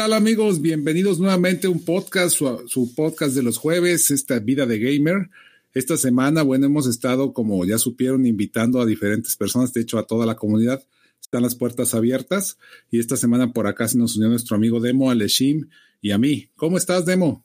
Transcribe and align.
Tal 0.00 0.14
amigos? 0.14 0.62
Bienvenidos 0.62 1.18
nuevamente 1.18 1.66
a 1.66 1.70
un 1.70 1.84
podcast, 1.84 2.34
su, 2.34 2.64
su, 2.68 2.94
podcast 2.94 3.34
de 3.34 3.42
los 3.42 3.58
jueves, 3.58 4.10
esta 4.10 4.38
vida 4.38 4.64
de 4.64 4.78
gamer. 4.78 5.28
Esta 5.74 5.98
semana, 5.98 6.40
bueno, 6.40 6.64
hemos 6.64 6.86
estado, 6.86 7.34
como 7.34 7.62
ya 7.66 7.76
supieron, 7.76 8.24
invitando 8.24 8.80
a 8.80 8.86
diferentes 8.86 9.36
personas, 9.36 9.74
de 9.74 9.82
hecho 9.82 9.98
a 9.98 10.06
toda 10.06 10.24
la 10.24 10.36
comunidad. 10.36 10.82
Están 11.20 11.42
las 11.42 11.54
puertas 11.54 11.92
abiertas 11.92 12.56
y 12.90 12.98
esta 12.98 13.18
semana 13.18 13.52
por 13.52 13.66
acá 13.66 13.88
se 13.88 13.98
nos 13.98 14.16
unió 14.16 14.30
nuestro 14.30 14.56
amigo 14.56 14.80
Demo, 14.80 15.10
Aleshim 15.10 15.68
y 16.00 16.12
a 16.12 16.16
mí. 16.16 16.48
¿Cómo 16.56 16.78
estás, 16.78 17.04
Demo? 17.04 17.44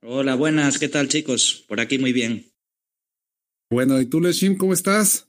Hola, 0.00 0.36
buenas, 0.36 0.78
¿qué 0.78 0.88
tal 0.88 1.08
chicos? 1.08 1.64
Por 1.66 1.80
aquí 1.80 1.98
muy 1.98 2.12
bien. 2.12 2.46
Bueno, 3.70 4.00
¿y 4.00 4.06
tú, 4.06 4.20
Leshim, 4.20 4.56
cómo 4.56 4.72
estás? 4.72 5.26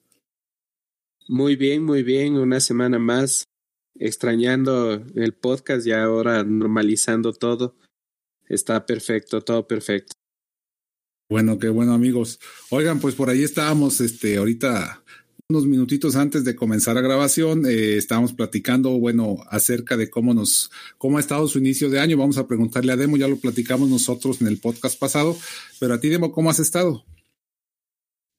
Muy 1.28 1.56
bien, 1.56 1.84
muy 1.84 2.04
bien, 2.04 2.36
una 2.36 2.60
semana 2.60 3.00
más 3.00 3.49
extrañando 4.00 4.94
el 5.16 5.34
podcast 5.34 5.86
y 5.86 5.92
ahora 5.92 6.44
normalizando 6.44 7.34
todo. 7.34 7.76
Está 8.48 8.86
perfecto, 8.86 9.42
todo 9.42 9.68
perfecto. 9.68 10.14
Bueno, 11.30 11.60
qué 11.60 11.70
bueno 11.70 11.94
amigos. 11.94 12.40
Oigan, 12.72 13.00
pues 13.00 13.14
por 13.14 13.30
ahí 13.30 13.44
estábamos, 13.44 14.02
este, 14.02 14.38
ahorita 14.38 15.04
unos 15.52 15.66
minutitos 15.66 16.16
antes 16.16 16.44
de 16.44 16.56
comenzar 16.56 16.94
la 16.94 17.02
grabación, 17.02 17.66
eh, 17.66 17.98
estábamos 17.98 18.34
platicando, 18.34 18.92
bueno, 19.00 19.38
acerca 19.50 19.98
de 19.98 20.08
cómo 20.08 20.36
nos, 20.36 20.70
cómo 21.00 21.18
ha 21.18 21.20
estado 21.20 21.48
su 21.48 21.58
inicio 21.58 21.90
de 21.90 22.00
año. 22.00 22.18
Vamos 22.18 22.38
a 22.38 22.48
preguntarle 22.48 22.92
a 22.92 22.96
Demo, 22.96 23.18
ya 23.18 23.28
lo 23.28 23.38
platicamos 23.38 23.90
nosotros 23.90 24.42
en 24.42 24.48
el 24.48 24.60
podcast 24.60 25.00
pasado, 25.00 25.36
pero 25.80 25.96
a 25.96 26.00
ti, 26.00 26.10
Demo, 26.10 26.32
¿cómo 26.32 26.52
has 26.52 26.60
estado? 26.60 27.04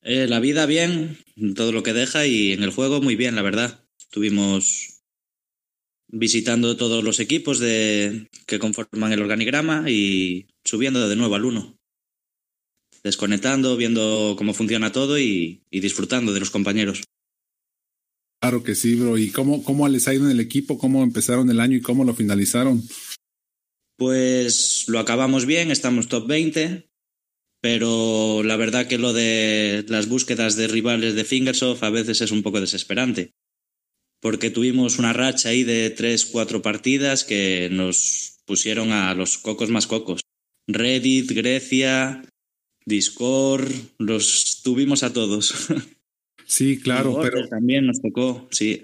Eh, 0.02 0.28
la 0.28 0.38
vida 0.38 0.66
bien, 0.66 1.18
todo 1.56 1.72
lo 1.72 1.82
que 1.82 1.92
deja 1.92 2.26
y 2.26 2.52
en 2.52 2.62
el 2.62 2.70
juego 2.70 3.02
muy 3.02 3.16
bien, 3.16 3.34
la 3.34 3.42
verdad. 3.42 3.84
Tuvimos 4.10 4.89
visitando 6.12 6.76
todos 6.76 7.04
los 7.04 7.20
equipos 7.20 7.58
de, 7.58 8.28
que 8.46 8.58
conforman 8.58 9.12
el 9.12 9.22
organigrama 9.22 9.90
y 9.90 10.46
subiendo 10.64 11.08
de 11.08 11.16
nuevo 11.16 11.34
al 11.34 11.44
uno. 11.44 11.76
Desconectando, 13.02 13.76
viendo 13.76 14.34
cómo 14.36 14.52
funciona 14.52 14.92
todo 14.92 15.18
y, 15.18 15.62
y, 15.70 15.80
disfrutando 15.80 16.32
de 16.32 16.40
los 16.40 16.50
compañeros. 16.50 17.02
Claro 18.40 18.62
que 18.62 18.74
sí, 18.74 18.94
bro. 18.94 19.16
¿Y 19.16 19.30
cómo, 19.30 19.62
cómo 19.64 19.88
les 19.88 20.08
ha 20.08 20.14
ido 20.14 20.26
en 20.26 20.32
el 20.32 20.40
equipo? 20.40 20.78
¿Cómo 20.78 21.02
empezaron 21.02 21.50
el 21.50 21.60
año 21.60 21.76
y 21.76 21.82
cómo 21.82 22.04
lo 22.04 22.14
finalizaron? 22.14 22.82
Pues 23.96 24.84
lo 24.88 24.98
acabamos 24.98 25.46
bien, 25.46 25.70
estamos 25.70 26.08
top 26.08 26.26
20, 26.26 26.88
pero 27.60 28.42
la 28.42 28.56
verdad 28.56 28.86
que 28.86 28.98
lo 28.98 29.12
de 29.12 29.84
las 29.88 30.08
búsquedas 30.08 30.56
de 30.56 30.68
rivales 30.68 31.14
de 31.14 31.24
Fingersoft 31.24 31.82
a 31.82 31.90
veces 31.90 32.22
es 32.22 32.30
un 32.30 32.42
poco 32.42 32.60
desesperante 32.60 33.34
porque 34.20 34.50
tuvimos 34.50 34.98
una 34.98 35.12
racha 35.12 35.48
ahí 35.48 35.64
de 35.64 35.90
tres, 35.90 36.26
cuatro 36.26 36.62
partidas 36.62 37.24
que 37.24 37.68
nos 37.72 38.38
pusieron 38.44 38.92
a 38.92 39.14
los 39.14 39.38
cocos 39.38 39.70
más 39.70 39.86
cocos. 39.86 40.20
Reddit, 40.66 41.30
Grecia, 41.32 42.22
Discord, 42.84 43.70
los 43.98 44.60
tuvimos 44.62 45.02
a 45.02 45.12
todos. 45.12 45.68
Sí, 46.50 46.80
claro, 46.80 47.16
pero 47.22 47.46
también 47.46 47.86
nos 47.86 48.02
tocó, 48.02 48.48
sí. 48.50 48.82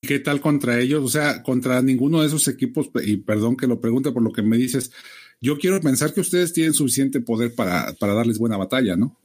¿Qué 0.00 0.20
tal 0.20 0.40
contra 0.40 0.78
ellos? 0.78 1.02
O 1.02 1.08
sea, 1.08 1.42
contra 1.42 1.82
ninguno 1.82 2.20
de 2.20 2.28
esos 2.28 2.46
equipos, 2.46 2.88
y 3.04 3.16
perdón 3.16 3.56
que 3.56 3.66
lo 3.66 3.80
pregunte 3.80 4.12
por 4.12 4.22
lo 4.22 4.30
que 4.30 4.42
me 4.42 4.56
dices, 4.56 4.92
yo 5.40 5.58
quiero 5.58 5.80
pensar 5.80 6.14
que 6.14 6.20
ustedes 6.20 6.52
tienen 6.52 6.72
suficiente 6.72 7.20
poder 7.20 7.56
para, 7.56 7.92
para 7.94 8.14
darles 8.14 8.38
buena 8.38 8.56
batalla, 8.56 8.94
¿no? 8.94 9.20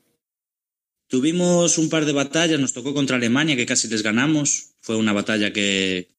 Tuvimos 1.07 1.77
un 1.77 1.89
par 1.89 2.05
de 2.05 2.11
batallas, 2.11 2.59
nos 2.59 2.73
tocó 2.73 2.93
contra 2.93 3.15
Alemania, 3.15 3.55
que 3.55 3.65
casi 3.65 3.87
les 3.87 4.03
ganamos. 4.03 4.73
Fue 4.81 4.97
una 4.97 5.13
batalla 5.13 5.53
que 5.53 6.09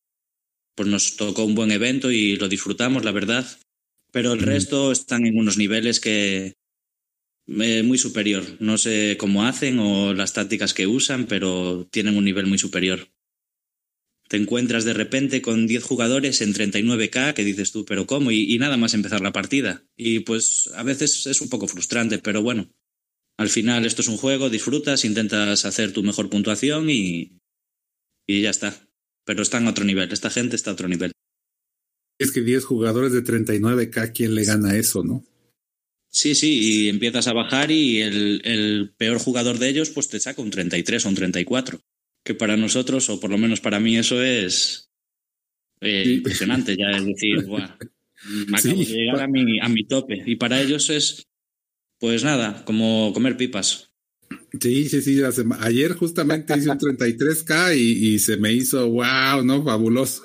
pues 0.75 0.89
nos 0.89 1.17
tocó 1.17 1.45
un 1.45 1.55
buen 1.55 1.73
evento 1.73 2.11
y 2.11 2.37
lo 2.37 2.49
disfrutamos, 2.49 3.05
la 3.05 3.13
verdad. 3.13 3.47
Pero 4.13 4.33
el 4.33 4.41
resto 4.41 4.91
están 4.93 5.27
en 5.27 5.39
unos 5.39 5.59
niveles 5.59 6.01
que 6.01 6.55
eh, 7.49 7.83
muy 7.83 7.99
superior. 7.99 8.45
No 8.61 8.79
sé 8.79 9.17
cómo 9.19 9.45
hacen 9.45 9.79
o 9.79 10.15
las 10.15 10.33
tácticas 10.33 10.73
que 10.73 10.87
usan, 10.87 11.27
pero 11.27 11.87
tienen 11.91 12.17
un 12.17 12.25
nivel 12.25 12.47
muy 12.47 12.59
superior. 12.59 13.09
Te 14.29 14.37
encuentras 14.37 14.85
de 14.85 14.93
repente 14.95 15.43
con 15.43 15.67
10 15.67 15.83
jugadores 15.83 16.41
en 16.41 16.55
39k, 16.55 17.35
que 17.35 17.45
dices 17.45 17.73
tú, 17.73 17.85
pero 17.85 18.07
¿cómo? 18.07 18.31
Y, 18.31 18.55
y 18.55 18.59
nada 18.59 18.77
más 18.77 18.95
empezar 18.95 19.21
la 19.21 19.33
partida. 19.33 19.85
Y 19.97 20.21
pues 20.21 20.71
a 20.75 20.83
veces 20.83 21.27
es 21.27 21.41
un 21.41 21.49
poco 21.49 21.67
frustrante, 21.67 22.19
pero 22.19 22.43
bueno, 22.43 22.71
al 23.39 23.49
final 23.49 23.87
esto 23.87 24.03
es 24.03 24.09
un 24.09 24.17
juego, 24.17 24.51
disfrutas, 24.51 25.05
intentas 25.05 25.65
hacer 25.65 25.93
tu 25.93 26.03
mejor 26.03 26.29
puntuación 26.29 26.91
y, 26.91 27.39
y 28.27 28.43
ya 28.43 28.51
está. 28.51 28.89
Pero 29.25 29.43
están 29.43 29.67
a 29.67 29.71
otro 29.71 29.85
nivel, 29.85 30.13
esta 30.13 30.29
gente 30.29 30.57
está 30.57 30.71
a 30.71 30.75
otro 30.75 30.89
nivel. 30.89 31.13
Es 32.19 32.33
que 32.33 32.41
10 32.41 32.65
jugadores 32.65 33.13
de 33.13 33.23
39k, 33.23 34.13
¿quién 34.13 34.35
le 34.35 34.45
gana 34.45 34.77
eso, 34.77 35.05
no? 35.05 35.25
Sí, 36.11 36.35
sí, 36.35 36.59
y 36.61 36.89
empiezas 36.89 37.29
a 37.29 37.33
bajar 37.33 37.71
y 37.71 38.01
el, 38.01 38.41
el, 38.45 38.93
peor 38.97 39.19
jugador 39.19 39.59
de 39.59 39.69
ellos 39.69 39.91
pues 39.91 40.09
te 40.09 40.19
saca 40.19 40.43
un 40.43 40.51
33 40.51 41.07
o 41.07 41.09
un 41.09 41.15
34. 41.15 41.81
Que 42.25 42.35
para 42.35 42.57
nosotros, 42.57 43.09
o 43.09 43.21
por 43.21 43.31
lo 43.31 43.39
menos 43.39 43.61
para 43.61 43.79
mí, 43.79 43.97
eso 43.97 44.21
es 44.21 44.91
eh, 45.81 46.03
sí. 46.05 46.15
impresionante. 46.15 46.77
Ya 46.77 46.91
es 46.91 47.07
decir, 47.07 47.45
Buah, 47.45 47.77
me 48.49 48.59
acabo 48.59 48.83
sí. 48.83 48.93
de 48.93 48.99
llegar 48.99 49.21
a 49.21 49.29
mi, 49.29 49.61
a 49.61 49.69
mi 49.69 49.85
tope. 49.87 50.25
Y 50.27 50.35
para 50.35 50.61
ellos 50.61 50.91
es 50.91 51.28
pues 51.99 52.25
nada, 52.25 52.65
como 52.65 53.13
comer 53.13 53.37
pipas. 53.37 53.91
Sí, 54.61 54.89
sí, 54.89 55.03
sí. 55.03 55.21
Ayer 55.61 55.93
justamente 55.93 56.57
hice 56.57 56.71
un 56.71 56.79
33K 56.79 57.77
y, 57.77 58.15
y, 58.15 58.19
se 58.19 58.37
me 58.37 58.53
hizo 58.53 58.89
wow, 58.89 59.45
¿no? 59.45 59.63
Fabuloso. 59.63 60.23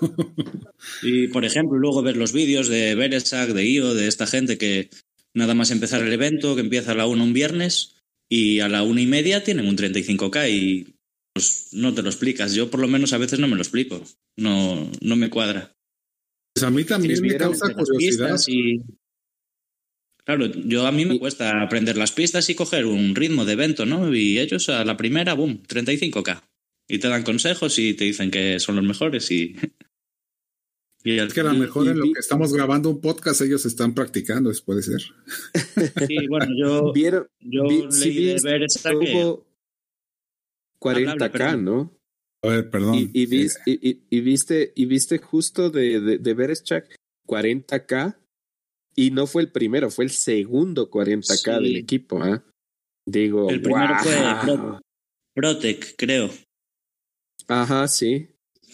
y 1.02 1.28
por 1.28 1.46
ejemplo, 1.46 1.78
luego 1.78 2.02
ver 2.02 2.18
los 2.18 2.32
vídeos 2.32 2.68
de 2.70 2.96
Beresak, 2.96 3.50
de 3.50 3.66
IO, 3.66 3.94
de 3.94 4.08
esta 4.08 4.26
gente 4.26 4.58
que 4.58 4.90
nada 5.34 5.56
más 5.56 5.72
empezar 5.72 6.02
el 6.02 6.14
evento, 6.14 6.56
que 6.56 6.62
empieza 6.62 6.92
a 6.92 6.96
la 6.96 7.08
1 7.08 7.24
un 7.24 7.34
viernes 7.34 7.96
y 8.30 8.62
a 8.62 8.70
la 8.70 8.84
una 8.84 9.02
y 9.02 9.08
media 9.08 9.44
tienen 9.44 9.68
un 9.68 9.78
35K 9.78 10.50
y 10.50 10.96
pues 11.34 11.70
no 11.74 11.94
te 11.94 12.02
lo 12.02 12.10
explicas. 12.10 12.54
Yo 12.54 12.70
por 12.70 12.80
lo 12.80 12.88
menos 12.88 13.14
a 13.14 13.18
veces 13.18 13.40
no 13.40 13.48
me 13.48 13.56
lo 13.56 13.62
explico. 13.62 14.02
No, 14.38 14.90
no 15.02 15.16
me 15.16 15.30
cuadra. 15.30 15.76
Pues 16.54 16.64
a 16.64 16.70
mí 16.70 16.84
también 16.84 17.22
me 17.22 17.36
causa 17.36 17.74
curiosidad. 17.74 18.40
Y, 18.48 18.82
Claro, 20.26 20.46
yo 20.46 20.88
a 20.88 20.92
mí 20.92 21.06
me 21.06 21.20
cuesta 21.20 21.62
aprender 21.62 21.98
las 21.98 22.14
pistas 22.14 22.50
y 22.50 22.56
coger 22.56 22.86
un 22.86 23.14
ritmo 23.14 23.44
de 23.44 23.54
evento, 23.54 23.86
¿no? 23.86 24.14
Y 24.16 24.40
ellos 24.40 24.70
a 24.70 24.86
la 24.86 24.96
primera, 24.96 25.34
boom, 25.34 25.62
35k. 25.68 26.42
Y 26.88 27.00
te 27.00 27.10
dan 27.10 27.24
consejos 27.24 27.78
y 27.80 27.94
te 27.94 28.06
dicen 28.06 28.32
que 28.32 28.60
son 28.60 28.76
los 28.78 28.86
mejores 28.86 29.30
y... 29.32 29.56
y 31.04 31.20
es 31.20 31.34
que 31.34 31.42
a 31.42 31.44
lo 31.44 31.54
mejor 31.54 31.90
en 31.90 32.00
lo 32.00 32.06
que 32.06 32.20
estamos 32.20 32.54
grabando 32.54 32.90
un 32.90 33.02
podcast 33.02 33.42
ellos 33.42 33.66
están 33.66 33.94
practicando, 33.94 34.50
eso 34.50 34.64
puede 34.64 34.82
ser. 34.82 35.02
Sí, 36.08 36.28
bueno, 36.28 36.48
yo, 36.58 36.92
¿Vieron, 36.94 37.28
yo 37.42 37.68
vi, 37.68 37.82
leí 37.82 37.90
si 37.92 38.26
de 38.26 38.40
ver 38.42 38.64
esa 38.64 38.92
que... 38.92 39.36
40k, 40.80 41.32
perdón. 41.32 41.66
¿no? 41.66 42.00
A 42.44 42.48
ver, 42.48 42.70
perdón. 42.70 42.96
Y, 42.96 43.10
y, 43.14 43.26
vis, 43.26 43.60
y, 43.66 43.90
y, 43.90 44.04
y, 44.10 44.22
viste, 44.22 44.72
y 44.76 44.86
viste 44.86 45.18
justo 45.18 45.70
de, 45.70 46.00
de, 46.00 46.18
de 46.18 46.34
Bereshchak 46.34 46.96
40k 47.26 48.23
y 48.96 49.12
no 49.12 49.28
fue 49.28 49.44
el 49.44 49.52
primero, 49.52 49.90
fue 49.90 50.06
el 50.06 50.12
segundo 50.12 50.90
40k 50.90 51.58
Sí. 51.58 51.64
del 51.64 51.76
equipo, 51.78 52.22
¿ah? 52.24 52.44
Digo, 53.06 53.50
El 53.50 53.62
primero 53.62 53.96
fue 54.02 54.16
Pro- 54.44 54.82
Protec, 55.36 55.96
creo. 55.98 56.30
Ajá, 57.48 57.88
sí. 57.88 58.28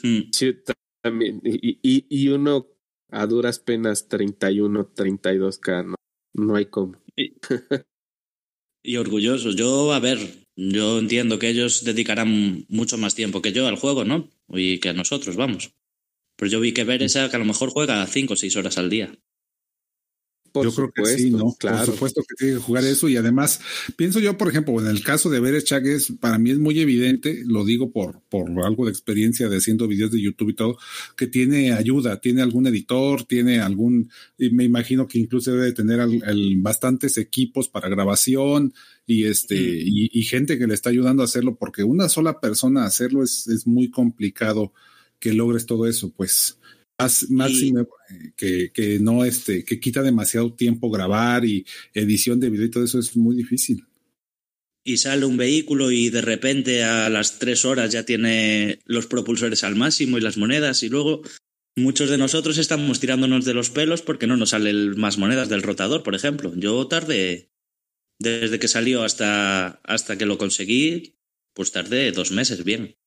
Hmm. 0.03 0.29
Sí, 0.31 0.55
también. 1.01 1.41
Y, 1.43 1.79
y, 1.81 2.05
y 2.09 2.27
uno 2.29 2.67
a 3.11 3.25
duras 3.25 3.59
penas 3.59 4.07
31, 4.07 4.93
32k, 4.93 5.85
no, 5.85 5.95
no 6.35 6.55
hay 6.55 6.65
cómo. 6.67 7.01
Y, 7.15 7.33
y 8.83 8.97
orgullosos. 8.97 9.55
Yo, 9.55 9.91
a 9.93 9.99
ver, 9.99 10.19
yo 10.55 10.99
entiendo 10.99 11.39
que 11.39 11.49
ellos 11.49 11.83
dedicarán 11.83 12.65
mucho 12.69 12.97
más 12.97 13.15
tiempo 13.15 13.41
que 13.41 13.51
yo 13.51 13.67
al 13.67 13.77
juego, 13.77 14.05
¿no? 14.05 14.29
Y 14.49 14.79
que 14.79 14.89
a 14.89 14.93
nosotros, 14.93 15.35
vamos. 15.35 15.71
Pero 16.37 16.51
yo 16.51 16.59
vi 16.59 16.73
que 16.73 16.83
Beresa 16.83 17.29
que 17.29 17.35
a 17.35 17.39
lo 17.39 17.45
mejor 17.45 17.69
juega 17.71 18.05
5 18.05 18.33
o 18.33 18.37
6 18.37 18.55
horas 18.55 18.77
al 18.77 18.89
día. 18.89 19.11
Yo 20.53 20.73
creo 20.73 20.91
que 20.91 21.05
sí, 21.05 21.31
¿no? 21.31 21.55
Por 21.59 21.85
supuesto 21.85 22.21
que 22.27 22.35
tiene 22.35 22.53
que 22.55 22.59
jugar 22.59 22.83
eso 22.85 23.09
y 23.09 23.17
además 23.17 23.59
pienso 23.95 24.19
yo, 24.19 24.37
por 24.37 24.49
ejemplo, 24.49 24.79
en 24.79 24.87
el 24.87 25.03
caso 25.03 25.29
de 25.29 25.39
Berechak 25.39 25.85
es 25.85 26.13
para 26.19 26.37
mí 26.37 26.51
es 26.51 26.59
muy 26.59 26.79
evidente, 26.79 27.43
lo 27.45 27.65
digo 27.65 27.91
por 27.91 28.21
por 28.29 28.49
algo 28.63 28.85
de 28.85 28.91
experiencia 28.91 29.49
de 29.49 29.57
haciendo 29.57 29.87
videos 29.87 30.11
de 30.11 30.21
YouTube 30.21 30.49
y 30.49 30.53
todo, 30.53 30.77
que 31.15 31.27
tiene 31.27 31.73
ayuda, 31.73 32.19
tiene 32.21 32.41
algún 32.41 32.67
editor, 32.67 33.23
tiene 33.23 33.59
algún, 33.59 34.09
y 34.37 34.49
me 34.49 34.63
imagino 34.63 35.07
que 35.07 35.19
incluso 35.19 35.51
debe 35.51 35.73
tener 35.73 35.99
bastantes 36.57 37.17
equipos 37.17 37.69
para 37.69 37.89
grabación 37.89 38.73
y 39.05 39.25
este 39.25 39.55
y, 39.57 40.23
gente 40.23 40.59
que 40.59 40.67
le 40.67 40.75
está 40.75 40.89
ayudando 40.89 41.23
a 41.23 41.25
hacerlo, 41.25 41.57
porque 41.57 41.83
una 41.83 42.09
sola 42.09 42.39
persona 42.39 42.85
hacerlo 42.85 43.23
es, 43.23 43.47
es 43.47 43.65
muy 43.65 43.89
complicado 43.89 44.73
que 45.19 45.33
logres 45.33 45.65
todo 45.65 45.87
eso, 45.87 46.11
pues 46.15 46.58
máximo 47.29 47.87
que, 48.35 48.71
que, 48.71 48.99
no 48.99 49.25
este, 49.25 49.63
que 49.63 49.79
quita 49.79 50.01
demasiado 50.01 50.53
tiempo 50.53 50.89
grabar 50.89 51.45
y 51.45 51.65
edición 51.93 52.39
de 52.39 52.49
video 52.49 52.65
y 52.65 52.71
todo 52.71 52.83
eso 52.83 52.99
es 52.99 53.15
muy 53.15 53.35
difícil. 53.35 53.85
Y 54.83 54.97
sale 54.97 55.25
un 55.25 55.37
vehículo 55.37 55.91
y 55.91 56.09
de 56.09 56.21
repente 56.21 56.83
a 56.83 57.09
las 57.09 57.39
tres 57.39 57.65
horas 57.65 57.91
ya 57.91 58.05
tiene 58.05 58.79
los 58.85 59.07
propulsores 59.07 59.63
al 59.63 59.75
máximo 59.75 60.17
y 60.17 60.21
las 60.21 60.37
monedas 60.37 60.83
y 60.83 60.89
luego 60.89 61.21
muchos 61.75 62.09
de 62.09 62.17
nosotros 62.17 62.57
estamos 62.57 62.99
tirándonos 62.99 63.45
de 63.45 63.53
los 63.53 63.69
pelos 63.69 64.01
porque 64.01 64.27
no 64.27 64.37
nos 64.37 64.49
salen 64.49 64.99
más 64.99 65.17
monedas 65.17 65.49
del 65.49 65.63
rotador, 65.63 66.03
por 66.03 66.15
ejemplo. 66.15 66.53
Yo 66.55 66.87
tardé, 66.87 67.51
desde 68.19 68.59
que 68.59 68.67
salió 68.67 69.03
hasta, 69.03 69.79
hasta 69.83 70.17
que 70.17 70.25
lo 70.25 70.37
conseguí, 70.37 71.15
pues 71.53 71.71
tardé 71.71 72.11
dos 72.11 72.31
meses 72.31 72.63
bien. 72.63 72.98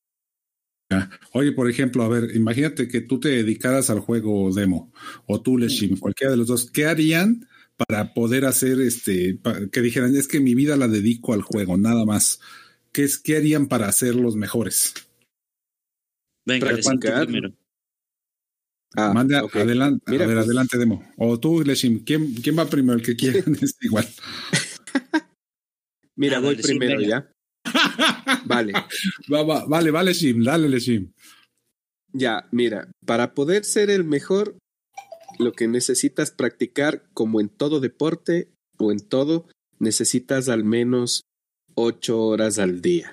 Oye, 1.33 1.53
por 1.53 1.69
ejemplo, 1.69 2.03
a 2.03 2.09
ver, 2.09 2.35
imagínate 2.35 2.89
que 2.89 3.00
tú 3.00 3.21
te 3.21 3.29
dedicaras 3.29 3.91
al 3.91 4.00
juego 4.00 4.53
demo 4.53 4.93
o 5.27 5.41
tú, 5.41 5.59
Leshim, 5.59 5.99
cualquiera 5.99 6.33
de 6.33 6.37
los 6.37 6.47
dos, 6.47 6.71
¿qué 6.71 6.87
harían 6.87 7.49
para 7.77 8.15
poder 8.15 8.44
hacer 8.44 8.81
este, 8.81 9.39
que 9.71 9.81
dijeran, 9.81 10.15
es 10.17 10.29
que 10.29 10.41
mi 10.41 10.55
vida 10.55 10.77
la 10.77 10.89
dedico 10.89 11.33
al 11.33 11.43
juego, 11.43 11.77
nada 11.77 12.05
más? 12.05 12.41
¿Qué, 12.93 13.05
es, 13.05 13.19
qué 13.19 13.37
harían 13.37 13.69
para 13.69 13.91
ser 13.93 14.15
los 14.15 14.37
mejores? 14.37 14.94
Venga, 16.44 16.71
primero. 17.25 17.53
Ah, 18.94 19.12
Mande 19.15 19.37
adelante, 19.37 20.03
a 20.06 20.19
ver, 20.19 20.27
pues 20.27 20.44
adelante, 20.44 20.77
demo. 20.77 21.03
O 21.17 21.41
tú, 21.41 21.62
Leshim, 21.65 22.05
¿quién, 22.05 22.35
¿quién 22.35 22.59
va 22.59 22.67
primero? 22.67 22.99
El 22.99 23.05
que 23.05 23.17
quieran 23.17 23.56
es 23.61 23.75
igual. 23.81 24.06
Mira, 26.15 26.41
voy 26.41 26.56
primero 26.56 27.00
ya. 27.00 27.31
Vale. 28.44 28.72
vale, 29.69 29.90
vale, 29.90 30.14
Sim, 30.14 30.42
dale, 30.42 30.80
Sim. 30.80 31.12
Ya, 32.12 32.46
mira, 32.50 32.90
para 33.06 33.34
poder 33.34 33.64
ser 33.64 33.90
el 33.90 34.04
mejor, 34.04 34.56
lo 35.38 35.52
que 35.52 35.66
necesitas 35.69 36.30
practicar, 36.30 37.04
como 37.14 37.40
en 37.40 37.48
todo 37.48 37.80
deporte 37.80 38.50
o 38.78 38.92
en 38.92 39.00
todo, 39.00 39.46
necesitas 39.78 40.48
al 40.48 40.64
menos 40.64 41.22
ocho 41.74 42.20
horas 42.20 42.58
al 42.58 42.82
día. 42.82 43.12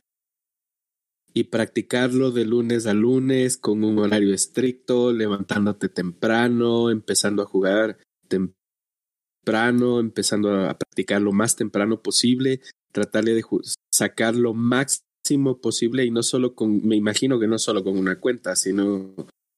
Y 1.33 1.45
practicarlo 1.45 2.31
de 2.31 2.45
lunes 2.45 2.87
a 2.87 2.93
lunes 2.93 3.57
con 3.57 3.83
un 3.83 3.99
horario 3.99 4.33
estricto, 4.33 5.13
levantándote 5.13 5.87
temprano, 5.87 6.89
empezando 6.89 7.43
a 7.43 7.45
jugar 7.45 7.97
temprano, 8.27 9.99
empezando 9.99 10.51
a 10.53 10.77
practicar 10.77 11.21
lo 11.21 11.31
más 11.31 11.55
temprano 11.55 12.01
posible, 12.01 12.61
tratarle 12.91 13.33
de 13.33 13.43
sacar 13.91 14.35
lo 14.35 14.53
máximo 14.53 15.59
posible 15.61 16.05
y 16.05 16.11
no 16.11 16.23
solo 16.23 16.55
con, 16.55 16.85
me 16.87 16.95
imagino 16.95 17.39
que 17.39 17.47
no 17.47 17.59
solo 17.59 17.83
con 17.83 17.97
una 17.97 18.19
cuenta, 18.19 18.55
sino 18.55 19.13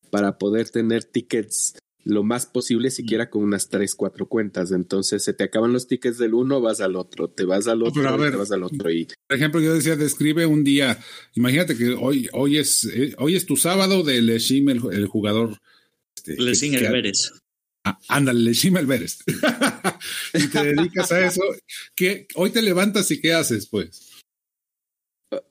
para 0.09 0.37
poder 0.37 0.69
tener 0.69 1.03
tickets 1.03 1.75
lo 2.03 2.23
más 2.23 2.45
posible, 2.47 2.89
siquiera 2.89 3.29
con 3.29 3.43
unas 3.43 3.69
tres, 3.69 3.95
cuatro 3.95 4.27
cuentas. 4.27 4.71
Entonces 4.71 5.23
se 5.23 5.33
te 5.33 5.43
acaban 5.43 5.71
los 5.71 5.87
tickets 5.87 6.17
del 6.17 6.33
uno, 6.33 6.59
vas 6.61 6.81
al 6.81 6.95
otro, 6.95 7.29
te 7.29 7.45
vas 7.45 7.67
al 7.67 7.83
otro, 7.83 8.01
te 8.01 8.37
vas 8.37 8.51
al 8.51 8.63
otro. 8.63 8.91
Y... 8.91 9.07
Por 9.27 9.37
ejemplo, 9.37 9.61
yo 9.61 9.73
decía, 9.73 9.95
describe 9.95 10.45
un 10.45 10.63
día, 10.63 10.99
imagínate 11.35 11.77
que 11.77 11.93
hoy, 11.93 12.27
hoy, 12.33 12.57
es, 12.57 12.85
eh, 12.85 13.13
hoy 13.17 13.35
es 13.35 13.45
tu 13.45 13.55
sábado 13.55 14.03
de 14.03 14.21
Leshim, 14.21 14.69
el, 14.69 14.81
el 14.91 15.05
jugador. 15.07 15.57
Este, 16.15 16.41
Leshim 16.41 16.75
Alvarez. 16.75 17.31
Ah, 17.83 17.97
ándale, 18.09 18.51
Alvarez. 18.77 19.19
y 20.33 20.47
te 20.47 20.63
dedicas 20.63 21.11
a 21.11 21.25
eso. 21.25 21.41
¿Qué, 21.95 22.27
hoy 22.35 22.51
te 22.51 22.61
levantas 22.61 23.09
y 23.09 23.19
qué 23.19 23.33
haces, 23.33 23.67
pues? 23.67 24.21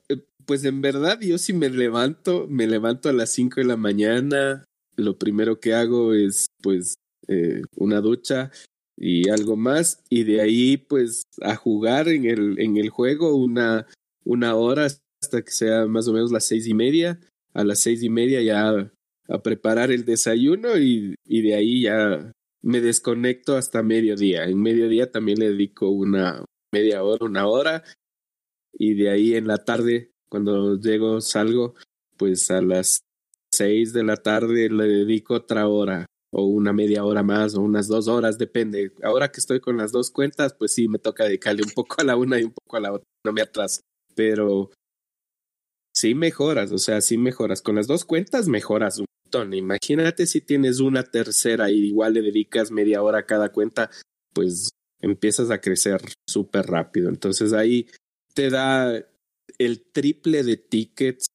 Eh, 0.08 0.22
pues 0.46 0.64
en 0.64 0.80
verdad 0.80 1.20
yo 1.20 1.38
si 1.38 1.52
me 1.52 1.70
levanto, 1.70 2.46
me 2.48 2.66
levanto 2.66 3.08
a 3.08 3.12
las 3.12 3.30
5 3.32 3.60
de 3.60 3.66
la 3.66 3.76
mañana, 3.76 4.64
lo 4.96 5.18
primero 5.18 5.60
que 5.60 5.74
hago 5.74 6.14
es 6.14 6.46
pues 6.62 6.94
eh, 7.28 7.62
una 7.76 8.00
ducha 8.00 8.50
y 8.96 9.30
algo 9.30 9.56
más 9.56 10.02
y 10.08 10.24
de 10.24 10.40
ahí 10.40 10.76
pues 10.76 11.22
a 11.40 11.56
jugar 11.56 12.08
en 12.08 12.26
el, 12.26 12.58
en 12.60 12.76
el 12.76 12.90
juego 12.90 13.34
una, 13.34 13.86
una 14.24 14.54
hora 14.54 14.86
hasta 14.86 15.42
que 15.42 15.50
sea 15.50 15.86
más 15.86 16.06
o 16.08 16.12
menos 16.12 16.32
las 16.32 16.44
seis 16.44 16.66
y 16.66 16.74
media. 16.74 17.18
A 17.52 17.64
las 17.64 17.80
seis 17.80 18.02
y 18.02 18.10
media 18.10 18.40
ya 18.42 18.92
a 19.30 19.42
preparar 19.42 19.90
el 19.90 20.04
desayuno 20.04 20.76
y, 20.76 21.14
y 21.24 21.42
de 21.42 21.54
ahí 21.54 21.82
ya 21.82 22.32
me 22.62 22.80
desconecto 22.80 23.56
hasta 23.56 23.82
mediodía. 23.82 24.44
En 24.44 24.60
mediodía 24.60 25.10
también 25.10 25.38
le 25.38 25.50
dedico 25.50 25.88
una 25.88 26.44
media 26.72 27.02
hora, 27.02 27.24
una 27.24 27.46
hora 27.46 27.84
y 28.72 28.94
de 28.94 29.10
ahí 29.10 29.34
en 29.34 29.46
la 29.46 29.58
tarde, 29.58 30.10
cuando 30.30 30.78
llego, 30.78 31.20
salgo, 31.20 31.74
pues 32.16 32.50
a 32.50 32.60
las 32.60 33.00
seis 33.52 33.92
de 33.92 34.04
la 34.04 34.16
tarde 34.16 34.68
le 34.68 34.84
dedico 34.84 35.34
otra 35.34 35.68
hora 35.68 36.06
o 36.32 36.44
una 36.44 36.72
media 36.72 37.04
hora 37.04 37.22
más 37.22 37.56
o 37.56 37.60
unas 37.60 37.88
dos 37.88 38.08
horas, 38.08 38.38
depende. 38.38 38.92
Ahora 39.02 39.30
que 39.30 39.40
estoy 39.40 39.60
con 39.60 39.76
las 39.76 39.90
dos 39.92 40.10
cuentas, 40.10 40.54
pues 40.54 40.72
sí, 40.72 40.88
me 40.88 40.98
toca 40.98 41.24
dedicarle 41.24 41.62
un 41.62 41.70
poco 41.70 41.96
a 41.98 42.04
la 42.04 42.16
una 42.16 42.38
y 42.38 42.44
un 42.44 42.52
poco 42.52 42.76
a 42.76 42.80
la 42.80 42.92
otra, 42.92 43.06
no 43.24 43.32
me 43.32 43.42
atraso, 43.42 43.80
pero 44.14 44.70
sí 45.94 46.14
mejoras, 46.14 46.70
o 46.72 46.78
sea, 46.78 47.00
sí 47.00 47.18
mejoras. 47.18 47.62
Con 47.62 47.74
las 47.74 47.86
dos 47.86 48.04
cuentas 48.04 48.48
mejoras 48.48 48.98
un 48.98 49.06
montón. 49.30 49.54
Imagínate 49.54 50.26
si 50.26 50.40
tienes 50.40 50.80
una 50.80 51.04
tercera 51.04 51.70
y 51.70 51.86
igual 51.86 52.14
le 52.14 52.22
dedicas 52.22 52.70
media 52.70 53.02
hora 53.02 53.20
a 53.20 53.26
cada 53.26 53.50
cuenta, 53.50 53.90
pues 54.34 54.70
empiezas 55.00 55.50
a 55.50 55.60
crecer 55.60 56.00
súper 56.28 56.66
rápido. 56.66 57.08
Entonces 57.08 57.52
ahí 57.52 57.86
te 58.34 58.50
da 58.50 59.06
el 59.58 59.82
triple 59.92 60.42
de 60.42 60.56
tickets, 60.56 61.26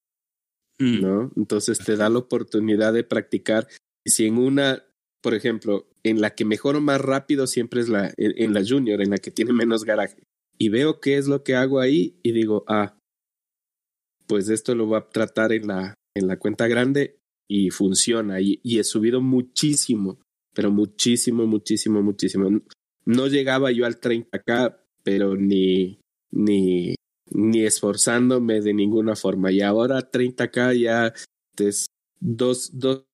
mm. 0.80 1.02
¿no? 1.02 1.32
Entonces 1.36 1.80
te 1.80 1.96
da 1.96 2.10
la 2.10 2.20
oportunidad 2.20 2.94
de 2.94 3.04
practicar. 3.04 3.68
Si 4.06 4.26
en 4.26 4.38
una, 4.38 4.84
por 5.22 5.34
ejemplo, 5.34 5.88
en 6.04 6.22
la 6.22 6.36
que 6.36 6.46
mejoro 6.46 6.82
más 6.82 7.02
rápido 7.02 7.48
siempre 7.48 7.82
es 7.82 7.90
la, 7.90 8.14
en, 8.18 8.54
la 8.54 8.64
junior, 8.64 9.02
en 9.02 9.10
la 9.10 9.18
que 9.18 9.32
tiene 9.32 9.54
menos 9.54 9.84
garaje. 9.84 10.22
Y 10.58 10.70
veo 10.70 11.00
qué 11.02 11.18
es 11.18 11.28
lo 11.28 11.44
que 11.44 11.56
hago 11.56 11.80
ahí 11.80 12.20
y 12.24 12.32
digo, 12.32 12.64
ah, 12.68 12.98
pues 14.28 14.50
esto 14.50 14.74
lo 14.76 14.86
voy 14.86 14.98
a 14.98 15.10
tratar 15.10 15.52
en 15.52 15.68
la, 15.68 15.96
en 16.16 16.28
la 16.28 16.38
cuenta 16.38 16.68
grande 16.68 17.18
y 17.48 17.70
funciona. 17.70 18.42
Y, 18.42 18.60
he 18.64 18.84
subido 18.84 19.22
muchísimo, 19.22 20.20
pero 20.54 20.72
muchísimo, 20.72 21.46
muchísimo, 21.46 22.02
muchísimo. 22.02 22.62
No 23.06 23.28
llegaba 23.28 23.72
yo 23.72 23.86
al 23.86 24.00
30k, 24.00 24.78
pero 25.04 25.36
ni, 25.36 26.00
ni, 26.32 26.96
ni 27.32 27.64
esforzándome 27.64 28.62
de 28.62 28.74
ninguna 28.74 29.16
forma. 29.16 29.52
Y 29.52 29.62
ahora 29.62 30.12
30k 30.12 30.80
ya 30.80 31.14
es 31.58 31.88
dos, 32.20 32.72
dos 32.74 33.06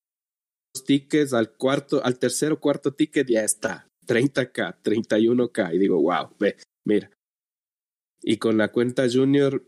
tickets 0.86 1.34
al 1.34 1.53
cuarto, 1.53 2.03
al 2.03 2.17
tercer 2.17 2.53
o 2.53 2.60
cuarto 2.60 2.94
ticket 2.94 3.27
ya 3.27 3.44
está. 3.44 3.88
30k, 4.08 4.82
31k. 4.82 5.75
Y 5.75 5.77
digo, 5.77 6.01
wow, 6.01 6.29
ve, 6.39 6.58
mira. 6.86 7.12
Y 8.24 8.38
con 8.38 8.58
la 8.58 8.72
cuenta 8.72 9.08
junior, 9.12 9.65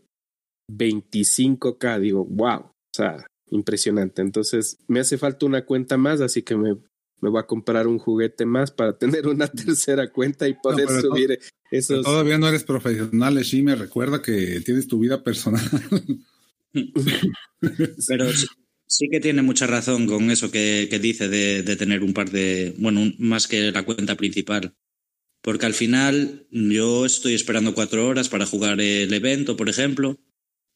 25k. 0.70 2.00
Digo, 2.00 2.24
wow. 2.24 2.60
O 2.60 2.96
sea, 2.96 3.26
impresionante. 3.56 4.22
Entonces, 4.22 4.78
me 4.86 5.00
hace 5.00 5.18
falta 5.18 5.46
una 5.46 5.64
cuenta 5.64 5.96
más, 5.96 6.20
así 6.20 6.42
que 6.42 6.56
me 6.56 6.76
me 7.24 7.30
voy 7.30 7.40
a 7.40 7.46
comprar 7.46 7.86
un 7.86 7.98
juguete 7.98 8.44
más 8.44 8.70
para 8.70 8.96
tener 8.98 9.26
una 9.26 9.48
tercera 9.48 10.10
cuenta 10.12 10.46
y 10.46 10.54
poder 10.54 10.88
subir 11.00 11.40
esos. 11.70 12.04
Todavía 12.04 12.38
no 12.38 12.48
eres 12.48 12.64
profesional, 12.64 13.42
sí 13.44 13.62
me 13.62 13.74
recuerda 13.74 14.22
que 14.22 14.60
tienes 14.60 14.86
tu 14.86 14.98
vida 14.98 15.24
personal. 15.24 15.62
pero 18.08 18.26
sí, 18.86 19.08
que 19.08 19.20
tiene 19.20 19.42
mucha 19.42 19.66
razón 19.66 20.06
con 20.06 20.30
eso 20.30 20.50
que, 20.50 20.98
dice 21.00 21.28
de, 21.28 21.76
tener 21.76 22.02
un 22.02 22.12
par 22.12 22.30
de, 22.30 22.74
bueno, 22.78 23.00
más 23.18 23.46
que 23.48 23.72
la 23.72 23.84
cuenta 23.84 24.16
principal. 24.16 24.74
Porque 25.40 25.66
al 25.66 25.74
final 25.74 26.46
yo 26.50 27.04
estoy 27.04 27.34
esperando 27.34 27.74
cuatro 27.74 28.06
horas 28.06 28.28
para 28.30 28.46
jugar 28.46 28.80
el 28.80 29.12
evento, 29.12 29.56
por 29.56 29.68
ejemplo, 29.68 30.18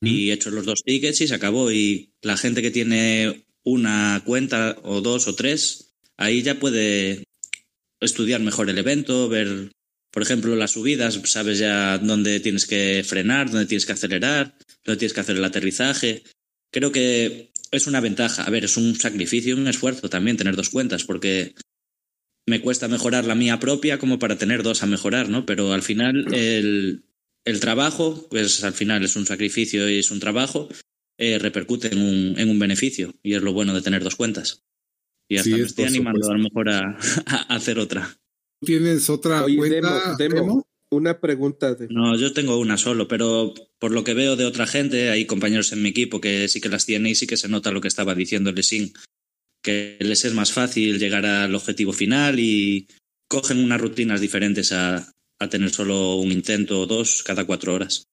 y 0.01 0.31
he 0.31 0.35
hecho 0.35 0.51
los 0.51 0.65
dos 0.65 0.83
tickets 0.85 1.21
y 1.21 1.29
se 1.29 1.35
acabó. 1.35 1.73
Y 1.73 2.13
la 2.23 2.37
gente 2.37 2.63
que 2.63 2.71
tiene 2.71 3.45
una 3.65 4.23
cuenta 4.25 4.77
o 4.83 5.01
dos 5.01 5.29
o 5.29 5.35
tres, 5.35 5.95
ahí 6.17 6.43
ya 6.43 6.59
puede 6.59 7.25
estudiar 8.01 8.41
mejor 8.41 8.71
el 8.71 8.79
evento, 8.79 9.29
ver, 9.29 9.73
por 10.11 10.23
ejemplo, 10.23 10.55
las 10.57 10.73
subidas, 10.73 11.21
sabes 11.25 11.59
ya 11.59 11.99
dónde 11.99 12.41
tienes 12.41 12.67
que 12.67 13.05
frenar, 13.07 13.51
dónde 13.51 13.67
tienes 13.67 13.87
que 13.87 13.93
acelerar, 13.93 14.57
dónde 14.85 14.99
tienes 14.99 15.13
que 15.13 15.21
hacer 15.21 15.37
el 15.37 15.45
aterrizaje. 15.45 16.23
Creo 16.71 16.93
que 16.93 17.51
es 17.71 17.87
una 17.87 18.01
ventaja. 18.01 18.45
A 18.45 18.51
ver, 18.51 18.65
es 18.65 18.77
un 18.77 18.95
sacrificio, 18.95 19.57
un 19.57 19.69
esfuerzo 19.69 20.09
también 20.09 20.37
tener 20.37 20.57
dos 20.57 20.71
cuentas, 20.71 21.05
porque 21.05 21.55
me 22.47 22.61
cuesta 22.61 22.89
mejorar 22.89 23.27
la 23.27 23.35
mía 23.35 23.61
propia 23.61 23.99
como 23.99 24.19
para 24.19 24.39
tener 24.39 24.63
dos 24.63 24.83
a 24.83 24.87
mejorar, 24.87 25.29
¿no? 25.29 25.45
Pero 25.45 25.73
al 25.73 25.83
final 25.83 26.33
el, 26.33 27.05
el 27.45 27.61
trabajo, 27.61 28.27
pues 28.31 28.65
al 28.65 28.75
final 28.75 29.05
es 29.05 29.17
un 29.17 29.27
sacrificio 29.27 29.89
y 29.89 29.99
es 29.99 30.11
un 30.11 30.21
trabajo, 30.21 30.69
eh, 31.19 31.39
repercute 31.39 31.93
en 31.93 32.01
un, 32.01 32.39
en 32.39 32.49
un 32.49 32.59
beneficio 32.59 33.15
y 33.23 33.35
es 33.35 33.43
lo 33.43 33.53
bueno 33.53 33.75
de 33.75 33.83
tener 33.83 34.05
dos 34.05 34.17
cuentas. 34.17 34.65
Y 35.29 35.37
hasta 35.37 35.57
me 35.57 35.63
estoy 35.63 35.85
animando 35.85 36.31
a 36.31 36.35
lo 36.35 36.43
mejor 36.43 36.71
a, 36.71 36.99
a, 37.27 37.55
hacer 37.55 37.79
otra. 37.79 38.19
¿Tienes 38.65 39.11
otra 39.11 39.45
cuenta? 39.57 40.17
Demo, 40.17 40.67
Una 40.91 41.21
pregunta. 41.21 41.75
De... 41.75 41.89
No, 41.89 42.17
yo 42.17 42.33
tengo 42.33 42.59
una 42.59 42.79
solo, 42.79 43.09
pero 43.09 43.53
por 43.79 43.93
lo 43.93 44.05
que 44.05 44.15
veo 44.15 44.37
de 44.37 44.47
otra 44.47 44.67
gente, 44.67 45.11
hay 45.11 45.27
compañeros 45.27 45.73
en 45.73 45.83
mi 45.83 45.91
equipo 45.91 46.21
que 46.21 46.49
sí 46.49 46.61
que 46.61 46.69
las 46.69 46.87
tienen 46.87 47.13
y 47.13 47.15
sí 47.15 47.27
que 47.27 47.37
se 47.37 47.49
nota 47.49 47.73
lo 47.73 47.81
que 47.81 47.89
estaba 47.89 48.15
diciendo 48.15 48.53
Lesin, 48.53 48.93
que 49.63 49.99
les 50.01 50.25
es 50.25 50.35
más 50.35 50.53
fácil 50.53 50.99
llegar 50.99 51.27
al 51.27 51.55
objetivo 51.55 51.93
final 51.93 52.41
y 52.41 52.89
cogen 53.29 53.59
unas 53.59 53.81
rutinas 53.81 54.21
diferentes 54.21 54.73
a, 54.73 55.13
a 55.39 55.49
tener 55.49 55.71
solo 55.71 56.17
un 56.17 56.33
intento 56.33 56.81
o 56.81 56.87
dos 56.87 57.23
cada 57.23 57.45
cuatro 57.47 57.75
horas. 57.75 58.05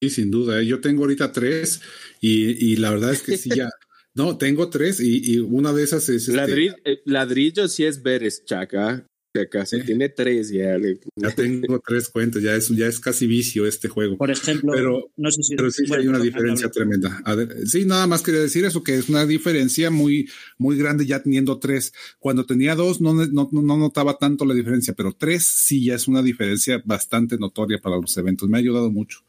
Sí, 0.00 0.10
sin 0.10 0.30
duda. 0.30 0.60
¿eh? 0.60 0.66
Yo 0.66 0.80
tengo 0.80 1.02
ahorita 1.02 1.32
tres 1.32 1.80
y, 2.20 2.72
y 2.72 2.76
la 2.76 2.90
verdad 2.90 3.12
es 3.12 3.22
que 3.22 3.36
sí 3.36 3.50
ya. 3.54 3.68
No, 4.12 4.36
tengo 4.36 4.70
tres 4.70 4.98
y, 4.98 5.34
y 5.34 5.38
una 5.38 5.72
de 5.72 5.84
esas 5.84 6.08
es. 6.08 6.26
Ladrillo, 6.26 6.74
este... 6.78 6.92
Eh, 6.94 7.02
ladrillo 7.04 7.68
sí 7.68 7.84
es 7.84 8.02
Veres, 8.02 8.44
Chaca. 8.44 9.06
Que 9.32 9.42
acaso 9.42 9.76
sí. 9.76 9.84
tiene 9.84 10.08
tres 10.08 10.50
ya. 10.50 10.76
Ya 11.14 11.34
tengo 11.34 11.80
tres 11.86 12.08
cuentas, 12.08 12.42
ya 12.42 12.56
es, 12.56 12.68
ya 12.68 12.86
es 12.88 12.98
casi 12.98 13.28
vicio 13.28 13.64
este 13.64 13.88
juego. 13.88 14.16
Por 14.16 14.30
ejemplo, 14.30 14.72
pero, 14.74 15.12
no 15.16 15.30
sé 15.30 15.42
si 15.44 15.54
pero 15.54 15.70
sí 15.70 15.84
bueno, 15.86 16.02
hay 16.02 16.08
una 16.08 16.18
diferencia 16.18 16.68
tremenda. 16.68 17.22
A 17.24 17.36
ver, 17.36 17.66
sí, 17.66 17.84
nada 17.84 18.08
más 18.08 18.22
quería 18.22 18.40
decir 18.40 18.64
eso, 18.64 18.82
que 18.82 18.96
es 18.96 19.08
una 19.08 19.26
diferencia 19.26 19.90
muy, 19.90 20.28
muy 20.58 20.76
grande 20.76 21.06
ya 21.06 21.22
teniendo 21.22 21.60
tres. 21.60 21.92
Cuando 22.18 22.44
tenía 22.44 22.74
dos 22.74 23.00
no, 23.00 23.14
no, 23.14 23.48
no 23.52 23.76
notaba 23.76 24.18
tanto 24.18 24.44
la 24.44 24.54
diferencia, 24.54 24.94
pero 24.94 25.12
tres 25.12 25.44
sí 25.46 25.84
ya 25.84 25.94
es 25.94 26.08
una 26.08 26.22
diferencia 26.22 26.82
bastante 26.84 27.38
notoria 27.38 27.78
para 27.78 27.98
los 27.98 28.16
eventos. 28.16 28.48
Me 28.48 28.58
ha 28.58 28.60
ayudado 28.60 28.90
mucho. 28.90 29.20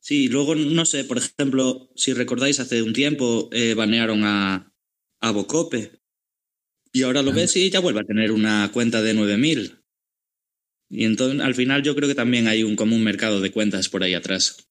Sí, 0.00 0.28
luego, 0.28 0.54
no 0.54 0.84
sé, 0.84 1.04
por 1.04 1.16
ejemplo, 1.16 1.88
si 1.94 2.12
recordáis, 2.12 2.60
hace 2.60 2.82
un 2.82 2.92
tiempo 2.92 3.48
eh, 3.52 3.72
banearon 3.72 4.24
a, 4.24 4.70
a 5.20 5.30
Bocope. 5.30 5.92
Y 6.94 7.02
ahora 7.02 7.22
lo 7.22 7.32
ah. 7.32 7.34
ves 7.34 7.56
y 7.56 7.68
ya 7.70 7.80
vuelve 7.80 8.00
a 8.00 8.04
tener 8.04 8.30
una 8.30 8.70
cuenta 8.72 9.02
de 9.02 9.14
9000. 9.14 9.80
Y 10.88 11.04
entonces, 11.04 11.40
al 11.40 11.56
final, 11.56 11.82
yo 11.82 11.96
creo 11.96 12.08
que 12.08 12.14
también 12.14 12.46
hay 12.46 12.62
un 12.62 12.76
común 12.76 13.02
mercado 13.02 13.40
de 13.40 13.50
cuentas 13.50 13.88
por 13.88 14.04
ahí 14.04 14.14
atrás. 14.14 14.68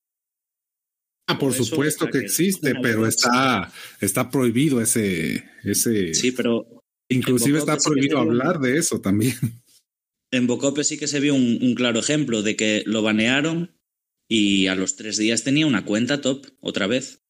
Ah, 1.27 1.37
por, 1.37 1.55
por 1.55 1.65
supuesto 1.65 2.05
que, 2.05 2.19
que 2.19 2.25
existe, 2.25 2.75
pero 2.81 3.05
está, 3.05 3.71
está 3.99 4.31
prohibido 4.31 4.79
ese, 4.81 5.43
ese. 5.63 6.13
Sí, 6.13 6.31
pero. 6.31 6.65
Inclusive 7.09 7.59
está 7.59 7.77
prohibido 7.77 8.21
sí 8.21 8.27
hablar 8.27 8.59
de 8.59 8.77
eso 8.77 9.01
también. 9.01 9.35
En 10.31 10.47
Bocope 10.47 10.83
sí 10.83 10.97
que 10.97 11.07
se 11.07 11.19
vio 11.19 11.35
un, 11.35 11.59
un 11.61 11.75
claro 11.75 11.99
ejemplo 11.99 12.41
de 12.41 12.55
que 12.55 12.83
lo 12.87 13.03
banearon 13.03 13.77
y 14.27 14.67
a 14.67 14.75
los 14.75 14.95
tres 14.95 15.17
días 15.17 15.43
tenía 15.43 15.67
una 15.67 15.85
cuenta 15.85 16.21
top 16.21 16.47
otra 16.59 16.87
vez. 16.87 17.22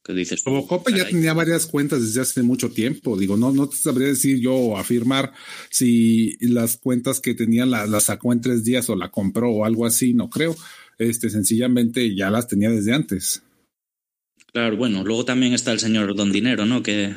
Como 0.44 0.68
Cope 0.68 0.92
ya 0.92 1.08
tenía 1.08 1.34
varias 1.34 1.66
cuentas 1.66 2.02
desde 2.02 2.22
hace 2.22 2.44
mucho 2.44 2.70
tiempo. 2.72 3.18
Digo, 3.18 3.38
no, 3.38 3.54
no 3.54 3.70
te 3.70 3.78
sabría 3.78 4.10
decir 4.10 4.40
yo 4.40 4.78
afirmar 4.78 5.32
si 5.70 6.36
las 6.42 6.76
cuentas 6.76 7.22
que 7.22 7.34
tenía 7.34 7.66
las 7.66 7.90
la 7.90 8.02
sacó 8.02 8.34
en 8.34 8.42
tres 8.42 8.66
días 8.66 8.90
o 8.90 8.98
la 8.98 9.12
compró 9.12 9.50
o 9.50 9.66
algo 9.66 9.86
así, 9.86 10.14
no 10.14 10.30
creo. 10.30 10.56
Este, 10.98 11.30
sencillamente 11.30 12.16
ya 12.16 12.30
las 12.30 12.48
tenía 12.48 12.70
desde 12.70 12.94
antes. 12.94 13.44
Claro, 14.52 14.76
bueno, 14.76 15.06
luego 15.06 15.24
también 15.24 15.54
está 15.54 15.72
el 15.72 15.80
señor 15.80 16.14
Don 16.16 16.34
Dinero, 16.34 16.66
¿no? 16.66 16.84
Que 16.84 17.16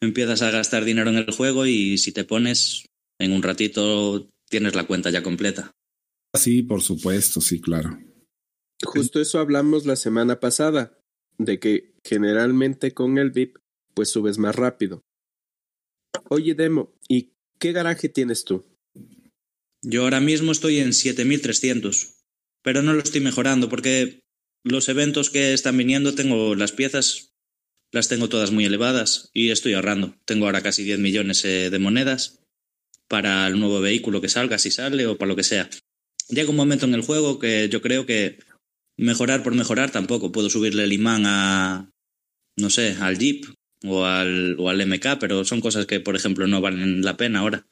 empiezas 0.00 0.42
a 0.42 0.50
gastar 0.52 0.84
dinero 0.84 1.10
en 1.10 1.16
el 1.16 1.30
juego 1.30 1.66
y 1.66 1.98
si 1.98 2.12
te 2.12 2.24
pones 2.24 2.86
en 3.18 3.32
un 3.32 3.42
ratito 3.42 4.28
tienes 4.48 4.76
la 4.76 4.86
cuenta 4.86 5.10
ya 5.10 5.22
completa. 5.22 5.72
Sí, 6.34 6.62
por 6.62 6.80
supuesto, 6.80 7.40
sí, 7.40 7.60
claro. 7.60 7.98
Justo 8.84 9.20
eso 9.20 9.38
hablamos 9.40 9.84
la 9.84 9.96
semana 9.96 10.40
pasada, 10.40 10.98
de 11.38 11.58
que 11.58 11.93
generalmente 12.04 12.92
con 12.92 13.18
el 13.18 13.30
VIP 13.30 13.58
pues 13.94 14.10
subes 14.10 14.38
más 14.38 14.54
rápido. 14.54 15.04
Oye, 16.28 16.54
Demo, 16.54 16.92
¿y 17.08 17.32
qué 17.58 17.72
garaje 17.72 18.08
tienes 18.08 18.44
tú? 18.44 18.64
Yo 19.82 20.02
ahora 20.02 20.20
mismo 20.20 20.52
estoy 20.52 20.78
en 20.78 20.92
7300, 20.92 22.24
pero 22.62 22.82
no 22.82 22.92
lo 22.92 23.00
estoy 23.00 23.20
mejorando 23.20 23.68
porque 23.68 24.20
los 24.64 24.88
eventos 24.88 25.30
que 25.30 25.52
están 25.52 25.76
viniendo 25.76 26.14
tengo 26.14 26.54
las 26.54 26.72
piezas, 26.72 27.34
las 27.92 28.08
tengo 28.08 28.28
todas 28.28 28.50
muy 28.50 28.64
elevadas 28.64 29.30
y 29.32 29.50
estoy 29.50 29.74
ahorrando. 29.74 30.16
Tengo 30.24 30.46
ahora 30.46 30.62
casi 30.62 30.82
10 30.84 30.98
millones 30.98 31.42
de 31.42 31.78
monedas 31.78 32.40
para 33.08 33.46
el 33.46 33.60
nuevo 33.60 33.80
vehículo 33.80 34.20
que 34.20 34.28
salga, 34.28 34.58
si 34.58 34.70
sale 34.70 35.06
o 35.06 35.18
para 35.18 35.28
lo 35.28 35.36
que 35.36 35.44
sea. 35.44 35.68
Llega 36.28 36.50
un 36.50 36.56
momento 36.56 36.86
en 36.86 36.94
el 36.94 37.02
juego 37.02 37.38
que 37.38 37.68
yo 37.68 37.82
creo 37.82 38.06
que 38.06 38.38
mejorar 38.96 39.42
por 39.42 39.54
mejorar 39.54 39.90
tampoco. 39.90 40.32
Puedo 40.32 40.48
subirle 40.48 40.84
el 40.84 40.92
imán 40.92 41.24
a, 41.26 41.93
no 42.56 42.70
sé, 42.70 42.96
al 43.00 43.18
Jeep 43.18 43.44
o 43.86 44.04
al, 44.04 44.56
o 44.58 44.68
al 44.68 44.86
MK, 44.86 45.18
pero 45.20 45.44
son 45.44 45.60
cosas 45.60 45.86
que, 45.86 46.00
por 46.00 46.16
ejemplo, 46.16 46.46
no 46.46 46.60
valen 46.60 47.02
la 47.02 47.16
pena 47.16 47.40
ahora. 47.40 47.66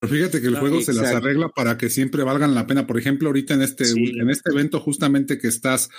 Pero 0.00 0.14
fíjate 0.14 0.40
que 0.40 0.46
el 0.46 0.56
juego 0.56 0.78
Exacto. 0.78 0.98
se 0.98 1.06
las 1.06 1.14
arregla 1.14 1.50
para 1.50 1.76
que 1.76 1.90
siempre 1.90 2.24
valgan 2.24 2.54
la 2.54 2.66
pena. 2.66 2.86
Por 2.86 2.98
ejemplo, 2.98 3.28
ahorita 3.28 3.52
en 3.52 3.60
este, 3.60 3.84
sí. 3.84 4.12
en 4.18 4.30
este 4.30 4.50
evento, 4.50 4.80
justamente 4.80 5.38
que 5.38 5.48
estás 5.48 5.90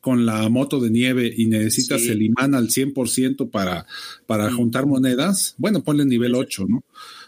con 0.00 0.26
la 0.26 0.48
moto 0.48 0.78
de 0.78 0.90
nieve 0.90 1.32
y 1.36 1.46
necesitas 1.46 2.02
sí. 2.02 2.10
el 2.10 2.22
imán 2.22 2.54
al 2.54 2.68
100% 2.68 3.50
para, 3.50 3.84
para 4.26 4.52
juntar 4.52 4.86
monedas, 4.86 5.56
bueno, 5.58 5.82
ponle 5.82 6.04
nivel 6.04 6.36
8, 6.36 6.66
¿no? 6.68 6.84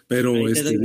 Pero 0.06 0.48
este, 0.48 0.78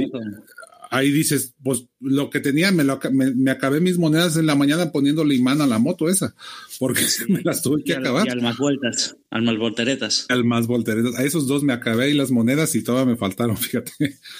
ahí 0.91 1.11
dices, 1.11 1.53
pues 1.63 1.87
lo 1.99 2.29
que 2.29 2.39
tenía, 2.39 2.71
me, 2.71 2.83
lo, 2.83 2.99
me, 3.11 3.33
me, 3.33 3.51
acabé 3.51 3.79
mis 3.79 3.97
monedas 3.97 4.37
en 4.37 4.45
la 4.45 4.55
mañana 4.55 4.91
poniéndole 4.91 5.35
imán 5.35 5.61
a 5.61 5.67
la 5.67 5.79
moto 5.79 6.09
esa, 6.09 6.35
porque 6.79 7.03
sí, 7.03 7.23
me 7.29 7.41
las 7.43 7.61
tuve 7.61 7.83
que 7.83 7.93
al, 7.93 8.01
acabar. 8.01 8.27
Y 8.27 8.29
al 8.29 8.41
más 8.41 8.57
vueltas, 8.57 9.17
al 9.29 9.43
más 9.43 9.57
volteretas. 9.57 10.25
Al 10.29 10.45
más 10.45 10.67
volteretas. 10.67 11.15
A 11.15 11.23
esos 11.23 11.47
dos 11.47 11.63
me 11.63 11.73
acabé 11.73 12.09
y 12.09 12.13
las 12.13 12.31
monedas 12.31 12.75
y 12.75 12.83
todavía 12.83 13.13
me 13.13 13.17
faltaron, 13.17 13.57
fíjate. 13.57 13.91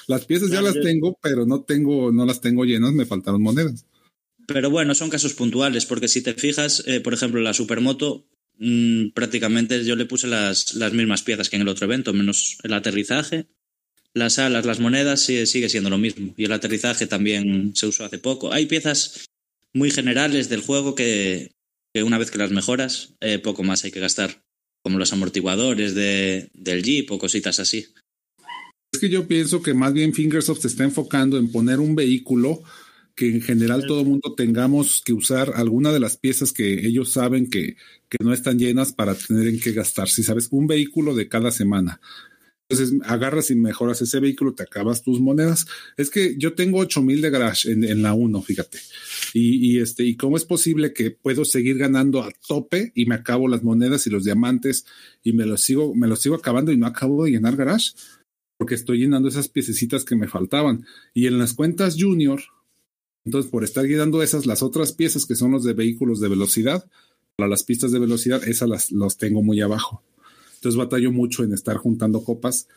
Las 0.07 0.25
piezas 0.25 0.49
claro, 0.49 0.67
ya 0.67 0.67
las 0.67 0.75
yo... 0.75 0.81
tengo, 0.81 1.19
pero 1.21 1.45
no 1.45 1.63
tengo, 1.63 2.11
no 2.11 2.25
las 2.25 2.41
tengo 2.41 2.65
llenas, 2.65 2.93
me 2.93 3.05
faltaron 3.05 3.41
monedas. 3.41 3.85
Pero 4.47 4.69
bueno, 4.69 4.93
son 4.93 5.09
casos 5.09 5.33
puntuales, 5.33 5.85
porque 5.85 6.07
si 6.07 6.21
te 6.21 6.33
fijas, 6.33 6.83
eh, 6.85 6.99
por 6.99 7.13
ejemplo, 7.13 7.41
la 7.41 7.53
supermoto, 7.53 8.27
mmm, 8.59 9.09
prácticamente 9.13 9.83
yo 9.83 9.95
le 9.95 10.05
puse 10.05 10.27
las, 10.27 10.75
las 10.75 10.93
mismas 10.93 11.23
piezas 11.23 11.49
que 11.49 11.55
en 11.55 11.63
el 11.63 11.67
otro 11.67 11.85
evento, 11.85 12.13
menos 12.13 12.57
el 12.63 12.73
aterrizaje, 12.73 13.47
las 14.15 14.39
alas, 14.39 14.65
las 14.65 14.79
monedas 14.79 15.19
sigue, 15.19 15.45
sigue 15.45 15.69
siendo 15.69 15.89
lo 15.89 15.97
mismo. 15.97 16.33
Y 16.37 16.45
el 16.45 16.53
aterrizaje 16.53 17.05
también 17.05 17.75
se 17.75 17.85
usó 17.85 18.05
hace 18.05 18.17
poco. 18.17 18.51
Hay 18.51 18.65
piezas 18.65 19.25
muy 19.73 19.91
generales 19.91 20.49
del 20.49 20.61
juego 20.61 20.95
que, 20.95 21.51
una 21.93 22.17
vez 22.17 22.31
que 22.31 22.37
las 22.37 22.51
mejoras, 22.51 23.13
eh, 23.19 23.39
poco 23.39 23.63
más 23.63 23.83
hay 23.83 23.91
que 23.91 23.99
gastar. 23.99 24.41
Como 24.83 24.99
los 24.99 25.11
amortiguadores 25.11 25.95
de, 25.95 26.49
del 26.53 26.81
Jeep 26.81 27.11
o 27.11 27.19
cositas 27.19 27.59
así. 27.59 27.87
Es 28.93 28.99
que 28.99 29.09
yo 29.09 29.27
pienso 29.27 29.61
que 29.61 29.73
más 29.73 29.93
bien 29.93 30.13
Fingersoft 30.13 30.61
se 30.61 30.67
está 30.67 30.83
enfocando 30.83 31.37
en 31.37 31.51
poner 31.51 31.79
un 31.79 31.95
vehículo 31.95 32.63
que 33.15 33.29
en 33.29 33.41
general 33.41 33.85
todo 33.87 34.01
el 34.01 34.07
mundo 34.07 34.33
tengamos 34.35 35.01
que 35.03 35.13
usar 35.13 35.53
alguna 35.55 35.91
de 35.91 35.99
las 35.99 36.17
piezas 36.17 36.51
que 36.51 36.87
ellos 36.87 37.11
saben 37.11 37.49
que, 37.49 37.75
que 38.09 38.17
no 38.23 38.33
están 38.33 38.59
llenas 38.59 38.93
para 38.93 39.15
tener 39.15 39.47
en 39.47 39.59
qué 39.59 39.71
gastar. 39.71 40.07
Si 40.07 40.23
sabes, 40.23 40.49
un 40.51 40.67
vehículo 40.67 41.15
de 41.15 41.27
cada 41.27 41.51
semana. 41.51 41.99
Entonces 42.67 42.99
agarras 43.03 43.51
y 43.51 43.55
mejoras 43.55 44.01
ese 44.01 44.19
vehículo, 44.19 44.55
te 44.55 44.63
acabas 44.63 45.03
tus 45.03 45.19
monedas. 45.19 45.67
Es 45.97 46.09
que 46.09 46.35
yo 46.37 46.53
tengo 46.53 46.79
8000 46.79 47.21
de 47.21 47.29
garage 47.29 47.71
en, 47.71 48.01
la 48.01 48.13
1, 48.13 48.41
fíjate. 48.41 48.79
Y, 49.33 49.73
y, 49.73 49.79
este, 49.79 50.03
¿y 50.03 50.15
cómo 50.15 50.35
es 50.35 50.45
posible 50.45 50.91
que 50.91 51.11
puedo 51.11 51.45
seguir 51.45 51.77
ganando 51.77 52.23
a 52.23 52.31
tope 52.47 52.91
y 52.95 53.05
me 53.05 53.15
acabo 53.15 53.47
las 53.47 53.63
monedas 53.63 54.07
y 54.07 54.09
los 54.09 54.23
diamantes 54.23 54.85
y 55.23 55.33
me 55.33 55.45
los 55.45 55.61
sigo, 55.61 55.93
me 55.93 56.07
los 56.07 56.19
sigo 56.19 56.35
acabando 56.35 56.71
y 56.71 56.77
no 56.77 56.87
acabo 56.87 57.25
de 57.25 57.31
llenar 57.31 57.55
garage? 57.55 57.91
Porque 58.57 58.73
estoy 58.73 58.99
llenando 58.99 59.29
esas 59.29 59.47
piececitas 59.47 60.03
que 60.03 60.15
me 60.15 60.27
faltaban. 60.27 60.85
Y 61.13 61.27
en 61.27 61.37
las 61.37 61.53
cuentas 61.53 61.97
junior, 61.99 62.41
entonces 63.25 63.51
por 63.51 63.63
estar 63.63 63.85
llenando 63.85 64.23
esas, 64.23 64.47
las 64.47 64.63
otras 64.63 64.91
piezas 64.91 65.25
que 65.27 65.35
son 65.35 65.51
los 65.51 65.63
de 65.63 65.73
vehículos 65.73 66.19
de 66.19 66.29
velocidad, 66.29 66.89
para 67.35 67.49
las 67.49 67.63
pistas 67.63 67.91
de 67.91 67.99
velocidad, 67.99 68.43
esas 68.47 68.69
las 68.69 68.91
los 68.91 69.17
tengo 69.17 69.43
muy 69.43 69.61
abajo. 69.61 70.01
Entonces 70.65 70.79
batallo 70.79 71.11
mucho 71.11 71.43
en 71.43 71.53
estar 71.53 71.77
juntando 71.77 72.23
copas. 72.23 72.67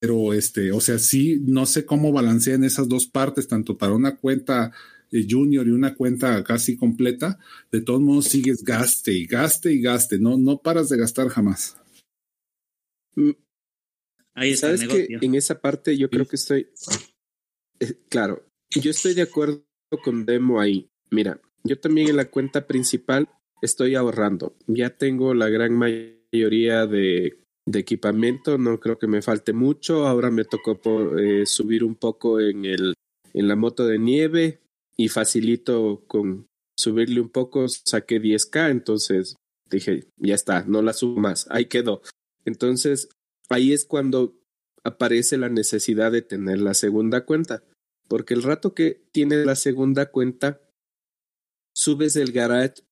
Pero 0.00 0.32
este, 0.32 0.72
o 0.72 0.80
sea, 0.80 0.98
sí, 0.98 1.40
no 1.46 1.64
sé 1.64 1.86
cómo 1.86 2.10
balancean 2.10 2.64
esas 2.64 2.88
dos 2.88 3.06
partes, 3.06 3.46
tanto 3.46 3.78
para 3.78 3.92
una 3.92 4.16
cuenta 4.16 4.72
eh, 5.12 5.24
junior 5.30 5.64
y 5.64 5.70
una 5.70 5.94
cuenta 5.94 6.42
casi 6.42 6.76
completa. 6.76 7.38
De 7.70 7.82
todos 7.82 8.00
modos, 8.00 8.24
sigues 8.24 8.64
gaste 8.64 9.12
y 9.12 9.26
gaste 9.26 9.72
y 9.72 9.80
gaste. 9.80 10.18
No, 10.18 10.38
no 10.38 10.58
paras 10.60 10.88
de 10.88 10.96
gastar 10.96 11.28
jamás. 11.28 11.76
Ahí 14.34 14.50
está 14.50 14.76
¿Sabes 14.76 14.88
que 14.88 15.06
en 15.20 15.34
esa 15.36 15.60
parte 15.60 15.96
yo 15.96 16.10
creo 16.10 16.26
que 16.26 16.34
estoy. 16.34 16.66
Eh, 17.78 17.94
claro, 18.08 18.44
yo 18.70 18.90
estoy 18.90 19.14
de 19.14 19.22
acuerdo 19.22 19.62
con 20.02 20.26
Demo 20.26 20.60
ahí. 20.60 20.90
Mira, 21.12 21.40
yo 21.62 21.78
también 21.78 22.08
en 22.08 22.16
la 22.16 22.24
cuenta 22.24 22.66
principal 22.66 23.28
estoy 23.62 23.94
ahorrando. 23.94 24.56
Ya 24.66 24.90
tengo 24.90 25.32
la 25.32 25.48
gran 25.48 25.74
mayoría 25.74 26.19
mayoría 26.32 26.86
de 26.86 27.36
equipamiento, 27.72 28.58
no 28.58 28.80
creo 28.80 28.98
que 28.98 29.06
me 29.06 29.22
falte 29.22 29.52
mucho. 29.52 30.06
Ahora 30.06 30.30
me 30.30 30.44
tocó 30.44 30.80
por, 30.80 31.20
eh, 31.20 31.46
subir 31.46 31.84
un 31.84 31.94
poco 31.94 32.40
en, 32.40 32.64
el, 32.64 32.94
en 33.32 33.48
la 33.48 33.56
moto 33.56 33.86
de 33.86 33.98
nieve 33.98 34.60
y 34.96 35.08
facilito 35.08 36.04
con 36.06 36.46
subirle 36.76 37.20
un 37.20 37.28
poco, 37.28 37.66
saqué 37.68 38.20
10K, 38.20 38.70
entonces 38.70 39.36
dije, 39.70 40.06
ya 40.16 40.34
está, 40.34 40.64
no 40.64 40.82
la 40.82 40.92
subo 40.92 41.20
más, 41.20 41.46
ahí 41.50 41.66
quedó. 41.66 42.02
Entonces, 42.44 43.08
ahí 43.48 43.72
es 43.72 43.84
cuando 43.84 44.34
aparece 44.82 45.36
la 45.36 45.50
necesidad 45.50 46.10
de 46.10 46.22
tener 46.22 46.58
la 46.58 46.74
segunda 46.74 47.26
cuenta, 47.26 47.62
porque 48.08 48.34
el 48.34 48.42
rato 48.42 48.74
que 48.74 49.02
tienes 49.12 49.44
la 49.44 49.56
segunda 49.56 50.10
cuenta, 50.10 50.62
subes 51.74 52.16
el 52.16 52.32
garage 52.32 52.82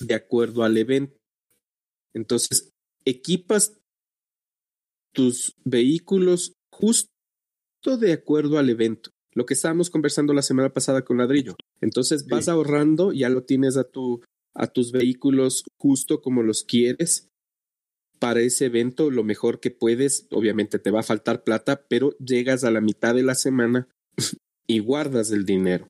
de 0.00 0.14
acuerdo 0.14 0.64
al 0.64 0.76
evento. 0.76 1.19
Entonces, 2.14 2.70
equipas 3.04 3.78
tus 5.12 5.54
vehículos 5.64 6.54
justo 6.72 7.08
de 7.98 8.12
acuerdo 8.12 8.58
al 8.58 8.70
evento. 8.70 9.10
Lo 9.34 9.46
que 9.46 9.54
estábamos 9.54 9.90
conversando 9.90 10.32
la 10.34 10.42
semana 10.42 10.72
pasada 10.72 11.04
con 11.04 11.18
Ladrillo. 11.18 11.56
Entonces 11.80 12.26
vas 12.26 12.48
ahorrando, 12.48 13.12
ya 13.12 13.28
lo 13.28 13.44
tienes 13.44 13.76
a 13.76 13.84
tu 13.84 14.22
a 14.54 14.66
tus 14.66 14.90
vehículos 14.90 15.64
justo 15.78 16.20
como 16.20 16.42
los 16.42 16.64
quieres 16.64 17.28
para 18.18 18.40
ese 18.40 18.66
evento 18.66 19.10
lo 19.10 19.24
mejor 19.24 19.60
que 19.60 19.70
puedes. 19.70 20.26
Obviamente 20.30 20.78
te 20.78 20.90
va 20.90 21.00
a 21.00 21.04
faltar 21.04 21.44
plata, 21.44 21.86
pero 21.88 22.16
llegas 22.18 22.64
a 22.64 22.70
la 22.70 22.80
mitad 22.80 23.14
de 23.14 23.22
la 23.22 23.34
semana 23.34 23.88
y 24.66 24.80
guardas 24.80 25.30
el 25.30 25.44
dinero. 25.44 25.88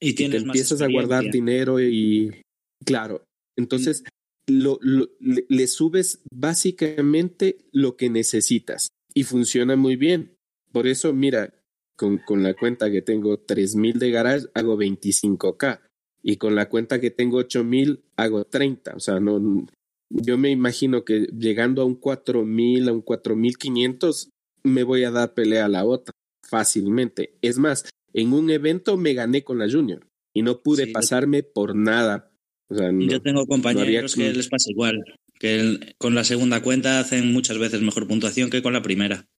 Y, 0.00 0.14
tienes 0.14 0.42
empiezas 0.42 0.82
a 0.82 0.88
guardar 0.88 1.30
dinero 1.30 1.80
y 1.80 2.42
claro, 2.84 3.24
entonces 3.56 4.02
lo, 4.46 4.78
le, 4.82 5.66
subes 5.66 6.22
básicamente 6.32 7.58
lo 7.72 7.96
que 7.96 8.10
necesitas 8.10 8.88
y 9.14 9.24
funciona 9.24 9.76
muy 9.76 9.96
bien. 9.96 10.36
Por 10.72 10.86
eso, 10.86 11.12
mira, 11.12 11.54
con, 11.96 12.18
con 12.18 12.42
la 12.42 12.54
cuenta 12.54 12.90
que 12.90 13.02
tengo 13.02 13.38
3000 13.38 13.98
de 13.98 14.10
garage, 14.10 14.46
hago 14.54 14.76
25k. 14.76 15.80
Y 16.24 16.36
con 16.36 16.54
la 16.54 16.68
cuenta 16.68 17.00
que 17.00 17.10
tengo 17.10 17.38
8000, 17.38 18.04
hago 18.16 18.44
30. 18.44 18.94
O 18.94 19.00
sea, 19.00 19.20
no, 19.20 19.66
yo 20.08 20.38
me 20.38 20.50
imagino 20.50 21.04
que 21.04 21.26
llegando 21.36 21.82
a 21.82 21.84
un 21.84 21.96
4000, 21.96 22.88
a 22.88 22.92
un 22.92 23.02
4500, 23.02 24.30
me 24.62 24.82
voy 24.82 25.04
a 25.04 25.10
dar 25.10 25.34
pelea 25.34 25.64
a 25.64 25.68
la 25.68 25.84
otra 25.84 26.12
fácilmente. 26.48 27.38
Es 27.40 27.58
más, 27.58 27.88
en 28.12 28.32
un 28.32 28.50
evento 28.50 28.96
me 28.96 29.14
gané 29.14 29.42
con 29.42 29.58
la 29.58 29.70
Junior 29.70 30.06
y 30.34 30.42
no 30.42 30.62
pude 30.62 30.86
pasarme 30.88 31.42
por 31.42 31.74
nada. 31.74 32.30
O 32.72 32.78
sea, 32.78 32.90
yo 32.92 33.20
tengo 33.20 33.46
compañeros 33.46 34.14
que 34.14 34.32
les 34.32 34.48
pasa 34.48 34.70
igual, 34.70 35.02
que 35.38 35.94
con 35.98 36.14
la 36.14 36.24
segunda 36.24 36.62
cuenta 36.62 37.00
hacen 37.00 37.32
muchas 37.32 37.58
veces 37.58 37.82
mejor 37.82 38.08
puntuación 38.08 38.48
que 38.48 38.62
con 38.62 38.72
la 38.72 38.82
primera. 38.82 39.28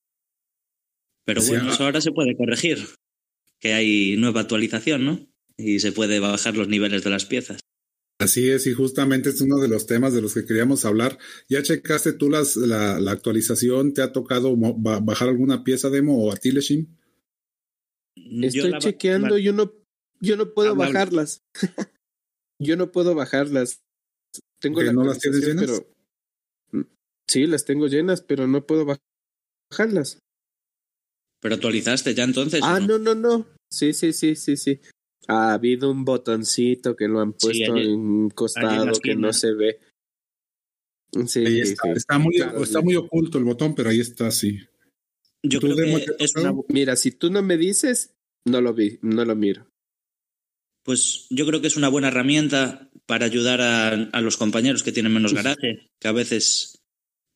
Pero 1.24 1.42
bueno, 1.42 1.72
eso 1.72 1.84
ahora 1.84 2.00
se 2.00 2.12
puede 2.12 2.36
corregir, 2.36 2.78
que 3.58 3.72
hay 3.72 4.16
nueva 4.16 4.42
actualización, 4.42 5.04
¿no? 5.04 5.26
Y 5.56 5.80
se 5.80 5.92
puede 5.92 6.20
bajar 6.20 6.56
los 6.56 6.68
niveles 6.68 7.02
de 7.02 7.10
las 7.10 7.24
piezas. 7.24 7.60
Así 8.18 8.48
es, 8.48 8.66
y 8.68 8.72
justamente 8.72 9.30
es 9.30 9.40
uno 9.40 9.58
de 9.58 9.68
los 9.68 9.86
temas 9.86 10.14
de 10.14 10.22
los 10.22 10.34
que 10.34 10.44
queríamos 10.44 10.84
hablar. 10.84 11.18
¿Ya 11.48 11.62
checaste 11.62 12.12
tú 12.12 12.30
las, 12.30 12.56
la, 12.56 13.10
actualización? 13.10 13.92
¿Te 13.92 14.02
ha 14.02 14.12
tocado 14.12 14.54
bajar 14.56 15.28
alguna 15.28 15.64
pieza 15.64 15.90
demo 15.90 16.24
o 16.24 16.32
a 16.32 16.36
ti, 16.36 16.52
Leshim? 16.52 16.86
Estoy 18.14 18.78
chequeando, 18.78 19.36
yo 19.38 19.52
no, 19.52 19.72
yo 20.20 20.36
no 20.36 20.54
puedo 20.54 20.76
bajarlas. 20.76 21.42
yo 22.58 22.76
no 22.76 22.92
puedo 22.92 23.14
bajarlas. 23.14 23.82
Tengo 24.60 24.82
la 24.82 24.92
no 24.92 25.04
las 25.04 25.18
tienes 25.18 25.40
llenas? 25.46 25.66
Pero... 25.66 25.86
Mm, 26.72 26.88
sí, 27.28 27.46
las 27.46 27.64
tengo 27.64 27.86
llenas, 27.86 28.22
pero 28.22 28.46
no 28.46 28.66
puedo 28.66 28.86
bajarlas. 29.70 30.18
¿Pero 31.40 31.56
actualizaste 31.56 32.14
ya 32.14 32.24
entonces? 32.24 32.60
Ah, 32.64 32.80
no? 32.80 32.98
no, 32.98 33.14
no, 33.14 33.46
Sí, 33.70 33.92
sí, 33.92 34.12
sí, 34.12 34.36
sí, 34.36 34.56
sí. 34.56 34.80
Ha 35.26 35.54
habido 35.54 35.90
un 35.90 36.04
botoncito 36.04 36.94
que 36.94 37.08
lo 37.08 37.20
han 37.20 37.32
puesto 37.32 37.76
en 37.76 37.98
un 37.98 38.30
costado 38.30 38.92
que 39.02 39.16
no 39.16 39.32
se 39.32 39.52
ve. 39.52 39.80
Sí, 41.26 41.44
está, 41.60 42.18
muy, 42.18 42.36
está 42.36 42.80
muy 42.80 42.96
oculto 42.96 43.38
el 43.38 43.44
botón, 43.44 43.74
pero 43.74 43.90
ahí 43.90 44.00
está, 44.00 44.30
sí. 44.30 44.60
Yo 45.42 45.60
creo 45.60 45.76
que 45.76 46.06
es 46.18 46.32
Mira, 46.68 46.96
si 46.96 47.12
tú 47.12 47.30
no 47.30 47.42
me 47.42 47.56
dices, 47.56 48.14
no 48.46 48.60
lo 48.60 48.74
vi, 48.74 48.98
no 49.02 49.24
lo 49.24 49.36
miro. 49.36 49.66
Pues 50.84 51.26
yo 51.30 51.46
creo 51.46 51.60
que 51.60 51.66
es 51.66 51.76
una 51.76 51.88
buena 51.88 52.08
herramienta 52.08 52.90
para 53.06 53.26
ayudar 53.26 53.60
a, 53.60 53.88
a 53.88 54.20
los 54.20 54.36
compañeros 54.36 54.82
que 54.82 54.92
tienen 54.92 55.12
menos 55.12 55.34
garaje, 55.34 55.90
que 55.98 56.08
a 56.08 56.12
veces, 56.12 56.84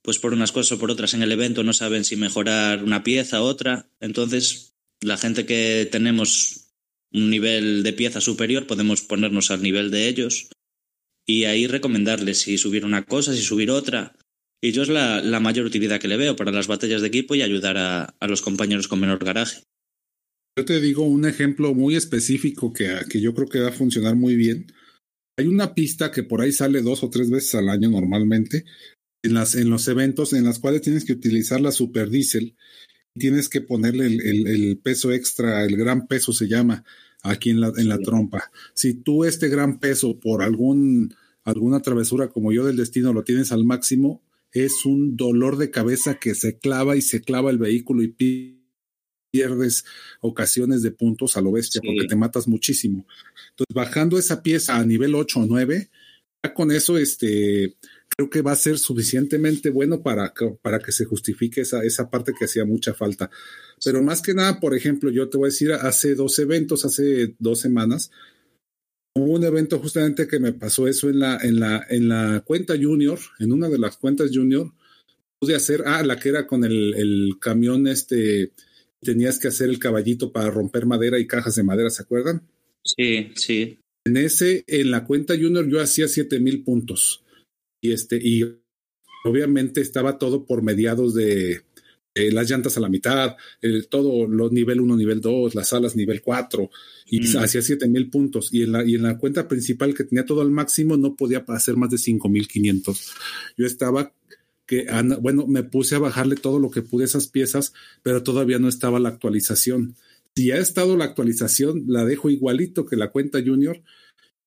pues 0.02 0.18
por 0.18 0.32
unas 0.32 0.52
cosas 0.52 0.72
o 0.72 0.78
por 0.78 0.90
otras 0.90 1.14
en 1.14 1.22
el 1.22 1.32
evento 1.32 1.64
no 1.64 1.72
saben 1.72 2.04
si 2.04 2.14
mejorar 2.14 2.84
una 2.84 3.02
pieza 3.02 3.42
u 3.42 3.44
otra. 3.44 3.90
Entonces, 4.00 4.76
la 5.00 5.16
gente 5.16 5.46
que 5.46 5.88
tenemos 5.90 6.68
un 7.12 7.30
nivel 7.30 7.82
de 7.82 7.92
pieza 7.92 8.20
superior, 8.20 8.66
podemos 8.66 9.02
ponernos 9.02 9.50
al 9.50 9.62
nivel 9.62 9.90
de 9.90 10.08
ellos 10.08 10.48
y 11.26 11.44
ahí 11.44 11.66
recomendarles 11.66 12.40
si 12.40 12.58
subir 12.58 12.84
una 12.84 13.04
cosa, 13.04 13.34
si 13.34 13.42
subir 13.42 13.70
otra. 13.70 14.14
Y 14.60 14.72
yo 14.72 14.82
es 14.82 14.88
la, 14.88 15.20
la 15.20 15.40
mayor 15.40 15.66
utilidad 15.66 16.00
que 16.00 16.08
le 16.08 16.16
veo 16.16 16.36
para 16.36 16.50
las 16.50 16.66
batallas 16.66 17.02
de 17.02 17.08
equipo 17.08 17.34
y 17.34 17.42
ayudar 17.42 17.76
a, 17.76 18.14
a, 18.18 18.26
los 18.26 18.42
compañeros 18.42 18.88
con 18.88 19.00
menor 19.00 19.24
garaje. 19.24 19.62
Yo 20.58 20.64
te 20.64 20.80
digo 20.80 21.04
un 21.04 21.24
ejemplo 21.24 21.72
muy 21.72 21.94
específico 21.94 22.72
que, 22.72 22.90
que 23.08 23.20
yo 23.20 23.32
creo 23.32 23.48
que 23.48 23.60
va 23.60 23.68
a 23.68 23.72
funcionar 23.72 24.16
muy 24.16 24.34
bien. 24.34 24.66
Hay 25.36 25.46
una 25.46 25.72
pista 25.72 26.10
que 26.10 26.24
por 26.24 26.40
ahí 26.40 26.50
sale 26.50 26.82
dos 26.82 27.04
o 27.04 27.10
tres 27.10 27.30
veces 27.30 27.54
al 27.54 27.68
año 27.68 27.90
normalmente 27.90 28.64
en, 29.22 29.34
las, 29.34 29.54
en 29.54 29.70
los 29.70 29.86
eventos 29.86 30.32
en 30.32 30.42
las 30.42 30.58
cuales 30.58 30.82
tienes 30.82 31.04
que 31.04 31.12
utilizar 31.12 31.60
la 31.60 31.70
super 31.70 32.10
diesel 32.10 32.56
tienes 33.18 33.48
que 33.48 33.60
ponerle 33.60 34.06
el, 34.06 34.78
peso 34.82 35.12
extra, 35.12 35.64
el 35.64 35.76
gran 35.76 36.06
peso 36.06 36.32
se 36.32 36.48
llama 36.48 36.84
aquí 37.22 37.50
en 37.50 37.60
la, 37.60 37.72
en 37.76 37.88
la 37.88 37.98
trompa. 37.98 38.50
Si 38.74 38.94
tú 38.94 39.24
este 39.24 39.48
gran 39.48 39.78
peso 39.78 40.18
por 40.18 40.42
algún, 40.42 41.14
alguna 41.44 41.80
travesura 41.80 42.28
como 42.28 42.52
yo 42.52 42.64
del 42.64 42.76
destino 42.76 43.12
lo 43.12 43.24
tienes 43.24 43.52
al 43.52 43.64
máximo, 43.64 44.22
es 44.52 44.84
un 44.84 45.16
dolor 45.16 45.56
de 45.56 45.70
cabeza 45.70 46.18
que 46.18 46.34
se 46.34 46.58
clava 46.58 46.96
y 46.96 47.02
se 47.02 47.20
clava 47.20 47.50
el 47.50 47.58
vehículo 47.58 48.02
y 48.02 48.08
pierdes 49.30 49.84
ocasiones 50.20 50.82
de 50.82 50.90
puntos 50.90 51.36
a 51.36 51.40
lo 51.40 51.52
bestia 51.52 51.80
porque 51.84 52.06
te 52.06 52.16
matas 52.16 52.48
muchísimo. 52.48 53.06
Entonces, 53.50 53.74
bajando 53.74 54.18
esa 54.18 54.42
pieza 54.42 54.76
a 54.76 54.84
nivel 54.84 55.14
8 55.14 55.40
o 55.40 55.46
9, 55.46 55.90
ya 56.44 56.54
con 56.54 56.70
eso, 56.70 56.98
este, 56.98 57.76
creo 58.08 58.30
que 58.30 58.42
va 58.42 58.52
a 58.52 58.56
ser 58.56 58.78
suficientemente 58.78 59.70
bueno 59.70 60.02
para, 60.02 60.32
para 60.62 60.78
que 60.78 60.92
se 60.92 61.04
justifique 61.04 61.60
esa, 61.60 61.84
esa 61.84 62.10
parte 62.10 62.32
que 62.38 62.46
hacía 62.46 62.64
mucha 62.64 62.94
falta. 62.94 63.30
Pero 63.84 64.02
más 64.02 64.22
que 64.22 64.34
nada, 64.34 64.60
por 64.60 64.74
ejemplo, 64.74 65.10
yo 65.10 65.28
te 65.28 65.36
voy 65.36 65.46
a 65.46 65.52
decir, 65.52 65.72
hace 65.72 66.14
dos 66.14 66.38
eventos, 66.38 66.84
hace 66.84 67.34
dos 67.38 67.60
semanas, 67.60 68.10
hubo 69.14 69.34
un 69.34 69.44
evento 69.44 69.78
justamente 69.78 70.26
que 70.26 70.40
me 70.40 70.52
pasó 70.52 70.88
eso 70.88 71.08
en 71.08 71.20
la, 71.20 71.38
en 71.42 71.60
la, 71.60 71.86
en 71.88 72.08
la 72.08 72.42
cuenta 72.44 72.74
junior, 72.80 73.18
en 73.38 73.52
una 73.52 73.68
de 73.68 73.78
las 73.78 73.96
cuentas 73.96 74.30
junior, 74.32 74.72
pude 75.38 75.54
hacer, 75.54 75.84
ah, 75.86 76.02
la 76.02 76.18
que 76.18 76.30
era 76.30 76.46
con 76.46 76.64
el, 76.64 76.94
el 76.94 77.36
camión 77.40 77.86
este, 77.86 78.52
tenías 79.00 79.38
que 79.38 79.48
hacer 79.48 79.68
el 79.68 79.78
caballito 79.78 80.32
para 80.32 80.50
romper 80.50 80.86
madera 80.86 81.18
y 81.18 81.26
cajas 81.26 81.54
de 81.54 81.62
madera, 81.62 81.90
¿se 81.90 82.02
acuerdan? 82.02 82.42
Sí, 82.84 83.30
sí. 83.34 83.78
En 84.04 84.16
ese, 84.16 84.64
en 84.66 84.90
la 84.90 85.04
cuenta 85.04 85.34
junior 85.34 85.68
yo 85.68 85.80
hacía 85.80 86.08
siete 86.08 86.40
mil 86.40 86.64
puntos 86.64 87.24
y 87.80 87.92
este, 87.92 88.16
y 88.16 88.42
obviamente 89.24 89.80
estaba 89.80 90.18
todo 90.18 90.46
por 90.46 90.62
mediados 90.62 91.14
de 91.14 91.62
las 92.32 92.50
llantas 92.50 92.76
a 92.76 92.80
la 92.80 92.88
mitad, 92.88 93.36
el, 93.60 93.88
todo 93.88 94.26
los 94.26 94.52
nivel 94.52 94.80
1, 94.80 94.96
nivel 94.96 95.20
2, 95.20 95.54
las 95.54 95.72
alas 95.72 95.96
nivel 95.96 96.20
4, 96.20 96.70
y 97.06 97.20
mm. 97.20 97.36
hacía 97.38 97.62
7000 97.62 98.10
puntos. 98.10 98.52
Y 98.52 98.62
en, 98.62 98.72
la, 98.72 98.84
y 98.84 98.96
en 98.96 99.02
la 99.02 99.18
cuenta 99.18 99.48
principal 99.48 99.94
que 99.94 100.04
tenía 100.04 100.24
todo 100.24 100.40
al 100.40 100.50
máximo, 100.50 100.96
no 100.96 101.14
podía 101.14 101.44
hacer 101.48 101.76
más 101.76 101.90
de 101.90 101.98
5500. 101.98 103.12
Yo 103.56 103.66
estaba 103.66 104.12
que, 104.68 104.86
bueno, 105.20 105.48
me 105.48 105.64
puse 105.64 105.96
a 105.96 105.98
bajarle 105.98 106.36
todo 106.36 106.60
lo 106.60 106.70
que 106.70 106.82
pude 106.82 107.06
esas 107.06 107.26
piezas, 107.26 107.72
pero 108.04 108.22
todavía 108.22 108.60
no 108.60 108.68
estaba 108.68 109.00
la 109.00 109.08
actualización. 109.08 109.96
Si 110.36 110.52
ha 110.52 110.58
estado 110.58 110.96
la 110.96 111.06
actualización, 111.06 111.86
la 111.88 112.04
dejo 112.04 112.30
igualito 112.30 112.86
que 112.86 112.94
la 112.94 113.10
cuenta 113.10 113.42
junior, 113.44 113.82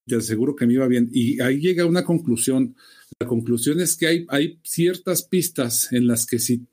te 0.07 0.15
aseguro 0.15 0.55
que 0.55 0.65
me 0.65 0.75
iba 0.75 0.87
bien. 0.87 1.09
Y 1.11 1.41
ahí 1.41 1.59
llega 1.59 1.85
una 1.85 2.05
conclusión 2.05 2.75
la 3.21 3.27
conclusión 3.27 3.79
es 3.79 3.95
que 3.95 4.25
hay, 4.27 4.59
ciertas 4.63 5.21
pistas 5.21 5.93
en 5.93 6.07
las 6.07 6.25
que 6.25 6.39
si 6.39 6.65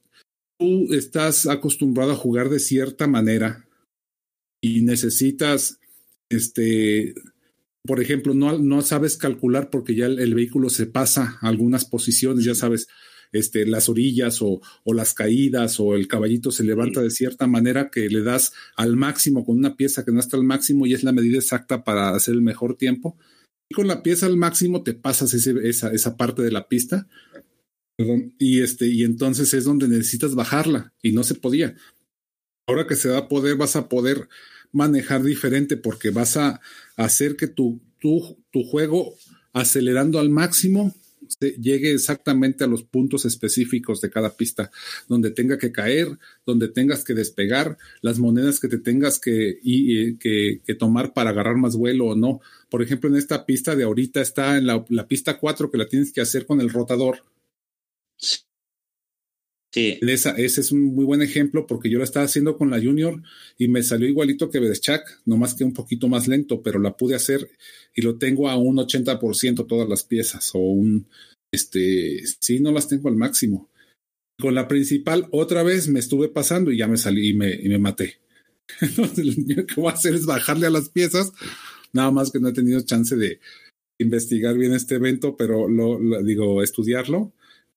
tú 0.58 0.94
estás 0.94 1.46
acostumbrado 1.46 2.12
a 2.12 2.16
jugar 2.16 2.48
de 2.48 2.58
cierta 2.58 3.06
manera 3.06 3.68
y 4.62 4.80
necesitas, 4.80 5.78
este, 6.30 7.14
por 7.84 8.00
ejemplo, 8.00 8.32
no, 8.32 8.58
no 8.58 8.80
sabes 8.80 9.18
calcular 9.18 9.68
porque 9.68 9.94
ya 9.94 10.06
el, 10.06 10.34
vehículo 10.34 10.70
se 10.70 10.86
pasa 10.86 11.36
a 11.42 11.48
algunas 11.48 11.84
posiciones, 11.84 12.46
ya 12.46 12.54
sabes, 12.54 12.88
este, 13.32 13.66
las 13.66 13.88
orillas 13.88 14.42
o, 14.42 14.60
o, 14.84 14.94
las 14.94 15.14
caídas 15.14 15.80
o 15.80 15.94
el 15.94 16.08
caballito 16.08 16.50
se 16.50 16.64
levanta 16.64 17.02
de 17.02 17.10
cierta 17.10 17.46
manera 17.46 17.90
que 17.90 18.08
le 18.08 18.22
das 18.22 18.52
al 18.76 18.96
máximo 18.96 19.44
con 19.44 19.56
una 19.56 19.76
pieza 19.76 20.04
que 20.04 20.12
no 20.12 20.20
está 20.20 20.36
al 20.36 20.44
máximo 20.44 20.86
y 20.86 20.94
es 20.94 21.02
la 21.02 21.12
medida 21.12 21.38
exacta 21.38 21.84
para 21.84 22.10
hacer 22.10 22.34
el 22.34 22.42
mejor 22.42 22.76
tiempo 22.76 23.16
con 23.74 23.86
la 23.86 24.02
pieza 24.02 24.26
al 24.26 24.36
máximo 24.36 24.82
te 24.82 24.94
pasas 24.94 25.34
esa, 25.34 25.92
esa 25.92 26.16
parte 26.16 26.42
de 26.42 26.50
la 26.50 26.68
pista 26.68 27.06
Perdón, 27.98 28.32
y 28.38 28.60
este, 28.60 28.86
y 28.86 29.02
entonces 29.02 29.52
es 29.54 29.64
donde 29.64 29.88
necesitas 29.88 30.36
bajarla 30.36 30.92
y 31.02 31.10
no 31.10 31.24
se 31.24 31.34
podía. 31.34 31.74
Ahora 32.68 32.86
que 32.86 32.94
se 32.94 33.08
da 33.08 33.18
a 33.18 33.28
poder, 33.28 33.56
vas 33.56 33.74
a 33.74 33.88
poder 33.88 34.28
manejar 34.70 35.24
diferente 35.24 35.76
porque 35.76 36.10
vas 36.10 36.36
a 36.36 36.60
hacer 36.96 37.34
que 37.34 37.48
tu, 37.48 37.80
tu, 37.98 38.38
tu 38.52 38.62
juego 38.62 39.16
acelerando 39.52 40.20
al 40.20 40.30
máximo 40.30 40.94
llegue 41.60 41.92
exactamente 41.92 42.64
a 42.64 42.66
los 42.66 42.82
puntos 42.82 43.24
específicos 43.24 44.00
de 44.00 44.10
cada 44.10 44.36
pista, 44.36 44.70
donde 45.08 45.30
tenga 45.30 45.58
que 45.58 45.72
caer, 45.72 46.18
donde 46.46 46.68
tengas 46.68 47.04
que 47.04 47.14
despegar, 47.14 47.78
las 48.00 48.18
monedas 48.18 48.60
que 48.60 48.68
te 48.68 48.78
tengas 48.78 49.18
que, 49.18 49.58
y, 49.62 50.16
que, 50.16 50.60
que, 50.64 50.74
tomar 50.74 51.12
para 51.12 51.30
agarrar 51.30 51.56
más 51.56 51.76
vuelo 51.76 52.06
o 52.06 52.16
no. 52.16 52.40
Por 52.70 52.82
ejemplo, 52.82 53.08
en 53.10 53.16
esta 53.16 53.46
pista 53.46 53.76
de 53.76 53.84
ahorita 53.84 54.20
está 54.20 54.58
en 54.58 54.66
la, 54.66 54.84
la 54.88 55.06
pista 55.06 55.38
4 55.38 55.70
que 55.70 55.78
la 55.78 55.88
tienes 55.88 56.12
que 56.12 56.20
hacer 56.20 56.46
con 56.46 56.60
el 56.60 56.70
rotador. 56.70 57.24
Sí. 58.16 58.47
Ese 59.74 60.60
es 60.60 60.72
un 60.72 60.94
muy 60.94 61.04
buen 61.04 61.20
ejemplo 61.20 61.66
porque 61.66 61.90
yo 61.90 61.98
la 61.98 62.04
estaba 62.04 62.24
haciendo 62.24 62.56
con 62.56 62.70
la 62.70 62.80
Junior 62.80 63.22
y 63.58 63.68
me 63.68 63.82
salió 63.82 64.08
igualito 64.08 64.50
que 64.50 64.60
Berechak, 64.60 65.20
nomás 65.26 65.54
que 65.54 65.64
un 65.64 65.74
poquito 65.74 66.08
más 66.08 66.26
lento, 66.26 66.62
pero 66.62 66.78
la 66.78 66.96
pude 66.96 67.14
hacer 67.14 67.50
y 67.94 68.02
lo 68.02 68.16
tengo 68.16 68.48
a 68.48 68.56
un 68.56 68.76
80% 68.76 69.66
todas 69.66 69.88
las 69.88 70.04
piezas 70.04 70.50
o 70.54 70.58
un, 70.58 71.06
este, 71.52 72.22
sí, 72.40 72.60
no 72.60 72.72
las 72.72 72.88
tengo 72.88 73.08
al 73.08 73.16
máximo. 73.16 73.68
Con 74.40 74.54
la 74.54 74.68
principal 74.68 75.28
otra 75.32 75.62
vez 75.62 75.88
me 75.88 75.98
estuve 75.98 76.28
pasando 76.28 76.70
y 76.70 76.78
ya 76.78 76.88
me 76.88 76.96
salí 76.96 77.30
y 77.30 77.34
me, 77.34 77.78
maté. 77.78 78.18
Entonces 78.80 79.36
lo 79.36 79.66
que 79.66 79.74
voy 79.74 79.90
a 79.90 79.94
hacer 79.94 80.14
es 80.14 80.24
bajarle 80.24 80.66
a 80.66 80.70
las 80.70 80.88
piezas, 80.88 81.32
nada 81.92 82.10
más 82.10 82.30
que 82.30 82.40
no 82.40 82.48
he 82.48 82.52
tenido 82.52 82.80
chance 82.82 83.16
de 83.16 83.40
investigar 84.00 84.56
bien 84.56 84.72
este 84.72 84.94
evento, 84.94 85.36
pero 85.36 85.68
lo, 85.68 85.98
lo 85.98 86.22
digo, 86.22 86.62
estudiarlo 86.62 87.32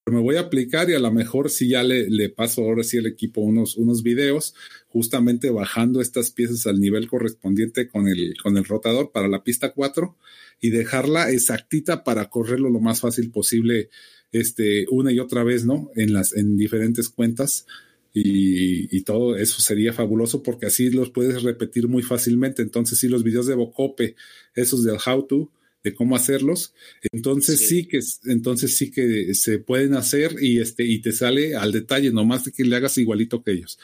me 0.06 0.20
voy 0.20 0.38
a 0.38 0.42
aplicar 0.42 0.90
y 0.90 0.94
a 0.94 1.00
lo 1.00 1.12
mejor 1.12 1.50
si 1.50 1.70
ya 1.70 1.84
le, 1.84 2.30
paso 2.30 2.64
ahora 2.64 2.84
sí 2.84 2.98
al 2.98 3.06
equipo 3.06 3.42
unos, 3.42 3.78
unos 3.78 4.02
videos, 4.02 4.56
justamente 4.88 5.52
bajando 5.52 6.02
estas 6.02 6.32
piezas 6.32 6.66
al 6.66 6.80
nivel 6.80 7.08
correspondiente 7.08 7.88
con 7.88 8.08
el, 8.08 8.34
con 8.42 8.58
el 8.58 8.66
rotador 8.66 9.12
para 9.12 9.28
la 9.28 9.44
pista 9.44 9.74
4 9.74 10.18
y 10.60 10.72
dejarla 10.72 11.30
exactita 11.30 12.04
para 12.04 12.30
correrlo 12.30 12.70
lo 12.70 12.80
más 12.80 13.02
fácil 13.02 13.30
posible, 13.30 13.90
este, 14.32 14.88
una 14.90 15.12
y 15.12 15.20
otra 15.20 15.44
vez, 15.44 15.66
¿no? 15.66 15.92
En 15.96 16.14
las, 16.14 16.36
en 16.36 16.58
diferentes 16.58 17.10
cuentas. 17.10 17.68
Y, 18.14 18.94
y, 18.96 19.04
todo 19.04 19.38
eso 19.38 19.62
sería 19.62 19.94
fabuloso 19.94 20.44
porque 20.44 20.66
así 20.66 20.90
los 20.90 21.12
puedes 21.12 21.44
repetir 21.44 21.88
muy 21.88 22.04
fácilmente. 22.04 22.62
Entonces, 22.62 23.00
sí, 23.00 23.08
los 23.08 23.24
videos 23.24 23.48
de 23.48 23.56
Bocope, 23.56 24.16
esos 24.54 24.84
del 24.84 24.98
how 25.06 25.26
to, 25.26 25.50
de 25.84 25.94
cómo 25.94 26.16
hacerlos. 26.16 26.74
Entonces 27.12 27.60
sí. 27.60 27.82
sí. 27.82 27.88
que 27.88 28.00
entonces 28.26 28.76
sí 28.78 28.92
que 28.92 29.34
se 29.34 29.60
pueden 29.60 29.94
hacer 29.96 30.36
y 30.40 30.60
este 30.60 30.84
y 30.86 31.02
te 31.02 31.12
sale 31.12 31.56
al 31.56 31.72
detalle, 31.72 32.12
nomás 32.12 32.46
de 32.46 32.52
que 32.52 32.64
le 32.64 32.76
hagas 32.76 32.98
igualito 32.98 33.44
que 33.44 33.52
ellos. 33.52 33.80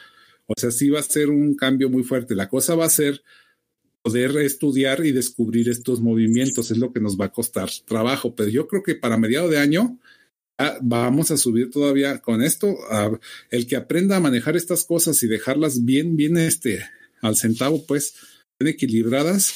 O 0.45 0.53
sea, 0.57 0.71
sí 0.71 0.89
va 0.89 0.99
a 0.99 1.03
ser 1.03 1.29
un 1.29 1.55
cambio 1.55 1.89
muy 1.89 2.03
fuerte. 2.03 2.35
La 2.35 2.49
cosa 2.49 2.75
va 2.75 2.85
a 2.85 2.89
ser 2.89 3.21
poder 4.01 4.37
estudiar 4.37 5.05
y 5.05 5.11
descubrir 5.11 5.67
estos 5.67 5.99
movimientos, 5.99 6.71
es 6.71 6.77
lo 6.77 6.93
que 6.93 7.01
nos 7.01 7.19
va 7.19 7.25
a 7.25 7.31
costar 7.33 7.69
trabajo, 7.85 8.35
pero 8.35 8.49
yo 8.49 8.65
creo 8.67 8.81
que 8.81 8.95
para 8.95 9.17
mediado 9.17 9.49
de 9.49 9.57
año 9.57 9.99
vamos 10.81 11.29
a 11.31 11.37
subir 11.37 11.69
todavía 11.69 12.19
con 12.19 12.41
esto. 12.41 12.77
El 13.49 13.67
que 13.67 13.75
aprenda 13.75 14.15
a 14.15 14.21
manejar 14.21 14.55
estas 14.55 14.85
cosas 14.85 15.21
y 15.23 15.27
dejarlas 15.27 15.83
bien, 15.83 16.15
bien 16.15 16.37
este, 16.37 16.85
al 17.21 17.35
centavo, 17.35 17.85
pues, 17.85 18.15
bien 18.59 18.73
equilibradas, 18.73 19.53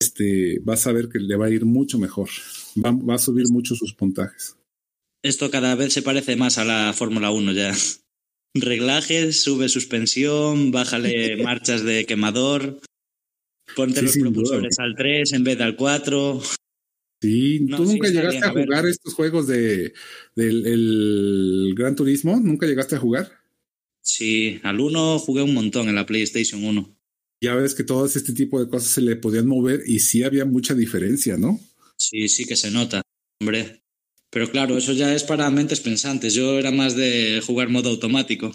este, 0.00 0.60
vas 0.62 0.86
a 0.86 0.92
ver 0.92 1.08
que 1.08 1.18
le 1.18 1.36
va 1.36 1.46
a 1.46 1.50
ir 1.50 1.64
mucho 1.64 1.98
mejor. 1.98 2.28
Va, 2.84 2.90
va, 2.92 3.14
a 3.14 3.18
subir 3.18 3.46
mucho 3.50 3.74
sus 3.74 3.94
puntajes. 3.94 4.56
Esto 5.22 5.50
cada 5.50 5.74
vez 5.74 5.92
se 5.92 6.02
parece 6.02 6.36
más 6.36 6.58
a 6.58 6.64
la 6.64 6.92
Fórmula 6.92 7.30
1 7.30 7.52
ya. 7.52 7.74
Reglajes, 8.54 9.42
sube 9.42 9.68
suspensión, 9.68 10.70
bájale 10.70 11.36
marchas 11.42 11.84
de 11.84 12.06
quemador, 12.06 12.80
ponte 13.74 14.00
sí, 14.00 14.06
los 14.06 14.18
propulsores 14.18 14.76
duda. 14.76 14.86
al 14.86 14.94
3 14.96 15.32
en 15.32 15.44
vez 15.44 15.58
del 15.58 15.76
4. 15.76 16.42
Sí, 17.22 17.60
no, 17.60 17.78
¿tú 17.78 17.84
nunca 17.84 18.08
llegaste 18.08 18.44
a, 18.44 18.48
a 18.48 18.52
jugar 18.52 18.86
estos 18.86 19.14
juegos 19.14 19.46
de, 19.46 19.94
del 20.34 20.66
el 20.66 21.74
Gran 21.76 21.96
Turismo? 21.96 22.38
¿Nunca 22.40 22.66
llegaste 22.66 22.94
a 22.94 22.98
jugar? 22.98 23.32
Sí, 24.02 24.60
al 24.62 24.80
1 24.80 25.18
jugué 25.18 25.42
un 25.42 25.54
montón 25.54 25.88
en 25.88 25.94
la 25.94 26.06
PlayStation 26.06 26.62
1 26.62 26.95
ya 27.46 27.54
ves 27.54 27.76
que 27.76 27.84
todo 27.84 28.06
este 28.06 28.32
tipo 28.32 28.58
de 28.58 28.68
cosas 28.68 28.90
se 28.90 29.00
le 29.00 29.14
podían 29.14 29.46
mover 29.46 29.82
y 29.86 30.00
sí 30.00 30.24
había 30.24 30.44
mucha 30.44 30.74
diferencia, 30.74 31.36
¿no? 31.36 31.60
Sí, 31.96 32.28
sí 32.28 32.44
que 32.44 32.56
se 32.56 32.72
nota, 32.72 33.02
hombre. 33.40 33.82
Pero 34.30 34.50
claro, 34.50 34.76
eso 34.76 34.92
ya 34.92 35.14
es 35.14 35.22
para 35.22 35.48
mentes 35.50 35.80
pensantes. 35.80 36.34
Yo 36.34 36.58
era 36.58 36.72
más 36.72 36.96
de 36.96 37.40
jugar 37.46 37.68
modo 37.68 37.90
automático. 37.90 38.52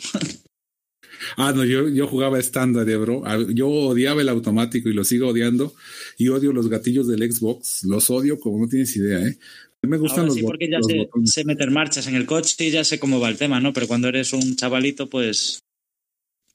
ah, 1.38 1.54
no, 1.56 1.64
yo, 1.64 1.88
yo 1.88 2.06
jugaba 2.06 2.38
estándar, 2.38 2.86
bro. 2.98 3.24
Yo 3.54 3.70
odiaba 3.70 4.22
el 4.22 4.28
automático 4.28 4.90
y 4.90 4.94
lo 4.94 5.06
sigo 5.06 5.30
odiando. 5.30 5.74
Y 6.18 6.28
odio 6.28 6.52
los 6.52 6.68
gatillos 6.68 7.08
del 7.08 7.32
Xbox. 7.32 7.86
Los 7.86 8.10
odio 8.10 8.42
como 8.42 8.60
no 8.60 8.68
tienes 8.68 8.94
idea, 8.98 9.26
¿eh? 9.26 9.38
Me 9.84 9.98
gustan 9.98 10.20
Ahora 10.20 10.28
los 10.28 10.36
sí, 10.36 10.44
porque 10.44 10.70
ya 10.70 10.80
sé, 10.82 11.10
sé, 11.24 11.46
meter 11.46 11.72
marchas 11.72 12.06
en 12.08 12.16
el 12.16 12.28
coche 12.28 12.68
y 12.68 12.72
ya 12.72 12.84
sé 12.84 13.00
cómo 13.00 13.22
va 13.22 13.30
el 13.30 13.38
tema, 13.38 13.62
¿no? 13.62 13.72
Pero 13.72 13.88
cuando 13.88 14.10
eres 14.10 14.34
un 14.34 14.56
chavalito, 14.58 15.10
pues 15.10 15.62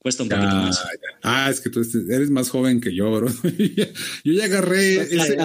Cuesta 0.07 0.23
un 0.23 0.29
poquito 0.29 0.49
ah, 0.49 0.63
más. 0.63 0.87
Ah, 1.25 1.51
es 1.51 1.61
que 1.61 1.69
tú 1.69 1.81
eres 2.09 2.31
más 2.31 2.49
joven 2.49 2.81
que 2.81 2.95
yo, 2.95 3.11
bro. 3.11 3.27
yo 4.25 4.33
ya 4.33 4.45
agarré. 4.45 4.99
Ese, 4.99 5.37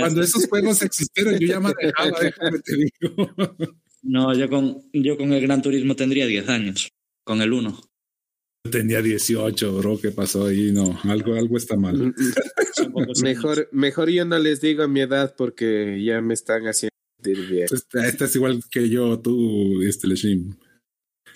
cuando 0.00 0.20
esos 0.20 0.48
juegos 0.48 0.82
existieron, 0.82 1.38
yo 1.38 1.46
ya 1.46 1.60
manejaba, 1.60 2.18
déjame 2.20 2.58
te 2.58 2.74
digo. 2.74 3.32
No, 4.02 4.36
yo 4.36 4.48
con, 4.48 4.82
yo 4.92 5.16
con 5.16 5.32
el 5.32 5.40
Gran 5.42 5.62
Turismo 5.62 5.94
tendría 5.94 6.26
10 6.26 6.48
años, 6.48 6.88
con 7.22 7.40
el 7.40 7.52
1. 7.52 7.80
Tenía 8.68 9.00
18, 9.00 9.72
bro, 9.76 10.00
¿qué 10.00 10.10
pasó 10.10 10.46
ahí? 10.46 10.72
No, 10.72 10.98
algo, 11.04 11.36
algo 11.36 11.56
está 11.56 11.76
mal. 11.76 12.12
mejor, 13.22 13.68
mejor 13.70 14.10
yo 14.10 14.24
no 14.24 14.40
les 14.40 14.60
digo 14.60 14.88
mi 14.88 15.02
edad 15.02 15.36
porque 15.38 16.02
ya 16.04 16.20
me 16.20 16.34
están 16.34 16.64
haciendo 16.64 16.96
bien. 17.22 17.68
Esta, 17.70 18.08
esta 18.08 18.24
es 18.24 18.34
igual 18.34 18.58
que 18.72 18.88
yo, 18.88 19.20
tú, 19.20 19.82
este 19.82 20.08
Leshim. 20.08 20.56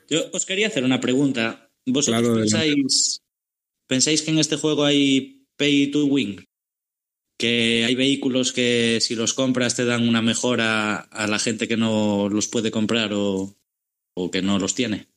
Yo 0.09 0.29
os 0.33 0.45
quería 0.45 0.67
hacer 0.67 0.83
una 0.83 1.01
pregunta. 1.01 1.69
¿Vosotros 1.87 2.23
claro, 2.23 2.35
pensáis, 2.37 3.19
pensáis 3.89 4.23
que 4.23 4.31
en 4.31 4.39
este 4.39 4.57
juego 4.57 4.85
hay 4.85 5.47
pay 5.57 5.91
to 5.91 6.07
win? 6.07 6.45
Que 7.39 7.85
hay 7.85 7.95
vehículos 7.95 8.53
que 8.53 8.99
si 9.01 9.15
los 9.15 9.35
compras 9.35 9.75
te 9.75 9.85
dan 9.85 10.09
una 10.09 10.23
mejora 10.23 10.97
a 10.97 11.27
la 11.27 11.39
gente 11.39 11.67
que 11.67 11.77
no 11.77 12.29
los 12.29 12.47
puede 12.49 12.71
comprar 12.71 13.13
o, 13.15 13.57
o 14.17 14.31
que 14.31 14.43
no 14.43 14.59
los 14.59 14.75
tiene. 14.75 15.09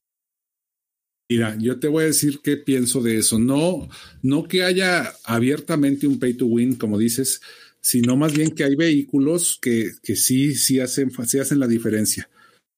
Mira, 1.29 1.57
yo 1.59 1.79
te 1.79 1.87
voy 1.87 2.03
a 2.03 2.07
decir 2.07 2.39
qué 2.43 2.57
pienso 2.57 3.01
de 3.01 3.17
eso. 3.17 3.39
No, 3.39 3.89
no 4.21 4.47
que 4.47 4.63
haya 4.63 5.13
abiertamente 5.23 6.07
un 6.07 6.19
pay 6.19 6.35
to 6.35 6.45
win, 6.45 6.75
como 6.75 6.99
dices, 6.99 7.41
sino 7.81 8.15
más 8.15 8.35
bien 8.35 8.51
que 8.51 8.63
hay 8.63 8.75
vehículos 8.75 9.57
que, 9.61 9.91
que 10.03 10.15
sí, 10.15 10.55
sí 10.55 10.79
hacen, 10.79 11.11
sí 11.27 11.39
hacen 11.39 11.59
la 11.59 11.67
diferencia. 11.67 12.29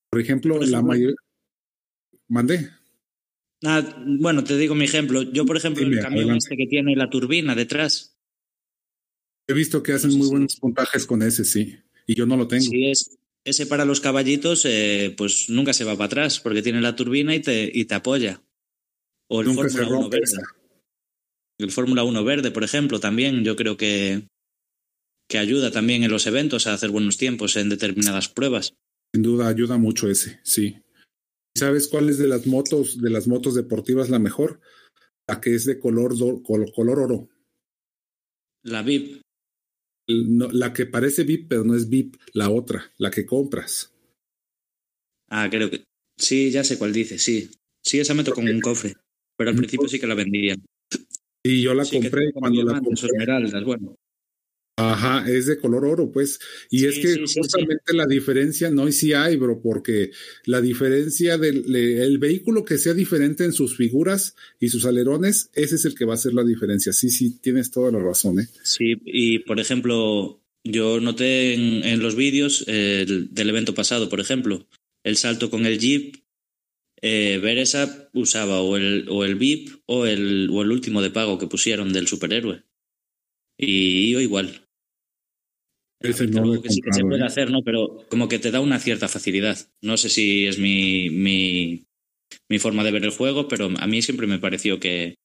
Por 0.10 0.22
ejemplo, 0.22 0.58
Por 0.58 0.68
la 0.68 0.82
mayoría. 0.82 1.16
Mandé. 2.30 2.70
Ah, 3.64 4.04
bueno, 4.06 4.44
te 4.44 4.58
digo 4.58 4.76
mi 4.76 4.86
ejemplo. 4.86 5.24
Yo, 5.24 5.46
por 5.46 5.58
ejemplo, 5.58 5.84
Dime, 5.84 5.98
el 5.98 6.04
camión 6.04 6.24
adelante. 6.24 6.46
este 6.46 6.58
que 6.58 6.68
tiene 6.68 6.96
la 6.96 7.10
turbina 7.10 7.56
detrás. 7.56 8.18
He 9.48 9.54
visto 9.54 9.82
que 9.82 9.94
hacen 9.94 10.14
muy 10.18 10.28
buenos 10.28 10.58
puntajes 10.58 11.06
con 11.06 11.22
ese, 11.22 11.46
sí. 11.46 11.78
Y 12.06 12.16
yo 12.16 12.26
no 12.26 12.38
lo 12.38 12.48
tengo. 12.48 12.64
Sí, 12.64 12.88
es, 12.88 13.18
ese 13.46 13.66
para 13.66 13.86
los 13.86 14.02
caballitos, 14.02 14.66
eh, 14.66 15.14
pues 15.18 15.50
nunca 15.50 15.74
se 15.74 15.86
va 15.86 15.94
para 15.94 16.06
atrás, 16.06 16.40
porque 16.40 16.62
tiene 16.62 16.82
la 16.82 16.96
turbina 16.96 17.34
y 17.34 17.40
te, 17.40 17.72
y 17.74 17.86
te 17.86 17.96
apoya. 17.96 18.44
O 19.30 19.42
el 19.42 19.48
Fórmula 19.48 19.88
1 19.88 20.10
verde. 20.10 20.38
El 21.58 21.72
Fórmula 21.72 22.04
1 22.04 22.24
verde, 22.24 22.52
por 22.52 22.64
ejemplo, 22.64 23.00
también 23.00 23.44
yo 23.44 23.56
creo 23.56 23.78
que, 23.78 24.28
que 25.30 25.38
ayuda 25.38 25.72
también 25.72 26.04
en 26.04 26.12
los 26.12 26.28
eventos 26.28 26.68
a 26.68 26.74
hacer 26.74 26.90
buenos 26.90 27.18
tiempos 27.18 27.56
en 27.56 27.70
determinadas 27.70 28.30
pruebas. 28.30 28.74
Sin 29.14 29.24
duda, 29.24 29.48
ayuda 29.48 29.78
mucho 29.78 30.10
ese, 30.10 30.40
sí. 30.44 30.78
¿Sabes 31.58 31.88
cuál 31.88 32.10
es 32.10 32.20
de 32.20 32.28
las 32.28 32.46
motos, 32.46 33.02
de 33.02 33.10
las 33.10 33.28
motos 33.28 33.56
deportivas 33.56 34.10
la 34.10 34.20
mejor? 34.20 34.62
La 35.28 35.42
que 35.42 35.56
es 35.56 35.66
de 35.66 35.80
color, 35.80 36.16
do, 36.16 36.44
color, 36.44 36.72
color 36.72 37.00
oro. 37.00 37.30
La 38.64 38.84
VIP. 38.84 39.22
No, 40.08 40.50
la 40.52 40.72
que 40.72 40.86
parece 40.86 41.24
VIP, 41.24 41.50
pero 41.50 41.64
no 41.64 41.76
es 41.76 41.90
VIP, 41.90 42.16
la 42.34 42.50
otra, 42.50 42.94
la 42.98 43.10
que 43.10 43.26
compras. 43.26 43.92
Ah, 45.30 45.48
creo 45.50 45.70
que. 45.70 45.84
Sí, 46.18 46.52
ya 46.52 46.64
sé 46.64 46.78
cuál 46.78 46.94
dice, 46.94 47.18
sí. 47.18 47.50
Sí, 47.84 48.00
esa 48.00 48.14
me 48.14 48.24
tocó 48.24 48.36
con 48.36 48.50
un 48.50 48.62
cofre. 48.62 48.94
Pero 49.36 49.50
al 49.50 49.56
principio 49.56 49.88
sí 49.88 50.00
que 50.00 50.08
la 50.08 50.16
vendían. 50.16 50.64
Y 51.44 51.62
yo 51.62 51.74
la 51.74 51.86
sí, 51.86 52.00
compré 52.00 52.32
cuando 52.34 52.64
la 52.64 52.80
compré. 52.80 53.08
Esmeraldas, 53.08 53.64
bueno. 53.64 53.96
Ajá, 54.80 55.26
es 55.28 55.48
de 55.48 55.58
color 55.58 55.86
oro, 55.86 56.12
pues. 56.12 56.40
Y 56.70 56.80
sí, 56.80 56.86
es 56.86 57.00
que 57.00 57.28
sí, 57.28 57.40
justamente 57.40 57.94
la 57.94 58.06
diferencia, 58.06 58.70
no, 58.70 58.88
y 58.88 58.92
sí 58.92 59.12
hay, 59.12 59.36
bro, 59.36 59.60
porque 59.60 60.12
la 60.46 60.62
diferencia 60.62 61.40
del 61.40 61.76
el 61.76 62.20
vehículo 62.20 62.64
que 62.64 62.78
sea 62.78 62.94
diferente 62.94 63.44
en 63.44 63.54
sus 63.54 63.76
figuras 63.76 64.36
y 64.60 64.70
sus 64.70 64.86
alerones, 64.86 65.50
ese 65.56 65.76
es 65.76 65.86
el 65.86 65.96
que 65.96 66.06
va 66.06 66.14
a 66.14 66.16
hacer 66.16 66.36
la 66.36 66.44
diferencia. 66.44 66.94
Sí, 66.94 67.10
sí, 67.10 67.40
tienes 67.42 67.72
toda 67.72 67.92
la 67.92 67.98
razón, 68.00 68.40
¿eh? 68.40 68.48
Sí, 68.62 69.02
y 69.04 69.40
por 69.40 69.60
ejemplo, 69.60 70.44
yo 70.64 71.00
noté 71.00 71.56
en, 71.56 71.84
en 71.84 72.00
los 72.00 72.16
vídeos 72.16 72.64
eh, 72.68 73.06
del 73.08 73.50
evento 73.50 73.74
pasado, 73.74 74.10
por 74.10 74.20
ejemplo, 74.20 74.68
el 75.04 75.18
salto 75.18 75.50
con 75.50 75.66
el 75.66 75.80
Jeep, 75.80 76.18
eh, 77.02 77.40
Beresa 77.42 78.10
usaba 78.14 78.62
o 78.62 78.78
el, 78.78 79.08
o 79.10 79.24
el 79.24 79.36
VIP 79.36 79.82
o 79.88 80.06
el, 80.06 80.50
o 80.52 80.62
el 80.62 80.72
último 80.72 81.02
de 81.02 81.10
pago 81.10 81.40
que 81.40 81.48
pusieron 81.48 81.94
del 81.94 82.08
superhéroe. 82.08 82.64
Y 83.58 84.12
yo 84.12 84.22
igual. 84.22 84.67
No 86.00 86.42
Algo 86.44 86.62
que 86.62 86.70
sí 86.70 86.82
que 86.82 86.94
se 86.94 87.02
puede 87.02 87.22
¿eh? 87.24 87.26
hacer, 87.26 87.50
¿no? 87.50 87.64
Pero 87.64 88.06
como 88.10 88.28
que 88.28 88.38
te 88.40 88.52
da 88.52 88.60
una 88.60 88.80
cierta 88.80 89.08
facilidad. 89.08 89.58
No 89.82 89.98
sé 89.98 90.10
si 90.10 90.46
es 90.46 90.60
mi, 90.60 91.10
mi, 91.10 91.86
mi 92.50 92.60
forma 92.60 92.84
de 92.84 92.92
ver 92.92 93.04
el 93.04 93.12
juego, 93.12 93.48
pero 93.48 93.70
a 93.78 93.88
mí 93.88 94.02
siempre 94.02 94.28
me 94.28 94.38
pareció 94.38 94.80
que, 94.80 95.16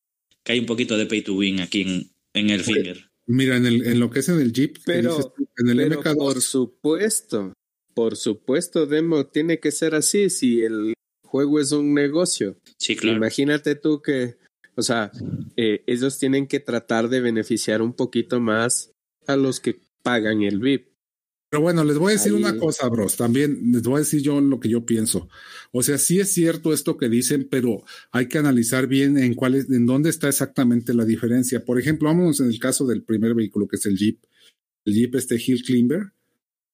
que 0.42 0.52
hay 0.52 0.60
un 0.60 0.66
poquito 0.66 0.96
de 0.96 1.06
pay 1.06 1.22
to 1.22 1.34
win 1.34 1.60
aquí 1.60 1.82
en, 1.82 2.10
en 2.34 2.50
el 2.50 2.60
Oye, 2.62 2.74
Finger. 2.74 3.10
Mira, 3.26 3.56
en, 3.56 3.66
el, 3.66 3.86
en 3.86 4.00
lo 4.00 4.10
que 4.10 4.20
es 4.20 4.28
en 4.30 4.40
el 4.40 4.52
Jeep, 4.52 4.78
Pero- 4.86 5.16
dices 5.16 5.32
en 5.58 5.68
el 5.68 5.76
Pero 5.76 6.00
MK2, 6.02 6.16
por 6.16 6.40
supuesto, 6.40 7.52
por 7.94 8.16
supuesto, 8.16 8.86
Demo, 8.86 9.26
tiene 9.26 9.60
que 9.60 9.70
ser 9.70 9.94
así 9.94 10.30
si 10.30 10.62
el 10.62 10.94
juego 11.22 11.60
es 11.60 11.72
un 11.72 11.92
negocio. 11.92 12.56
Sí, 12.78 12.96
claro. 12.96 13.18
Imagínate 13.18 13.74
tú 13.74 14.00
que, 14.00 14.36
o 14.74 14.82
sea, 14.82 15.12
eh, 15.56 15.82
ellos 15.86 16.18
tienen 16.18 16.46
que 16.46 16.60
tratar 16.60 17.10
de 17.10 17.20
beneficiar 17.20 17.82
un 17.82 17.92
poquito 17.92 18.40
más 18.40 18.90
a 19.26 19.36
los 19.36 19.60
que 19.60 19.80
pagan 20.02 20.42
el 20.42 20.58
VIP. 20.58 20.92
Pero 21.50 21.60
bueno, 21.62 21.84
les 21.84 21.98
voy 21.98 22.12
a 22.12 22.16
decir 22.16 22.32
Ahí- 22.32 22.38
una 22.38 22.56
cosa, 22.56 22.88
bros. 22.88 23.16
También 23.16 23.72
les 23.72 23.82
voy 23.82 23.96
a 23.96 23.98
decir 23.98 24.22
yo 24.22 24.40
lo 24.40 24.58
que 24.58 24.70
yo 24.70 24.86
pienso. 24.86 25.28
O 25.70 25.82
sea, 25.82 25.98
sí 25.98 26.18
es 26.18 26.32
cierto 26.32 26.72
esto 26.72 26.96
que 26.96 27.10
dicen, 27.10 27.46
pero 27.50 27.84
hay 28.10 28.26
que 28.26 28.38
analizar 28.38 28.86
bien 28.86 29.18
en 29.18 29.34
cuál 29.34 29.56
es, 29.56 29.68
en 29.68 29.84
dónde 29.84 30.08
está 30.08 30.28
exactamente 30.28 30.94
la 30.94 31.04
diferencia. 31.04 31.62
Por 31.62 31.78
ejemplo, 31.78 32.08
vámonos 32.08 32.40
en 32.40 32.46
el 32.48 32.58
caso 32.58 32.86
del 32.86 33.02
primer 33.02 33.34
vehículo, 33.34 33.68
que 33.68 33.76
es 33.76 33.84
el 33.84 33.98
Jeep. 33.98 34.18
El 34.86 34.94
Jeep 34.94 35.14
este 35.14 35.36
Hill 35.36 35.62
Climber, 35.62 36.12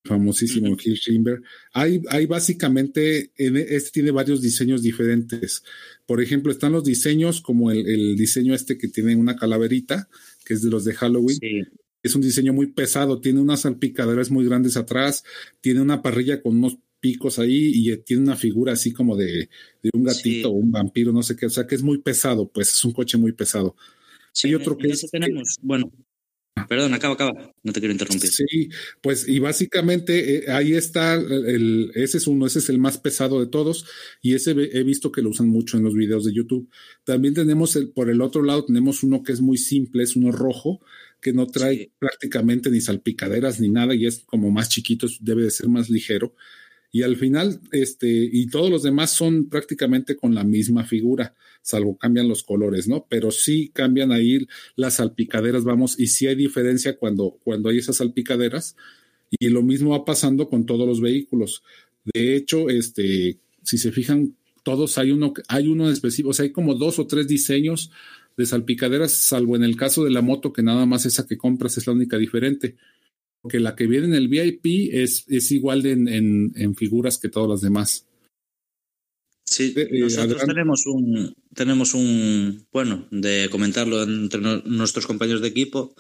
famosísimo. 0.05 0.77
Hill 0.81 1.01
Climber. 1.05 1.43
Hay, 1.73 2.01
hay 2.09 2.27
básicamente, 2.27 3.33
en, 3.37 3.57
este 3.57 3.91
tiene 3.91 4.13
varios 4.13 4.41
diseños 4.41 4.83
diferentes. 4.83 5.65
Por 6.07 6.23
ejemplo, 6.23 6.53
están 6.53 6.71
los 6.71 6.85
diseños 6.85 7.41
como 7.41 7.73
el, 7.73 7.85
el 7.85 8.17
diseño 8.17 8.55
este 8.55 8.79
que 8.79 8.87
tiene 8.87 9.17
una 9.17 9.35
calaverita, 9.35 10.09
que 10.45 10.55
es 10.55 10.63
de 10.63 10.71
los 10.71 10.85
de 10.85 10.95
Halloween 10.95 11.39
Sí, 11.41 11.63
es 12.03 12.15
un 12.15 12.23
diseño 12.23 12.53
muy 12.53 12.69
pesado, 12.69 13.21
tiene 13.21 13.41
unas 13.41 13.61
salpicaderas 13.63 14.31
muy 14.31 14.45
grandes 14.45 14.77
atrás, 14.77 15.25
tiene 15.61 15.81
una 15.81 16.01
parrilla 16.03 16.41
con 16.43 16.57
unos 16.59 16.79
picos 17.01 17.39
ahí 17.39 17.71
y 17.75 17.91
eh, 17.93 17.97
tiene 17.99 18.23
una 18.25 18.37
figura 18.37 18.73
así 18.73 18.93
como 18.93 19.17
de, 19.17 19.49
de 19.83 19.91
un 19.93 20.05
gatito 20.05 20.23
Sí. 20.23 20.45
o 20.45 20.51
un 20.51 20.71
vampiro, 20.73 21.13
no 21.13 21.23
sé 21.23 21.37
qué, 21.37 21.47
o 21.47 21.51
sea 21.51 21.67
que 21.67 21.75
es 21.77 21.83
muy 21.83 21.99
pesado, 21.99 22.49
pues 22.51 22.73
es 22.73 22.85
un 22.85 22.93
coche 22.93 23.17
muy 23.19 23.33
pesado. 23.33 23.77
sí, 24.33 24.49
Hay 24.49 24.55
otro 24.55 24.73
en 24.75 24.79
que 24.79 24.89
es- 24.89 25.09
tenemos, 25.11 25.57
bueno, 25.63 25.93
perdón, 26.69 26.93
acaba, 26.95 27.15
acaba, 27.15 27.55
no 27.63 27.73
te 27.73 27.79
quiero 27.81 27.93
interrumpir. 27.93 28.29
Sí, 28.31 28.69
pues 29.01 29.29
y 29.29 29.39
básicamente 29.39 30.39
eh, 30.45 30.51
ahí 30.51 30.73
está, 30.75 31.15
el, 31.15 31.93
ese 31.95 32.19
es 32.19 32.27
uno, 32.27 32.47
ese 32.47 32.59
es 32.59 32.69
el 32.69 32.79
más 32.79 32.99
pesado 32.99 33.39
de 33.41 33.47
todos 33.47 33.87
y 34.21 34.35
ese 34.35 34.51
he 34.73 34.83
visto 34.83 35.13
que 35.13 35.23
lo 35.23 35.31
usan 35.31 35.49
mucho 35.49 35.77
en 35.77 35.85
los 35.85 35.95
videos 35.95 36.25
de 36.25 36.35
YouTube. 36.35 36.69
También 37.05 37.35
tenemos 37.35 37.77
el, 37.77 37.91
por 37.91 38.11
el 38.11 38.21
otro 38.21 38.43
lado, 38.43 38.65
tenemos 38.65 39.05
uno 39.05 39.23
que 39.23 39.33
es 39.33 39.41
muy 39.41 39.57
simple, 39.57 40.03
es 40.03 40.17
uno 40.17 40.33
rojo, 40.33 40.81
que 41.21 41.33
no 41.33 41.47
trae 41.47 41.77
Sí. 41.77 41.93
prácticamente 41.99 42.71
ni 42.71 42.81
salpicaderas 42.81 43.61
ni 43.61 43.69
nada 43.69 43.95
y 43.95 44.07
es 44.07 44.25
como 44.27 44.51
más 44.51 44.69
chiquito, 44.69 45.07
debe 45.21 45.43
de 45.45 45.51
ser 45.51 45.69
más 45.69 45.91
ligero. 45.91 46.35
Y 46.91 47.03
al 47.03 47.17
final, 47.17 47.61
este, 47.73 48.09
y 48.09 48.47
todos 48.49 48.71
los 48.71 48.83
demás 48.83 49.11
son 49.13 49.49
prácticamente 49.51 50.17
con 50.17 50.35
la 50.35 50.45
misma 50.45 50.85
figura, 50.85 51.35
salvo 51.63 51.99
cambian 51.99 52.29
los 52.29 52.43
colores, 52.43 52.89
¿no? 52.89 53.07
Pero 53.11 53.31
sí 53.31 53.71
cambian 53.75 54.11
ahí 54.13 54.47
las 54.77 54.95
salpicaderas, 54.95 55.65
vamos, 55.65 55.99
y 56.01 56.07
sí 56.07 56.27
hay 56.27 56.35
diferencia 56.35 56.97
cuando, 56.97 57.39
cuando 57.45 57.69
hay 57.69 57.79
esas 57.79 57.97
salpicaderas, 57.97 58.75
y 59.39 59.49
lo 59.49 59.63
mismo 59.63 59.91
va 59.91 60.05
pasando 60.05 60.49
con 60.49 60.67
todos 60.67 60.87
los 60.87 61.01
vehículos. 61.01 61.63
De 62.15 62.35
hecho, 62.37 62.71
este, 62.71 63.39
si 63.63 63.79
se 63.79 63.93
fijan, 63.93 64.35
todos 64.65 64.99
hay 64.99 65.11
uno, 65.11 65.35
hay 65.49 65.69
uno 65.69 65.91
específico, 65.91 66.31
o 66.31 66.33
sea, 66.33 66.45
hay 66.45 66.53
como 66.53 66.75
dos 66.75 66.99
o 66.99 67.07
tres 67.07 67.29
diseños 67.29 67.91
de 68.39 68.47
salpicaderas, 68.47 69.13
salvo 69.13 69.57
en 69.57 69.65
el 69.65 69.77
caso 69.77 70.05
de 70.05 70.11
la 70.11 70.23
moto, 70.23 70.53
que 70.53 70.63
nada 70.63 70.87
más 70.87 71.05
esa 71.07 71.27
que 71.27 71.37
compras 71.37 71.77
es 71.77 71.87
la 71.87 71.93
única 71.93 72.17
diferente. 72.17 72.77
Porque 73.43 73.61
la 73.61 73.77
que 73.77 73.87
viene 73.87 74.07
en 74.07 74.15
el 74.15 74.29
VIP 74.29 74.91
es, 74.93 75.25
es 75.29 75.51
igual 75.53 75.83
de 75.83 75.93
en, 75.93 76.09
en, 76.09 76.53
en 76.57 76.75
figuras 76.75 77.19
que 77.19 77.29
todas 77.29 77.49
las 77.51 77.61
demás. 77.61 78.07
Sí, 79.47 79.73
Eh, 79.77 79.89
eh, 79.91 80.01
nosotros 80.01 80.43
adelante. 80.43 80.47
tenemos 80.53 80.87
un, 80.87 81.35
tenemos 81.55 81.95
un, 81.95 82.67
bueno, 82.73 83.07
de 83.11 83.49
comentarlo 83.51 84.03
entre 84.03 84.41
no- 84.41 84.59
nuestros 84.63 85.07
compañeros 85.07 85.41
de 85.41 85.49
equipo, 85.49 85.95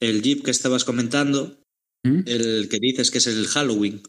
el 0.00 0.22
Jeep 0.22 0.42
que 0.44 0.50
estabas 0.50 0.84
comentando, 0.84 1.58
¿Mm? 2.04 2.20
el 2.26 2.68
que 2.68 2.78
dices 2.80 3.10
que 3.10 3.18
es 3.18 3.26
el 3.26 3.46
Halloween. 3.46 4.02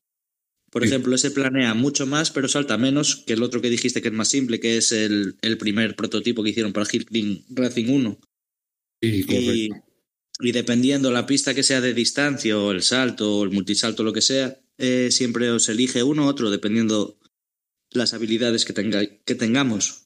Por 0.71 0.83
Sí. 0.83 0.89
ejemplo, 0.89 1.15
ese 1.15 1.31
planea 1.31 1.73
mucho 1.73 2.05
más, 2.05 2.29
pero 2.31 2.47
salta 2.47 2.77
menos 2.77 3.23
que 3.25 3.33
el 3.33 3.43
otro 3.43 3.61
que 3.61 3.69
dijiste 3.69 4.01
que 4.01 4.09
es 4.09 4.13
más 4.13 4.27
simple, 4.29 4.59
que 4.59 4.77
es 4.77 4.91
el, 4.91 5.35
el 5.41 5.57
primer 5.57 5.95
prototipo 5.95 6.43
que 6.43 6.51
hicieron 6.51 6.73
para 6.73 6.87
Hill 6.91 7.05
Clean 7.05 7.43
Racing 7.49 7.87
1. 7.89 8.19
Sí, 9.01 9.07
Y, 9.07 9.23
correcto. 9.23 9.85
y 10.41 10.51
dependiendo 10.51 11.11
la 11.11 11.25
pista 11.25 11.53
que 11.53 11.63
sea 11.63 11.81
de 11.81 11.93
distancia 11.93 12.57
o 12.57 12.71
el 12.71 12.81
salto 12.83 13.37
o 13.37 13.43
el 13.43 13.49
multisalto, 13.51 14.03
lo 14.03 14.13
que 14.13 14.21
sea, 14.21 14.59
eh, 14.77 15.09
siempre 15.11 15.49
os 15.51 15.67
elige 15.69 16.03
uno 16.03 16.25
u 16.25 16.27
otro 16.27 16.49
dependiendo 16.49 17.17
las 17.91 18.13
habilidades 18.13 18.65
que, 18.65 18.73
tenga, 18.73 19.05
que 19.05 19.35
tengamos. 19.35 20.05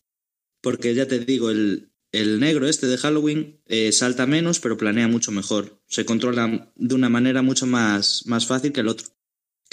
Porque 0.61 0.95
ya 0.95 1.07
te 1.07 1.19
digo, 1.19 1.49
el, 1.51 1.89
el 2.13 2.39
negro 2.39 2.67
este 2.67 2.87
de 2.87 2.97
Halloween 2.97 3.59
eh, 3.67 3.91
salta 3.91 4.25
menos, 4.25 4.59
pero 4.61 4.77
planea 4.77 5.07
mucho 5.09 5.31
mejor. 5.31 5.81
Se 5.87 6.05
controla 6.05 6.71
de 6.75 6.95
una 6.95 7.09
manera 7.09 7.41
mucho 7.41 7.65
más, 7.67 8.23
más 8.27 8.45
fácil 8.47 8.71
que 8.71 8.79
el 8.79 8.87
otro, 8.87 9.07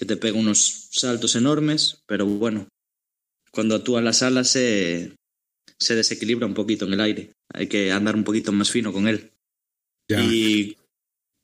que 0.01 0.07
te 0.07 0.17
pega 0.17 0.39
unos 0.39 0.89
saltos 0.93 1.37
enormes, 1.37 2.03
pero 2.07 2.25
bueno, 2.25 2.67
cuando 3.53 3.75
actúa 3.75 4.01
las 4.01 4.23
alas 4.23 4.49
se, 4.49 5.13
se 5.79 5.95
desequilibra 5.95 6.47
un 6.47 6.55
poquito 6.55 6.87
en 6.87 6.95
el 6.95 7.03
aire. 7.03 7.33
Hay 7.53 7.67
que 7.67 7.93
andar 7.93 8.17
un 8.17 8.25
poquito 8.25 8.51
más 8.51 8.71
fino 8.71 8.95
con 8.95 9.09
él. 9.09 9.33
Ya. 10.09 10.25
Y, 10.25 10.79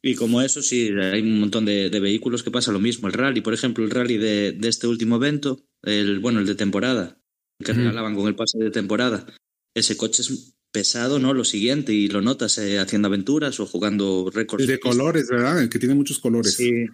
y 0.02 0.14
como 0.14 0.40
eso, 0.40 0.62
sí, 0.62 0.88
hay 0.88 1.20
un 1.20 1.38
montón 1.38 1.66
de, 1.66 1.90
de 1.90 2.00
vehículos 2.00 2.42
que 2.42 2.50
pasa 2.50 2.72
lo 2.72 2.80
mismo. 2.80 3.08
El 3.08 3.12
rally, 3.12 3.42
por 3.42 3.52
ejemplo, 3.52 3.84
el 3.84 3.90
rally 3.90 4.16
de, 4.16 4.52
de 4.52 4.68
este 4.68 4.86
último 4.86 5.16
evento, 5.16 5.62
el 5.82 6.18
bueno, 6.20 6.40
el 6.40 6.46
de 6.46 6.54
temporada, 6.54 7.20
que 7.62 7.74
regalaban 7.74 8.14
con 8.16 8.26
el 8.26 8.36
pase 8.36 8.56
de 8.56 8.70
temporada. 8.70 9.26
Ese 9.74 9.98
coche 9.98 10.22
es 10.22 10.56
pesado, 10.72 11.18
¿no? 11.18 11.34
Lo 11.34 11.44
siguiente, 11.44 11.92
y 11.92 12.08
lo 12.08 12.22
notas 12.22 12.56
eh, 12.56 12.78
haciendo 12.78 13.08
aventuras 13.08 13.60
o 13.60 13.66
jugando 13.66 14.30
récords. 14.32 14.62
El 14.62 14.68
de 14.68 14.80
colores, 14.80 15.28
¿verdad? 15.28 15.60
El 15.60 15.68
que 15.68 15.78
tiene 15.78 15.94
muchos 15.94 16.18
colores. 16.18 16.54
Sí. 16.54 16.86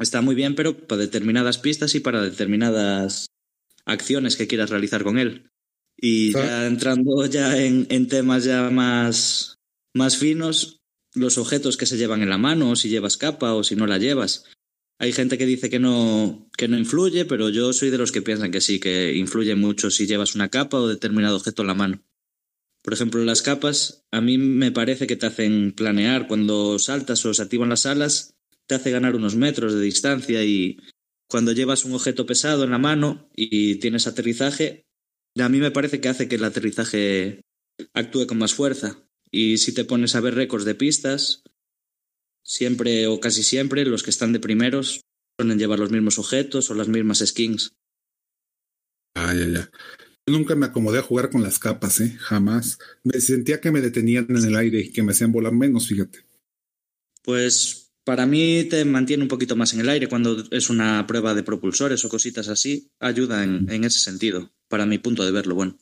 Está 0.00 0.22
muy 0.22 0.34
bien, 0.34 0.54
pero 0.54 0.76
para 0.86 1.02
determinadas 1.02 1.58
pistas 1.58 1.94
y 1.94 2.00
para 2.00 2.22
determinadas 2.22 3.26
acciones 3.84 4.36
que 4.36 4.46
quieras 4.46 4.70
realizar 4.70 5.04
con 5.04 5.18
él. 5.18 5.50
Y 5.96 6.32
ya 6.32 6.66
entrando 6.66 7.26
ya 7.26 7.62
en, 7.62 7.86
en 7.90 8.08
temas 8.08 8.44
ya 8.44 8.70
más, 8.70 9.56
más 9.94 10.16
finos, 10.16 10.80
los 11.14 11.36
objetos 11.36 11.76
que 11.76 11.86
se 11.86 11.98
llevan 11.98 12.22
en 12.22 12.30
la 12.30 12.38
mano, 12.38 12.70
o 12.70 12.76
si 12.76 12.88
llevas 12.88 13.18
capa 13.18 13.52
o 13.54 13.62
si 13.62 13.76
no 13.76 13.86
la 13.86 13.98
llevas. 13.98 14.44
Hay 14.98 15.12
gente 15.12 15.38
que 15.38 15.46
dice 15.46 15.70
que 15.70 15.78
no, 15.78 16.48
que 16.56 16.68
no 16.68 16.78
influye, 16.78 17.24
pero 17.24 17.48
yo 17.48 17.72
soy 17.72 17.90
de 17.90 17.98
los 17.98 18.12
que 18.12 18.22
piensan 18.22 18.50
que 18.50 18.60
sí, 18.60 18.80
que 18.80 19.14
influye 19.14 19.54
mucho 19.54 19.90
si 19.90 20.06
llevas 20.06 20.34
una 20.34 20.48
capa 20.48 20.78
o 20.78 20.88
determinado 20.88 21.36
objeto 21.36 21.62
en 21.62 21.68
la 21.68 21.74
mano. 21.74 22.02
Por 22.82 22.94
ejemplo, 22.94 23.22
las 23.24 23.42
capas 23.42 24.04
a 24.10 24.20
mí 24.20 24.38
me 24.38 24.72
parece 24.72 25.06
que 25.06 25.16
te 25.16 25.26
hacen 25.26 25.72
planear. 25.72 26.26
Cuando 26.26 26.78
saltas 26.78 27.24
o 27.26 27.34
se 27.34 27.42
activan 27.42 27.68
las 27.68 27.84
alas, 27.84 28.34
te 28.70 28.76
hace 28.76 28.92
ganar 28.92 29.16
unos 29.16 29.34
metros 29.34 29.74
de 29.74 29.80
distancia 29.80 30.44
y 30.44 30.78
cuando 31.28 31.50
llevas 31.50 31.84
un 31.84 31.92
objeto 31.92 32.24
pesado 32.24 32.62
en 32.62 32.70
la 32.70 32.78
mano 32.78 33.28
y 33.34 33.76
tienes 33.80 34.06
aterrizaje, 34.06 34.84
a 35.36 35.48
mí 35.48 35.58
me 35.58 35.72
parece 35.72 36.00
que 36.00 36.08
hace 36.08 36.28
que 36.28 36.36
el 36.36 36.44
aterrizaje 36.44 37.40
actúe 37.94 38.28
con 38.28 38.38
más 38.38 38.54
fuerza. 38.54 39.02
Y 39.28 39.58
si 39.58 39.74
te 39.74 39.84
pones 39.84 40.14
a 40.14 40.20
ver 40.20 40.36
récords 40.36 40.64
de 40.64 40.76
pistas, 40.76 41.42
siempre 42.44 43.08
o 43.08 43.18
casi 43.18 43.42
siempre 43.42 43.84
los 43.84 44.04
que 44.04 44.10
están 44.10 44.32
de 44.32 44.38
primeros 44.38 45.00
suelen 45.36 45.58
llevar 45.58 45.80
los 45.80 45.90
mismos 45.90 46.20
objetos 46.20 46.70
o 46.70 46.74
las 46.74 46.86
mismas 46.86 47.18
skins. 47.26 47.72
Ah, 49.16 49.34
ya, 49.34 49.46
ya. 49.46 49.70
Yo 50.28 50.38
nunca 50.38 50.54
me 50.54 50.66
acomodé 50.66 51.00
a 51.00 51.02
jugar 51.02 51.30
con 51.30 51.42
las 51.42 51.58
capas, 51.58 52.00
¿eh? 52.00 52.16
Jamás. 52.20 52.78
Me 53.02 53.20
sentía 53.20 53.60
que 53.60 53.72
me 53.72 53.80
detenían 53.80 54.26
en 54.28 54.44
el 54.44 54.54
aire 54.54 54.80
y 54.80 54.92
que 54.92 55.02
me 55.02 55.10
hacían 55.10 55.32
volar 55.32 55.52
menos, 55.52 55.88
fíjate. 55.88 56.20
Pues 57.22 57.89
para 58.10 58.26
mí 58.26 58.64
te 58.64 58.84
mantiene 58.84 59.22
un 59.22 59.28
poquito 59.28 59.54
más 59.54 59.72
en 59.72 59.78
el 59.78 59.88
aire 59.88 60.08
cuando 60.08 60.42
es 60.50 60.68
una 60.68 61.06
prueba 61.06 61.32
de 61.32 61.44
propulsores 61.44 62.04
o 62.04 62.08
cositas 62.08 62.48
así. 62.48 62.90
Ayuda 62.98 63.44
en, 63.44 63.70
en 63.70 63.84
ese 63.84 64.00
sentido, 64.00 64.50
para 64.66 64.84
mi 64.84 64.98
punto 64.98 65.24
de 65.24 65.30
verlo, 65.30 65.54
bueno. 65.54 65.78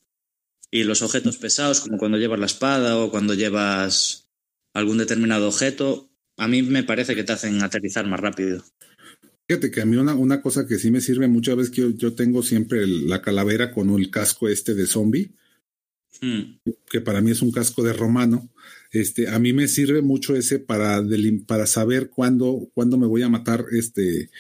Y 0.71 0.85
los 0.85 1.01
objetos 1.01 1.39
pesados, 1.39 1.81
como 1.81 1.97
cuando 1.97 2.19
llevas 2.19 2.39
la 2.39 2.45
espada 2.45 2.99
o 2.99 3.11
cuando 3.11 3.33
llevas 3.33 4.29
algún 4.75 4.99
determinado 4.99 5.49
objeto, 5.49 6.11
a 6.37 6.49
mí 6.49 6.61
me 6.61 6.83
parece 6.83 7.15
que 7.15 7.25
te 7.25 7.33
hacen 7.33 7.63
aterrizar 7.63 8.07
más 8.07 8.21
rápido. 8.21 8.63
Fíjate 9.49 9.71
que 9.71 9.81
a 9.81 9.87
mí 9.87 9.97
una, 9.97 10.15
una 10.15 10.43
cosa 10.43 10.67
que 10.67 10.79
sí 10.79 10.91
me 10.91 11.01
sirve 11.01 11.29
muchas 11.29 11.57
veces 11.57 11.71
que 11.75 11.81
yo, 11.81 11.91
yo 11.97 12.13
tengo 12.15 12.43
siempre 12.43 12.83
el- 12.83 13.09
la 13.09 13.23
calavera 13.23 13.73
con 13.73 13.89
el 13.99 14.11
casco 14.11 14.51
este 14.51 14.75
de 14.75 14.87
zombie. 14.87 15.31
Hmm. 16.21 16.59
que 16.91 17.01
para 17.01 17.21
mí 17.23 17.31
es 17.31 17.41
un 17.41 17.53
casco 17.53 17.83
de 17.83 17.93
romano. 17.95 18.51
Este, 18.91 19.29
a 19.29 19.39
mí 19.39 19.53
me 19.53 19.69
sirve 19.69 20.01
mucho 20.03 20.35
ese 20.35 20.59
para, 20.59 21.01
delim- 21.03 21.45
para 21.45 21.67
saber 21.67 22.09
cuándo, 22.11 22.71
cuándo 22.75 22.97
me 22.97 23.07
voy 23.07 23.23
a 23.23 23.29
matar, 23.29 23.67
este, 23.73 24.31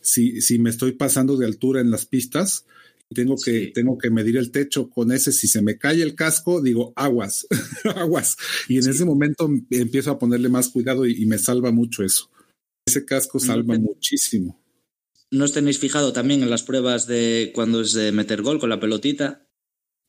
si, 0.00 0.40
si 0.40 0.58
me 0.60 0.70
estoy 0.70 0.92
pasando 0.92 1.36
de 1.36 1.46
altura 1.46 1.80
en 1.80 1.90
las 1.90 2.06
pistas, 2.06 2.66
tengo 3.14 3.36
que, 3.36 3.66
Sí. 3.66 3.72
tengo 3.72 3.98
que 3.98 4.10
medir 4.10 4.36
el 4.36 4.50
techo 4.50 4.90
con 4.90 5.12
ese. 5.12 5.30
Si 5.32 5.46
se 5.48 5.62
me 5.62 5.78
cae 5.78 6.02
el 6.02 6.14
casco, 6.16 6.60
digo 6.62 6.92
aguas, 6.96 7.46
aguas. 7.96 8.36
Y 8.68 8.76
en 8.76 8.82
Sí. 8.84 8.90
ese 8.90 9.04
momento 9.04 9.48
empiezo 9.70 10.10
a 10.10 10.18
ponerle 10.18 10.48
más 10.48 10.68
cuidado 10.68 11.06
y, 11.06 11.22
y 11.22 11.26
me 11.26 11.38
salva 11.38 11.70
mucho 11.72 12.02
eso. 12.04 12.30
Ese 12.86 13.04
casco 13.04 13.38
salva 13.40 13.76
muchísimo. 13.78 14.60
¿No 15.32 15.44
os 15.44 15.52
tenéis 15.52 15.78
fijado 15.80 16.12
también 16.12 16.42
en 16.44 16.50
las 16.50 16.62
pruebas 16.62 17.06
de 17.08 17.50
cuando 17.54 17.80
es 17.80 17.92
de 17.92 18.12
meter 18.12 18.42
gol 18.42 18.60
con 18.60 18.70
la 18.70 18.78
pelotita? 18.78 19.48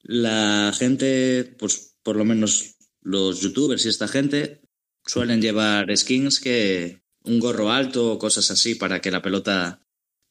La 0.03 0.71
gente, 0.77 1.55
pues 1.57 1.95
por 2.03 2.15
lo 2.15 2.23
menos 2.25 2.76
los 3.07 3.39
youtubers 3.39 3.85
y 3.85 3.89
esta 3.89 4.07
gente, 4.07 4.61
suelen 5.05 5.41
llevar 5.41 5.95
skins 5.95 6.41
que 6.41 7.01
un 7.23 7.39
gorro 7.39 7.71
alto 7.71 8.11
o 8.11 8.19
cosas 8.19 8.51
así 8.51 8.75
para 8.75 9.01
que 9.01 9.11
la 9.11 9.21
pelota 9.21 9.81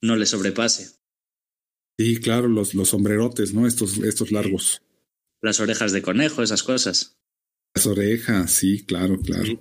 no 0.02 0.16
le 0.16 0.26
sobrepase. 0.26 0.98
Y 1.98 2.20
claro, 2.20 2.48
los, 2.48 2.74
los 2.74 2.90
sombrerotes, 2.90 3.54
¿no? 3.54 3.66
Estos, 3.66 3.96
estos 3.98 4.30
largos. 4.30 4.82
Las 5.40 5.58
orejas 5.60 5.92
de 5.92 6.02
conejo, 6.02 6.42
esas 6.42 6.62
cosas. 6.62 7.16
Las 7.74 7.86
orejas, 7.86 8.50
sí, 8.50 8.84
claro, 8.84 9.18
claro. 9.20 9.58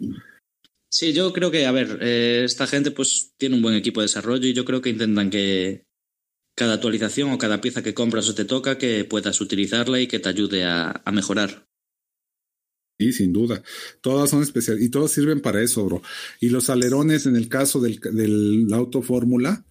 Sí, 0.91 1.13
yo 1.13 1.31
creo 1.31 1.51
que, 1.51 1.65
a 1.65 1.71
ver, 1.71 1.99
eh, 2.01 2.43
esta 2.43 2.67
gente 2.67 2.91
pues 2.91 3.33
tiene 3.37 3.55
un 3.55 3.61
buen 3.61 3.75
equipo 3.75 4.01
de 4.01 4.05
desarrollo 4.05 4.47
y 4.47 4.53
yo 4.53 4.65
creo 4.65 4.81
que 4.81 4.89
intentan 4.89 5.29
que 5.29 5.85
cada 6.57 6.73
actualización 6.73 7.31
o 7.31 7.37
cada 7.37 7.61
pieza 7.61 7.81
que 7.81 7.93
compras 7.93 8.27
o 8.27 8.35
te 8.35 8.43
toca 8.43 8.77
que 8.77 9.05
puedas 9.05 9.39
utilizarla 9.39 10.01
y 10.01 10.07
que 10.07 10.19
te 10.19 10.27
ayude 10.27 10.65
a, 10.65 11.01
a 11.05 11.11
mejorar. 11.13 11.64
Sí, 12.97 13.11
sin 13.11 13.33
duda. 13.33 13.61
Todas 14.01 14.29
son 14.29 14.41
especiales 14.41 14.83
y 14.83 14.89
todas 14.89 15.11
sirven 15.11 15.41
para 15.41 15.61
eso, 15.61 15.85
bro. 15.85 16.01
Y 16.39 16.49
los 16.49 16.69
alerones, 16.69 17.25
en 17.25 17.35
el 17.35 17.49
caso 17.49 17.81
del, 17.81 18.67
auto 18.71 19.01
fórmula, 19.01 19.65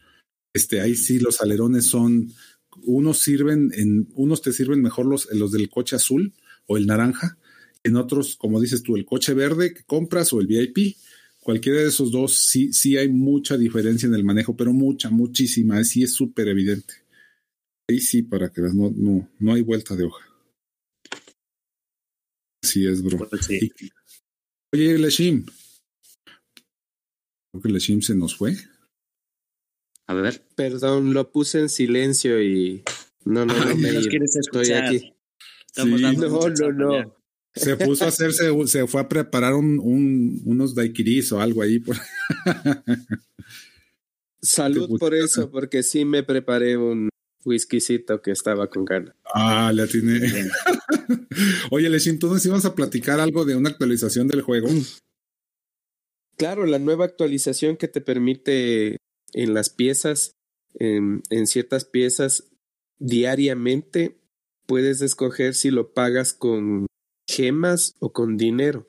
este, 0.52 0.80
ahí 0.80 0.94
sí 0.94 1.18
los 1.18 1.40
alerones 1.40 1.87
son, 1.87 2.32
unos 2.82 3.18
sirven, 3.18 3.72
en, 3.74 4.08
unos 4.14 4.42
te 4.42 4.52
sirven 4.52 4.82
mejor 4.82 5.06
los, 5.06 5.28
los 5.32 5.52
del 5.52 5.70
coche 5.70 5.96
azul 5.96 6.34
o 6.66 6.76
el 6.76 6.87
naranja, 6.87 7.38
en 7.82 7.96
otros, 7.96 8.37
como 8.37 8.60
dices 8.60 8.82
tú, 8.82 8.96
el 8.96 9.06
coche 9.06 9.34
verde 9.34 9.72
que 9.72 9.84
compras 9.84 10.32
o 10.32 10.40
el 10.40 10.46
VIP. 10.46 10.96
Cualquiera 11.40 11.80
de 11.80 11.88
esos 11.88 12.10
dos, 12.10 12.34
sí, 12.34 12.72
sí 12.72 12.96
hay 12.96 13.08
mucha 13.08 13.58
diferencia 13.58 14.06
en 14.06 14.14
el 14.14 14.24
manejo, 14.24 14.56
pero 14.56 14.72
mucha, 14.72 15.10
muchísima. 15.10 15.82
Sí 15.84 16.02
es 16.02 16.14
súper 16.14 16.48
evidente. 16.48 16.94
Ahí 17.88 18.00
sí, 18.00 18.22
para 18.22 18.50
que 18.50 18.62
no, 18.62 18.90
no, 18.94 19.28
no 19.38 19.52
hay 19.52 19.60
vuelta 19.60 19.94
de 19.94 20.04
hoja. 20.04 20.34
Así 22.64 22.87
es, 22.87 23.03
bro. 23.03 23.18
Pues 23.29 23.44
sí. 23.44 23.70
Y- 23.79 23.90
Oye, 24.72 24.98
Leshim. 24.98 25.44
Creo 27.53 27.62
que 27.62 27.68
Leshim 27.68 28.00
se 28.00 28.14
nos 28.14 28.35
fue. 28.37 28.57
A 30.07 30.14
ver, 30.14 30.46
Perdón, 30.57 31.12
lo 31.12 31.31
puse 31.31 31.61
en 31.61 31.68
silencio 31.68 32.42
y 32.42 32.83
no, 33.27 33.44
no, 33.44 33.55
no 33.55 33.77
me 33.77 33.92
nos 33.92 34.07
Estoy 34.07 34.72
aquí. 34.72 35.12
Estamos 35.68 35.98
Sí. 35.98 36.03
dando 36.05 36.29
No, 36.29 36.48
no, 36.72 36.72
no. 37.03 37.16
Se 37.55 37.77
puso 37.77 38.05
a 38.05 38.09
hacerse, 38.09 38.50
se 38.66 38.87
fue 38.87 39.00
a 39.03 39.09
preparar 39.09 39.55
un, 39.55 39.79
un- 39.79 40.40
unos 40.46 40.74
daiquiris 40.74 41.31
o 41.33 41.40
algo 41.40 41.61
ahí. 41.62 41.79
por- 41.81 41.96
Salud 44.42 44.98
por 44.98 45.14
eso, 45.14 45.50
porque 45.50 45.83
sí 45.83 46.05
me 46.05 46.22
preparé 46.22 46.77
un 46.77 47.09
whiskycito 47.44 48.22
que 48.22 48.30
estaba 48.30 48.68
con 48.68 48.85
ganas. 48.85 49.14
Ah, 49.35 49.68
atiné. 49.68 50.18
Bien. 50.20 50.50
Oye, 51.70 51.88
Leshim, 51.88 52.18
tú 52.18 52.28
nos 52.28 52.44
ibas 52.46 52.64
a 52.64 52.74
platicar 52.74 53.20
algo 53.20 53.44
de 53.44 53.57
una 53.57 53.70
actualización 53.70 54.28
del 54.28 54.42
juego. 54.42 54.68
Claro, 56.37 56.66
la 56.66 56.78
nueva 56.78 57.04
actualización 57.04 57.76
que 57.76 57.88
te 57.88 58.00
permite 58.00 58.96
en 59.33 59.54
las 59.54 59.70
piezas, 59.70 60.33
en, 60.74 61.22
en 61.30 61.46
ciertas 61.46 61.85
piezas, 61.85 62.50
diariamente 62.98 64.18
puedes 64.66 65.00
escoger 65.02 65.54
si 65.54 65.70
lo 65.70 65.92
pagas 65.92 66.33
con 66.33 66.87
gemas 67.28 67.94
o 68.00 68.12
con 68.12 68.37
dinero. 68.37 68.88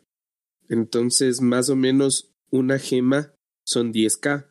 Entonces, 0.69 1.41
más 1.41 1.69
o 1.69 1.75
menos 1.75 2.31
una 2.49 2.79
gema 2.79 3.33
son 3.65 3.93
10k. 3.93 4.47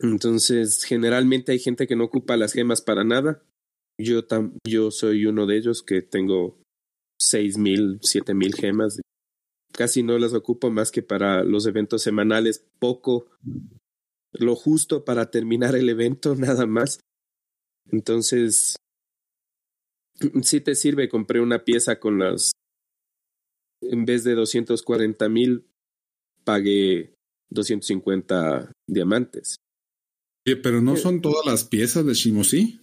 Entonces, 0.00 0.82
generalmente 0.84 1.52
hay 1.52 1.58
gente 1.58 1.86
que 1.86 1.94
no 1.94 2.04
ocupa 2.04 2.36
las 2.36 2.54
gemas 2.54 2.80
para 2.80 3.04
nada. 3.04 3.42
Yo, 3.98 4.24
tam 4.24 4.56
yo 4.66 4.90
soy 4.90 5.26
uno 5.26 5.46
de 5.46 5.58
ellos 5.58 5.82
que 5.82 6.00
tengo 6.00 6.58
6.000, 7.20 8.00
7.000 8.00 8.54
gemas. 8.54 9.00
Casi 9.72 10.02
no 10.02 10.18
las 10.18 10.32
ocupo 10.32 10.70
más 10.70 10.90
que 10.90 11.02
para 11.02 11.44
los 11.44 11.66
eventos 11.66 12.02
semanales, 12.02 12.66
poco, 12.78 13.28
lo 14.32 14.56
justo 14.56 15.04
para 15.04 15.30
terminar 15.30 15.76
el 15.76 15.88
evento, 15.90 16.34
nada 16.36 16.66
más. 16.66 17.00
Entonces, 17.92 18.76
sí 20.42 20.60
te 20.62 20.74
sirve, 20.74 21.10
compré 21.10 21.40
una 21.40 21.64
pieza 21.64 22.00
con 22.00 22.18
las, 22.18 22.52
en 23.82 24.06
vez 24.06 24.24
de 24.24 24.34
240 24.34 25.28
mil, 25.28 25.66
pagué 26.44 27.14
250 27.50 28.72
diamantes. 28.88 29.56
Oye, 30.46 30.56
pero 30.56 30.80
no 30.80 30.96
son 30.96 31.20
todas 31.20 31.44
las 31.46 31.64
piezas 31.64 32.04
de 32.06 32.14
Shimo, 32.14 32.44
¿sí? 32.44 32.76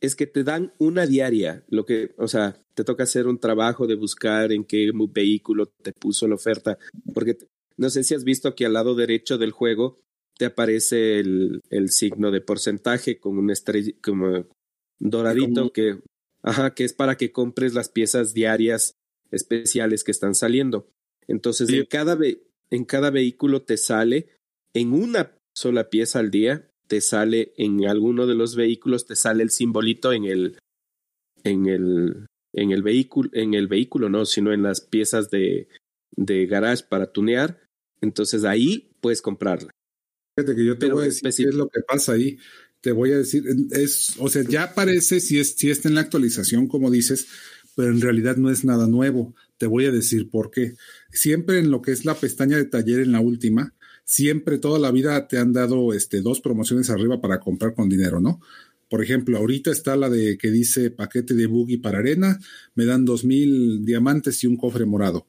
es 0.00 0.16
que 0.16 0.26
te 0.26 0.42
dan 0.42 0.74
una 0.78 1.06
diaria, 1.06 1.64
lo 1.68 1.84
que, 1.86 2.12
o 2.18 2.26
sea, 2.26 2.60
te 2.74 2.82
toca 2.82 3.04
hacer 3.04 3.28
un 3.28 3.38
trabajo 3.38 3.86
de 3.86 3.94
buscar 3.94 4.50
en 4.50 4.64
qué 4.64 4.90
vehículo 5.12 5.66
te 5.66 5.92
puso 5.92 6.26
la 6.26 6.34
oferta, 6.34 6.76
porque 7.14 7.38
no 7.76 7.88
sé 7.88 8.02
si 8.02 8.12
has 8.16 8.24
visto 8.24 8.56
que 8.56 8.66
al 8.66 8.72
lado 8.72 8.96
derecho 8.96 9.38
del 9.38 9.52
juego 9.52 10.00
te 10.36 10.46
aparece 10.46 11.20
el, 11.20 11.60
el 11.70 11.90
signo 11.90 12.32
de 12.32 12.40
porcentaje 12.40 13.20
con 13.20 13.38
una 13.38 13.52
estrella, 13.52 13.92
como 14.02 14.44
doradito 14.98 15.60
Como- 15.60 15.72
que, 15.72 16.00
ajá, 16.42 16.74
que 16.74 16.82
es 16.82 16.94
para 16.94 17.16
que 17.16 17.30
compres 17.30 17.72
las 17.72 17.88
piezas 17.88 18.34
diarias 18.34 18.96
especiales 19.30 20.02
que 20.02 20.10
están 20.10 20.34
saliendo. 20.34 20.88
Entonces, 21.28 21.68
Sí. 21.68 21.76
en 21.76 21.86
cada, 21.86 22.16
ve- 22.16 22.42
en 22.70 22.84
cada 22.84 23.10
vehículo 23.10 23.62
te 23.62 23.76
sale 23.76 24.30
en 24.74 24.92
una 24.94 25.38
sola 25.54 25.90
pieza 25.90 26.18
al 26.18 26.32
día 26.32 26.68
te 26.92 27.00
sale 27.00 27.54
en 27.56 27.86
alguno 27.86 28.26
de 28.26 28.34
los 28.34 28.54
vehículos, 28.54 29.06
te 29.06 29.16
sale 29.16 29.42
el 29.42 29.48
simbolito 29.48 30.12
en 30.12 30.26
el, 30.26 30.58
en 31.42 31.64
el, 31.64 32.26
en 32.52 32.70
el 32.70 32.82
vehículo, 32.82 33.30
en 33.32 33.54
el 33.54 33.66
vehículo, 33.66 34.10
no, 34.10 34.26
sino 34.26 34.52
en 34.52 34.62
las 34.62 34.82
piezas 34.82 35.30
de, 35.30 35.68
de 36.14 36.44
garage 36.44 36.84
para 36.90 37.10
tunear. 37.10 37.62
Entonces 38.02 38.44
ahí 38.44 38.90
puedes 39.00 39.22
comprarla. 39.22 39.70
Fíjate 40.36 40.54
que 40.54 40.66
yo 40.66 40.74
te 40.74 40.80
Pero 40.80 40.96
voy 40.96 41.04
a 41.04 41.06
decir 41.06 41.30
qué 41.34 41.48
es 41.48 41.54
lo 41.54 41.70
que 41.70 41.80
pasa 41.80 42.12
ahí. 42.12 42.36
Te 42.82 42.92
voy 42.92 43.12
a 43.12 43.16
decir, 43.16 43.42
es, 43.70 44.14
o 44.18 44.28
sea, 44.28 44.42
ya 44.42 44.64
aparece 44.64 45.20
si 45.20 45.38
es, 45.38 45.54
si 45.56 45.70
está 45.70 45.88
en 45.88 45.94
la 45.94 46.02
actualización, 46.02 46.68
como 46.68 46.90
dices, 46.90 47.26
pero 47.74 47.88
en 47.88 48.02
realidad 48.02 48.36
no 48.36 48.50
es 48.50 48.66
nada 48.66 48.86
nuevo. 48.86 49.34
Te 49.56 49.66
voy 49.66 49.86
a 49.86 49.92
decir 49.92 50.28
por 50.28 50.50
qué. 50.50 50.74
Siempre 51.10 51.58
en 51.58 51.70
lo 51.70 51.80
que 51.80 51.92
es 51.92 52.04
la 52.04 52.16
pestaña 52.16 52.58
de 52.58 52.66
taller 52.66 53.00
en 53.00 53.12
la 53.12 53.20
última, 53.20 53.74
siempre 54.12 54.58
toda 54.58 54.78
la 54.78 54.90
vida 54.90 55.26
te 55.26 55.38
han 55.38 55.54
dado 55.54 55.94
este, 55.94 56.20
dos 56.20 56.42
promociones 56.42 56.90
arriba 56.90 57.22
para 57.22 57.40
comprar 57.40 57.74
con 57.74 57.88
dinero, 57.88 58.20
¿no? 58.20 58.42
Por 58.90 59.02
ejemplo, 59.02 59.38
ahorita 59.38 59.70
está 59.70 59.96
la 59.96 60.10
de 60.10 60.36
que 60.36 60.50
dice 60.50 60.90
paquete 60.90 61.32
de 61.32 61.46
buggy 61.46 61.78
para 61.78 62.00
arena, 62.00 62.38
me 62.74 62.84
dan 62.84 63.06
dos 63.06 63.24
mil 63.24 63.86
diamantes 63.86 64.44
y 64.44 64.46
un 64.46 64.58
cofre 64.58 64.84
morado. 64.84 65.26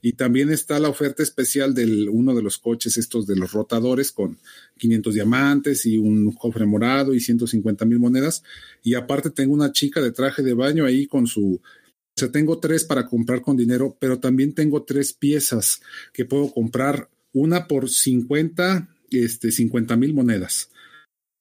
Y 0.00 0.14
también 0.14 0.48
está 0.50 0.80
la 0.80 0.88
oferta 0.88 1.22
especial 1.22 1.74
de 1.74 2.08
uno 2.08 2.34
de 2.34 2.40
los 2.40 2.56
coches 2.56 2.96
estos 2.96 3.26
de 3.26 3.36
los 3.36 3.52
rotadores 3.52 4.12
con 4.12 4.38
500 4.78 5.12
diamantes 5.12 5.84
y 5.84 5.98
un 5.98 6.32
cofre 6.32 6.64
morado 6.64 7.12
y 7.12 7.20
150 7.20 7.84
mil 7.84 7.98
monedas. 7.98 8.42
Y 8.82 8.94
aparte 8.94 9.28
tengo 9.28 9.52
una 9.52 9.72
chica 9.72 10.00
de 10.00 10.10
traje 10.10 10.42
de 10.42 10.54
baño 10.54 10.86
ahí 10.86 11.06
con 11.06 11.26
su... 11.26 11.60
O 11.60 12.16
sea, 12.16 12.32
tengo 12.32 12.58
tres 12.60 12.84
para 12.84 13.06
comprar 13.06 13.42
con 13.42 13.58
dinero, 13.58 13.94
pero 14.00 14.18
también 14.18 14.54
tengo 14.54 14.84
tres 14.84 15.12
piezas 15.12 15.82
que 16.14 16.24
puedo 16.24 16.50
comprar. 16.50 17.10
Una 17.32 17.66
por 17.66 17.88
50, 17.88 18.88
este, 19.10 19.50
50 19.50 19.96
mil 19.96 20.14
monedas. 20.14 20.70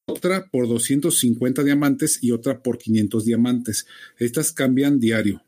Otra 0.07 0.49
por 0.49 0.67
250 0.67 1.63
diamantes 1.63 2.21
y 2.21 2.31
otra 2.31 2.61
por 2.63 2.77
500 2.77 3.25
diamantes. 3.25 3.87
Estas 4.17 4.51
cambian 4.51 4.99
diario. 4.99 5.43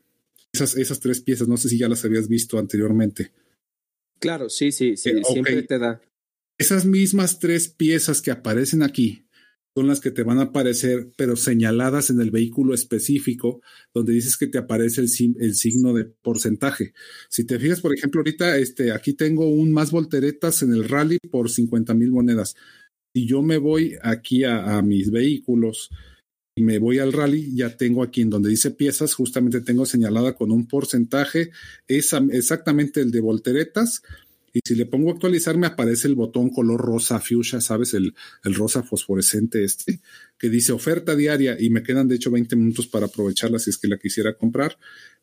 Esas, 0.52 0.76
esas 0.76 1.00
tres 1.00 1.20
piezas, 1.20 1.48
no 1.48 1.56
sé 1.56 1.68
si 1.68 1.78
ya 1.78 1.88
las 1.88 2.04
habías 2.04 2.28
visto 2.28 2.58
anteriormente. 2.58 3.32
Claro, 4.20 4.48
sí, 4.48 4.72
sí, 4.72 4.96
sí, 4.96 5.10
Eh, 5.10 5.22
siempre 5.24 5.62
te 5.62 5.78
da. 5.78 6.00
Esas 6.56 6.86
mismas 6.86 7.40
tres 7.40 7.68
piezas 7.68 8.22
que 8.22 8.30
aparecen 8.30 8.82
aquí 8.82 9.24
son 9.76 9.88
las 9.88 10.00
que 10.00 10.12
te 10.12 10.22
van 10.22 10.38
a 10.38 10.44
aparecer, 10.44 11.10
pero 11.16 11.34
señaladas 11.34 12.10
en 12.10 12.20
el 12.20 12.30
vehículo 12.30 12.74
específico, 12.74 13.60
donde 13.92 14.12
dices 14.12 14.36
que 14.36 14.46
te 14.46 14.58
aparece 14.58 15.00
el, 15.00 15.08
el 15.40 15.54
signo 15.56 15.92
de 15.92 16.04
porcentaje. 16.04 16.94
Si 17.28 17.44
te 17.44 17.58
fijas, 17.58 17.80
por 17.80 17.94
ejemplo, 17.94 18.20
ahorita 18.20 18.56
este, 18.58 18.92
aquí 18.92 19.14
tengo 19.14 19.48
un 19.48 19.72
más 19.72 19.90
volteretas 19.90 20.62
en 20.62 20.72
el 20.72 20.88
rally 20.88 21.18
por 21.30 21.50
50 21.50 21.92
mil 21.94 22.12
monedas. 22.12 22.54
Si 23.12 23.26
yo 23.26 23.42
me 23.42 23.58
voy 23.58 23.96
aquí 24.02 24.44
a, 24.44 24.80
mis 24.82 25.10
vehículos, 25.10 25.90
y 26.56 26.62
me 26.62 26.78
voy 26.78 27.00
al 27.00 27.12
rally, 27.12 27.52
ya 27.54 27.76
tengo 27.76 28.04
aquí 28.04 28.20
en 28.20 28.30
donde 28.30 28.50
dice 28.50 28.70
piezas, 28.70 29.14
justamente 29.14 29.60
tengo 29.60 29.86
señalada 29.86 30.36
con 30.36 30.52
un 30.52 30.68
porcentaje, 30.68 31.50
es 31.88 32.12
exactamente 32.30 33.00
el 33.00 33.10
de 33.10 33.20
volteretas. 33.20 34.02
Y 34.54 34.60
si 34.64 34.76
le 34.76 34.86
pongo 34.86 35.10
actualizar, 35.10 35.58
me 35.58 35.66
aparece 35.66 36.08
el 36.08 36.14
botón 36.14 36.48
color 36.48 36.80
rosa 36.80 37.20
fuchsia, 37.20 37.60
¿sabes? 37.60 37.92
El, 37.92 38.14
el 38.44 38.54
rosa 38.54 38.82
fosforescente 38.82 39.64
este, 39.64 40.00
que 40.38 40.48
dice 40.48 40.72
oferta 40.72 41.14
diaria 41.14 41.56
y 41.60 41.68
me 41.68 41.82
quedan 41.82 42.08
de 42.08 42.14
hecho 42.14 42.30
20 42.30 42.56
minutos 42.56 42.86
para 42.86 43.06
aprovecharla 43.06 43.58
si 43.58 43.70
es 43.70 43.78
que 43.78 43.88
la 43.88 43.98
quisiera 43.98 44.38
comprar. 44.38 44.78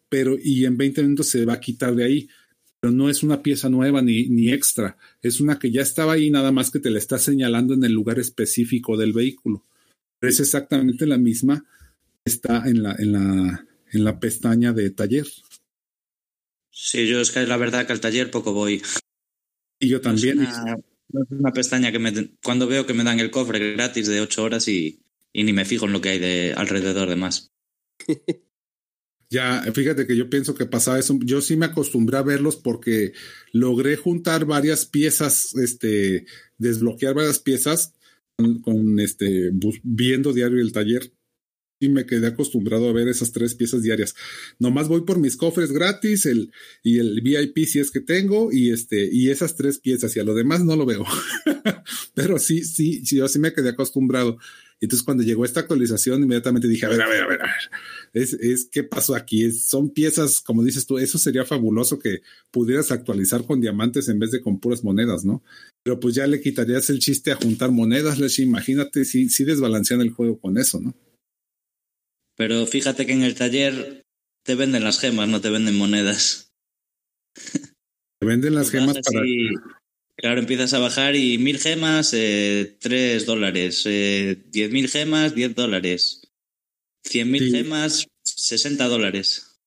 Pero 0.10 0.38
y 0.38 0.66
en 0.66 0.78
20 0.78 1.02
minutos 1.02 1.28
se 1.28 1.46
va 1.46 1.54
a 1.54 1.60
quitar 1.60 1.96
de 1.96 2.04
ahí 2.04 2.30
pero 2.82 2.92
no 2.92 3.10
es 3.10 3.22
una 3.22 3.44
pieza 3.44 3.70
nueva 3.70 4.02
ni, 4.02 4.28
ni 4.28 4.52
extra, 4.52 4.98
es 5.22 5.40
una 5.40 5.60
que 5.60 5.72
ya 5.72 5.84
estaba 5.84 6.14
ahí, 6.14 6.32
nada 6.32 6.52
más 6.52 6.72
que 6.72 6.80
te 6.80 6.90
la 6.90 6.98
está 6.98 7.20
señalando 7.20 7.76
en 7.76 7.84
el 7.84 7.92
lugar 7.92 8.18
específico 8.18 8.98
del 8.98 9.14
vehículo. 9.14 9.64
es 10.20 10.40
exactamente 10.40 11.06
la 11.06 11.20
misma 11.20 11.64
que 12.26 12.32
está 12.32 12.68
en 12.68 12.82
la, 12.82 12.96
en 12.98 13.12
la, 13.12 13.68
en 13.92 14.04
la 14.04 14.20
pestaña 14.20 14.74
de 14.74 14.90
taller. 14.90 15.28
Sí, 16.72 17.08
yo 17.08 17.22
es 17.22 17.30
que 17.30 17.46
la 17.46 17.58
verdad 17.58 17.86
que 17.86 17.94
al 17.94 18.02
taller 18.02 18.32
poco 18.32 18.52
voy. 18.52 18.82
Y 19.82 19.90
yo 19.90 20.00
también. 20.00 20.42
es 20.42 20.56
una, 21.30 21.52
pestaña 21.52 21.92
que 21.92 22.00
me, 22.00 22.14
cuando 22.42 22.68
veo 22.68 22.86
que 22.86 22.94
me 22.94 23.04
dan 23.04 23.20
el 23.20 23.32
cofre 23.32 23.74
gratis 23.74 24.08
de 24.08 24.22
ocho 24.22 24.44
horas 24.44 24.70
y, 24.70 25.02
y 25.34 25.44
ni 25.44 25.52
me 25.52 25.66
fijo 25.66 25.86
en 25.88 25.92
lo 25.92 26.00
que 26.00 26.10
hay 26.10 26.20
de 26.20 26.54
alrededor 26.56 27.10
de 27.10 27.16
más. 27.18 27.52
Ya, 29.32 29.62
fíjate 29.74 30.06
que 30.06 30.18
yo 30.18 30.30
pienso 30.30 30.56
que 30.56 30.66
pasaba 30.66 31.00
eso. 31.00 31.18
Yo 31.24 31.40
sí 31.40 31.56
me 31.56 31.68
acostumbré 31.68 32.18
a 32.18 32.22
verlos 32.22 32.58
porque 32.58 33.14
logré 33.54 33.96
juntar 33.96 34.44
varias 34.44 34.86
piezas, 34.86 35.56
este, 35.56 36.26
desbloquear 36.58 37.14
varias 37.14 37.40
piezas 37.40 37.94
con, 38.36 39.00
este, 39.00 39.52
viendo 39.84 40.34
diario 40.34 40.60
el 40.60 40.74
taller. 40.74 41.14
Y 41.82 41.90
me 41.90 42.06
quedé 42.06 42.28
acostumbrado 42.28 42.88
a 42.88 42.94
ver 42.94 43.10
esas 43.10 43.34
tres 43.34 43.56
piezas 43.56 43.82
diarias. 43.82 44.16
Nomás 44.60 44.88
voy 44.88 45.02
por 45.02 45.20
mis 45.20 45.36
cofres 45.36 45.72
gratis, 45.72 46.26
el, 46.26 46.52
y 46.84 47.00
el 47.00 47.20
VIP 47.22 47.66
si 47.66 47.80
es 47.80 47.92
que 47.92 48.00
tengo, 48.00 48.54
y 48.54 48.70
este, 48.70 49.10
y 49.12 49.32
esas 49.32 49.56
tres 49.56 49.80
piezas, 49.80 50.16
y 50.16 50.20
a 50.20 50.24
lo 50.24 50.36
demás 50.36 50.64
no 50.64 50.76
lo 50.76 50.86
veo. 50.86 51.04
Pero 52.14 52.40
sí, 52.40 52.64
sí, 52.64 53.02
yo 53.04 53.28
sí 53.28 53.40
me 53.40 53.52
quedé 53.52 53.70
acostumbrado. 53.70 54.38
Entonces, 54.82 55.04
cuando 55.04 55.24
llegó 55.24 55.46
esta 55.46 55.60
actualización, 55.60 56.24
inmediatamente 56.24 56.68
dije, 56.68 56.88
a 56.88 56.90
ver, 56.90 57.02
a 57.04 57.08
ver, 57.08 57.22
a 57.22 57.28
ver, 57.28 57.42
a 57.42 57.46
ver, 57.46 57.54
es, 58.14 58.34
es 58.34 58.66
qué 58.66 58.84
pasó 58.84 59.16
aquí. 59.16 59.52
son 59.52 59.92
piezas, 59.92 60.42
como 60.42 60.64
dices 60.64 60.88
tú, 60.88 60.98
eso 60.98 61.20
sería 61.20 61.46
fabuloso 61.46 62.00
que 62.00 62.22
pudieras 62.50 62.92
actualizar 62.92 63.46
con 63.46 63.62
diamantes 63.62 64.10
en 64.10 64.18
vez 64.18 64.32
de 64.32 64.42
con 64.42 64.60
puras 64.60 64.84
monedas, 64.84 65.24
¿no? 65.24 65.44
Pero 65.84 66.00
pues 66.00 66.16
ya 66.16 66.26
le 66.26 66.42
quitarías 66.42 66.90
el 66.90 66.98
chiste 66.98 67.32
a 67.32 67.36
juntar 67.36 67.72
monedas, 67.72 68.20
Imagínate 68.40 69.06
si, 69.06 69.30
si 69.30 69.44
desbalancean 69.44 70.02
el 70.02 70.10
juego 70.10 70.40
con 70.40 70.58
eso, 70.58 70.80
¿no? 70.80 70.96
Pero 72.36 72.66
fíjate 72.66 73.06
que 73.06 73.14
en 73.14 73.24
el 73.24 73.36
taller 73.36 74.04
te 74.44 74.56
venden 74.56 74.84
las 74.84 75.00
gemas, 75.00 75.28
no 75.28 75.42
te 75.42 75.50
venden 75.50 75.78
monedas. 75.78 76.52
Te 77.34 78.26
venden 78.26 78.56
las 78.56 78.72
gemas 78.72 78.98
para. 79.04 79.26
Claro, 80.16 80.40
empiezas 80.40 80.74
a 80.74 80.80
bajar 80.80 81.16
y 81.16 81.40
mil 81.40 81.58
gemas, 81.58 82.14
eh, 82.14 82.78
tres 82.80 83.26
dólares. 83.26 83.84
Eh, 83.86 84.44
diez 84.52 84.72
mil 84.72 84.88
gemas, 84.88 85.34
diez 85.34 85.56
dólares. 85.56 86.22
Cien 87.04 87.32
mil 87.32 87.50
gemas, 87.52 88.08
sesenta 88.24 88.88
dólares. 88.88 89.60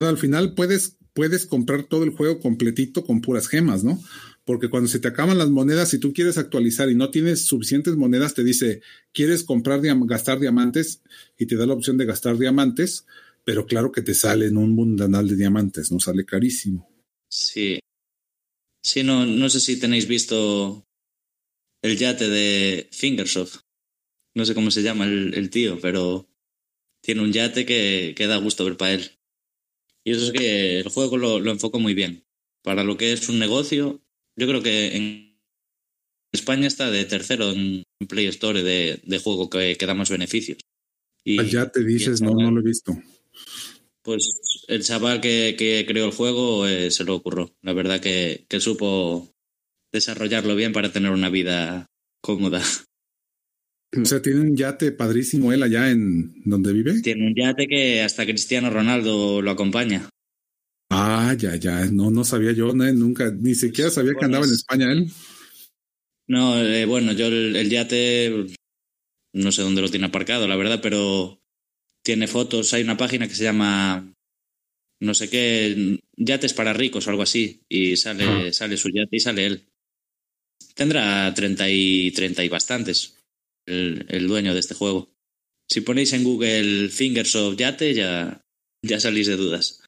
Al 0.00 0.18
final 0.18 0.54
puedes, 0.54 0.96
puedes 1.12 1.46
comprar 1.46 1.82
todo 1.84 2.04
el 2.04 2.10
juego 2.10 2.38
completito 2.38 3.04
con 3.04 3.20
puras 3.20 3.48
gemas, 3.48 3.82
¿no? 3.82 4.00
Porque 4.48 4.70
cuando 4.70 4.88
se 4.88 4.98
te 4.98 5.08
acaban 5.08 5.36
las 5.36 5.50
monedas, 5.50 5.90
si 5.90 5.98
tú 5.98 6.14
quieres 6.14 6.38
actualizar 6.38 6.88
y 6.88 6.94
no 6.94 7.10
tienes 7.10 7.44
suficientes 7.44 7.96
monedas, 7.96 8.32
te 8.32 8.42
dice, 8.42 8.80
¿quieres 9.12 9.44
comprar, 9.44 9.82
gastar 9.82 10.40
diamantes? 10.40 11.02
Y 11.36 11.44
te 11.44 11.56
da 11.56 11.66
la 11.66 11.74
opción 11.74 11.98
de 11.98 12.06
gastar 12.06 12.38
diamantes, 12.38 13.04
pero 13.44 13.66
claro 13.66 13.92
que 13.92 14.00
te 14.00 14.14
sale 14.14 14.46
en 14.46 14.56
un 14.56 14.70
mundanal 14.70 15.28
de 15.28 15.36
diamantes, 15.36 15.92
¿no? 15.92 16.00
Sale 16.00 16.24
carísimo. 16.24 16.88
Sí, 17.28 17.78
Sí, 18.82 19.02
no, 19.02 19.26
no 19.26 19.50
sé 19.50 19.60
si 19.60 19.78
tenéis 19.78 20.08
visto 20.08 20.86
el 21.82 21.98
yate 21.98 22.26
de 22.30 22.88
Fingersoft. 22.90 23.60
No 24.34 24.46
sé 24.46 24.54
cómo 24.54 24.70
se 24.70 24.82
llama 24.82 25.04
el, 25.04 25.50
tío, 25.50 25.78
pero 25.78 26.26
tiene 27.02 27.20
un 27.20 27.30
yate 27.30 27.66
que, 27.66 28.14
que, 28.16 28.26
da 28.26 28.38
gusto 28.38 28.64
ver 28.64 28.78
para 28.78 28.94
él. 28.94 29.10
Y 30.04 30.12
eso 30.12 30.24
es 30.24 30.32
que 30.32 30.78
el 30.78 30.88
juego 30.88 31.18
lo, 31.18 31.38
lo 31.38 31.50
enfocó 31.50 31.78
muy 31.80 31.92
bien. 31.92 32.24
Para 32.62 32.82
lo 32.82 32.96
que 32.96 33.12
es 33.12 33.28
un 33.28 33.38
negocio, 33.38 34.00
yo 34.38 34.46
creo 34.46 34.62
que 34.62 34.96
en 34.96 35.36
España 36.32 36.66
está 36.66 36.90
de 36.90 37.04
tercero 37.04 37.50
en 37.50 37.84
Play 38.08 38.26
Store 38.26 38.62
de, 38.62 39.00
de 39.04 39.18
juego 39.18 39.50
que, 39.50 39.76
que, 39.76 39.86
da 39.86 39.94
más 39.94 40.10
beneficios. 40.10 40.58
Y, 41.24 41.38
el 41.38 41.50
yate 41.50 41.84
dices, 41.84 42.22
no, 42.22 42.32
no 42.34 42.50
lo 42.50 42.60
he 42.60 42.64
visto. 42.64 42.96
Pues 44.02 44.64
el 44.68 44.82
chaval 44.82 45.20
que, 45.20 45.84
creó 45.86 46.06
el 46.06 46.12
juego 46.12 46.66
eh, 46.66 46.90
se 46.90 47.04
lo 47.04 47.16
ocurrió. 47.16 47.52
La 47.62 47.72
verdad 47.72 48.00
que, 48.00 48.46
supo 48.60 49.28
desarrollarlo 49.92 50.54
bien 50.54 50.72
para 50.72 50.92
tener 50.92 51.10
una 51.10 51.30
vida 51.30 51.86
cómoda. 52.22 52.62
O 54.00 54.04
sea, 54.04 54.22
tiene 54.22 54.40
un 54.40 54.56
yate 54.56 54.92
padrísimo 54.92 55.52
él 55.52 55.62
allá 55.62 55.90
en 55.90 56.42
donde 56.44 56.72
vive. 56.72 57.00
Tiene 57.00 57.26
un 57.26 57.34
yate 57.34 57.66
que 57.66 58.02
hasta 58.02 58.26
Cristiano 58.26 58.70
Ronaldo 58.70 59.42
lo 59.42 59.50
acompaña. 59.50 60.08
Ah, 60.90 61.34
ya, 61.38 61.56
ya, 61.56 61.84
no, 61.86 62.10
no 62.10 62.24
sabía 62.24 62.52
yo, 62.52 62.72
nunca, 62.72 63.30
ni 63.30 63.54
siquiera 63.54 63.90
sabía 63.90 64.14
que 64.18 64.24
andaba 64.24 64.46
en 64.46 64.52
España 64.52 64.90
él. 64.90 65.10
No, 66.26 66.62
eh, 66.62 66.86
bueno, 66.86 67.12
yo 67.12 67.26
el, 67.26 67.68
yate 67.68 68.46
no 69.34 69.52
sé 69.52 69.62
dónde 69.62 69.82
lo 69.82 69.90
tiene 69.90 70.06
aparcado, 70.06 70.48
la 70.48 70.56
verdad, 70.56 70.80
pero 70.82 71.40
tiene 72.02 72.26
fotos, 72.26 72.72
hay 72.72 72.82
una 72.82 72.96
página 72.96 73.28
que 73.28 73.34
se 73.34 73.44
llama 73.44 74.14
no 75.00 75.14
sé 75.14 75.28
qué, 75.30 76.00
yates 76.16 76.54
para 76.54 76.72
ricos 76.72 77.06
o 77.06 77.10
algo 77.10 77.22
así, 77.22 77.62
y 77.68 77.96
sale, 77.96 78.24
ah. 78.24 78.52
sale 78.52 78.76
su 78.76 78.88
yate 78.88 79.16
y 79.16 79.20
sale 79.20 79.46
él. 79.46 79.68
Tendrá 80.74 81.32
30 81.34 81.68
y, 81.70 82.10
30 82.12 82.44
y 82.44 82.48
bastantes 82.48 83.18
el, 83.66 84.06
el, 84.08 84.26
dueño 84.26 84.54
de 84.54 84.60
este 84.60 84.74
juego. 84.74 85.10
Si 85.68 85.82
ponéis 85.82 86.12
en 86.14 86.24
Google 86.24 86.88
Fingers 86.88 87.34
of 87.36 87.56
Yate, 87.56 87.94
ya, 87.94 88.42
ya 88.82 89.00
salís 89.00 89.26
de 89.26 89.36
dudas. 89.36 89.82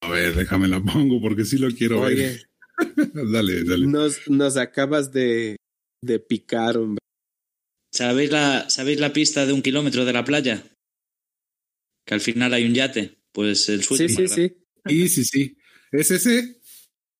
A 0.00 0.10
ver, 0.10 0.34
déjame 0.34 0.68
la 0.68 0.82
pongo 0.82 1.20
porque 1.20 1.44
sí 1.44 1.58
lo 1.58 1.70
quiero 1.70 2.02
ver. 2.02 2.48
dale, 3.32 3.64
dale. 3.64 3.86
Nos, 3.86 4.28
nos 4.28 4.56
acabas 4.56 5.12
de, 5.12 5.56
de 6.02 6.20
picar, 6.20 6.76
hombre. 6.76 6.98
¿Sabéis 7.92 8.30
la, 8.30 8.68
¿Sabéis 8.70 9.00
la 9.00 9.12
pista 9.12 9.46
de 9.46 9.52
un 9.52 9.62
kilómetro 9.62 10.04
de 10.04 10.12
la 10.12 10.24
playa? 10.24 10.62
Que 12.06 12.14
al 12.14 12.20
final 12.20 12.54
hay 12.54 12.64
un 12.64 12.74
yate. 12.74 13.18
Pues 13.32 13.68
el 13.68 13.82
suyo. 13.82 14.08
Sí, 14.08 14.14
sí, 14.14 14.28
sí. 14.28 14.56
Sí, 14.86 15.08
sí, 15.08 15.24
sí. 15.24 15.58
Es 15.92 16.10
ese. 16.10 16.60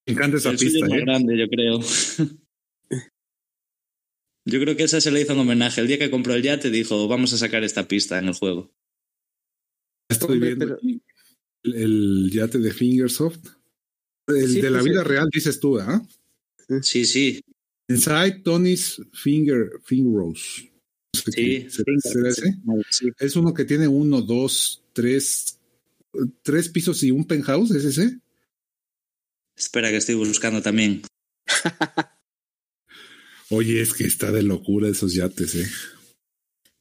Me 0.07 0.13
encanta 0.15 0.37
esa 0.37 0.51
pista. 0.53 0.79
Es 0.79 0.83
más 0.83 0.93
¿eh? 0.93 1.01
grande, 1.01 1.39
yo 1.39 1.49
creo. 1.49 1.81
yo 4.47 4.61
creo 4.61 4.77
que 4.77 4.85
esa 4.85 5.01
se 5.01 5.11
le 5.11 5.21
hizo 5.21 5.35
un 5.35 5.41
homenaje. 5.41 5.81
El 5.81 5.89
día 5.89 5.99
que 5.99 6.11
compró 6.11 6.35
el 6.35 6.43
yate 6.43 6.71
dijo, 6.71 7.09
vamos 7.09 7.33
a 7.33 7.39
sacar 7.39 7.65
esta 7.65 7.89
pista 7.89 8.19
en 8.19 8.29
el 8.29 8.35
juego. 8.35 8.73
Estoy 10.11 10.39
viendo 10.39 10.79
el, 11.75 12.31
yate 12.33 12.59
de 12.59 12.73
Fingersoft. 12.73 13.47
El 14.27 14.55
de 14.55 14.71
la 14.71 14.81
pues, 14.81 14.93
vida 14.93 15.05
real, 15.05 15.29
dices 15.33 15.59
tú, 15.59 15.79
¿ah? 15.79 16.07
Sí, 16.83 17.07
sí. 17.07 17.41
Inside 17.89 18.41
Tony's 18.45 19.01
Finger, 19.13 19.81
Fingerrose. 19.85 20.71
Sí, 21.15 21.67
sí, 21.71 23.11
Es 23.19 23.37
uno 23.37 23.55
que 23.55 23.65
tiene 23.65 23.89
uno, 23.89 24.21
dos, 24.21 24.83
tres, 24.93 25.59
tres 26.43 26.69
pisos 26.69 27.03
y 27.03 27.11
un 27.11 27.27
penthouse, 27.27 27.71
¿es 27.71 27.85
ese? 27.85 28.19
Espera 29.57 29.91
que 29.91 29.97
estoy 29.97 30.15
buscando 30.15 30.63
también. 30.63 31.03
Oye, 33.51 33.81
es 33.81 33.95
que 33.95 34.05
está 34.05 34.31
de 34.31 34.43
locura 34.43 34.89
esos 34.89 35.15
yates, 35.15 35.55
¿eh? 35.55 35.67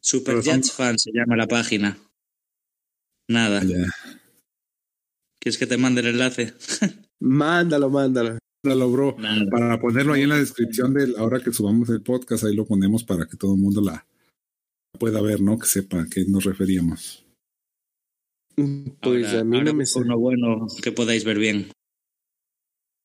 Super 0.02 0.42
Jets 0.42 0.72
Fan 0.72 1.00
se 1.00 1.12
llama 1.12 1.36
la 1.36 1.48
página. 1.48 1.98
Nada. 3.28 3.62
¿Quieres 5.40 5.58
que 5.58 5.68
te 5.68 5.78
mande 5.78 6.02
el 6.02 6.08
enlace? 6.08 6.54
mándalo, 7.20 7.90
mándalo. 7.90 8.38
Mándalo, 8.64 8.92
bro. 8.92 9.18
Para 9.52 9.80
ponerlo 9.80 10.14
ahí 10.14 10.24
en 10.24 10.30
la 10.30 10.40
descripción 10.40 10.94
de 10.94 11.14
ahora 11.18 11.40
que 11.40 11.54
subamos 11.54 11.90
el 11.90 12.02
podcast, 12.02 12.44
ahí 12.44 12.56
lo 12.56 12.66
ponemos 12.66 13.04
para 13.04 13.26
que 13.26 13.38
todo 13.38 13.54
el 13.54 13.62
mundo 13.62 13.82
la 13.82 14.06
pueda 14.98 15.22
ver, 15.22 15.42
¿no? 15.42 15.58
Que 15.58 15.68
sepa 15.68 16.02
a 16.02 16.08
qué 16.08 16.26
nos 16.28 16.44
referíamos. 16.44 17.24
Pues 19.02 19.34
a 19.34 19.44
mí 19.44 19.62
no 19.62 19.74
me 19.74 19.86
uno 19.96 20.18
bueno 20.18 20.68
que 20.82 20.92
podáis 20.92 21.24
ver 21.24 21.38
bien. 21.38 21.68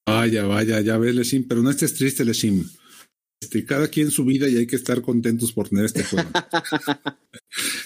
Vaya, 0.06 0.46
vaya, 0.46 0.80
ya 0.80 0.96
ves, 0.96 1.14
Leshim, 1.14 1.46
pero 1.46 1.62
no 1.62 1.70
estés 1.70 1.94
triste, 1.94 2.24
Leshim. 2.24 2.64
Este, 3.40 3.64
cada 3.64 3.88
quien 3.88 4.10
su 4.10 4.24
vida 4.24 4.48
y 4.48 4.56
hay 4.56 4.66
que 4.66 4.76
estar 4.76 5.02
contentos 5.02 5.52
por 5.52 5.68
tener 5.68 5.84
este 5.84 6.04
juego. 6.04 6.30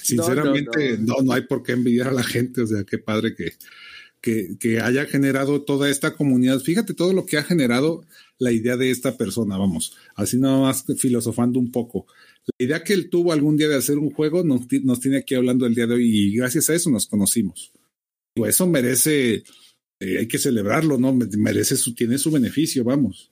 Sinceramente, 0.03 0.99
no 0.99 1.16
no, 1.22 1.32
hay 1.32 1.42
por 1.42 1.62
qué 1.62 1.72
envidiar 1.72 2.09
a 2.09 2.12
la 2.12 2.22
gente, 2.22 2.62
o 2.62 2.66
sea, 2.66 2.84
qué 2.84 2.99
padre 2.99 3.34
que, 3.34 3.53
que, 4.21 4.57
que 4.59 4.81
haya 4.81 5.07
generado 5.07 5.62
toda 5.62 5.91
esta 5.91 6.14
comunidad. 6.14 6.61
Fíjate 6.61 6.95
todo 6.95 7.12
lo 7.12 7.27
que 7.27 7.39
ha 7.39 7.43
generado 7.43 8.05
la 8.39 8.53
idea 8.53 8.77
de 8.77 8.91
esta 8.91 9.17
persona, 9.17 9.57
vamos, 9.57 9.97
así 10.14 10.39
nada 10.39 10.59
más 10.61 10.85
filosofando 10.99 11.59
un 11.59 11.71
poco. 11.71 12.07
La 12.59 12.67
idea 12.67 12.85
que 12.85 12.93
él 12.93 13.09
tuvo 13.09 13.33
algún 13.33 13.57
día 13.57 13.69
de 13.69 13.77
hacer 13.77 13.99
un 13.99 14.11
juego 14.11 14.45
nos, 14.45 14.62
nos 14.83 15.01
tiene 15.01 15.19
aquí 15.19 15.35
hablando 15.35 15.67
el 15.67 15.75
día 15.75 15.87
de 15.87 15.95
hoy 15.95 16.05
y 16.09 16.37
gracias 16.37 16.71
a 16.71 16.75
eso 16.75 16.91
nos 16.91 17.07
conocimos. 17.07 17.73
eso 18.37 18.67
merece, 18.67 19.43
eh, 20.01 20.19
hay 20.19 20.29
que 20.29 20.39
celebrarlo, 20.39 20.99
¿no? 20.99 21.12
Merece 21.12 21.77
su, 21.77 21.95
tiene 21.95 22.19
su 22.19 22.31
beneficio, 22.31 22.85
vamos. 22.85 23.31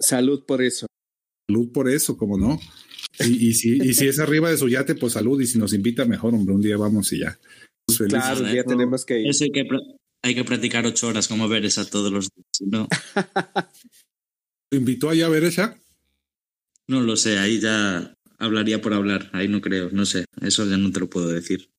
Salud 0.00 0.44
por 0.44 0.62
eso. 0.62 0.86
Salud 1.48 1.70
por 1.70 1.88
eso, 1.88 2.16
como 2.16 2.38
no. 2.38 2.58
Y, 3.20 3.48
y, 3.50 3.54
si, 3.54 3.76
y 3.76 3.94
si 3.94 4.08
es 4.08 4.18
arriba 4.18 4.50
de 4.50 4.56
su 4.56 4.68
yate, 4.68 4.94
pues 4.94 5.12
salud. 5.12 5.40
Y 5.40 5.46
si 5.46 5.58
nos 5.58 5.74
invita, 5.74 6.04
mejor, 6.04 6.34
hombre, 6.34 6.54
un 6.54 6.62
día 6.62 6.76
vamos 6.76 7.12
y 7.12 7.20
ya. 7.20 7.38
Claro, 8.08 8.52
ya 8.52 8.64
tenemos 8.64 9.04
que 9.04 9.20
ir. 9.20 9.28
Eso 9.28 9.44
hay 9.44 9.52
que, 9.52 9.64
hay 10.22 10.34
que 10.34 10.44
practicar 10.44 10.86
ocho 10.86 11.08
horas 11.08 11.28
como 11.28 11.48
ver 11.48 11.64
esa 11.64 11.84
todos 11.84 12.12
los 12.12 12.28
días. 12.30 12.70
¿no? 12.70 12.88
¿Te 14.70 14.76
invitó 14.76 15.10
allá 15.10 15.26
a 15.26 15.30
ver 15.30 15.44
esa? 15.44 15.78
No 16.88 17.00
lo 17.00 17.16
sé, 17.16 17.38
ahí 17.38 17.60
ya 17.60 18.16
hablaría 18.38 18.80
por 18.80 18.94
hablar, 18.94 19.30
ahí 19.32 19.48
no 19.48 19.60
creo, 19.60 19.90
no 19.90 20.06
sé, 20.06 20.24
eso 20.40 20.66
ya 20.66 20.76
no 20.76 20.90
te 20.90 21.00
lo 21.00 21.10
puedo 21.10 21.28
decir. 21.28 21.70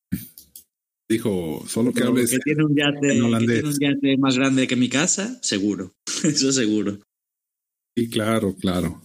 Dijo, 1.10 1.66
solo 1.68 1.94
que 1.94 2.04
hables 2.04 2.32
que 2.32 2.40
tiene 2.40 2.64
un 2.64 2.76
yate, 2.76 3.14
en 3.14 3.24
holandés. 3.24 3.64
Que 3.64 3.70
tiene 3.78 3.96
un 3.96 4.02
yate 4.02 4.18
más 4.18 4.38
grande 4.38 4.68
que 4.68 4.76
mi 4.76 4.90
casa, 4.90 5.38
seguro, 5.42 5.94
eso 6.24 6.52
seguro. 6.52 7.00
Sí, 7.96 8.10
claro, 8.10 8.56
claro. 8.56 9.02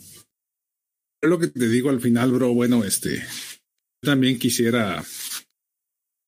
Es 1.20 1.28
lo 1.28 1.38
que 1.38 1.48
te 1.48 1.68
digo 1.68 1.90
al 1.90 2.00
final, 2.00 2.30
bro, 2.32 2.54
bueno, 2.54 2.84
este, 2.84 3.24
también 4.00 4.38
quisiera 4.38 5.04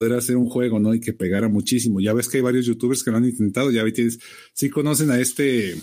poder 0.00 0.16
hacer 0.16 0.36
un 0.38 0.48
juego, 0.48 0.80
¿no? 0.80 0.94
Y 0.94 1.00
que 1.00 1.12
pegara 1.12 1.48
muchísimo. 1.48 2.00
Ya 2.00 2.14
ves 2.14 2.26
que 2.26 2.38
hay 2.38 2.42
varios 2.42 2.64
youtubers 2.64 3.04
que 3.04 3.10
lo 3.10 3.18
han 3.18 3.26
intentado, 3.26 3.70
ya 3.70 3.84
ves, 3.84 4.18
sí 4.54 4.70
conocen 4.70 5.10
a 5.10 5.20
este, 5.20 5.76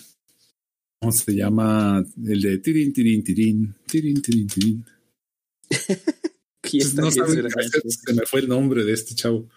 ¿cómo 1.00 1.12
se 1.12 1.36
llama? 1.36 2.04
El 2.26 2.42
de 2.42 2.58
tirin, 2.58 2.92
tirin, 2.92 3.24
tirin, 3.24 3.76
tirin, 3.86 4.22
tirin, 4.22 4.48
tirin. 4.48 4.86
no 6.96 7.12
saben, 7.12 7.48
se 7.52 8.14
me 8.14 8.26
fue 8.26 8.40
el 8.40 8.48
nombre 8.48 8.84
de 8.84 8.94
este 8.94 9.14
chavo. 9.14 9.48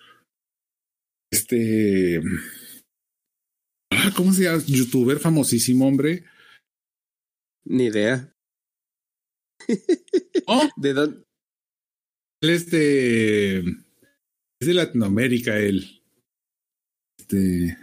Este, 1.32 2.20
ah, 3.92 4.12
¿cómo 4.14 4.34
se 4.34 4.42
llama? 4.42 4.62
Youtuber 4.66 5.18
famosísimo, 5.18 5.88
hombre. 5.88 6.24
Ni 7.64 7.84
idea. 7.84 8.30
¿Oh? 10.46 10.68
¿De 10.76 10.92
dónde? 10.92 11.24
Él 12.42 12.50
es 12.50 12.70
de. 12.70 13.64
Es 14.60 14.66
de 14.68 14.74
Latinoamérica, 14.74 15.58
él. 15.58 16.02
Este. 17.18 17.78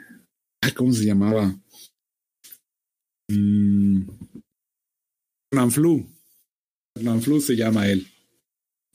¿Cómo 0.75 0.93
se 0.93 1.05
llamaba? 1.05 1.59
Mm, 3.31 4.03
Fernanflu. 5.51 6.07
Fernanflu 6.95 7.41
se 7.41 7.55
llama 7.55 7.87
él. 7.89 8.05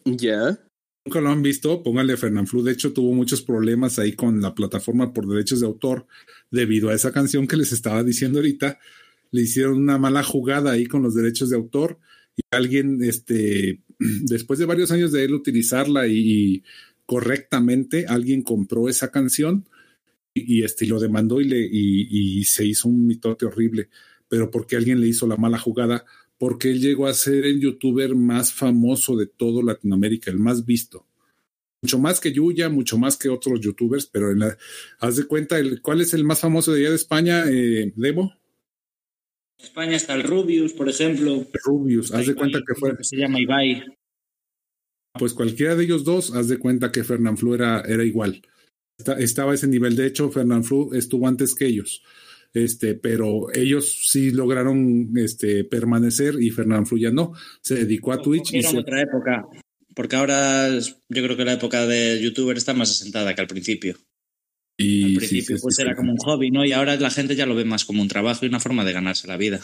Ya. 0.05 0.61
Nunca 1.05 1.21
lo 1.21 1.31
han 1.31 1.43
visto, 1.43 1.83
póngale 1.83 2.17
Fernanflu. 2.17 2.63
De 2.63 2.71
hecho, 2.71 2.93
tuvo 2.93 3.13
muchos 3.15 3.43
problemas 3.43 3.99
ahí 3.99 4.13
con 4.13 4.41
la 4.41 4.55
plataforma 4.55 5.13
por 5.13 5.27
derechos 5.27 5.59
de 5.59 5.67
autor 5.67 6.07
debido 6.53 6.91
a 6.91 6.95
esa 6.95 7.11
canción 7.11 7.49
que 7.49 7.57
les 7.57 7.73
estaba 7.73 8.05
diciendo 8.05 8.39
ahorita. 8.39 8.79
Le 9.33 9.43
hicieron 9.43 9.79
una 9.79 9.99
mala 9.99 10.23
jugada 10.23 10.71
ahí 10.71 10.87
con 10.87 11.03
los 11.03 11.17
derechos 11.17 11.51
de 11.51 11.57
autor 11.57 11.99
y 12.37 12.43
alguien, 12.53 13.03
este, 13.03 13.83
después 13.99 14.61
de 14.61 14.67
varios 14.67 14.93
años 14.93 15.11
de 15.11 15.25
él 15.25 15.35
utilizarla 15.35 16.07
y, 16.07 16.63
correctamente, 17.07 18.07
alguien 18.07 18.43
compró 18.43 18.89
esa 18.89 19.11
canción 19.11 19.69
y, 20.35 20.63
este, 20.65 20.87
lo 20.87 20.99
demandó 20.99 21.41
y, 21.41 21.45
le, 21.45 21.61
y, 21.61 22.39
y 22.39 22.45
se 22.45 22.65
hizo 22.65 22.89
un 22.89 23.07
mitote 23.07 23.47
horrible. 23.47 23.89
Pero 24.29 24.51
porque 24.51 24.77
alguien 24.77 25.01
le 25.01 25.09
hizo 25.09 25.27
la 25.27 25.37
mala 25.37 25.59
jugada, 25.59 26.05
porque 26.39 26.71
él 26.71 26.81
llegó 26.81 27.07
a 27.07 27.15
ser 27.15 27.45
el 27.45 27.61
youtuber 27.61 28.15
más 28.15 28.53
famoso 28.53 29.17
de 29.17 29.27
todo 29.27 29.63
Latinoamérica, 29.63 30.31
el 30.31 30.39
más 30.39 30.65
visto. 30.65 31.07
Mucho 31.83 31.99
más 31.99 32.21
que 32.21 32.33
Yuya, 32.33 32.69
mucho 32.69 32.97
más 32.97 33.17
que 33.17 33.29
otros 33.29 33.61
youtubers, 33.61 34.07
pero 34.07 34.31
en 34.31 34.39
la, 34.39 34.57
haz 35.01 35.17
de 35.17 35.25
cuenta, 35.25 35.59
el, 35.59 35.83
¿cuál 35.83 36.01
es 36.01 36.15
el 36.15 36.25
más 36.25 36.41
famoso 36.41 36.73
de 36.73 36.81
allá 36.81 36.91
de 36.91 36.97
España, 36.97 37.45
eh, 37.51 37.93
Demo? 37.97 38.33
España 39.59 39.97
está 39.97 40.15
el 40.15 40.23
Rubius, 40.23 40.73
por 40.73 40.89
ejemplo. 40.89 41.47
Rubius, 41.65 42.13
haz 42.13 42.27
de 42.27 42.35
cuenta 42.35 42.61
que 42.67 42.75
fue. 42.75 42.97
se 43.03 43.17
llama 43.17 43.41
Ibai. 43.41 43.85
Pues 45.19 45.35
cualquiera 45.35 45.77
de 45.77 45.85
ellos 45.85 46.05
dos, 46.05 46.35
haz 46.35 46.49
de 46.49 46.59
cuenta 46.59 46.91
que 46.91 47.05
Fernán 47.05 47.37
Flu 47.37 47.55
era, 47.55 47.83
era 47.83 48.05
igual. 48.05 48.43
estaba 49.19 49.53
a 49.53 49.55
ese 49.55 49.69
nivel. 49.69 49.97
De 49.97 50.07
hecho, 50.07 50.31
Fernán 50.31 50.65
Flu 50.65 50.93
estuvo 50.95 51.29
antes 51.29 51.55
que 51.55 51.67
ellos. 51.67 52.03
Este, 52.55 52.95
pero 52.95 53.53
ellos 53.55 54.09
sí 54.11 54.31
lograron 54.31 55.11
este, 55.17 55.65
permanecer 55.65 56.35
y 56.41 56.51
Fernán 56.51 56.87
Flu 56.87 56.99
ya 56.99 57.11
no. 57.11 57.33
Se 57.61 57.75
dedicó 57.75 58.13
a 58.13 58.21
Twitch. 58.21 58.53
Era 58.55 58.73
y 58.73 58.77
otra 58.77 59.03
época. 59.03 59.47
Porque 59.95 60.17
ahora 60.17 60.69
yo 60.79 60.95
creo 61.09 61.37
que 61.37 61.45
la 61.45 61.55
época 61.55 61.87
de 61.87 62.21
youtuber 62.23 62.57
está 62.57 62.75
más 62.75 62.91
asentada 62.91 63.35
que 63.35 63.41
al 63.41 63.47
principio. 63.47 63.97
Y 64.79 65.13
Al 65.13 65.17
principio 65.17 65.57
sí, 65.57 65.63
pues 65.63 65.77
sí, 65.77 65.83
era 65.83 65.95
como 65.95 66.13
un 66.13 66.19
hobby, 66.19 66.51
¿no? 66.51 66.65
Y 66.65 66.73
ahora 66.73 66.97
la 66.97 67.11
gente 67.11 67.37
ya 67.37 67.47
lo 67.47 67.55
ve 67.55 67.65
más 67.65 67.85
como 67.85 68.01
un 68.01 68.09
trabajo 68.09 68.45
y 68.45 68.49
una 68.49 68.61
forma 68.61 68.85
de 68.85 68.93
ganarse 68.93 69.29
la 69.29 69.37
vida. 69.37 69.61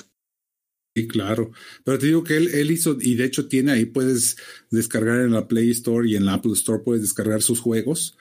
Sí, 0.98 1.06
claro. 1.06 1.52
Pero 1.84 1.96
te 1.96 2.06
digo 2.06 2.24
que 2.24 2.36
él, 2.36 2.48
él 2.48 2.72
hizo, 2.72 2.96
y 3.00 3.14
de 3.14 3.24
hecho 3.24 3.46
tiene 3.46 3.70
ahí, 3.70 3.84
puedes 3.84 4.36
descargar 4.70 5.20
en 5.20 5.30
la 5.30 5.46
Play 5.46 5.70
Store 5.70 6.08
y 6.08 6.16
en 6.16 6.24
la 6.24 6.34
Apple 6.34 6.54
Store, 6.54 6.82
puedes 6.84 7.02
descargar 7.02 7.40
sus 7.40 7.60
juegos, 7.60 8.16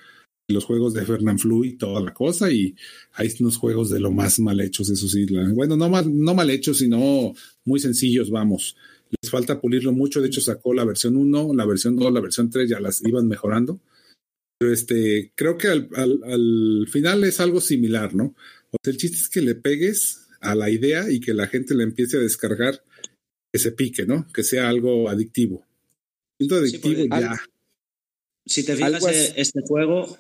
los 0.48 0.64
juegos 0.64 0.94
de 0.94 1.04
Fernand 1.04 1.40
Flu 1.40 1.66
y 1.66 1.76
toda 1.76 2.02
la 2.02 2.14
cosa, 2.14 2.52
y 2.52 2.76
hay 3.14 3.34
unos 3.40 3.58
juegos 3.58 3.90
de 3.90 4.00
lo 4.00 4.12
más 4.12 4.40
mal 4.40 4.62
hechos, 4.62 4.92
eso 4.92 5.08
sí. 5.08 5.26
bueno, 5.56 5.76
no 5.76 5.90
mal, 5.90 6.06
no 6.16 6.36
mal 6.36 6.52
hechos, 6.52 6.78
sino 6.78 7.34
muy 7.66 7.80
sencillos, 7.80 8.30
vamos. 8.30 8.78
Les 9.22 9.32
falta 9.32 9.60
pulirlo 9.60 9.92
mucho, 9.92 10.22
de 10.22 10.28
hecho 10.28 10.42
sacó 10.42 10.76
la 10.76 10.86
versión 10.86 11.16
1, 11.16 11.56
la 11.56 11.66
versión 11.66 11.96
2, 11.96 12.14
la 12.14 12.22
versión 12.22 12.52
3, 12.52 12.70
ya 12.70 12.80
las 12.80 13.04
iban 13.04 13.28
mejorando. 13.28 13.82
Pero 14.60 14.72
este, 14.72 15.32
creo 15.34 15.58
que 15.58 15.70
al, 15.70 15.90
al, 15.96 16.20
al 16.24 16.88
final 16.92 17.24
es 17.24 17.40
algo 17.40 17.60
similar, 17.60 18.14
¿no? 18.14 18.36
O 18.70 18.78
sea, 18.84 18.92
el 18.92 18.98
chiste 18.98 19.18
es 19.18 19.30
que 19.30 19.42
le 19.42 19.56
pegues 19.56 20.27
a 20.52 20.56
la 20.56 20.70
idea 20.70 21.10
y 21.10 21.20
que 21.20 21.34
la 21.34 21.48
gente 21.48 21.76
la 21.76 21.84
empiece 21.84 22.18
a 22.18 22.22
descargar, 22.22 22.84
que 23.52 23.60
se 23.60 23.72
pique, 23.72 24.06
¿no? 24.06 24.28
Que 24.34 24.44
sea 24.44 24.70
algo 24.70 25.10
adictivo. 25.10 25.66
Siento 26.40 26.56
adictivo 26.56 27.06
ya. 27.10 27.40
Si 28.46 28.64
te 28.64 28.76
fijas, 28.76 29.04
eh, 29.06 29.34
este 29.36 29.62
juego, 29.68 30.18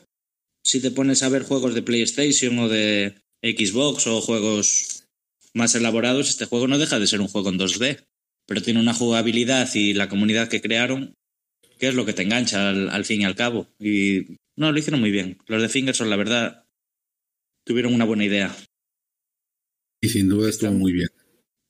si 0.65 0.81
te 0.81 0.91
pones 0.91 1.23
a 1.23 1.29
ver 1.29 1.43
juegos 1.43 1.73
de 1.73 1.81
PlayStation 1.81 2.59
o 2.59 2.67
de 2.67 3.15
Xbox 3.41 4.07
o 4.07 4.21
juegos 4.21 5.05
más 5.53 5.75
elaborados, 5.75 6.29
este 6.29 6.45
juego 6.45 6.67
no 6.67 6.77
deja 6.77 6.99
de 6.99 7.07
ser 7.07 7.21
un 7.21 7.29
juego 7.29 7.49
en 7.49 7.59
2D, 7.59 8.03
pero 8.45 8.61
tiene 8.61 8.81
una 8.81 8.93
jugabilidad 8.93 9.69
y 9.75 9.93
la 9.93 10.09
comunidad 10.09 10.49
que 10.49 10.61
crearon 10.61 11.13
que 11.77 11.87
es 11.87 11.95
lo 11.95 12.05
que 12.05 12.13
te 12.13 12.23
engancha 12.23 12.69
al, 12.69 12.89
al 12.89 13.05
fin 13.05 13.21
y 13.21 13.25
al 13.25 13.35
cabo. 13.35 13.67
Y 13.79 14.37
no, 14.55 14.71
lo 14.71 14.79
hicieron 14.79 14.99
muy 14.99 15.11
bien. 15.11 15.37
Los 15.47 15.61
de 15.61 15.69
Fingerson, 15.69 16.09
la 16.09 16.15
verdad, 16.15 16.65
tuvieron 17.65 17.93
una 17.93 18.05
buena 18.05 18.25
idea. 18.25 18.55
Y 20.01 20.09
sin 20.09 20.29
duda 20.29 20.49
estuvo 20.49 20.71
muy 20.71 20.93
bien. 20.93 21.09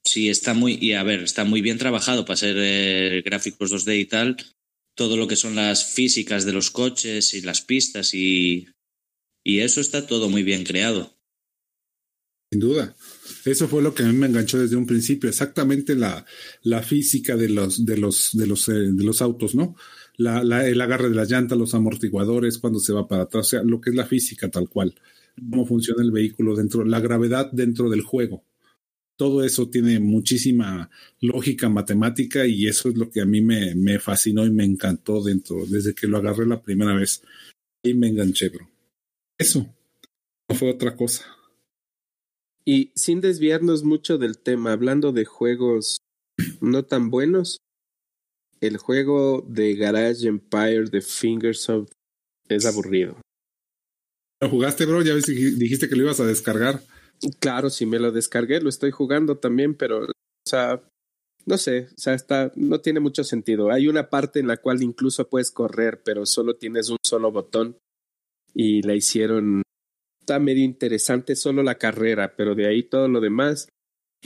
Sí, 0.04 0.30
está 0.30 0.54
muy, 0.54 0.78
y 0.82 0.94
a 0.94 1.04
ver, 1.04 1.22
está 1.22 1.44
muy 1.44 1.62
bien 1.62 1.78
trabajado 1.78 2.26
para 2.26 2.38
ser 2.38 2.56
eh, 2.58 3.22
gráficos 3.26 3.72
2D 3.72 4.00
y 4.00 4.06
tal. 4.06 4.38
Todo 4.96 5.18
lo 5.18 5.28
que 5.28 5.36
son 5.36 5.56
las 5.56 5.94
físicas 5.94 6.46
de 6.46 6.54
los 6.54 6.72
coches 6.72 7.34
y 7.34 7.42
las 7.42 7.62
pistas 7.62 8.14
y, 8.14 8.68
y 9.44 9.60
eso 9.60 9.82
está 9.82 10.08
todo 10.08 10.30
muy 10.30 10.44
bien 10.44 10.64
creado. 10.64 11.18
Sin 12.52 12.62
duda. 12.62 12.96
Eso 13.44 13.68
fue 13.68 13.82
lo 13.82 13.94
que 13.94 14.04
a 14.04 14.06
mí 14.08 14.14
me 14.14 14.28
enganchó 14.28 14.58
desde 14.60 14.78
un 14.78 14.86
principio, 14.86 15.30
exactamente 15.30 15.96
la, 15.96 16.26
la 16.64 16.82
física 16.82 17.36
de 17.36 17.50
los, 17.50 17.86
de 17.86 17.98
los, 17.98 18.30
de 18.34 18.48
los, 18.48 18.70
eh, 18.70 18.92
de 18.94 19.04
los 19.04 19.22
autos, 19.22 19.56
¿no? 19.56 19.76
La, 20.16 20.44
la, 20.44 20.66
el 20.66 20.80
agarre 20.80 21.10
de 21.10 21.16
las 21.16 21.30
llantas, 21.30 21.58
los 21.58 21.74
amortiguadores, 21.74 22.58
cuando 22.58 22.80
se 22.80 22.94
va 22.94 23.08
para 23.08 23.24
atrás, 23.24 23.48
o 23.48 23.50
sea, 23.50 23.64
lo 23.64 23.82
que 23.82 23.90
es 23.90 23.96
la 23.96 24.06
física 24.06 24.50
tal 24.50 24.70
cual, 24.70 24.96
cómo 25.38 25.66
funciona 25.66 26.04
el 26.04 26.12
vehículo 26.12 26.56
dentro, 26.56 26.84
la 26.86 27.00
gravedad 27.00 27.52
dentro 27.52 27.90
del 27.90 28.02
juego. 28.02 28.44
Todo 29.16 29.44
eso 29.44 29.70
tiene 29.70 30.00
muchísima 30.00 30.92
lógica 31.22 31.70
matemática 31.70 32.46
y 32.46 32.68
eso 32.68 32.90
es 32.90 32.98
lo 32.98 33.10
que 33.10 33.22
a 33.22 33.26
mí 33.26 33.42
me, 33.42 34.00
fascinó 34.00 34.46
y 34.46 34.52
me 34.52 34.64
encantó 34.64 35.24
dentro, 35.24 35.66
desde 35.66 35.96
que 35.96 36.08
lo 36.08 36.18
agarré 36.18 36.46
la 36.46 36.62
primera 36.62 36.94
vez. 36.94 37.24
Y 37.84 37.94
me 37.96 38.10
enganché, 38.10 38.50
bro. 38.50 38.70
Eso. 39.38 39.74
No 40.50 40.56
fue 40.56 40.72
otra 40.72 40.96
cosa. 40.96 41.26
Y 42.64 42.92
sin 42.96 43.22
desviarnos 43.22 43.84
mucho 43.84 44.18
del 44.18 44.38
tema, 44.38 44.74
hablando 44.74 45.12
de 45.12 45.26
juegos 45.26 45.98
no 46.62 46.86
tan 46.86 47.10
buenos, 47.10 47.58
el 48.62 48.78
juego 48.78 49.46
de 49.48 49.76
Garage 49.76 50.28
Empire 50.28 50.86
de 50.92 51.02
Fingersoft 51.02 51.92
es 52.50 52.66
aburrido. 52.66 53.20
¿Lo 54.42 54.50
jugaste, 54.50 54.86
bro? 54.86 55.02
Ya 55.02 55.14
ves, 55.14 55.26
dijiste 55.26 55.90
que 55.90 55.96
lo 55.96 56.04
ibas 56.04 56.20
a 56.20 56.26
descargar. 56.26 56.82
Claro, 57.40 57.70
si 57.70 57.86
me 57.86 58.00
lo 58.00 58.12
descargué, 58.12 58.62
lo 58.62 58.70
estoy 58.70 58.92
jugando 58.92 59.38
también, 59.38 59.74
pero, 59.74 60.06
o 60.06 60.12
sea, 60.46 60.82
no 61.46 61.58
sé, 61.58 61.88
o 61.92 62.00
sea, 62.00 62.14
está, 62.14 62.52
no 62.56 62.82
tiene 62.82 63.00
mucho 63.00 63.24
sentido. 63.24 63.72
Hay 63.72 63.88
una 63.88 64.10
parte 64.10 64.40
en 64.40 64.48
la 64.48 64.58
cual 64.58 64.84
incluso 64.84 65.28
puedes 65.28 65.50
correr, 65.50 66.02
pero 66.04 66.26
solo 66.26 66.56
tienes 66.56 66.90
un 66.90 66.98
solo 67.04 67.32
botón 67.32 67.78
y 68.54 68.82
la 68.84 68.94
hicieron, 68.94 69.64
está 70.20 70.40
medio 70.40 70.64
interesante 70.64 71.36
solo 71.36 71.64
la 71.64 71.76
carrera, 71.76 72.36
pero 72.36 72.54
de 72.54 72.68
ahí 72.68 72.84
todo 72.84 73.08
lo 73.08 73.22
demás 73.22 73.70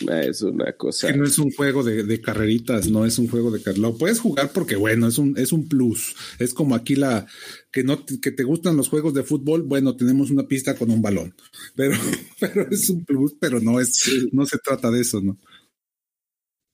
es 0.09 0.41
una 0.41 0.73
cosa. 0.73 1.07
Que 1.07 1.17
no 1.17 1.25
es 1.25 1.37
un 1.37 1.51
juego 1.51 1.83
de, 1.83 2.03
de 2.03 2.21
carreritas, 2.21 2.89
no 2.89 3.05
es 3.05 3.17
un 3.19 3.27
juego 3.27 3.51
de 3.51 3.59
carreritas. 3.59 3.91
Lo 3.91 3.97
puedes 3.97 4.19
jugar 4.19 4.51
porque, 4.51 4.75
bueno, 4.75 5.07
es 5.07 5.17
un, 5.17 5.37
es 5.37 5.51
un 5.51 5.67
plus. 5.67 6.15
Es 6.39 6.53
como 6.53 6.75
aquí 6.75 6.95
la 6.95 7.27
que 7.71 7.83
no 7.83 8.05
que 8.05 8.31
te 8.31 8.43
gustan 8.43 8.77
los 8.77 8.89
juegos 8.89 9.13
de 9.13 9.23
fútbol. 9.23 9.63
Bueno, 9.63 9.95
tenemos 9.95 10.31
una 10.31 10.47
pista 10.47 10.75
con 10.75 10.91
un 10.91 11.01
balón, 11.01 11.35
pero, 11.75 11.95
pero 12.39 12.69
es 12.69 12.89
un 12.89 13.05
plus, 13.05 13.35
pero 13.39 13.59
no 13.59 13.79
es, 13.79 14.09
no 14.31 14.45
se 14.45 14.57
trata 14.57 14.91
de 14.91 15.01
eso, 15.01 15.21
¿no? 15.21 15.37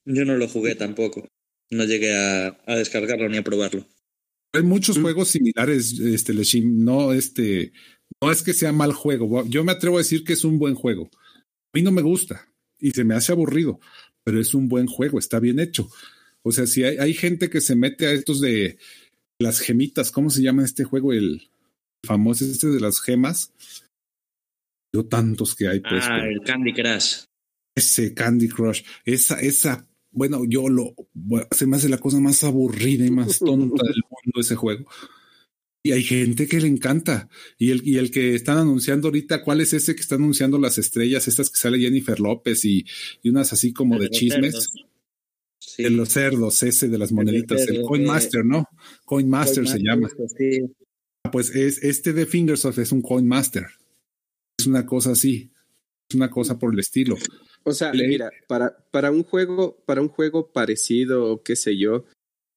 Yo 0.05 0.25
no 0.25 0.37
lo 0.37 0.47
jugué 0.47 0.75
tampoco. 0.75 1.27
No 1.69 1.83
llegué 1.83 2.15
a, 2.15 2.57
a 2.65 2.75
descargarlo 2.75 3.27
ni 3.27 3.37
a 3.37 3.43
probarlo. 3.43 3.85
Hay 4.53 4.63
muchos 4.63 4.97
mm. 4.97 5.01
juegos 5.01 5.27
similares, 5.29 5.99
este, 5.99 6.33
Leshim. 6.33 6.83
No, 6.83 7.11
este, 7.11 7.73
no 8.21 8.31
es 8.31 8.41
que 8.41 8.53
sea 8.53 8.71
mal 8.71 8.93
juego. 8.93 9.45
Yo 9.47 9.63
me 9.63 9.73
atrevo 9.73 9.97
a 9.97 9.99
decir 9.99 10.23
que 10.23 10.33
es 10.33 10.43
un 10.43 10.57
buen 10.59 10.75
juego. 10.75 11.09
A 11.13 11.77
mí 11.77 11.81
no 11.81 11.91
me 11.91 12.01
gusta 12.01 12.47
y 12.79 12.91
se 12.91 13.03
me 13.03 13.15
hace 13.15 13.31
aburrido, 13.31 13.79
pero 14.23 14.39
es 14.39 14.53
un 14.53 14.67
buen 14.67 14.87
juego, 14.87 15.19
está 15.19 15.39
bien 15.39 15.59
hecho. 15.59 15.89
O 16.43 16.51
sea, 16.51 16.67
si 16.67 16.83
hay, 16.83 16.97
hay 16.97 17.13
gente 17.13 17.49
que 17.49 17.61
se 17.61 17.75
mete 17.75 18.07
a 18.07 18.11
estos 18.11 18.41
de 18.41 18.77
las 19.39 19.59
gemitas, 19.59 20.11
¿cómo 20.11 20.29
se 20.29 20.41
llama 20.41 20.63
este 20.63 20.83
juego? 20.83 21.13
El 21.13 21.49
famoso 22.05 22.45
este 22.45 22.67
de 22.67 22.79
las 22.79 23.01
gemas. 23.01 23.53
Yo 24.93 25.05
tantos 25.05 25.55
que 25.55 25.67
hay. 25.67 25.79
Pues, 25.79 26.05
ah, 26.07 26.25
el 26.25 26.41
Candy 26.41 26.73
Crush. 26.73 27.23
Ese 27.75 28.13
Candy 28.13 28.47
Crush. 28.47 28.83
Esa, 29.05 29.39
esa, 29.39 29.87
bueno, 30.11 30.43
yo 30.45 30.69
lo, 30.69 30.95
se 31.51 31.67
me 31.67 31.77
hace 31.77 31.89
la 31.89 31.97
cosa 31.97 32.19
más 32.19 32.43
aburrida 32.43 33.05
y 33.05 33.11
más 33.11 33.39
tonta 33.39 33.83
del 33.83 34.01
mundo 34.09 34.39
ese 34.39 34.55
juego. 34.55 34.87
Y 35.87 35.93
hay 35.93 36.03
gente 36.03 36.47
que 36.47 36.59
le 36.59 36.67
encanta. 36.67 37.29
Y 37.57 37.71
el, 37.71 37.87
y 37.87 37.97
el 37.97 38.11
que 38.11 38.35
están 38.35 38.57
anunciando 38.57 39.07
ahorita, 39.07 39.41
¿cuál 39.41 39.61
es 39.61 39.71
ese 39.71 39.95
que 39.95 40.01
está 40.01 40.15
anunciando 40.15 40.59
las 40.59 40.77
estrellas? 40.77 41.29
Estas 41.29 41.49
que 41.49 41.55
sale 41.55 41.79
Jennifer 41.79 42.19
López 42.19 42.65
y, 42.65 42.85
y 43.23 43.29
unas 43.29 43.53
así 43.53 43.71
como 43.71 43.97
de, 43.97 44.09
chismes. 44.09 44.69
Sí. 45.59 45.83
De 45.83 45.89
los 45.89 46.09
cerdos, 46.09 46.61
ese 46.63 46.89
de 46.89 46.97
las 46.97 47.13
moneditas, 47.13 47.65
el, 47.69 47.83
Coin 47.83 48.03
Master, 48.03 48.43
¿no? 48.43 48.65
Coin 49.05 49.29
Master 49.29 49.65
se 49.65 49.79
llama. 49.79 50.09
Sí. 50.37 50.59
Pues 51.31 51.55
es 51.55 51.81
este 51.81 52.11
de 52.11 52.25
Fingersoft 52.25 52.79
es 52.79 52.91
un 52.91 53.01
Coin 53.01 53.25
Master. 53.25 53.67
Es 54.59 54.67
una 54.67 54.85
cosa 54.85 55.11
así. 55.11 55.51
Es 56.09 56.15
una 56.15 56.29
cosa 56.29 56.59
por 56.59 56.73
el 56.73 56.79
estilo. 56.79 57.15
O 57.63 57.71
sea, 57.71 57.93
Le 57.93 58.09
mira, 58.09 58.29
para, 58.49 58.75
para 58.91 59.09
un 59.09 59.23
juego, 59.23 59.81
para 59.85 60.01
un 60.01 60.09
juego 60.09 60.51
parecido, 60.51 61.41
qué 61.43 61.55
sé 61.55 61.77
yo, 61.77 62.03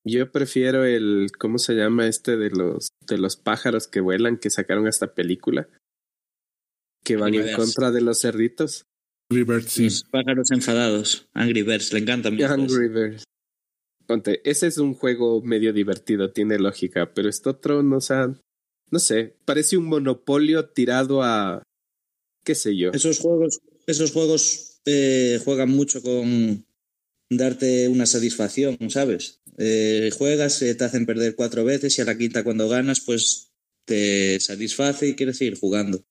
yo 0.05 0.31
prefiero 0.31 0.85
el, 0.85 1.29
¿cómo 1.39 1.59
se 1.59 1.75
llama 1.75 2.07
este 2.07 2.37
de 2.37 2.51
los 2.51 2.89
de 3.07 3.19
los 3.19 3.37
pájaros 3.37 3.87
que 3.89 4.01
vuelan 4.01 4.39
que 4.39 4.51
sacaron 4.51 4.87
esta 4.87 5.15
película? 5.15 5.69
Que 7.05 7.17
van 7.17 7.29
Angry 7.29 7.41
en 7.41 7.47
Birds. 7.47 7.57
contra 7.57 7.91
de 7.91 8.01
los 8.01 8.21
cerditos. 8.21 8.85
Angry 9.31 9.45
Birds, 9.45 9.73
sí. 9.73 9.85
Los 9.85 10.05
pájaros 10.05 10.51
enfadados. 10.51 11.29
Angry 11.35 11.63
Birds, 11.63 11.93
le 11.93 12.01
encanta 12.01 12.29
Angry 12.29 12.89
Birds. 12.89 13.25
Ponte, 14.07 14.41
ese 14.49 14.67
es 14.67 14.79
un 14.79 14.95
juego 14.95 15.41
medio 15.43 15.73
divertido, 15.73 16.33
tiene 16.33 16.59
lógica, 16.59 17.15
pero 17.15 17.29
este 17.29 17.49
otro, 17.49 17.83
no, 17.83 17.99
o 17.99 18.01
sea, 18.01 18.35
no 18.91 18.99
sé, 18.99 19.37
parece 19.45 19.77
un 19.77 19.87
monopolio 19.87 20.69
tirado 20.71 21.23
a, 21.23 21.63
qué 22.45 22.57
sé 22.57 22.77
yo. 22.77 22.91
Esos 22.91 23.21
juegos, 23.21 23.61
esos 23.87 24.11
juegos 24.11 24.81
eh, 24.85 25.41
juegan 25.45 25.71
mucho 25.71 26.03
con 26.03 26.67
darte 27.31 27.89
una 27.89 28.07
satisfacción, 28.07 28.77
¿sabes? 28.91 29.40
Eh, 29.59 30.11
juegas, 30.17 30.63
eh, 30.63 30.75
te 30.75 30.85
hacen 30.85 31.07
perder 31.07 31.35
cuatro 31.35 31.65
veces 31.65 31.99
y 31.99 32.03
a 32.03 32.05
la 32.05 32.17
quinta 32.17 32.45
cuando 32.45 32.69
ganas, 32.69 33.01
pues 33.01 33.53
te 33.85 34.39
satisface 34.41 35.09
y 35.09 35.15
quieres 35.15 35.39
seguir 35.39 35.59
jugando. 35.59 36.05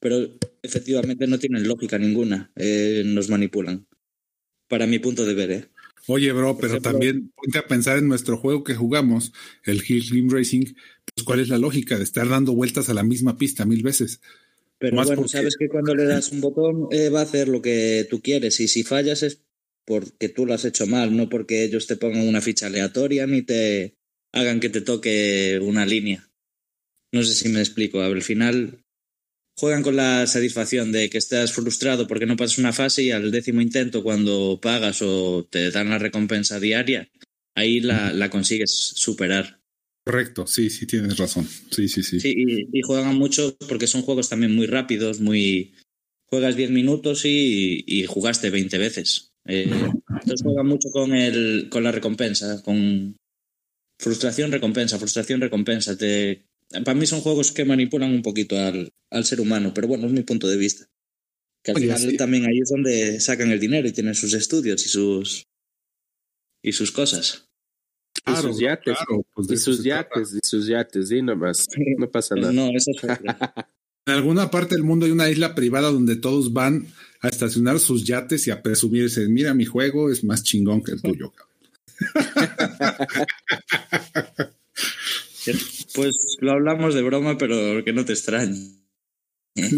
Pero 0.00 0.38
efectivamente 0.62 1.26
no 1.26 1.38
tienen 1.38 1.66
lógica 1.66 1.98
ninguna, 1.98 2.52
eh, 2.56 3.02
nos 3.04 3.28
manipulan. 3.28 3.86
Para 4.68 4.86
mi 4.86 4.98
punto 4.98 5.24
de 5.24 5.34
ver, 5.34 5.50
¿eh? 5.50 5.68
Oye, 6.08 6.32
bro, 6.32 6.56
pero 6.56 6.68
ejemplo, 6.68 6.92
también 6.92 7.32
ponte 7.34 7.58
a 7.58 7.66
pensar 7.66 7.98
en 7.98 8.08
nuestro 8.08 8.36
juego 8.36 8.62
que 8.62 8.74
jugamos, 8.74 9.32
el 9.64 9.82
Hill 9.86 10.08
Rim 10.10 10.30
Racing, 10.30 10.62
pues 10.62 11.24
cuál 11.24 11.40
es 11.40 11.48
la 11.48 11.58
lógica 11.58 11.98
de 11.98 12.04
estar 12.04 12.28
dando 12.28 12.54
vueltas 12.54 12.88
a 12.88 12.94
la 12.94 13.02
misma 13.02 13.36
pista 13.36 13.64
mil 13.64 13.82
veces. 13.82 14.20
Pero 14.78 14.96
Más 14.96 15.06
bueno, 15.06 15.22
porque... 15.22 15.36
sabes 15.36 15.56
que 15.56 15.68
cuando 15.68 15.94
le 15.94 16.04
das 16.04 16.30
un 16.30 16.40
botón 16.40 16.88
eh, 16.90 17.08
va 17.08 17.20
a 17.20 17.24
hacer 17.24 17.48
lo 17.48 17.62
que 17.62 18.06
tú 18.10 18.20
quieres 18.20 18.60
y 18.60 18.68
si 18.68 18.82
fallas 18.82 19.22
es 19.22 19.45
porque 19.86 20.28
tú 20.28 20.44
lo 20.44 20.54
has 20.54 20.64
hecho 20.64 20.86
mal, 20.86 21.16
no 21.16 21.28
porque 21.28 21.64
ellos 21.64 21.86
te 21.86 21.96
pongan 21.96 22.26
una 22.26 22.40
ficha 22.40 22.66
aleatoria 22.66 23.26
ni 23.26 23.42
te 23.42 23.94
hagan 24.32 24.60
que 24.60 24.68
te 24.68 24.80
toque 24.80 25.58
una 25.62 25.86
línea. 25.86 26.28
No 27.12 27.22
sé 27.22 27.34
si 27.34 27.48
me 27.48 27.60
explico. 27.60 28.02
Al 28.02 28.20
final 28.22 28.84
juegan 29.56 29.82
con 29.82 29.96
la 29.96 30.26
satisfacción 30.26 30.92
de 30.92 31.08
que 31.08 31.18
estás 31.18 31.52
frustrado 31.52 32.06
porque 32.06 32.26
no 32.26 32.36
pasas 32.36 32.58
una 32.58 32.72
fase 32.72 33.04
y 33.04 33.10
al 33.12 33.30
décimo 33.30 33.60
intento 33.60 34.02
cuando 34.02 34.58
pagas 34.60 35.00
o 35.02 35.46
te 35.48 35.70
dan 35.70 35.88
la 35.88 35.98
recompensa 35.98 36.60
diaria, 36.60 37.08
ahí 37.54 37.80
la, 37.80 38.12
la 38.12 38.28
consigues 38.28 38.72
superar. 38.72 39.60
Correcto, 40.04 40.46
sí, 40.46 40.68
sí, 40.70 40.86
tienes 40.86 41.16
razón. 41.16 41.48
Sí, 41.70 41.88
sí, 41.88 42.02
sí. 42.02 42.20
Sí, 42.20 42.34
y, 42.36 42.78
y 42.78 42.82
juegan 42.82 43.16
mucho 43.16 43.56
porque 43.68 43.86
son 43.86 44.02
juegos 44.02 44.28
también 44.28 44.54
muy 44.54 44.66
rápidos, 44.66 45.20
muy... 45.20 45.74
Juegas 46.28 46.56
10 46.56 46.70
minutos 46.72 47.24
y, 47.24 47.84
y 47.86 48.04
jugaste 48.06 48.50
20 48.50 48.78
veces. 48.78 49.35
Eh, 49.46 49.70
entonces 50.08 50.42
juega 50.42 50.62
mucho 50.62 50.90
con, 50.90 51.14
el, 51.14 51.68
con 51.70 51.84
la 51.84 51.92
recompensa, 51.92 52.62
con 52.62 53.16
frustración, 53.98 54.52
recompensa, 54.52 54.98
frustración, 54.98 55.40
recompensa. 55.40 55.96
Te, 55.96 56.46
para 56.84 56.94
mí 56.94 57.06
son 57.06 57.20
juegos 57.20 57.52
que 57.52 57.64
manipulan 57.64 58.12
un 58.12 58.22
poquito 58.22 58.58
al, 58.58 58.92
al 59.10 59.24
ser 59.24 59.40
humano, 59.40 59.72
pero 59.74 59.88
bueno, 59.88 60.06
es 60.06 60.12
mi 60.12 60.22
punto 60.22 60.48
de 60.48 60.56
vista. 60.56 60.86
Que 61.62 61.72
al 61.72 61.76
Oye, 61.76 61.86
final 61.86 62.10
sí. 62.10 62.16
también 62.16 62.46
ahí 62.46 62.60
es 62.60 62.68
donde 62.68 63.20
sacan 63.20 63.50
el 63.50 63.60
dinero 63.60 63.88
y 63.88 63.92
tienen 63.92 64.14
sus 64.14 64.34
estudios 64.34 64.84
y 64.84 64.88
sus, 64.88 65.46
y 66.62 66.72
sus 66.72 66.92
cosas. 66.92 67.48
Claro, 68.24 68.48
y 68.48 68.52
sus 68.52 68.60
yates, 68.60 68.96
claro, 68.96 69.26
pues 69.34 69.50
y 69.50 69.56
sus 69.56 69.84
yates, 69.84 70.34
y 70.34 70.38
sus 70.42 70.66
yates, 70.66 71.10
y 71.10 71.22
nomás, 71.22 71.66
no 71.98 72.10
pasa 72.10 72.34
nada. 72.34 72.52
No, 72.52 72.70
eso 72.70 72.90
es 72.90 72.96
En 74.06 74.14
alguna 74.14 74.50
parte 74.52 74.76
del 74.76 74.84
mundo 74.84 75.06
hay 75.06 75.12
una 75.12 75.28
isla 75.28 75.56
privada 75.56 75.90
donde 75.90 76.14
todos 76.14 76.52
van 76.52 76.86
a 77.20 77.28
estacionar 77.28 77.80
sus 77.80 78.04
yates 78.04 78.46
y 78.46 78.52
a 78.52 78.62
presumirse, 78.62 79.28
mira, 79.28 79.52
mi 79.52 79.64
juego 79.64 80.12
es 80.12 80.22
más 80.22 80.44
chingón 80.44 80.82
que 80.82 80.92
el 80.92 81.02
tuyo, 81.02 81.32
Pues 85.94 86.36
lo 86.40 86.52
hablamos 86.52 86.94
de 86.94 87.02
broma, 87.02 87.38
pero 87.38 87.82
que 87.84 87.92
no 87.92 88.04
te 88.04 88.12
extrañe. 88.12 88.76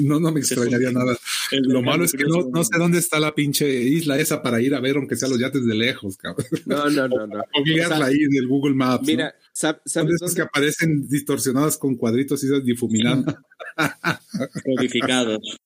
No, 0.02 0.18
no 0.18 0.32
me 0.32 0.40
extrañaría 0.40 0.90
nada. 0.90 1.16
Lo 1.52 1.82
malo 1.82 2.04
es 2.04 2.12
que 2.12 2.24
no, 2.24 2.48
no, 2.52 2.64
sé 2.64 2.78
dónde 2.78 2.98
está 2.98 3.20
la 3.20 3.34
pinche 3.34 3.80
isla 3.80 4.18
esa 4.18 4.42
para 4.42 4.60
ir 4.60 4.74
a 4.74 4.80
ver, 4.80 4.96
aunque 4.96 5.14
sea 5.14 5.28
los 5.28 5.38
yates 5.38 5.64
de 5.64 5.74
lejos, 5.74 6.16
cabrón. 6.16 6.46
No, 6.66 6.90
no, 6.90 7.08
no, 7.08 7.26
no. 7.26 7.38
O 7.54 7.88
sea, 7.88 8.04
ahí 8.04 8.16
en 8.16 8.36
el 8.36 8.48
Google 8.48 8.74
Maps. 8.74 9.06
Mira, 9.06 9.26
¿no? 9.26 9.47
¿Sabes 9.52 10.18
dónde? 10.20 10.34
que 10.34 10.42
aparecen 10.42 11.08
distorsionadas 11.08 11.76
con 11.78 11.96
cuadritos 11.96 12.42
y 12.44 12.60
difuminadas. 12.62 13.36
Codificados. 14.64 15.58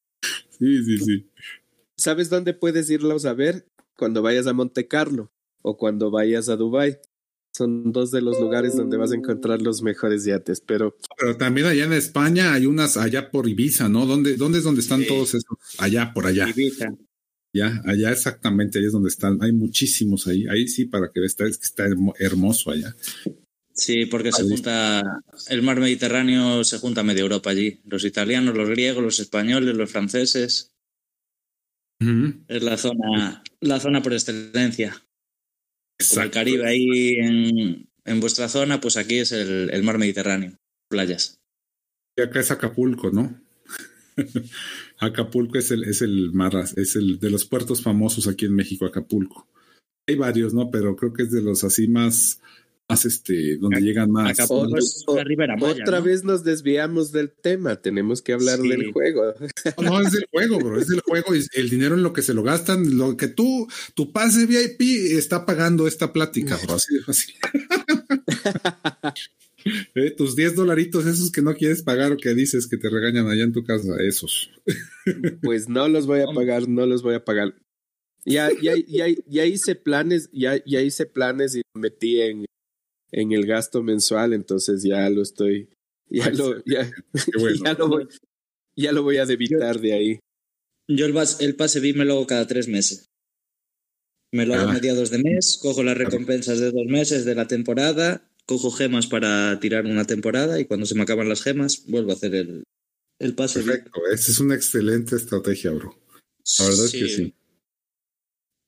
Sí, 0.58 0.84
sí, 0.84 0.98
sí. 0.98 1.30
¿Sabes 1.96 2.30
dónde 2.30 2.54
puedes 2.54 2.90
irlos 2.90 3.24
a 3.24 3.34
ver? 3.34 3.66
Cuando 3.96 4.22
vayas 4.22 4.46
a 4.46 4.52
Monte 4.52 4.88
Carlo 4.88 5.32
o 5.62 5.76
cuando 5.76 6.10
vayas 6.10 6.48
a 6.48 6.56
Dubai 6.56 6.98
son 7.52 7.92
dos 7.92 8.10
de 8.10 8.22
los 8.22 8.40
lugares 8.40 8.76
donde 8.76 8.96
vas 8.96 9.12
a 9.12 9.14
encontrar 9.14 9.60
los 9.60 9.82
mejores 9.82 10.24
yates, 10.24 10.62
pero... 10.62 10.96
Pero 11.18 11.36
también 11.36 11.66
allá 11.66 11.84
en 11.84 11.92
España 11.92 12.54
hay 12.54 12.64
unas 12.64 12.96
allá 12.96 13.30
por 13.30 13.46
Ibiza, 13.46 13.90
¿no? 13.90 14.06
¿Dónde, 14.06 14.36
dónde 14.36 14.58
es 14.58 14.64
donde 14.64 14.80
están 14.80 15.00
sí. 15.00 15.06
todos 15.06 15.34
esos? 15.34 15.58
Allá, 15.78 16.12
por 16.14 16.26
allá. 16.26 16.48
Ibiza. 16.48 16.94
Ya, 17.52 17.82
allá 17.84 18.10
exactamente, 18.10 18.78
ahí 18.78 18.86
es 18.86 18.92
donde 18.92 19.10
están. 19.10 19.38
Hay 19.42 19.52
muchísimos 19.52 20.26
ahí. 20.26 20.46
Ahí 20.48 20.66
sí, 20.66 20.86
para 20.86 21.10
que 21.12 21.20
veas, 21.20 21.38
es 21.38 21.58
que 21.58 21.66
está 21.66 21.84
hermoso 22.18 22.70
allá. 22.70 22.96
Sí, 23.74 24.06
porque 24.06 24.32
se 24.32 24.42
junta, 24.42 25.22
el 25.48 25.62
mar 25.62 25.80
Mediterráneo 25.80 26.62
se 26.62 26.78
junta 26.78 27.02
media 27.02 27.22
Europa 27.22 27.50
allí. 27.50 27.80
Los 27.84 28.04
italianos, 28.04 28.54
los 28.54 28.68
griegos, 28.68 29.02
los 29.02 29.18
españoles, 29.18 29.74
los 29.74 29.90
franceses. 29.90 30.72
Uh 32.00 32.04
-huh. 32.04 32.44
Es 32.48 32.62
la 32.62 32.76
zona, 32.76 33.42
la 33.60 33.80
zona 33.80 34.02
por 34.02 34.12
excelencia. 34.12 35.02
Como 36.10 36.22
el 36.22 36.30
Caribe 36.30 36.66
ahí 36.66 37.14
en, 37.18 37.88
en, 38.04 38.20
vuestra 38.20 38.48
zona, 38.48 38.80
pues 38.80 38.96
aquí 38.96 39.18
es 39.18 39.32
el, 39.32 39.70
el, 39.70 39.82
mar 39.82 39.98
Mediterráneo, 39.98 40.58
playas. 40.88 41.40
Y 42.16 42.22
acá 42.22 42.40
es 42.40 42.50
Acapulco, 42.50 43.10
¿no? 43.10 43.40
Acapulco 44.98 45.58
es 45.58 45.70
el, 45.70 45.84
es 45.84 46.02
el 46.02 46.32
mar, 46.32 46.52
es 46.76 46.96
el 46.96 47.18
de 47.18 47.30
los 47.30 47.44
puertos 47.44 47.82
famosos 47.82 48.26
aquí 48.28 48.46
en 48.46 48.54
México, 48.54 48.84
Acapulco. 48.84 49.48
Hay 50.08 50.16
varios, 50.16 50.52
¿no? 50.52 50.70
Pero 50.70 50.96
creo 50.96 51.12
que 51.12 51.22
es 51.22 51.30
de 51.30 51.42
los 51.42 51.62
así 51.64 51.86
más, 51.86 52.40
más 52.93 53.05
este, 53.05 53.57
donde 53.57 53.80
llegan 53.80 54.11
más. 54.11 54.38
Es 54.38 54.49
la 55.14 55.24
Ribera 55.24 55.57
Maya, 55.57 55.82
Otra 55.82 55.99
¿no? 55.99 56.05
vez 56.05 56.24
nos 56.24 56.45
desviamos 56.45 57.12
del 57.12 57.30
tema, 57.30 57.76
tenemos 57.76 58.22
que 58.22 58.32
hablar 58.32 58.61
sí. 58.61 58.68
del 58.68 58.93
juego. 58.93 59.34
No, 59.78 59.90
no, 59.90 60.01
es 60.01 60.12
del 60.12 60.26
juego, 60.30 60.59
bro, 60.59 60.78
es 60.80 60.88
del 60.88 61.01
juego 61.01 61.34
y 61.34 61.45
el 61.55 61.70
dinero 61.70 61.95
en 61.95 62.03
lo 62.03 62.12
que 62.12 62.22
se 62.22 62.34
lo 62.34 62.43
gastan, 62.43 62.97
lo 62.97 63.16
que 63.16 63.28
tú, 63.28 63.68
tu 63.95 64.12
pase 64.12 64.47
VIP 64.47 64.80
está 65.16 65.47
pagando 65.47 65.86
esta 65.86 66.12
plática, 66.12 66.59
bro, 66.64 66.74
así 66.74 66.95
de 66.95 67.03
fácil. 67.03 67.34
eh, 69.95 70.11
tus 70.11 70.36
10 70.36 70.57
dolaritos, 70.57 71.07
esos 71.07 71.30
que 71.30 71.43
no 71.43 71.55
quieres 71.55 71.82
pagar 71.82 72.12
o 72.12 72.16
que 72.16 72.34
dices 72.34 72.66
que 72.66 72.76
te 72.76 72.90
regañan 72.90 73.28
allá 73.28 73.45
en 73.45 73.53
tu 73.53 73.64
casa, 73.64 73.93
esos. 74.01 74.51
pues 75.43 75.68
no 75.68 75.88
los 75.88 76.07
voy 76.07 76.20
a 76.20 76.26
pagar, 76.26 76.68
no 76.68 76.86
los 76.86 77.03
voy 77.03 77.14
a 77.14 77.24
pagar. 77.24 77.55
Ya, 78.24 78.51
ya, 78.62 78.74
ya, 78.86 79.07
ya 79.26 79.47
hice 79.47 79.74
planes, 79.74 80.30
ya, 80.32 80.62
ya 80.64 80.80
hice 80.80 81.07
planes 81.07 81.57
y 81.57 81.62
metí 81.74 82.20
en, 82.20 82.45
en 83.12 83.32
el 83.32 83.46
gasto 83.46 83.82
mensual, 83.82 84.32
entonces 84.32 84.82
ya 84.82 85.08
lo 85.10 85.22
estoy, 85.22 85.68
ya 86.08 86.30
lo, 86.30 86.62
ya, 86.64 86.90
bueno. 87.38 87.56
ya 87.64 87.72
lo 87.74 87.88
voy, 87.88 88.08
ya 88.76 88.92
lo 88.92 89.02
voy 89.02 89.16
a 89.18 89.26
debitar 89.26 89.80
de 89.80 89.92
ahí. 89.92 90.18
Yo 90.88 91.06
el, 91.06 91.14
bas- 91.14 91.40
el 91.40 91.54
pase 91.56 91.80
VIP 91.80 91.96
me 91.98 92.04
lo 92.04 92.14
hago 92.14 92.26
cada 92.26 92.46
tres 92.46 92.68
meses. 92.68 93.06
Me 94.32 94.46
lo 94.46 94.54
hago 94.54 94.68
a 94.68 94.70
Ah. 94.70 94.74
mediados 94.74 95.10
de 95.10 95.18
mes, 95.22 95.58
cojo 95.60 95.82
las 95.82 95.96
recompensas 95.96 96.58
de 96.58 96.70
dos 96.70 96.86
meses 96.86 97.24
de 97.26 97.34
la 97.34 97.46
temporada, 97.46 98.26
cojo 98.46 98.70
gemas 98.70 99.06
para 99.06 99.58
tirar 99.60 99.84
una 99.84 100.06
temporada 100.06 100.58
y 100.58 100.64
cuando 100.64 100.86
se 100.86 100.94
me 100.94 101.02
acaban 101.02 101.28
las 101.28 101.42
gemas 101.42 101.84
vuelvo 101.86 102.10
a 102.12 102.14
hacer 102.14 102.34
el, 102.34 102.64
el 103.20 103.34
pase 103.34 103.60
VIP. 103.60 103.68
Perfecto, 103.68 104.00
esa 104.12 104.30
es 104.32 104.40
una 104.40 104.54
excelente 104.54 105.16
estrategia, 105.16 105.70
bro. 105.72 105.94
La 106.58 106.64
verdad 106.64 106.84
es 106.86 106.92
que 106.92 107.08
sí. 107.08 107.34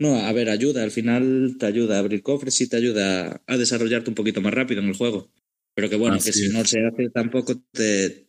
No, 0.00 0.16
a 0.16 0.32
ver, 0.32 0.48
ayuda. 0.48 0.82
Al 0.82 0.90
final 0.90 1.56
te 1.58 1.66
ayuda 1.66 1.96
a 1.96 1.98
abrir 2.00 2.22
cofres 2.22 2.60
y 2.60 2.68
te 2.68 2.76
ayuda 2.76 3.42
a 3.46 3.56
desarrollarte 3.56 4.10
un 4.10 4.14
poquito 4.16 4.40
más 4.40 4.52
rápido 4.54 4.80
en 4.80 4.88
el 4.88 4.96
juego. 4.96 5.30
Pero 5.74 5.88
que 5.88 5.96
bueno, 5.96 6.16
Así 6.16 6.30
que 6.30 6.32
si 6.32 6.46
es. 6.46 6.52
no 6.52 6.64
se 6.64 6.84
hace 6.86 7.10
tampoco 7.10 7.60
te, 7.72 8.28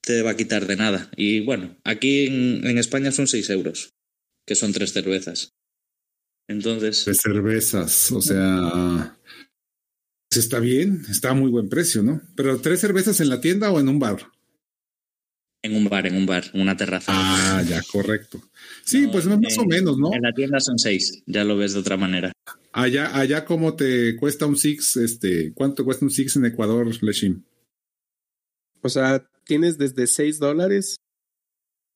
te 0.00 0.22
va 0.22 0.30
a 0.30 0.36
quitar 0.36 0.66
de 0.66 0.76
nada. 0.76 1.10
Y 1.16 1.40
bueno, 1.40 1.76
aquí 1.84 2.26
en, 2.26 2.66
en 2.66 2.78
España 2.78 3.10
son 3.12 3.26
6 3.26 3.50
euros, 3.50 3.94
que 4.46 4.54
son 4.54 4.72
tres 4.72 4.92
cervezas. 4.92 5.54
Entonces, 6.48 7.04
De 7.04 7.14
cervezas, 7.14 8.12
o 8.12 8.20
sea, 8.20 9.16
está 10.30 10.60
bien, 10.60 11.02
está 11.08 11.30
a 11.30 11.34
muy 11.34 11.50
buen 11.50 11.68
precio, 11.68 12.02
¿no? 12.02 12.20
Pero 12.36 12.60
tres 12.60 12.80
cervezas 12.80 13.20
en 13.20 13.30
la 13.30 13.40
tienda 13.40 13.70
o 13.72 13.80
en 13.80 13.88
un 13.88 13.98
bar. 13.98 14.30
En 15.64 15.74
un 15.76 15.88
bar, 15.88 16.06
en 16.06 16.16
un 16.16 16.26
bar, 16.26 16.44
en 16.52 16.60
una 16.60 16.76
terraza. 16.76 17.10
Ah, 17.14 17.62
ya, 17.66 17.80
correcto. 17.90 18.40
Sí, 18.84 19.02
No, 19.06 19.12
pues 19.12 19.26
más 19.26 19.58
o 19.58 19.62
en- 19.62 19.68
menos, 19.68 19.96
¿no? 19.98 20.12
En 20.14 20.22
la 20.22 20.32
tienda 20.32 20.60
son 20.60 20.78
6, 20.78 21.22
ya 21.26 21.42
lo 21.44 21.56
ves 21.56 21.72
de 21.72 21.80
otra 21.80 21.96
manera. 21.96 22.32
Allá, 22.72 23.16
allá 23.18 23.44
cómo 23.46 23.74
te 23.74 24.14
cuesta 24.16 24.46
un 24.46 24.56
Six, 24.56 24.96
este, 24.98 25.52
¿cuánto 25.54 25.84
cuesta 25.84 26.04
un 26.04 26.10
Six 26.10 26.36
en 26.36 26.44
Ecuador, 26.44 26.86
Leshim? 27.02 27.42
O 28.82 28.88
sea, 28.90 29.26
tienes 29.44 29.78
desde 29.78 30.06
6 30.06 30.38
dólares 30.38 30.96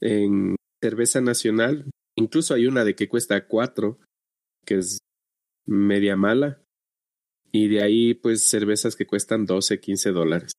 en 0.01 0.57
cerveza 0.83 1.21
nacional. 1.21 1.85
Incluso 2.17 2.55
hay 2.55 2.67
una 2.67 2.85
de 2.85 2.95
que 2.95 3.09
cuesta 3.09 3.47
4, 3.47 3.99
que 4.65 4.79
es 4.79 4.99
media 5.67 6.17
mala. 6.17 6.63
Y 7.53 7.69
de 7.69 7.83
ahí, 7.83 8.15
pues, 8.15 8.45
cervezas 8.49 8.97
que 8.97 9.07
cuestan 9.07 9.45
12, 9.45 9.81
15 9.81 10.11
dólares. 10.11 10.53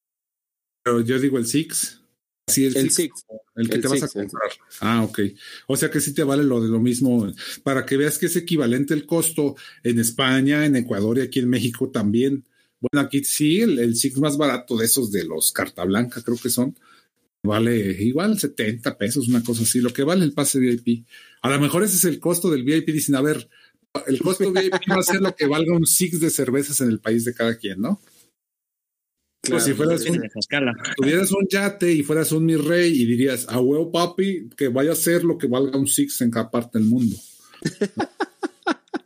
Pero 0.84 1.01
yo 1.01 1.18
digo 1.20 1.38
el 1.39 1.45
Six. 1.47 1.99
Sí, 2.50 2.66
el, 2.66 2.76
El 2.76 2.91
Six, 2.91 2.95
Six. 2.95 3.26
el 3.56 3.70
que 3.70 3.76
el 3.76 3.82
te 3.82 3.88
vas 3.88 4.04
a 4.04 4.08
comprar. 4.08 4.52
Ah, 4.82 5.04
ok. 5.04 5.20
O 5.68 5.78
sea 5.78 5.89
que 5.89 6.02
sí 6.02 6.14
te 6.14 6.24
vale 6.24 6.43
lo 6.43 6.62
de 6.62 6.70
lo 6.70 6.80
mismo, 6.80 7.32
para 7.64 7.86
que 7.86 7.97
veas 7.97 8.18
que 8.18 8.26
es 8.26 8.36
equivalente 8.36 8.93
el 8.93 9.06
costo 9.06 9.56
en 9.84 10.00
España, 10.00 10.66
en 10.66 10.76
Ecuador 10.76 11.18
y 11.18 11.22
aquí 11.22 11.39
en 11.39 11.50
México 11.50 11.89
también. 11.89 12.43
Bueno, 12.82 13.06
aquí 13.06 13.24
sí, 13.24 13.62
el, 13.62 13.80
el 13.80 13.95
Six 13.95 14.18
más 14.20 14.38
barato 14.38 14.78
de 14.78 14.86
esos 14.86 15.12
de 15.12 15.26
los 15.26 15.52
carta 15.52 15.84
blanca, 15.84 16.22
creo 16.22 16.38
que 16.38 16.50
son, 16.50 16.76
vale 17.43 17.76
igual 18.04 18.39
70 18.39 18.97
pesos, 18.97 19.28
una 19.28 19.43
cosa 19.43 19.64
así, 19.64 19.80
lo 19.80 19.93
que 19.93 20.04
vale 20.04 20.24
el 20.24 20.34
pase 20.34 20.60
VIP. 20.60 21.06
A 21.41 21.50
lo 21.50 21.60
mejor 21.60 21.84
ese 21.84 21.95
es 21.95 22.06
el 22.06 22.20
costo 22.20 22.50
del 22.50 22.64
VIP. 22.64 22.89
Dicen, 22.89 23.16
a 23.16 23.22
ver, 23.22 23.50
el 24.08 24.20
costo 24.20 24.52
VIP 24.52 24.74
va 24.89 25.00
a 25.00 25.04
ser 25.04 25.22
lo 25.22 25.36
que 25.36 25.47
valga 25.47 25.76
un 25.76 25.86
Six 25.86 26.20
de 26.20 26.30
cervezas 26.30 26.82
en 26.82 26.89
el 26.89 27.00
país 27.00 27.26
de 27.26 27.34
cada 27.34 27.58
quien, 27.58 27.82
¿no? 27.82 28.02
Pues 29.50 29.64
si 29.64 29.74
fueras 29.74 30.06
un, 30.06 30.22
tuvieras 30.97 31.32
un 31.32 31.47
yate 31.50 31.91
y 31.91 32.04
fueras 32.04 32.32
un 32.32 32.45
mi 32.45 32.56
rey 32.56 32.91
y 33.02 33.06
dirías, 33.06 33.45
a 33.50 33.60
huevo 33.60 33.91
papi, 33.91 34.50
que 34.56 34.68
vaya 34.70 34.91
a 34.91 34.95
ser 34.95 35.24
lo 35.24 35.38
que 35.38 35.47
valga 35.47 35.78
un 35.78 35.88
Six 35.88 36.22
en 36.22 36.32
cada 36.32 36.50
parte 36.52 36.78
del 36.80 36.88
mundo. 36.88 37.16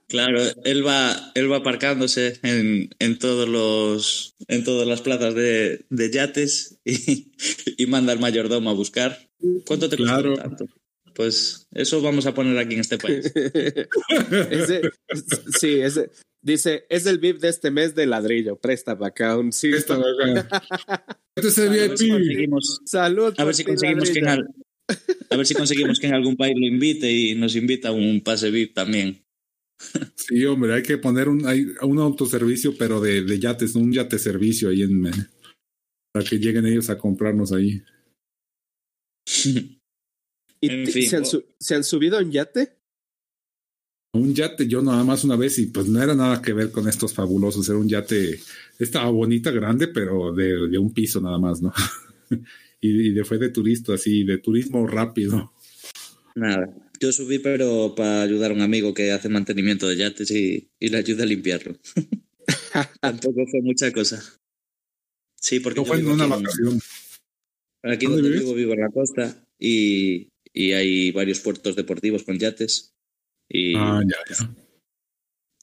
Claro, 0.08 0.39
él 0.64 0.86
va, 0.86 1.32
él 1.34 1.52
va 1.52 1.58
aparcándose 1.58 2.38
en, 2.44 2.89
en 3.00 3.18
todos 3.18 3.50
los, 3.50 4.36
en 4.48 4.64
todas 4.64 4.88
las 4.88 5.02
plazas 5.02 5.34
de, 5.34 5.86
de 5.89 6.12
yates 6.12 6.78
y, 6.86 7.32
y 7.78 7.86
manda 7.88 8.14
al 8.14 8.20
mayordomo 8.20 8.70
a 8.70 8.74
buscar. 8.74 9.28
¿Cuánto 9.66 9.89
te 9.89 9.98
costó 9.98 10.14
Claro. 10.14 10.36
tanto? 10.36 10.68
Pues 11.16 11.68
eso 11.72 12.00
vamos 12.04 12.28
a 12.28 12.34
poner 12.36 12.56
aquí 12.60 12.76
en 12.76 12.82
este 12.82 13.00
país. 13.00 13.26
Ese- 14.52 14.82
sí, 15.60 15.80
ese, 15.80 16.12
dice, 16.44 16.86
es 16.89 17.06
el 17.08 17.18
VIP 17.18 17.39
de 17.39 17.50
este 17.50 17.72
mes 17.72 17.96
de 17.96 18.06
ladrillo. 18.06 18.58
Presta 18.58 18.98
para 18.98 19.10
acá 19.10 19.38
un 19.38 19.52
sí. 19.52 19.70
Esta 19.70 19.98
vaga. 19.98 20.48
Este 21.36 21.48
es 21.50 21.58
el 21.58 21.70
A 21.70 21.72
ver 21.72 21.98
si 21.98 22.06
VIP. 22.06 22.14
conseguimos, 22.14 22.82
Salud. 22.86 23.34
a 23.38 23.44
ver 23.44 23.56
si 23.56 23.64
conseguimos 23.64 24.10
que 24.12 24.20
en 24.20 24.28
al- 24.28 24.48
a 25.32 25.36
ver 25.38 25.48
si 25.48 25.56
conseguimos 25.56 26.00
que 26.00 26.06
en 26.06 26.14
algún 26.14 26.36
país 26.38 26.54
lo 26.56 26.68
invite 26.68 27.12
y 27.12 27.34
nos 27.34 27.56
invita 27.56 27.88
a 27.89 27.91
un 27.91 28.22
pase 28.22 28.52
VIP 28.52 28.74
también. 28.76 29.24
Sí, 30.16 30.46
hombre, 30.46 30.74
hay 30.76 30.84
que 30.84 30.98
poner 30.98 31.28
un, 31.28 31.46
hay 31.48 31.66
un 31.82 31.98
autoservicio, 32.00 32.78
pero 32.78 33.02
de, 33.02 33.24
de 33.24 33.39
yates, 33.39 33.76
un 33.76 33.91
yate 33.91 34.18
servicio 34.20 34.70
ahí 34.70 34.84
en 34.84 35.04
para 36.14 36.24
que 36.26 36.38
lleguen 36.38 36.66
ellos 36.68 36.89
a 36.89 36.98
comprarnos 36.98 37.52
ahí. 37.52 37.82
¿Y 40.62 40.70
En 40.70 40.86
ti- 40.86 40.91
fin, 40.91 41.10
¿se, 41.10 41.16
han 41.18 41.24
¿Se 41.60 41.76
han 41.76 41.84
subido 41.84 42.20
en 42.20 42.32
yate? 42.32 42.78
Un 44.14 44.34
yate, 44.36 44.68
yo 44.68 44.82
nada 44.84 45.03
más 45.03 45.24
una 45.24 45.36
vez, 45.36 45.57
y 45.57 45.66
pues 45.68 45.88
no 45.88 46.01
era 46.01 46.14
nada 46.14 46.39
que 46.41 46.53
ver 46.53 46.72
con 46.72 46.88
estos 46.88 47.14
fabulosos. 47.14 47.68
Era 47.68 47.80
un 47.80 47.89
yate, 47.89 48.39
estaba 48.78 49.09
bonita, 49.09 49.49
grande, 49.49 49.88
pero 49.88 50.32
de, 50.34 50.68
de 50.70 50.78
un 50.78 50.93
piso 50.93 51.20
nada 51.20 51.39
más, 51.39 51.61
¿no? 51.64 51.74
y, 52.80 53.07
y 53.07 53.14
de, 53.14 53.26
fue 53.26 53.39
de 53.39 53.49
turista, 53.49 53.95
así, 53.95 54.24
de 54.24 54.38
turismo 54.38 54.86
rápido. 54.86 55.51
Nada, 56.36 56.68
yo 56.99 57.11
subí 57.11 57.39
pero 57.39 57.93
para 57.95 58.22
ayudar 58.24 58.51
a 58.51 58.53
un 58.53 58.61
amigo 58.61 58.93
que 58.93 59.11
hace 59.11 59.30
mantenimiento 59.30 59.88
de 59.88 59.97
yates 59.97 60.32
y, 60.32 60.70
y 60.80 60.89
le 60.89 60.97
ayuda 60.97 61.24
a 61.24 61.28
limpiarlo. 61.28 61.76
Tampoco 63.01 63.45
fue 63.49 63.61
mucha 63.61 63.91
cosa. 63.91 64.24
Sí, 65.36 65.59
porque 65.59 65.82
No 65.82 65.86
yo 65.86 65.86
fue 65.86 65.99
en 65.99 66.07
una 66.07 66.26
aquí 66.26 66.34
vacación. 66.43 66.80
Aquí 67.84 68.05
¿Dónde 68.05 68.22
donde 68.22 68.30
vives? 68.30 68.41
vivo, 68.41 68.53
vivo 68.55 68.74
en 68.74 68.80
la 68.82 68.89
costa 68.89 69.45
y, 69.59 70.30
y 70.53 70.72
hay 70.72 71.11
varios 71.11 71.39
puertos 71.39 71.76
deportivos 71.76 72.24
con 72.24 72.39
yates. 72.39 72.93
Y 73.54 73.76
Ah, 73.78 74.01
ya, 74.04 74.18
ya. 74.30 74.56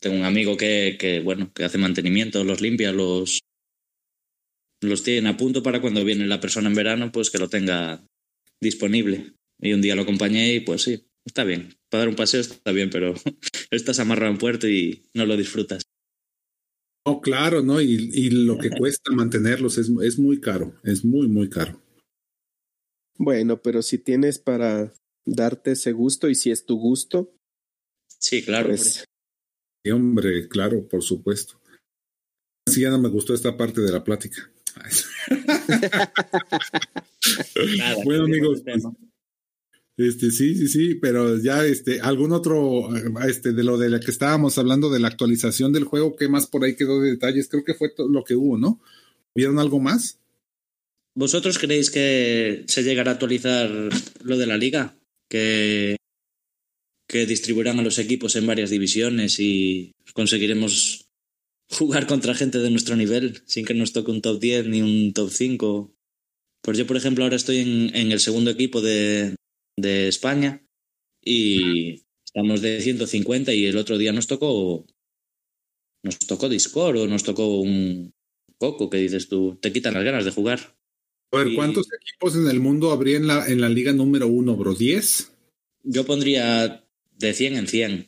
tengo 0.01 0.17
un 0.17 0.25
amigo 0.25 0.57
que, 0.57 0.97
que, 0.99 1.21
bueno, 1.21 1.53
que 1.53 1.65
hace 1.65 1.77
mantenimiento, 1.79 2.45
los 2.45 2.61
limpia, 2.61 2.93
los, 2.93 3.41
los 4.81 5.03
tiene 5.03 5.29
a 5.29 5.37
punto 5.37 5.63
para 5.63 5.81
cuando 5.81 6.05
viene 6.05 6.27
la 6.27 6.41
persona 6.41 6.69
en 6.69 6.75
verano, 6.75 7.13
pues 7.13 7.31
que 7.31 7.39
lo 7.39 7.49
tenga 7.49 8.07
disponible. 8.61 9.35
Y 9.61 9.73
un 9.73 9.83
día 9.83 9.95
lo 9.97 10.03
acompañé 10.03 10.55
y 10.55 10.61
pues 10.61 10.83
sí, 10.83 11.05
está 11.27 11.45
bien. 11.45 11.75
Para 11.91 12.03
dar 12.03 12.09
un 12.09 12.17
paseo 12.17 12.41
está 12.41 12.73
bien, 12.73 12.91
pero 12.91 13.15
estás 13.71 13.99
amarrado 13.99 14.33
en 14.33 14.39
puerto 14.39 14.69
y 14.69 15.03
no 15.15 15.27
lo 15.27 15.37
disfrutas. 15.37 15.83
No, 17.07 17.21
claro, 17.21 17.63
¿no? 17.63 17.81
Y, 17.81 18.11
y 18.13 18.31
lo 18.31 18.59
que 18.59 18.71
cuesta 18.79 19.11
mantenerlos 19.13 19.79
es, 19.79 19.91
es 20.03 20.19
muy 20.19 20.41
caro, 20.41 20.75
es 20.85 21.05
muy, 21.05 21.29
muy 21.29 21.51
caro. 21.51 21.83
Bueno, 23.19 23.61
pero 23.61 23.83
si 23.83 23.99
tienes 23.99 24.39
para 24.39 24.95
darte 25.27 25.73
ese 25.73 25.93
gusto 25.93 26.29
y 26.31 26.35
si 26.35 26.51
es 26.51 26.65
tu 26.65 26.79
gusto, 26.79 27.35
Sí, 28.21 28.45
claro. 28.45 28.69
pues 28.69 29.05
Sí, 29.83 29.91
hombre, 29.91 30.47
claro, 30.49 30.87
por 30.87 31.03
supuesto. 31.03 31.59
Así 32.67 32.83
ya 32.83 32.91
no 32.91 32.99
me 32.99 33.09
gustó 33.09 33.35
esta 33.35 33.57
parte 33.57 33.81
de 33.81 33.91
la 33.91 34.05
plática. 34.05 34.51
Nada, 37.79 37.97
Bueno, 38.05 38.25
amigos, 38.25 38.63
tema. 38.63 38.95
Este, 39.97 40.31
sí, 40.31 40.55
sí, 40.55 40.69
sí, 40.69 40.95
pero 40.95 41.39
ya, 41.39 41.65
este, 41.65 42.01
algún 42.01 42.33
otro, 42.33 42.89
este, 43.27 43.53
de 43.53 43.65
lo 43.65 43.77
de 43.77 43.91
la 43.91 44.01
que 44.01 44.11
estábamos 44.11 44.57
hablando 44.59 44.91
de 44.91 45.01
la 45.01 45.09
actualización 45.09 45.73
del 45.73 45.85
juego, 45.85 46.17
¿qué 46.17 46.29
más 46.29 46.47
por 46.47 46.65
ahí 46.65 46.77
quedó 46.77 47.01
de 47.01 47.11
detalles? 47.11 47.49
Creo 47.49 47.65
que 47.65 47.75
fue 47.75 47.91
todo 47.91 48.09
lo 48.09 48.25
que 48.25 48.37
hubo, 48.37 48.57
¿no? 48.57 48.81
¿Vieron 49.35 49.59
algo 49.59 49.81
más? 49.81 50.19
¿Vosotros 51.15 51.59
creéis 51.59 51.91
que 51.91 52.65
se 52.67 52.83
llegará 52.83 53.11
a 53.11 53.15
actualizar 53.15 53.71
lo 54.23 54.39
de 54.39 54.47
la 54.47 54.57
liga? 54.57 54.97
Que, 55.29 55.97
que 57.11 57.27
distribuirán 57.27 57.81
a 57.81 57.83
los 57.83 57.99
equipos 57.99 58.37
en 58.37 58.47
varias 58.47 58.71
divisiones 58.71 59.41
y 59.41 59.91
conseguiremos 60.15 61.09
jugar 61.69 62.07
contra 62.07 62.37
gente 62.37 62.59
de 62.61 62.71
nuestro 62.71 62.95
nivel 62.95 63.43
sin 63.47 63.65
que 63.65 63.75
nos 63.75 63.93
toque 63.93 64.13
un 64.13 64.23
top 64.23 64.39
10 64.41 64.67
ni 64.69 64.81
un 64.81 65.13
top 65.13 65.29
5. 65.29 65.93
Pues 66.63 66.79
yo, 66.79 66.87
por 66.87 66.97
ejemplo, 66.97 67.25
ahora 67.25 67.35
estoy 67.35 67.59
en, 67.59 67.97
en 67.97 68.13
el 68.13 68.21
segundo 68.21 68.51
equipo 68.53 68.81
de, 68.81 69.35
de 69.77 70.07
España 70.07 70.65
y 71.25 72.03
estamos 72.25 72.61
de 72.61 72.81
150 72.81 73.53
y 73.55 73.67
el 73.67 73.77
otro 73.77 73.99
día 73.99 74.13
nos 74.13 74.29
tocó 74.29 74.87
nos 76.05 76.17
tocó 76.21 76.49
Discord 76.49 76.97
o 76.97 77.07
nos 77.09 77.25
tocó 77.25 77.61
un 77.61 78.13
Coco 78.57 78.89
que 78.89 78.99
dices 78.99 79.29
tú, 79.29 79.59
te 79.61 79.73
quitan 79.73 79.95
las 79.95 80.05
ganas 80.05 80.25
de 80.25 80.31
jugar. 80.33 80.77
A 81.33 81.39
ver, 81.39 81.49
Y- 81.49 81.57
¿cuántos 81.57 81.87
equipos 81.93 82.37
en 82.37 82.47
el 82.47 82.61
mundo 82.61 82.93
habría 82.93 83.17
en 83.17 83.27
la, 83.27 83.47
en 83.49 83.61
la 83.61 83.69
liga 83.71 83.93
número 83.95 84.29
uno, 84.29 84.55
bro? 84.55 84.77
¿10? 84.77 85.31
Yo 85.83 86.05
pondría 86.05 86.85
de 87.21 87.35
100 87.35 87.57
en 87.57 87.67
100. 87.69 88.07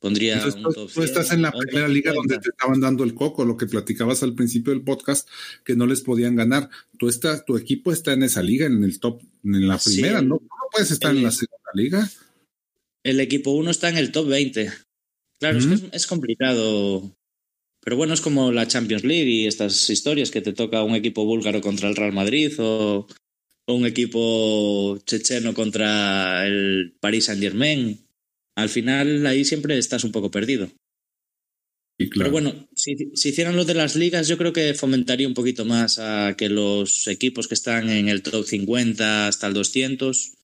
Pondría 0.00 0.34
Entonces, 0.34 0.56
un 0.56 0.62
tú, 0.64 0.72
top 0.72 0.92
tú 0.92 1.02
estás 1.02 1.26
100, 1.28 1.38
en 1.38 1.42
la 1.42 1.52
primera 1.52 1.88
liga 1.88 2.12
50. 2.12 2.34
donde 2.34 2.42
te 2.42 2.50
estaban 2.50 2.80
dando 2.80 3.02
el 3.04 3.14
coco, 3.14 3.44
lo 3.44 3.56
que 3.56 3.66
platicabas 3.66 4.22
al 4.22 4.34
principio 4.34 4.72
del 4.72 4.82
podcast, 4.82 5.28
que 5.64 5.74
no 5.74 5.86
les 5.86 6.02
podían 6.02 6.36
ganar. 6.36 6.68
Tú 6.98 7.08
estás, 7.08 7.44
tu 7.44 7.56
equipo 7.56 7.92
está 7.92 8.12
en 8.12 8.22
esa 8.22 8.42
liga, 8.42 8.66
en 8.66 8.84
el 8.84 9.00
top, 9.00 9.22
en 9.42 9.66
la 9.66 9.78
primera, 9.78 10.20
¿no? 10.22 10.36
Tú 10.38 10.44
no 10.44 10.66
puedes 10.70 10.90
estar 10.90 11.10
el- 11.12 11.18
en 11.18 11.22
la 11.24 11.30
segunda 11.30 11.70
liga. 11.74 12.10
el 13.04 13.20
equipo 13.20 13.52
1 13.52 13.70
está 13.70 13.88
en 13.88 13.98
el 13.98 14.12
top 14.12 14.28
20. 14.28 14.70
Claro, 15.38 15.58
es 15.58 15.66
que 15.66 15.96
es, 15.96 16.06
complicado. 16.06 17.14
Pero 17.84 17.96
bueno, 17.96 18.14
es 18.14 18.20
como 18.20 18.50
la 18.52 18.66
Champions 18.66 19.04
League 19.04 19.30
y 19.30 19.46
estas 19.46 19.88
historias 19.90 20.30
que 20.30 20.40
te 20.40 20.52
toca 20.52 20.82
un 20.82 20.94
equipo 20.94 21.24
búlgaro 21.24 21.60
contra 21.60 21.88
el 21.88 21.94
Real 21.96 22.12
Madrid 22.12 22.52
o, 22.58 23.06
un 23.68 23.86
equipo 23.86 24.98
checheno 25.06 25.54
contra 25.54 26.46
el 26.46 26.96
Paris 27.00 27.26
Saint 27.26 27.40
Germain. 27.42 28.05
Al 28.56 28.68
final 28.68 29.26
ahí 29.26 29.44
siempre 29.44 29.78
estás 29.78 30.04
un 30.04 30.12
poco 30.12 30.30
perdido. 30.30 30.70
Pero 31.98 32.30
bueno, 32.30 32.68
si, 32.74 32.94
si, 33.14 33.30
hicieran 33.30 33.56
lo 33.56 33.64
de 33.64 33.74
las 33.74 33.96
ligas, 33.96 34.28
yo 34.28 34.36
creo 34.36 34.52
que 34.52 34.74
fomentaría 34.74 35.26
un 35.26 35.34
poquito 35.34 35.64
más 35.64 35.98
a 35.98 36.34
que 36.36 36.50
los 36.50 37.06
equipos 37.06 37.48
que 37.48 37.54
están 37.54 37.88
en 37.88 38.08
el 38.08 38.22
top 38.22 38.44
50 38.44 39.28
hasta 39.28 39.46
el 39.46 39.54
200 39.54 40.34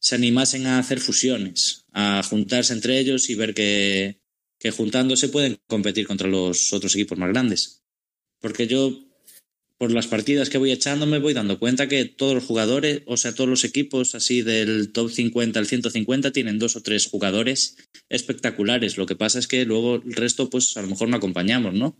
se 0.00 0.14
animasen 0.14 0.66
a 0.66 0.78
hacer 0.78 1.00
fusiones, 1.00 1.84
a 1.92 2.22
juntarse 2.22 2.72
entre 2.72 3.00
ellos 3.00 3.28
y 3.28 3.34
ver 3.34 3.54
que, 3.54 4.20
que 4.60 4.70
juntándose 4.70 5.28
pueden 5.28 5.58
competir 5.66 6.06
contra 6.06 6.28
los 6.28 6.72
otros 6.72 6.94
equipos 6.94 7.18
más 7.18 7.30
grandes. 7.30 7.82
Porque 8.40 8.68
yo 8.68 9.07
por 9.78 9.92
las 9.92 10.08
partidas 10.08 10.50
que 10.50 10.58
voy 10.58 10.72
echando 10.72 11.06
me 11.06 11.20
voy 11.20 11.34
dando 11.34 11.60
cuenta 11.60 11.86
que 11.86 12.04
todos 12.04 12.34
los 12.34 12.44
jugadores, 12.44 13.02
o 13.06 13.16
sea, 13.16 13.32
todos 13.32 13.48
los 13.48 13.62
equipos 13.62 14.16
así 14.16 14.42
del 14.42 14.90
top 14.90 15.10
50 15.10 15.58
al 15.58 15.66
150 15.66 16.32
tienen 16.32 16.58
dos 16.58 16.74
o 16.74 16.82
tres 16.82 17.06
jugadores 17.06 17.76
espectaculares. 18.08 18.98
Lo 18.98 19.06
que 19.06 19.14
pasa 19.14 19.38
es 19.38 19.46
que 19.46 19.64
luego 19.64 19.96
el 19.96 20.14
resto, 20.14 20.50
pues 20.50 20.76
a 20.76 20.82
lo 20.82 20.88
mejor 20.88 21.08
no 21.08 21.16
acompañamos, 21.16 21.74
¿no? 21.74 21.96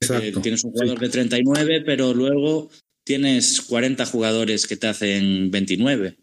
Exacto. 0.00 0.40
tienes 0.40 0.64
un 0.64 0.72
jugador 0.72 0.98
de 0.98 1.08
39, 1.10 1.82
pero 1.84 2.14
luego 2.14 2.70
tienes 3.04 3.60
40 3.60 4.06
jugadores 4.06 4.66
que 4.66 4.76
te 4.76 4.86
hacen 4.86 5.50
29. 5.50 6.18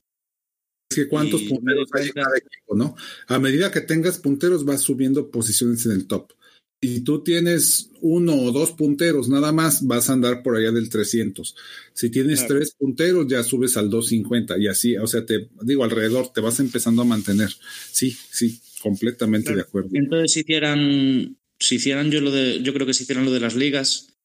Es 0.90 0.96
que 0.96 1.08
cuántos 1.08 1.44
punteros 1.44 1.88
hay 1.94 2.08
en 2.08 2.14
cada 2.14 2.38
equipo, 2.38 2.76
¿no? 2.76 2.96
A 3.28 3.40
medida 3.40 3.72
que 3.72 3.82
tengas 3.82 4.18
punteros 4.18 4.66
vas 4.66 4.82
subiendo 4.82 5.30
posiciones 5.30 5.86
en 5.86 5.94
el 5.94 6.08
top 6.08 6.34
si 6.82 7.02
tú 7.02 7.24
tienes 7.24 7.92
uno 8.02 8.36
o 8.36 8.52
dos 8.52 8.72
punteros 8.72 9.30
nada 9.30 9.52
más, 9.52 9.86
vas 9.86 10.10
a 10.10 10.14
andar 10.14 10.42
por 10.42 10.56
allá 10.56 10.72
del 10.72 10.90
300. 10.90 11.56
Si 11.94 12.10
tienes 12.10 12.48
tres 12.48 12.72
punteros, 12.72 13.28
ya 13.28 13.44
subes 13.44 13.78
al 13.78 13.90
250 13.90 14.58
y 14.58 14.68
así, 14.68 14.98
o 14.98 15.06
sea, 15.06 15.24
te 15.24 15.50
digo, 15.62 15.84
alrededor 15.84 16.34
te 16.34 16.42
vas 16.42 16.60
empezando 16.60 17.04
a 17.04 17.06
mantener. 17.06 17.50
Sí, 17.92 18.18
sí, 18.32 18.60
completamente 18.82 19.54
de 19.54 19.62
acuerdo. 19.62 19.92
Entonces, 19.94 20.32
si 20.32 20.40
hicieran, 20.40 21.38
si 21.60 21.76
hicieran 21.76 22.10
yo 22.10 22.20
lo 22.20 22.32
de, 22.32 22.64
yo 22.64 22.74
creo 22.74 22.88
que 22.88 22.96
si 22.96 23.04
hicieran 23.04 23.26
lo 23.26 23.32
de 23.32 23.40
las 23.40 23.56
ligas, 23.56 24.16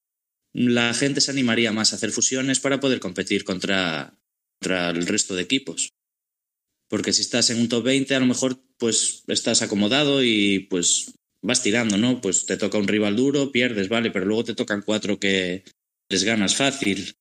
la 0.55 0.95
gente 0.95 1.21
se 1.21 1.31
animaría 1.31 1.73
más 1.73 1.93
a 1.93 1.97
hacer 1.97 2.11
fusiones 2.11 2.61
para 2.61 2.81
poder 2.81 3.01
competir 3.01 3.45
contra, 3.45 4.19
contra 4.59 4.91
el 4.91 5.07
resto 5.07 5.35
de 5.35 5.43
equipos. 5.43 5.91
Porque 6.89 7.13
si 7.13 7.21
estás 7.21 7.51
en 7.51 7.61
un 7.61 7.69
top 7.69 7.85
20, 7.85 8.15
a 8.15 8.21
lo 8.21 8.27
mejor 8.27 8.59
pues 8.79 9.25
estás 9.27 9.61
acomodado 9.61 10.23
y 10.23 10.61
pues 10.71 11.13
vas 11.47 11.63
tirando, 11.63 11.97
¿no? 11.97 12.21
Pues 12.21 12.45
te 12.45 12.57
toca 12.57 12.77
un 12.77 12.89
rival 12.89 13.15
duro, 13.15 13.53
pierdes, 13.53 13.89
vale, 13.89 14.11
pero 14.11 14.27
luego 14.27 14.45
te 14.45 14.55
tocan 14.55 14.83
cuatro 14.83 15.19
que 15.19 15.63
les 16.11 16.25
ganas 16.25 16.57
fácil. 16.57 17.15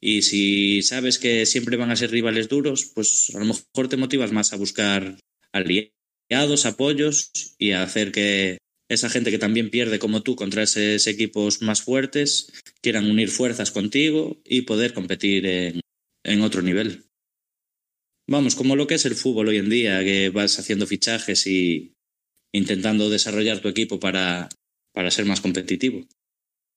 Y 0.00 0.22
si 0.22 0.82
sabes 0.82 1.18
que 1.18 1.46
siempre 1.46 1.76
van 1.76 1.90
a 1.90 1.96
ser 1.96 2.12
rivales 2.12 2.48
duros, 2.48 2.92
pues 2.94 3.32
a 3.34 3.40
lo 3.40 3.46
mejor 3.46 3.88
te 3.88 3.96
motivas 3.96 4.30
más 4.30 4.52
a 4.52 4.56
buscar 4.56 5.18
aliados, 5.52 6.64
apoyos 6.64 7.32
y 7.58 7.72
a 7.72 7.82
hacer 7.82 8.12
que 8.12 8.58
esa 8.88 9.10
gente 9.10 9.32
que 9.32 9.38
también 9.38 9.70
pierde 9.70 9.98
como 9.98 10.22
tú 10.22 10.36
contra 10.36 10.62
esos 10.62 11.08
equipos 11.08 11.60
más 11.60 11.82
fuertes 11.82 12.52
quieran 12.80 13.10
unir 13.10 13.30
fuerzas 13.30 13.72
contigo 13.72 14.40
y 14.44 14.62
poder 14.62 14.92
competir 14.92 15.44
en, 15.44 15.80
en 16.24 16.40
otro 16.42 16.62
nivel. 16.62 17.06
Vamos, 18.28 18.54
como 18.54 18.76
lo 18.76 18.86
que 18.86 18.94
es 18.94 19.06
el 19.06 19.16
fútbol 19.16 19.48
hoy 19.48 19.56
en 19.56 19.70
día, 19.70 20.04
que 20.04 20.30
vas 20.30 20.58
haciendo 20.60 20.86
fichajes 20.86 21.46
y, 21.48 21.95
intentando 22.56 23.10
desarrollar 23.10 23.60
tu 23.60 23.68
equipo 23.68 24.00
para, 24.00 24.48
para 24.92 25.10
ser 25.10 25.26
más 25.26 25.40
competitivo. 25.40 26.06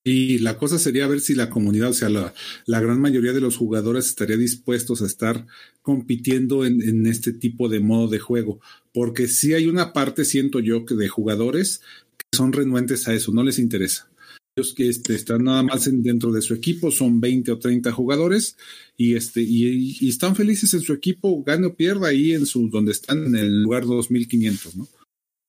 Y 0.04 0.40
la 0.40 0.58
cosa 0.58 0.80
sería 0.80 1.08
ver 1.08 1.20
si 1.20 1.36
la 1.36 1.50
comunidad, 1.50 1.90
o 1.90 1.94
sea, 1.94 2.10
la, 2.10 2.34
la 2.66 2.80
gran 2.80 3.02
mayoría 3.02 3.34
de 3.34 3.42
los 3.42 3.58
jugadores 3.58 4.08
estaría 4.08 4.38
dispuestos 4.38 5.02
a 5.02 5.06
estar 5.06 5.46
compitiendo 5.82 6.66
en, 6.66 6.82
en, 6.82 7.06
este 7.06 7.34
tipo 7.34 7.68
de 7.68 7.82
modo 7.82 8.08
de 8.08 8.20
juego. 8.20 8.62
Porque 8.94 9.28
si 9.28 9.54
hay 9.54 9.68
una 9.68 9.92
parte, 9.92 10.24
siento 10.24 10.60
yo, 10.62 10.86
que 10.86 10.96
de 10.96 11.10
jugadores 11.10 11.82
que 12.18 12.38
son 12.38 12.54
renuentes 12.54 13.08
a 13.08 13.14
eso, 13.14 13.34
no 13.34 13.44
les 13.44 13.60
interesa. 13.60 14.10
Ellos 14.56 14.74
que 14.74 14.88
este, 14.88 15.16
están 15.16 15.44
nada 15.44 15.64
más 15.64 15.90
dentro 15.92 16.32
de 16.32 16.42
su 16.42 16.54
equipo, 16.54 16.92
son 16.92 17.20
20 17.20 17.52
o 17.52 17.60
30 17.60 17.92
jugadores 17.92 18.58
y, 18.98 19.16
este, 19.16 19.42
y, 19.42 19.98
y, 20.00 20.10
están 20.10 20.36
felices 20.36 20.74
en 20.74 20.82
su 20.82 20.94
equipo, 20.94 21.44
gane 21.44 21.68
o 21.68 21.76
pierda 21.76 22.08
ahí 22.08 22.32
en 22.32 22.46
su, 22.46 22.70
donde 22.70 22.94
están 22.94 23.26
en 23.26 23.36
el 23.36 23.64
lugar 23.64 23.86
2500, 23.86 24.76
¿no? 24.76 24.88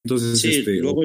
Entonces, 0.05 0.45
este, 0.45 0.77
luego, 0.77 1.03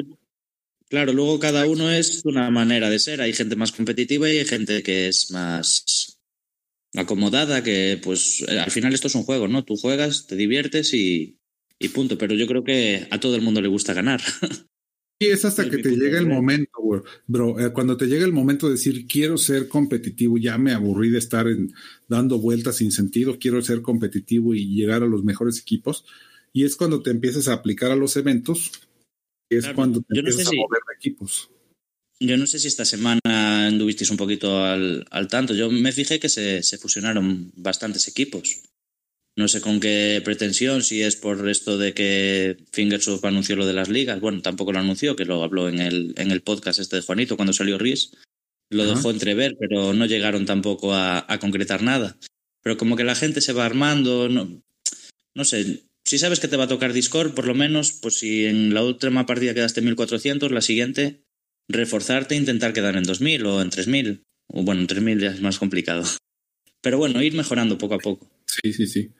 claro, 0.88 1.12
luego 1.12 1.38
cada 1.38 1.66
uno 1.66 1.90
es 1.90 2.22
una 2.24 2.50
manera 2.50 2.90
de 2.90 2.98
ser. 2.98 3.20
Hay 3.20 3.32
gente 3.32 3.56
más 3.56 3.72
competitiva 3.72 4.30
y 4.30 4.38
hay 4.38 4.44
gente 4.44 4.82
que 4.82 5.08
es 5.08 5.30
más 5.30 6.18
acomodada, 6.94 7.62
que 7.62 8.00
pues 8.02 8.44
al 8.48 8.70
final 8.70 8.94
esto 8.94 9.08
es 9.08 9.14
un 9.14 9.24
juego, 9.24 9.48
¿no? 9.48 9.64
Tú 9.64 9.76
juegas, 9.76 10.26
te 10.26 10.36
diviertes 10.36 10.94
y, 10.94 11.38
y 11.78 11.88
punto. 11.88 12.16
Pero 12.18 12.34
yo 12.34 12.46
creo 12.46 12.64
que 12.64 13.06
a 13.10 13.20
todo 13.20 13.36
el 13.36 13.42
mundo 13.42 13.60
le 13.60 13.68
gusta 13.68 13.94
ganar. 13.94 14.20
Y 15.18 15.28
es 15.28 15.46
hasta 15.46 15.68
que 15.70 15.78
te 15.78 15.96
llega 15.96 16.18
el 16.18 16.26
momento, 16.26 16.78
bro. 17.26 17.58
Eh, 17.58 17.72
cuando 17.72 17.96
te 17.96 18.06
llega 18.06 18.26
el 18.26 18.34
momento 18.34 18.66
de 18.66 18.72
decir, 18.72 19.06
quiero 19.06 19.38
ser 19.38 19.66
competitivo, 19.66 20.36
ya 20.36 20.58
me 20.58 20.72
aburrí 20.72 21.08
de 21.08 21.18
estar 21.18 21.48
en, 21.48 21.72
dando 22.06 22.38
vueltas 22.38 22.76
sin 22.76 22.92
sentido, 22.92 23.38
quiero 23.38 23.62
ser 23.62 23.80
competitivo 23.80 24.54
y 24.54 24.74
llegar 24.74 25.02
a 25.02 25.06
los 25.06 25.24
mejores 25.24 25.58
equipos. 25.58 26.04
Y 26.52 26.64
es 26.64 26.76
cuando 26.76 27.02
te 27.02 27.10
empiezas 27.10 27.48
a 27.48 27.54
aplicar 27.54 27.90
a 27.90 27.96
los 27.96 28.16
eventos 28.18 28.72
es 29.50 29.68
cuando 29.68 30.00
te 30.00 30.18
empiezas 30.18 30.48
a 30.48 30.50
mover 30.54 30.80
equipos. 30.98 31.50
Yo 32.18 32.36
no 32.36 32.46
sé 32.46 32.58
si 32.58 32.68
esta 32.68 32.84
semana 32.84 33.66
anduvisteis 33.66 34.10
un 34.10 34.16
poquito 34.16 34.64
al, 34.64 35.06
al 35.10 35.28
tanto. 35.28 35.54
Yo 35.54 35.70
me 35.70 35.92
fijé 35.92 36.18
que 36.18 36.30
se, 36.30 36.62
se, 36.62 36.78
fusionaron 36.78 37.52
bastantes 37.56 38.08
equipos. 38.08 38.62
No 39.36 39.48
sé 39.48 39.60
con 39.60 39.80
qué 39.80 40.22
pretensión, 40.24 40.82
si 40.82 41.02
es 41.02 41.16
por 41.16 41.46
esto 41.50 41.76
de 41.76 41.92
que 41.92 42.56
Fingersoft 42.72 43.24
anunció 43.26 43.54
lo 43.54 43.66
de 43.66 43.74
las 43.74 43.90
ligas. 43.90 44.18
Bueno, 44.20 44.40
tampoco 44.40 44.72
lo 44.72 44.78
anunció, 44.78 45.14
que 45.14 45.26
lo 45.26 45.42
habló 45.42 45.68
en 45.68 45.78
el, 45.78 46.14
en 46.16 46.30
el 46.30 46.40
podcast 46.40 46.78
este 46.78 46.96
de 46.96 47.02
Juanito 47.02 47.36
cuando 47.36 47.52
salió 47.52 47.76
Riz. 47.76 48.12
Lo 48.70 48.86
dejó 48.86 49.10
entrever, 49.10 49.56
pero 49.60 49.92
no 49.92 50.06
llegaron 50.06 50.46
tampoco 50.46 50.94
a, 50.94 51.30
a, 51.30 51.38
concretar 51.38 51.82
nada. 51.82 52.16
Pero 52.62 52.78
como 52.78 52.96
que 52.96 53.04
la 53.04 53.14
gente 53.14 53.42
se 53.42 53.52
va 53.52 53.66
armando, 53.66 54.28
no, 54.28 54.62
no 55.34 55.44
sé, 55.44 55.85
si 56.06 56.18
sabes 56.18 56.38
que 56.38 56.48
te 56.48 56.56
va 56.56 56.64
a 56.64 56.68
tocar 56.68 56.92
Discord, 56.92 57.34
por 57.34 57.46
lo 57.46 57.54
menos, 57.54 57.92
pues 57.92 58.20
si 58.20 58.46
en 58.46 58.72
la 58.72 58.84
última 58.84 59.26
partida 59.26 59.54
quedaste 59.54 59.80
en 59.80 59.86
1400, 59.86 60.52
la 60.52 60.60
siguiente, 60.60 61.24
reforzarte 61.68 62.36
e 62.36 62.38
intentar 62.38 62.72
quedar 62.72 62.96
en 62.96 63.02
2000 63.02 63.44
o 63.46 63.60
en 63.60 63.70
3000. 63.70 64.22
O 64.48 64.62
bueno, 64.62 64.82
en 64.82 64.86
3000 64.86 65.18
ya 65.18 65.30
es 65.32 65.40
más 65.40 65.58
complicado. 65.58 66.04
Pero 66.80 66.98
bueno, 66.98 67.20
ir 67.20 67.34
mejorando 67.34 67.76
poco 67.76 67.94
a 67.94 67.98
poco. 67.98 68.30
Sí, 68.46 68.72
sí, 68.72 68.86
sí. 68.86 69.12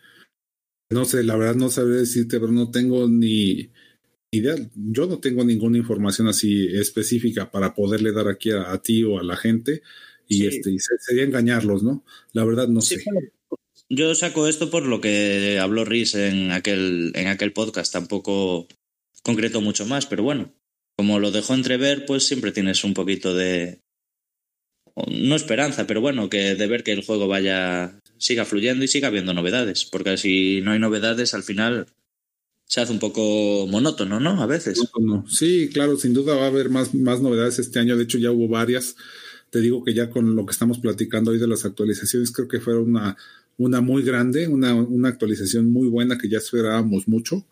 No 0.88 1.04
sé, 1.04 1.24
la 1.24 1.34
verdad 1.36 1.56
no 1.56 1.68
sabría 1.68 1.98
decirte, 1.98 2.38
pero 2.38 2.52
no 2.52 2.70
tengo 2.70 3.08
ni 3.08 3.72
idea. 4.30 4.54
Yo 4.76 5.06
no 5.06 5.18
tengo 5.18 5.44
ninguna 5.44 5.78
información 5.78 6.28
así 6.28 6.68
específica 6.68 7.50
para 7.50 7.74
poderle 7.74 8.12
dar 8.12 8.28
aquí 8.28 8.52
a, 8.52 8.78
ti 8.78 9.02
o 9.02 9.18
a 9.18 9.24
la 9.24 9.36
gente. 9.36 9.82
Y, 10.28 10.38
sí. 10.38 10.46
este, 10.46 10.70
y 10.70 10.78
sería 10.78 11.24
engañarlos, 11.24 11.82
¿no? 11.82 12.04
La 12.32 12.44
verdad 12.44 12.68
no 12.68 12.80
sí, 12.80 12.96
sé. 12.96 13.04
Yo 13.88 14.14
saco 14.14 14.48
esto 14.48 14.70
por 14.70 14.84
lo 14.84 15.00
que 15.00 15.58
habló 15.60 15.84
Riz 15.84 16.14
en 16.14 16.50
aquel, 16.50 17.12
en 17.14 17.28
aquel 17.28 17.52
podcast, 17.52 17.92
tampoco 17.92 18.66
concreto 19.22 19.60
mucho 19.60 19.86
más, 19.86 20.06
pero 20.06 20.22
bueno, 20.22 20.54
como 20.96 21.18
lo 21.18 21.30
dejó 21.30 21.54
entrever, 21.54 22.04
pues 22.06 22.26
siempre 22.26 22.52
tienes 22.52 22.82
un 22.84 22.94
poquito 22.94 23.34
de, 23.34 23.82
no 25.06 25.36
esperanza, 25.36 25.86
pero 25.86 26.00
bueno, 26.00 26.30
que 26.30 26.54
de 26.54 26.66
ver 26.66 26.82
que 26.82 26.92
el 26.92 27.04
juego 27.04 27.28
vaya, 27.28 28.00
siga 28.18 28.44
fluyendo 28.44 28.84
y 28.84 28.88
siga 28.88 29.08
habiendo 29.08 29.34
novedades, 29.34 29.84
porque 29.84 30.16
si 30.16 30.62
no 30.62 30.72
hay 30.72 30.78
novedades, 30.78 31.34
al 31.34 31.42
final 31.42 31.86
se 32.64 32.80
hace 32.80 32.92
un 32.92 32.98
poco 32.98 33.66
monótono, 33.68 34.18
¿no? 34.18 34.42
A 34.42 34.46
veces. 34.46 34.82
Sí, 35.28 35.68
claro, 35.72 35.96
sin 35.96 36.14
duda 36.14 36.34
va 36.34 36.44
a 36.44 36.48
haber 36.48 36.70
más, 36.70 36.94
más 36.94 37.20
novedades 37.20 37.58
este 37.58 37.78
año, 37.78 37.96
de 37.96 38.04
hecho 38.04 38.18
ya 38.18 38.30
hubo 38.30 38.48
varias. 38.48 38.96
Te 39.50 39.60
digo 39.60 39.84
que 39.84 39.94
ya 39.94 40.10
con 40.10 40.34
lo 40.34 40.44
que 40.44 40.52
estamos 40.52 40.80
platicando 40.80 41.30
hoy 41.30 41.38
de 41.38 41.46
las 41.46 41.64
actualizaciones, 41.64 42.32
creo 42.32 42.48
que 42.48 42.60
fueron 42.60 42.90
una, 42.90 43.16
una 43.58 43.80
muy 43.80 44.02
grande, 44.02 44.48
una, 44.48 44.74
una 44.74 45.08
actualización 45.08 45.72
muy 45.72 45.88
buena 45.88 46.18
que 46.18 46.28
ya 46.28 46.38
esperábamos 46.38 47.08
mucho. 47.08 47.46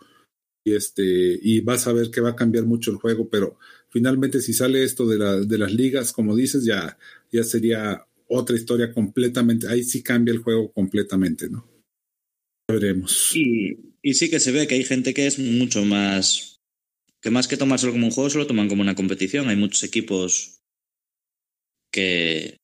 Y, 0.67 0.75
este, 0.75 1.39
y 1.43 1.61
vas 1.61 1.87
a 1.87 1.93
ver 1.93 2.11
que 2.11 2.23
va 2.23 2.31
a 2.31 2.37
cambiar 2.37 2.65
mucho 2.65 2.91
el 2.91 2.97
juego, 2.97 3.29
pero 3.29 3.59
finalmente 3.91 4.41
si 4.41 4.55
sale 4.55 4.83
esto 4.83 5.07
de, 5.07 5.19
la, 5.19 5.41
de 5.41 5.59
las 5.59 5.73
ligas, 5.75 6.11
como 6.11 6.35
dices, 6.35 6.65
ya, 6.65 6.97
ya 7.31 7.45
sería 7.45 8.07
otra 8.29 8.57
historia 8.57 8.91
completamente, 8.91 9.69
ahí 9.69 9.85
sí 9.85 10.03
cambia 10.03 10.33
el 10.33 10.39
juego 10.39 10.73
completamente, 10.73 11.51
¿no? 11.51 11.69
Veremos. 12.67 13.33
Y, 13.37 13.95
y 14.03 14.15
sí 14.15 14.31
que 14.31 14.41
se 14.41 14.53
ve 14.53 14.67
que 14.67 14.75
hay 14.75 14.85
gente 14.85 15.13
que 15.13 15.27
es 15.27 15.39
mucho 15.39 15.85
más, 15.85 16.61
que 17.21 17.31
más 17.31 17.47
que 17.47 17.59
tomárselo 17.59 17.93
como 17.93 18.07
un 18.07 18.13
juego, 18.13 18.31
se 18.31 18.39
lo 18.39 18.47
toman 18.47 18.69
como 18.69 18.81
una 18.81 18.95
competición. 18.95 19.49
Hay 19.49 19.57
muchos 19.57 19.83
equipos 19.83 20.61
que, 21.93 22.57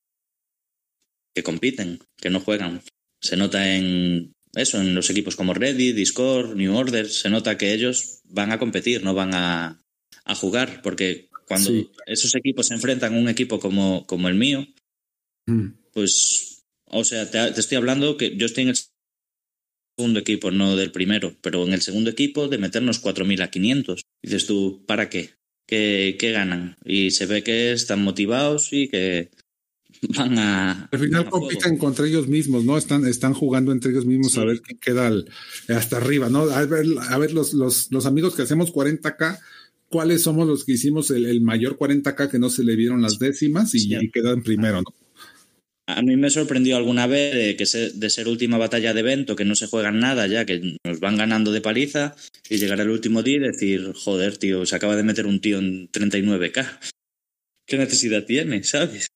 que 1.35 1.43
compiten, 1.43 1.99
que 2.17 2.31
no 2.31 2.39
juegan 2.39 2.81
se 3.21 3.37
nota 3.37 3.75
en, 3.75 4.33
eso, 4.53 4.81
en 4.81 4.95
los 4.95 5.09
equipos 5.09 5.35
como 5.35 5.53
Reddit, 5.53 5.95
Discord, 5.95 6.55
New 6.55 6.75
Order, 6.75 7.07
se 7.07 7.29
nota 7.29 7.57
que 7.57 7.73
ellos 7.73 8.21
van 8.25 8.51
a 8.51 8.59
competir, 8.59 9.03
no 9.03 9.13
van 9.13 9.33
a, 9.33 9.81
a 10.25 10.35
jugar, 10.35 10.81
porque 10.81 11.29
cuando 11.47 11.71
esos 12.05 12.35
equipos 12.35 12.67
se 12.67 12.73
enfrentan 12.73 13.13
a 13.13 13.17
un 13.17 13.29
equipo 13.29 13.59
como, 13.59 14.05
como 14.07 14.27
el 14.27 14.35
mío, 14.35 14.67
mm. 15.47 15.67
pues, 15.93 16.63
o 16.85 17.03
sea, 17.03 17.29
te, 17.29 17.59
estoy 17.59 17.77
hablando 17.77 18.17
que 18.17 18.35
yo 18.35 18.45
estoy 18.45 18.63
en 18.63 18.69
el 18.69 18.77
segundo 19.97 20.19
equipo, 20.19 20.51
no 20.51 20.75
del 20.75 20.91
primero, 20.91 21.35
pero 21.41 21.65
en 21.65 21.73
el 21.73 21.81
segundo 21.81 22.09
equipo 22.09 22.47
de 22.47 22.57
meternos 22.57 23.03
4.000 23.03 23.43
a 23.43 23.51
500. 23.51 24.01
Dices 24.23 24.47
tú, 24.47 24.83
¿para 24.85 25.09
qué? 25.09 25.31
¿Qué, 25.67 26.17
¿Qué 26.19 26.31
ganan? 26.31 26.75
Y 26.83 27.11
se 27.11 27.25
ve 27.25 27.43
que 27.43 27.71
están 27.71 28.01
motivados 28.01 28.73
y 28.73 28.87
que, 28.87 29.29
van 30.17 30.39
a. 30.39 30.89
Al 30.91 30.99
final 30.99 31.29
compiten 31.29 31.77
contra 31.77 32.07
ellos 32.07 32.27
mismos, 32.27 32.65
¿no? 32.65 32.77
Están, 32.77 33.05
están 33.05 33.33
jugando 33.33 33.71
entre 33.71 33.91
ellos 33.91 34.05
mismos 34.05 34.37
a 34.37 34.45
ver 34.45 34.61
quién 34.61 34.79
queda 34.79 35.11
hasta 35.69 35.97
arriba, 35.97 36.29
¿no? 36.29 36.41
A 36.43 36.65
ver, 36.65 36.85
a 37.09 37.17
ver 37.17 37.33
los, 37.33 37.53
los, 37.53 37.91
los 37.91 38.05
amigos 38.05 38.35
que 38.35 38.41
hacemos 38.41 38.73
40K, 38.73 39.39
¿cuáles 39.89 40.23
somos 40.23 40.47
los 40.47 40.65
que 40.65 40.73
hicimos 40.73 41.11
el, 41.11 41.41
mayor 41.41 41.77
40K 41.77 42.29
que 42.29 42.39
no 42.39 42.49
se 42.49 42.63
le 42.63 42.75
vieron 42.75 43.01
las 43.01 43.19
décimas 43.19 43.75
y, 43.75 43.95
y 43.95 44.09
quedan 44.09 44.41
primero, 44.41 44.81
¿no? 44.81 44.93
A 45.87 46.01
mí 46.01 46.15
me 46.15 46.29
sorprendió 46.29 46.77
alguna 46.77 47.07
vez 47.07 47.33
de, 47.33 47.55
que 47.57 47.65
de 47.93 48.09
ser 48.09 48.27
última 48.27 48.57
batalla 48.57 48.93
de 48.93 49.01
evento, 49.01 49.35
que 49.35 49.45
no 49.45 49.55
se 49.55 49.67
juegan 49.67 49.99
nada 49.99 50.27
ya, 50.27 50.45
que 50.45 50.77
nos 50.85 50.99
van 50.99 51.17
ganando 51.17 51.51
de 51.51 51.59
paliza, 51.59 52.15
y 52.49 52.57
llegar 52.57 52.79
al 52.79 52.89
último 52.89 53.23
día 53.23 53.37
y 53.37 53.39
decir, 53.39 53.91
joder, 53.93 54.37
tío, 54.37 54.65
se 54.65 54.75
acaba 54.75 54.95
de 54.95 55.03
meter 55.03 55.25
un 55.25 55.41
tío 55.41 55.59
en 55.59 55.91
39K. 55.91 56.79
¿Qué 57.67 57.77
necesidad 57.77 58.25
tiene, 58.25 58.63
sabes? 58.63 59.07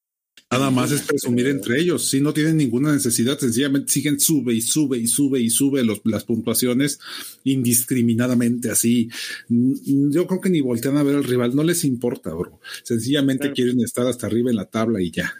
Nada 0.58 0.72
más 0.72 0.90
es 0.94 1.02
presumir 1.02 1.48
entre 1.48 1.82
ellos. 1.82 2.10
Si 2.10 2.22
no 2.22 2.34
tienen 2.34 2.56
ninguna 2.56 2.94
necesidad, 2.94 3.38
sencillamente 3.38 3.92
siguen 3.92 4.22
sube 4.22 4.54
y 4.54 4.62
sube 4.62 4.98
y 4.98 5.06
sube 5.06 5.42
y 5.42 5.50
sube 5.50 5.84
los, 5.84 6.00
las 6.06 6.24
puntuaciones 6.24 6.98
indiscriminadamente 7.44 8.72
así. 8.72 9.10
Yo 9.50 10.26
creo 10.28 10.40
que 10.40 10.50
ni 10.50 10.62
voltean 10.62 10.96
a 10.96 11.04
ver 11.04 11.16
al 11.18 11.26
rival, 11.26 11.54
no 11.58 11.64
les 11.64 11.84
importa, 11.84 12.34
bro. 12.34 12.62
Sencillamente 12.84 13.52
quieren 13.52 13.82
estar 13.82 14.08
hasta 14.08 14.28
arriba 14.28 14.50
en 14.50 14.56
la 14.56 14.70
tabla 14.70 15.02
y 15.02 15.12
ya. 15.12 15.34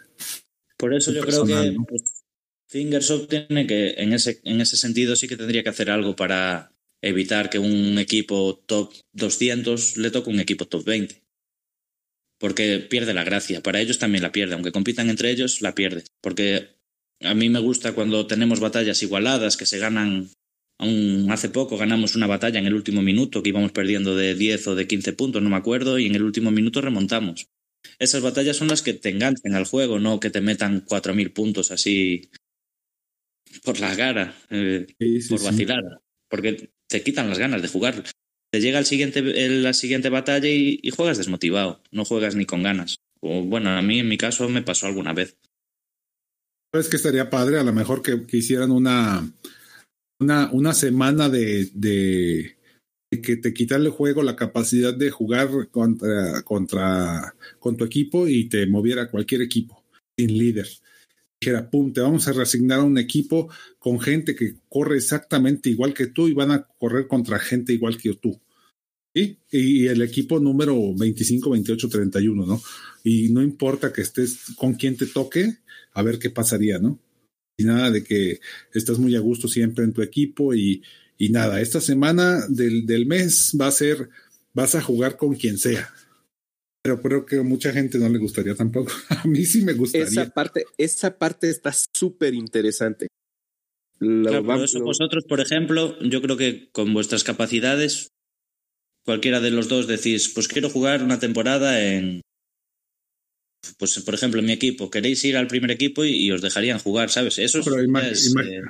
Por 0.76 0.92
eso 0.92 1.10
yo 1.12 1.22
creo 1.22 1.46
que 1.46 1.74
pues, 1.88 2.24
Fingersoft 2.66 3.28
tiene 3.28 3.66
que, 3.66 3.94
en 3.96 4.12
ese, 4.12 4.40
en 4.44 4.60
ese 4.60 4.76
sentido, 4.76 5.16
sí 5.16 5.28
que 5.28 5.38
tendría 5.38 5.62
que 5.62 5.70
hacer 5.70 5.88
algo 5.88 6.14
para 6.14 6.74
evitar 7.00 7.48
que 7.48 7.58
un 7.58 7.98
equipo 7.98 8.62
top 8.66 8.92
200 9.14 9.96
le 9.96 10.10
toque 10.10 10.28
un 10.28 10.40
equipo 10.40 10.66
top 10.66 10.84
20 10.84 11.25
porque 12.38 12.78
pierde 12.78 13.14
la 13.14 13.24
gracia. 13.24 13.62
Para 13.62 13.80
ellos 13.80 13.98
también 13.98 14.22
la 14.22 14.32
pierde, 14.32 14.54
aunque 14.54 14.72
compitan 14.72 15.10
entre 15.10 15.30
ellos, 15.30 15.62
la 15.62 15.74
pierde. 15.74 16.04
Porque 16.20 16.76
a 17.20 17.34
mí 17.34 17.48
me 17.48 17.60
gusta 17.60 17.92
cuando 17.92 18.26
tenemos 18.26 18.60
batallas 18.60 19.02
igualadas 19.02 19.56
que 19.56 19.66
se 19.66 19.78
ganan. 19.78 20.30
Aún 20.78 21.28
hace 21.30 21.48
poco 21.48 21.78
ganamos 21.78 22.16
una 22.16 22.26
batalla 22.26 22.58
en 22.58 22.66
el 22.66 22.74
último 22.74 23.00
minuto 23.00 23.42
que 23.42 23.48
íbamos 23.48 23.72
perdiendo 23.72 24.14
de 24.14 24.34
10 24.34 24.66
o 24.66 24.74
de 24.74 24.86
15 24.86 25.14
puntos, 25.14 25.42
no 25.42 25.48
me 25.48 25.56
acuerdo, 25.56 25.98
y 25.98 26.04
en 26.04 26.14
el 26.14 26.22
último 26.22 26.50
minuto 26.50 26.82
remontamos. 26.82 27.48
Esas 27.98 28.20
batallas 28.20 28.58
son 28.58 28.68
las 28.68 28.82
que 28.82 28.92
te 28.92 29.08
enganchen 29.08 29.54
al 29.54 29.64
juego, 29.64 29.98
no 29.98 30.20
que 30.20 30.28
te 30.28 30.42
metan 30.42 30.84
4.000 30.84 31.32
puntos 31.32 31.70
así 31.70 32.28
por 33.64 33.80
la 33.80 33.96
cara, 33.96 34.36
eh, 34.50 34.86
por 35.30 35.42
vacilar, 35.42 35.82
porque 36.28 36.70
te 36.88 37.02
quitan 37.02 37.30
las 37.30 37.38
ganas 37.38 37.62
de 37.62 37.68
jugar 37.68 38.04
te 38.56 38.62
llega 38.62 38.78
el 38.78 38.86
siguiente, 38.86 39.20
la 39.20 39.74
siguiente 39.74 40.08
batalla 40.08 40.48
y, 40.48 40.80
juegas 40.88 41.18
desmotivado, 41.18 41.82
no 41.90 42.06
juegas 42.06 42.36
ni 42.36 42.46
con 42.46 42.62
ganas. 42.62 42.96
O 43.20 43.42
bueno, 43.42 43.68
a 43.68 43.82
mí 43.82 43.98
en 43.98 44.08
mi 44.08 44.16
caso 44.16 44.48
me 44.48 44.62
pasó 44.62 44.86
alguna 44.86 45.12
vez. 45.12 45.36
Es 46.72 46.88
que 46.88 46.96
estaría 46.96 47.28
padre 47.28 47.58
a 47.58 47.62
lo 47.62 47.74
mejor 47.74 48.00
que, 48.00 48.18
hicieran 48.34 48.70
una, 48.70 49.30
una, 50.18 50.50
una 50.52 50.72
semana 50.72 51.28
de, 51.28 51.68
de, 51.74 52.56
que 53.10 53.36
te 53.36 53.52
quitan 53.52 53.82
el 53.82 53.90
juego 53.90 54.22
la 54.22 54.36
capacidad 54.36 54.94
de 54.94 55.10
jugar 55.10 55.68
contra, 55.70 56.40
contra 56.42 57.34
con 57.58 57.76
tu 57.76 57.84
equipo 57.84 58.26
y 58.26 58.48
te 58.48 58.66
moviera 58.66 59.10
cualquier 59.10 59.42
equipo 59.42 59.84
sin 60.16 60.38
líder. 60.38 60.66
Dijera, 61.38 61.68
pum, 61.68 61.92
te 61.92 62.00
vamos 62.00 62.26
a 62.26 62.32
reasignar 62.32 62.78
a 62.78 62.84
un 62.84 62.96
equipo 62.96 63.50
con 63.78 64.00
gente 64.00 64.34
que 64.34 64.54
corre 64.70 64.96
exactamente 64.96 65.68
igual 65.68 65.92
que 65.92 66.06
tú 66.06 66.26
y 66.26 66.32
van 66.32 66.52
a 66.52 66.66
correr 66.78 67.06
contra 67.06 67.38
gente 67.38 67.74
igual 67.74 67.98
que 67.98 68.14
tú. 68.14 68.40
Y 69.16 69.86
el 69.86 70.02
equipo 70.02 70.38
número 70.38 70.94
25, 70.94 71.48
28, 71.50 71.88
31, 71.88 72.44
¿no? 72.44 72.60
Y 73.02 73.30
no 73.30 73.42
importa 73.42 73.90
que 73.90 74.02
estés 74.02 74.54
con 74.56 74.74
quien 74.74 74.96
te 74.96 75.06
toque, 75.06 75.56
a 75.92 76.02
ver 76.02 76.18
qué 76.18 76.28
pasaría, 76.28 76.78
¿no? 76.78 76.98
Y 77.56 77.64
nada 77.64 77.90
de 77.90 78.04
que 78.04 78.40
estás 78.74 78.98
muy 78.98 79.16
a 79.16 79.20
gusto 79.20 79.48
siempre 79.48 79.84
en 79.84 79.94
tu 79.94 80.02
equipo 80.02 80.54
y, 80.54 80.82
y 81.16 81.30
nada, 81.30 81.62
esta 81.62 81.80
semana 81.80 82.46
del, 82.48 82.84
del, 82.84 83.06
mes 83.06 83.56
va 83.58 83.68
a 83.68 83.72
ser, 83.72 84.10
vas 84.52 84.74
a 84.74 84.82
jugar 84.82 85.16
con 85.16 85.34
quien 85.34 85.56
sea. 85.56 85.88
Pero 86.82 87.00
creo 87.00 87.24
que 87.24 87.38
a 87.38 87.42
mucha 87.42 87.72
gente 87.72 87.98
no 87.98 88.10
le 88.10 88.18
gustaría 88.18 88.54
tampoco. 88.54 88.92
A 89.08 89.26
mí 89.26 89.46
sí 89.46 89.62
me 89.62 89.72
gustaría. 89.72 90.06
Esa 90.06 90.28
parte, 90.28 90.64
esa 90.76 91.18
parte 91.18 91.48
está 91.48 91.72
súper 91.94 92.34
interesante. 92.34 93.08
Claro, 93.98 94.62
eso 94.62 94.82
vosotros, 94.82 95.24
por 95.24 95.40
ejemplo, 95.40 95.98
yo 96.00 96.20
creo 96.20 96.36
que 96.36 96.68
con 96.70 96.92
vuestras 96.92 97.24
capacidades 97.24 98.10
cualquiera 99.06 99.40
de 99.40 99.52
los 99.52 99.68
dos 99.68 99.86
decís, 99.86 100.28
pues 100.34 100.48
quiero 100.48 100.68
jugar 100.68 101.02
una 101.02 101.18
temporada 101.18 101.80
en, 101.82 102.20
pues 103.78 103.98
por 104.00 104.14
ejemplo, 104.14 104.40
en 104.40 104.46
mi 104.46 104.52
equipo, 104.52 104.90
queréis 104.90 105.24
ir 105.24 105.36
al 105.36 105.46
primer 105.46 105.70
equipo 105.70 106.04
y, 106.04 106.30
os 106.32 106.42
dejarían 106.42 106.80
jugar, 106.80 107.08
¿sabes? 107.10 107.38
Eso 107.38 107.60
es, 107.60 107.66
eh, 107.66 108.62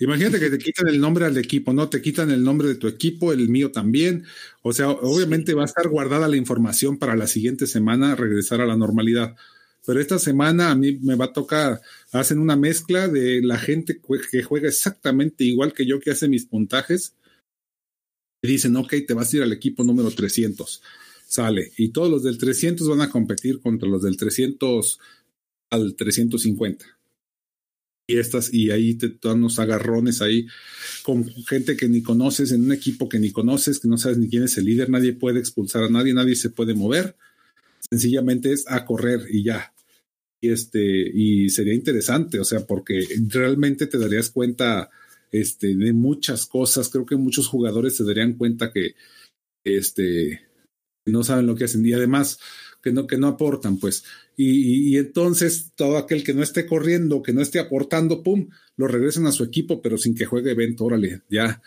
Imagínate 0.00 0.40
que 0.40 0.50
te 0.50 0.58
quitan 0.58 0.88
el 0.88 1.00
nombre 1.00 1.26
al 1.26 1.36
equipo, 1.36 1.72
¿no? 1.72 1.88
Te 1.88 2.02
quitan 2.02 2.30
el 2.30 2.42
nombre 2.42 2.68
de 2.68 2.74
tu 2.76 2.88
equipo, 2.88 3.32
el 3.32 3.48
mío 3.48 3.70
también. 3.70 4.24
O 4.62 4.72
sea, 4.72 4.90
obviamente 4.90 5.54
va 5.54 5.62
a 5.62 5.66
estar 5.66 5.88
guardada 5.88 6.28
la 6.28 6.36
información 6.36 6.98
para 6.98 7.14
la 7.14 7.26
siguiente 7.26 7.66
semana 7.66 8.16
regresar 8.16 8.60
a 8.60 8.66
la 8.66 8.76
normalidad. 8.76 9.36
Pero 9.86 10.00
esta 10.00 10.18
semana 10.18 10.70
a 10.70 10.74
mí 10.74 10.98
me 11.02 11.14
va 11.14 11.26
a 11.26 11.32
tocar, 11.32 11.80
hacen 12.12 12.38
una 12.40 12.56
mezcla 12.56 13.08
de 13.08 13.40
la 13.42 13.58
gente 13.58 14.00
que 14.30 14.42
juega 14.42 14.68
exactamente 14.68 15.44
igual 15.44 15.72
que 15.72 15.86
yo, 15.86 16.00
que 16.00 16.10
hace 16.10 16.28
mis 16.28 16.46
puntajes, 16.46 17.14
dicen, 18.42 18.76
ok, 18.76 18.94
te 19.06 19.14
vas 19.14 19.32
a 19.32 19.36
ir 19.36 19.42
al 19.42 19.52
equipo 19.52 19.84
número 19.84 20.10
300. 20.10 20.82
Sale. 21.28 21.72
Y 21.76 21.88
todos 21.88 22.10
los 22.10 22.22
del 22.22 22.38
300 22.38 22.88
van 22.88 23.00
a 23.00 23.10
competir 23.10 23.60
contra 23.60 23.88
los 23.88 24.02
del 24.02 24.16
300 24.16 24.98
al 25.70 25.94
350. 25.96 26.86
Y 28.08 28.18
estas, 28.18 28.54
y 28.54 28.70
ahí 28.70 28.94
te 28.94 29.18
dan 29.20 29.38
unos 29.38 29.58
agarrones 29.58 30.22
ahí 30.22 30.46
con 31.02 31.24
gente 31.24 31.76
que 31.76 31.88
ni 31.88 32.02
conoces, 32.02 32.52
en 32.52 32.62
un 32.62 32.72
equipo 32.72 33.08
que 33.08 33.18
ni 33.18 33.32
conoces, 33.32 33.80
que 33.80 33.88
no 33.88 33.98
sabes 33.98 34.18
ni 34.18 34.28
quién 34.28 34.44
es 34.44 34.56
el 34.58 34.66
líder, 34.66 34.90
nadie 34.90 35.12
puede 35.12 35.40
expulsar 35.40 35.82
a 35.82 35.88
nadie, 35.88 36.14
nadie 36.14 36.36
se 36.36 36.50
puede 36.50 36.74
mover. 36.74 37.16
Sencillamente 37.90 38.52
es 38.52 38.64
a 38.68 38.84
correr 38.84 39.26
y 39.28 39.42
ya. 39.42 39.72
Y 40.40 40.50
este, 40.50 41.10
y 41.12 41.48
sería 41.48 41.74
interesante, 41.74 42.38
o 42.38 42.44
sea, 42.44 42.64
porque 42.64 43.04
realmente 43.28 43.88
te 43.88 43.98
darías 43.98 44.30
cuenta 44.30 44.88
este, 45.40 45.74
de 45.74 45.92
muchas 45.92 46.46
cosas. 46.46 46.88
Creo 46.88 47.06
que 47.06 47.16
muchos 47.16 47.48
jugadores 47.48 47.96
se 47.96 48.04
darían 48.04 48.34
cuenta 48.34 48.72
que 48.72 48.94
este, 49.64 50.40
no 51.06 51.22
saben 51.22 51.46
lo 51.46 51.54
que 51.54 51.64
hacen 51.64 51.84
y 51.86 51.92
además 51.92 52.38
que 52.82 52.92
no, 52.92 53.06
que 53.06 53.18
no 53.18 53.26
aportan, 53.26 53.78
pues. 53.78 54.04
Y, 54.36 54.96
entonces 54.96 55.72
todo 55.74 55.96
aquel 55.96 56.22
que 56.22 56.34
no 56.34 56.42
esté 56.42 56.66
corriendo, 56.66 57.22
que 57.22 57.32
no 57.32 57.40
esté 57.40 57.58
aportando, 57.58 58.22
pum, 58.22 58.48
lo 58.76 58.86
regresan 58.86 59.26
a 59.26 59.32
su 59.32 59.42
equipo, 59.42 59.82
pero 59.82 59.98
sin 59.98 60.14
que 60.14 60.26
juegue 60.26 60.52
evento, 60.52 60.84
órale, 60.84 61.22
ya 61.30 61.62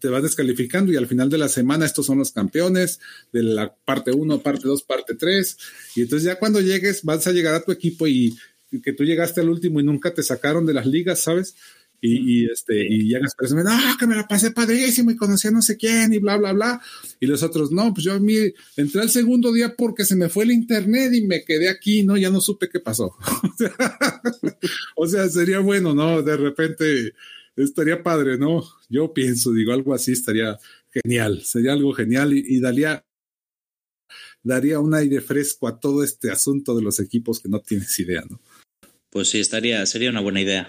te 0.00 0.08
vas 0.08 0.22
descalificando 0.22 0.92
y 0.92 0.96
al 0.96 1.08
final 1.08 1.28
de 1.28 1.38
la 1.38 1.48
semana 1.48 1.84
estos 1.84 2.06
son 2.06 2.18
los 2.18 2.30
campeones 2.30 3.00
de 3.32 3.42
la 3.42 3.74
parte 3.84 4.12
1, 4.12 4.40
parte 4.40 4.68
2, 4.68 4.82
parte 4.84 5.14
3. 5.14 5.58
Y 5.96 6.02
entonces 6.02 6.24
ya 6.24 6.38
cuando 6.38 6.60
llegues, 6.60 7.02
vas 7.02 7.26
a 7.26 7.32
llegar 7.32 7.54
a 7.54 7.62
tu 7.62 7.72
equipo 7.72 8.06
y 8.06 8.34
que 8.82 8.92
tú 8.92 9.04
llegaste 9.04 9.40
al 9.40 9.50
último 9.50 9.80
y 9.80 9.84
nunca 9.84 10.14
te 10.14 10.22
sacaron 10.22 10.64
de 10.64 10.74
las 10.74 10.86
ligas, 10.86 11.20
¿sabes? 11.20 11.56
Y, 12.00 12.42
y, 12.42 12.50
este, 12.50 12.86
y 12.86 13.08
llegas 13.08 13.34
pero 13.38 13.62
no, 13.62 13.78
que 13.98 14.06
me 14.06 14.16
la 14.16 14.26
pasé 14.26 14.50
padrísimo 14.50 15.10
y 15.10 15.16
conocí 15.16 15.48
a 15.48 15.50
no 15.50 15.62
sé 15.62 15.76
quién 15.76 16.12
y 16.12 16.18
bla, 16.18 16.36
bla, 16.36 16.52
bla. 16.52 16.80
Y 17.20 17.26
los 17.26 17.42
otros, 17.42 17.72
no, 17.72 17.92
pues 17.94 18.04
yo 18.04 18.12
a 18.12 18.20
mí 18.20 18.36
entré 18.76 19.02
el 19.02 19.10
segundo 19.10 19.52
día 19.52 19.74
porque 19.76 20.04
se 20.04 20.16
me 20.16 20.28
fue 20.28 20.44
el 20.44 20.52
internet 20.52 21.12
y 21.14 21.22
me 21.22 21.44
quedé 21.44 21.68
aquí, 21.68 22.02
¿no? 22.02 22.16
Ya 22.16 22.30
no 22.30 22.40
supe 22.40 22.68
qué 22.68 22.80
pasó. 22.80 23.16
o 24.96 25.06
sea, 25.06 25.28
sería 25.28 25.60
bueno, 25.60 25.94
¿no? 25.94 26.22
De 26.22 26.36
repente 26.36 27.14
estaría 27.56 28.02
padre, 28.02 28.38
¿no? 28.38 28.64
Yo 28.88 29.12
pienso, 29.12 29.52
digo, 29.52 29.72
algo 29.72 29.94
así 29.94 30.12
estaría 30.12 30.58
genial, 30.90 31.42
sería 31.44 31.72
algo 31.72 31.92
genial 31.92 32.34
y, 32.34 32.44
y 32.46 32.60
daría, 32.60 33.04
daría 34.42 34.80
un 34.80 34.94
aire 34.94 35.20
fresco 35.20 35.68
a 35.68 35.80
todo 35.80 36.04
este 36.04 36.30
asunto 36.30 36.76
de 36.76 36.82
los 36.82 37.00
equipos 37.00 37.40
que 37.40 37.48
no 37.48 37.60
tienes 37.60 37.98
idea, 37.98 38.22
¿no? 38.28 38.40
Pues 39.10 39.28
sí, 39.28 39.40
estaría, 39.40 39.86
sería 39.86 40.10
una 40.10 40.20
buena 40.20 40.42
idea. 40.42 40.68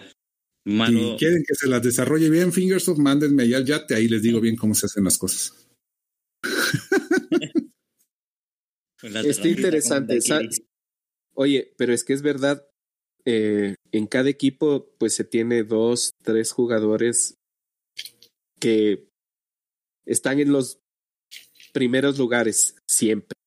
Si 0.67 1.15
quieren 1.17 1.43
que 1.47 1.55
se 1.55 1.67
las 1.67 1.81
desarrolle 1.81 2.29
bien, 2.29 2.51
Fingersoft, 2.51 2.99
mándenme 2.99 3.47
ya 3.47 3.57
al 3.57 3.65
yate, 3.65 3.95
ahí 3.95 4.09
les 4.09 4.21
digo 4.21 4.41
bien 4.41 4.57
cómo 4.57 4.75
se 4.75 4.87
hacen 4.87 5.05
las 5.05 5.17
cosas. 5.17 5.53
Pues 8.99 9.13
Está 9.25 9.47
interesante. 9.47 10.19
Oye, 11.35 11.73
pero 11.77 11.93
es 11.93 12.03
que 12.03 12.13
es 12.13 12.21
verdad, 12.21 12.67
eh, 13.25 13.75
en 13.91 14.07
cada 14.07 14.27
equipo 14.27 14.91
pues 14.97 15.13
se 15.13 15.23
tiene 15.23 15.63
dos, 15.63 16.11
tres 16.23 16.51
jugadores 16.51 17.35
que 18.59 19.07
están 20.05 20.39
en 20.39 20.51
los 20.51 20.79
primeros 21.73 22.17
lugares 22.17 22.75
siempre, 22.87 23.37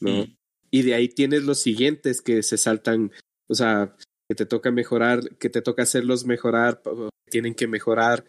¿no? 0.00 0.24
Mm. 0.24 0.36
Y 0.70 0.82
de 0.82 0.94
ahí 0.94 1.08
tienes 1.08 1.44
los 1.44 1.60
siguientes 1.60 2.22
que 2.22 2.42
se 2.42 2.56
saltan, 2.56 3.12
o 3.48 3.54
sea, 3.54 3.94
que 4.28 4.34
te 4.34 4.46
toca 4.46 4.70
mejorar, 4.70 5.36
que 5.38 5.50
te 5.50 5.62
toca 5.62 5.82
hacerlos 5.82 6.24
mejorar, 6.24 6.82
tienen 7.30 7.54
que 7.54 7.66
mejorar 7.66 8.24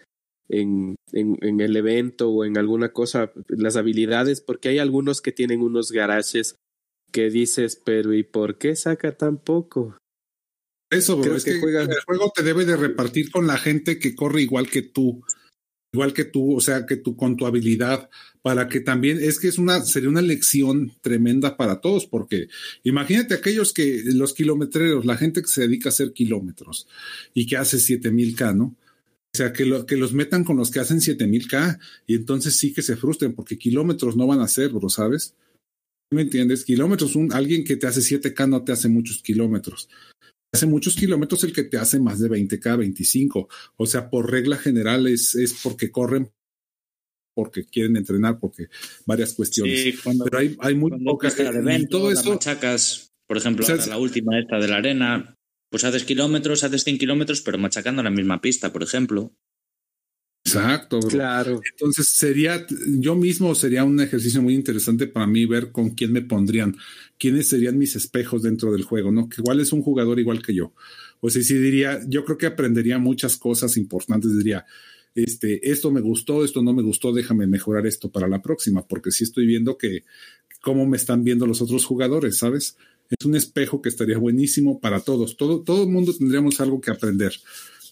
en, 0.50 0.96
en, 1.12 1.38
en, 1.42 1.62
el 1.62 1.76
evento 1.76 2.30
o 2.30 2.46
en 2.46 2.58
alguna 2.58 2.92
cosa, 2.92 3.32
las 3.48 3.78
habilidades, 3.78 4.42
porque 4.42 4.70
hay 4.70 4.80
algunos 4.80 5.22
que 5.22 5.32
tienen 5.32 5.62
unos 5.62 5.92
garajes 5.92 6.56
que 7.12 7.30
dices, 7.30 7.82
pero 7.84 8.14
¿y 8.14 8.24
por 8.24 8.58
qué 8.58 8.76
saca 8.76 9.18
tan 9.18 9.38
poco? 9.38 9.98
Eso, 10.92 11.18
bro, 11.18 11.36
es 11.36 11.44
que, 11.44 11.54
que 11.54 11.60
juega... 11.60 11.82
el 11.82 12.02
juego 12.06 12.32
te 12.36 12.44
debe 12.44 12.66
de 12.66 12.78
repartir 12.78 13.32
con 13.32 13.48
la 13.48 13.58
gente 13.58 14.00
que 14.00 14.16
corre 14.16 14.42
igual 14.42 14.70
que 14.70 14.82
tú, 14.82 15.24
igual 15.96 16.14
que 16.14 16.26
tú, 16.26 16.58
o 16.58 16.60
sea, 16.60 16.86
que 16.86 16.98
tú 16.98 17.16
con 17.16 17.38
tu 17.38 17.46
habilidad, 17.46 18.10
para 18.42 18.68
que 18.68 18.82
también, 18.82 19.18
es 19.22 19.40
que 19.40 19.48
es 19.48 19.58
una, 19.58 19.82
sería 19.82 20.10
una 20.10 20.22
lección 20.22 20.92
tremenda 21.02 21.56
para 21.56 21.80
todos, 21.80 22.06
porque 22.06 22.50
imagínate 22.84 23.34
aquellos 23.34 23.72
que, 23.72 24.04
los 24.06 24.34
kilometreros, 24.34 25.06
la 25.06 25.16
gente 25.16 25.42
que 25.42 25.48
se 25.48 25.62
dedica 25.62 25.88
a 25.88 25.94
hacer 25.94 26.12
kilómetros 26.12 26.86
y 27.34 27.46
que 27.48 27.56
hace 27.56 27.78
7000K, 27.78 28.56
¿no? 28.56 28.66
O 28.66 29.38
sea, 29.38 29.54
que, 29.54 29.86
que 29.88 29.96
los 29.96 30.14
metan 30.14 30.44
con 30.44 30.58
los 30.58 30.70
que 30.70 30.82
hacen 30.82 31.00
7000K 31.00 31.80
y 32.08 32.16
entonces 32.16 32.58
sí 32.58 32.74
que 32.74 32.82
se 32.82 32.98
frustren, 32.98 33.34
porque 33.34 33.58
kilómetros 33.58 34.18
no 34.18 34.28
van 34.28 34.42
a 34.42 34.46
hacer, 34.46 34.70
bro, 34.70 34.90
¿sabes? 34.90 35.34
¿Me 36.12 36.22
entiendes? 36.22 36.66
Kilómetros, 36.66 37.16
un, 37.16 37.32
alguien 37.34 37.64
que 37.64 37.78
te 37.78 37.88
hace 37.88 38.02
7K 38.02 38.50
no 38.50 38.64
te 38.64 38.74
hace 38.74 38.90
muchos 38.90 39.22
kilómetros 39.22 39.90
hace 40.56 40.66
muchos 40.66 40.96
kilómetros 40.96 41.44
el 41.44 41.54
que 41.54 41.64
te 41.64 41.78
hace 41.78 42.00
más 42.00 42.20
de 42.20 42.30
20K, 42.30 42.78
25. 42.78 43.48
O 43.78 43.86
sea, 43.86 44.10
por 44.10 44.32
regla 44.32 44.58
general 44.58 45.08
es, 45.08 45.36
es 45.36 45.54
porque 45.62 45.92
corren, 45.92 46.32
porque 47.34 47.66
quieren 47.66 47.98
entrenar, 47.98 48.40
porque 48.40 48.68
varias 49.06 49.34
cuestiones. 49.34 49.82
Sí, 49.82 49.94
cuando, 50.04 50.26
Pero 50.26 50.40
hay, 50.40 50.56
hay 50.60 50.76
muy 50.76 50.92
pocas. 51.04 51.36
Todo 51.90 52.12
esto. 52.12 52.32
Machacas, 52.32 53.14
por 53.28 53.38
ejemplo, 53.38 53.64
o 53.64 53.68
sea, 53.68 53.86
la 53.88 53.98
última 53.98 54.40
esta 54.40 54.58
de 54.58 54.68
la 54.68 54.78
arena, 54.78 55.36
pues 55.70 55.84
haces 55.84 56.04
kilómetros, 56.04 56.64
haces 56.64 56.84
100 56.84 56.98
kilómetros, 56.98 57.42
pero 57.42 57.58
machacando 57.58 58.02
la 58.02 58.10
misma 58.10 58.42
pista, 58.42 58.74
por 58.74 58.84
ejemplo. 58.84 59.34
Exacto. 60.46 61.00
Bro. 61.00 61.10
Claro. 61.10 61.62
Entonces 61.72 62.08
sería, 62.10 62.66
yo 63.00 63.16
mismo 63.16 63.56
sería 63.56 63.84
un 63.84 64.00
ejercicio 64.00 64.42
muy 64.42 64.54
interesante 64.54 65.08
para 65.08 65.26
mí 65.26 65.46
ver 65.46 65.72
con 65.72 65.90
quién 65.90 66.12
me 66.14 66.22
pondrían, 66.22 66.76
quiénes 67.18 67.50
serían 67.50 67.78
mis 67.78 67.96
espejos 67.96 68.44
dentro 68.44 68.72
del 68.72 68.84
juego, 68.84 69.12
¿no? 69.12 69.28
Que 69.28 69.42
igual 69.42 69.60
es 69.60 69.74
un 69.74 69.82
jugador 69.82 70.20
igual 70.20 70.44
que 70.44 70.54
yo. 70.54 70.74
O 71.20 71.30
sea, 71.30 71.42
sí 71.42 71.56
diría, 71.56 72.00
yo 72.08 72.24
creo 72.24 72.38
que 72.38 72.46
aprendería 72.46 73.00
muchas 73.00 73.38
cosas 73.38 73.76
importantes, 73.78 74.38
diría, 74.38 74.66
este, 75.16 75.72
esto 75.72 75.92
me 75.92 76.02
gustó, 76.02 76.46
esto 76.46 76.62
no 76.62 76.74
me 76.74 76.84
gustó, 76.84 77.12
déjame 77.12 77.48
mejorar 77.48 77.88
esto 77.88 78.12
para 78.12 78.28
la 78.28 78.42
próxima, 78.42 78.86
porque 78.88 79.12
sí 79.12 79.24
estoy 79.24 79.48
viendo 79.48 79.78
que 79.78 80.04
cómo 80.62 80.86
me 80.86 80.98
están 80.98 81.24
viendo 81.24 81.48
los 81.48 81.62
otros 81.62 81.86
jugadores, 81.86 82.38
¿sabes? 82.38 82.78
Es 83.10 83.26
un 83.26 83.36
espejo 83.36 83.82
que 83.82 83.90
estaría 83.90 84.18
buenísimo 84.18 84.80
para 84.80 85.00
todos. 85.00 85.38
Todo, 85.38 85.62
todo 85.62 85.84
el 85.84 85.90
mundo 85.90 86.14
tendríamos 86.16 86.60
algo 86.60 86.82
que 86.82 86.92
aprender 86.92 87.34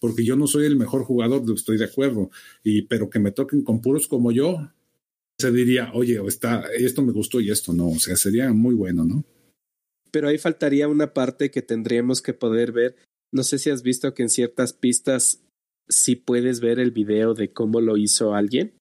porque 0.04 0.26
yo 0.26 0.36
no 0.36 0.48
soy 0.48 0.66
el 0.66 0.76
mejor 0.76 1.06
jugador, 1.06 1.44
estoy 1.56 1.78
de 1.78 1.86
acuerdo, 1.86 2.30
y, 2.62 2.82
pero 2.82 3.10
que 3.10 3.20
me 3.20 3.32
toquen 3.32 3.64
con 3.64 3.80
puros 3.80 4.06
como 4.06 4.34
yo, 4.34 4.70
se 5.40 5.50
diría, 5.50 5.92
oye, 5.94 6.20
está, 6.28 6.66
esto 6.78 7.02
me 7.04 7.14
gustó 7.14 7.40
y 7.40 7.50
esto 7.50 7.72
no, 7.72 7.88
o 7.88 8.00
sea, 8.00 8.18
sería 8.18 8.52
muy 8.52 8.76
bueno, 8.76 9.06
¿no? 9.06 9.24
Pero 10.12 10.28
ahí 10.28 10.38
faltaría 10.38 10.90
una 10.90 11.14
parte 11.14 11.52
que 11.52 11.62
tendríamos 11.62 12.22
que 12.22 12.34
poder 12.34 12.74
ver. 12.74 12.98
No 13.32 13.44
sé 13.44 13.58
si 13.58 13.70
has 13.70 13.82
visto 13.82 14.14
que 14.14 14.24
en 14.24 14.30
ciertas 14.30 14.74
pistas 14.74 15.42
sí 15.88 16.18
puedes 16.18 16.60
ver 16.60 16.80
el 16.80 16.92
video 16.92 17.34
de 17.34 17.54
cómo 17.54 17.80
lo 17.80 17.96
hizo 17.96 18.36
alguien. 18.36 18.74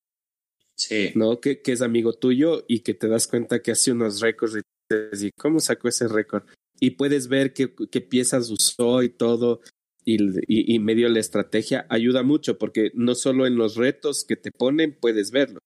Sí. 0.77 1.12
¿No? 1.14 1.41
Que, 1.41 1.62
que 1.62 1.70
es 1.70 1.83
amigo 1.83 2.14
tuyo 2.14 2.64
y 2.66 2.81
que 2.81 2.95
te 2.95 3.07
das 3.07 3.29
cuenta 3.29 3.62
que 3.62 3.70
hace 3.70 3.93
unos 3.93 4.20
récords 4.20 4.57
y, 4.57 5.27
y 5.27 5.31
cómo 5.39 5.61
sacó 5.61 5.87
ese 5.87 6.09
récord. 6.09 6.43
Y 6.81 6.91
puedes 6.91 7.29
ver 7.29 7.53
qué, 7.53 7.73
qué 7.93 8.01
piezas 8.01 8.51
usó 8.51 9.05
y 9.05 9.09
todo 9.09 9.61
y, 10.05 10.74
y, 10.74 10.78
medio 10.78 11.09
la 11.09 11.20
estrategia 11.20 11.86
ayuda 11.88 12.22
mucho 12.22 12.59
porque 12.59 12.90
no 12.94 13.14
solo 13.14 13.46
en 13.46 13.57
los 13.57 13.76
retos 13.76 14.24
que 14.24 14.36
te 14.36 14.50
ponen 14.50 14.96
puedes 14.98 15.30
verlo. 15.30 15.61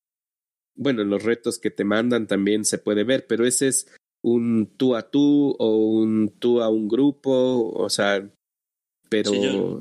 Bueno, 0.75 1.03
en 1.03 1.11
los 1.11 1.23
retos 1.23 1.59
que 1.59 1.71
te 1.71 1.85
mandan 1.85 2.27
también 2.27 2.65
se 2.65 2.79
puede 2.79 3.05
ver, 3.05 3.27
pero 3.27 3.47
ese 3.47 3.69
es 3.69 3.89
un 4.23 4.75
tú 4.77 4.95
a 4.97 5.11
tú 5.11 5.57
o 5.59 5.77
un 5.77 6.35
tú 6.39 6.61
a 6.61 6.69
un 6.69 6.89
grupo, 6.89 7.71
o 7.71 7.89
sea, 7.89 8.31
pero... 9.09 9.81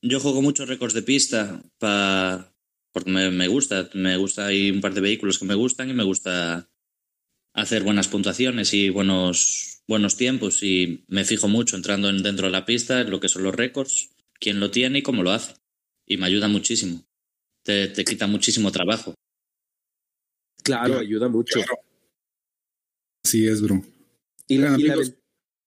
Yo, 0.00 0.20
juego 0.20 0.42
muchos 0.42 0.68
récords 0.68 0.94
de 0.94 1.02
pista 1.02 1.60
pa, 1.78 2.52
porque 2.92 3.10
me, 3.10 3.32
me 3.32 3.48
gusta, 3.48 3.90
me 3.94 4.16
gusta, 4.16 4.46
hay 4.46 4.70
un 4.70 4.80
par 4.80 4.94
de 4.94 5.00
vehículos 5.00 5.40
que 5.40 5.44
me 5.44 5.56
gustan 5.56 5.90
y 5.90 5.94
me 5.94 6.04
gusta 6.04 6.68
hacer 7.60 7.82
buenas 7.82 8.08
puntuaciones 8.08 8.72
y 8.74 8.90
buenos, 8.90 9.82
buenos 9.86 10.16
tiempos 10.16 10.62
y 10.62 11.04
me 11.08 11.24
fijo 11.24 11.48
mucho 11.48 11.76
entrando 11.76 12.08
en, 12.08 12.22
dentro 12.22 12.46
de 12.46 12.52
la 12.52 12.64
pista 12.64 13.00
en 13.00 13.10
lo 13.10 13.20
que 13.20 13.28
son 13.28 13.42
los 13.42 13.54
récords, 13.54 14.10
quién 14.40 14.60
lo 14.60 14.70
tiene 14.70 15.00
y 15.00 15.02
cómo 15.02 15.22
lo 15.22 15.32
hace. 15.32 15.54
Y 16.06 16.16
me 16.16 16.26
ayuda 16.26 16.48
muchísimo. 16.48 17.04
Te, 17.62 17.88
te 17.88 18.04
quita 18.04 18.26
muchísimo 18.26 18.72
trabajo. 18.72 19.14
Claro, 20.62 20.98
ayuda 20.98 21.28
mucho. 21.28 21.54
Claro. 21.54 21.78
Así 23.24 23.46
es, 23.46 23.60
bro. 23.60 23.82
Y 24.46 24.58
la, 24.58 24.74
amigos, 24.74 25.14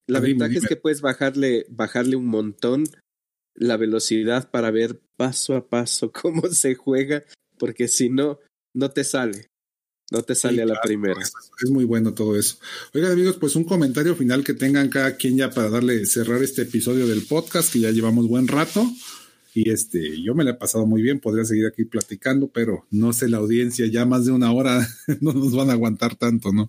la, 0.07 0.19
la 0.19 0.19
ventaja 0.19 0.53
es 0.53 0.67
que 0.67 0.75
puedes 0.75 1.01
bajarle, 1.01 1.65
bajarle 1.69 2.15
un 2.15 2.25
montón 2.25 2.85
la 3.53 3.77
velocidad 3.77 4.49
para 4.49 4.71
ver 4.71 4.99
paso 5.17 5.55
a 5.55 5.67
paso 5.67 6.11
cómo 6.21 6.47
se 6.47 6.75
juega, 6.75 7.23
porque 7.57 7.87
si 7.87 8.09
no, 8.09 8.39
no 8.73 8.89
te 8.89 9.03
sale. 9.03 9.50
No 10.11 10.21
te 10.23 10.35
sale 10.35 10.55
sí, 10.55 10.61
a 10.61 10.65
la 10.65 10.73
claro, 10.73 10.87
primera. 10.87 11.21
Es, 11.21 11.33
es, 11.63 11.69
muy 11.71 11.85
bueno 11.85 12.13
todo 12.13 12.37
eso. 12.37 12.57
Oigan, 12.93 13.13
amigos, 13.13 13.37
pues 13.39 13.55
un 13.55 13.63
comentario 13.63 14.13
final 14.15 14.43
que 14.43 14.53
tengan 14.53 14.89
cada 14.89 15.15
quien 15.15 15.37
ya 15.37 15.49
para 15.49 15.69
darle 15.69 16.05
cerrar 16.05 16.43
este 16.43 16.63
episodio 16.63 17.07
del 17.07 17.23
podcast, 17.23 17.71
que 17.71 17.79
ya 17.79 17.91
llevamos 17.91 18.27
buen 18.27 18.49
rato. 18.49 18.85
Y 19.53 19.69
este, 19.69 20.21
yo 20.21 20.35
me 20.35 20.43
la 20.43 20.51
he 20.51 20.55
pasado 20.55 20.85
muy 20.85 21.01
bien, 21.01 21.19
podría 21.19 21.45
seguir 21.45 21.65
aquí 21.65 21.85
platicando, 21.85 22.49
pero 22.49 22.85
no 22.91 23.13
sé 23.13 23.29
la 23.29 23.37
audiencia, 23.37 23.85
ya 23.87 24.05
más 24.05 24.25
de 24.25 24.31
una 24.31 24.51
hora 24.51 24.85
no 25.21 25.33
nos 25.33 25.53
van 25.55 25.69
a 25.69 25.73
aguantar 25.73 26.15
tanto, 26.15 26.51
¿no? 26.51 26.67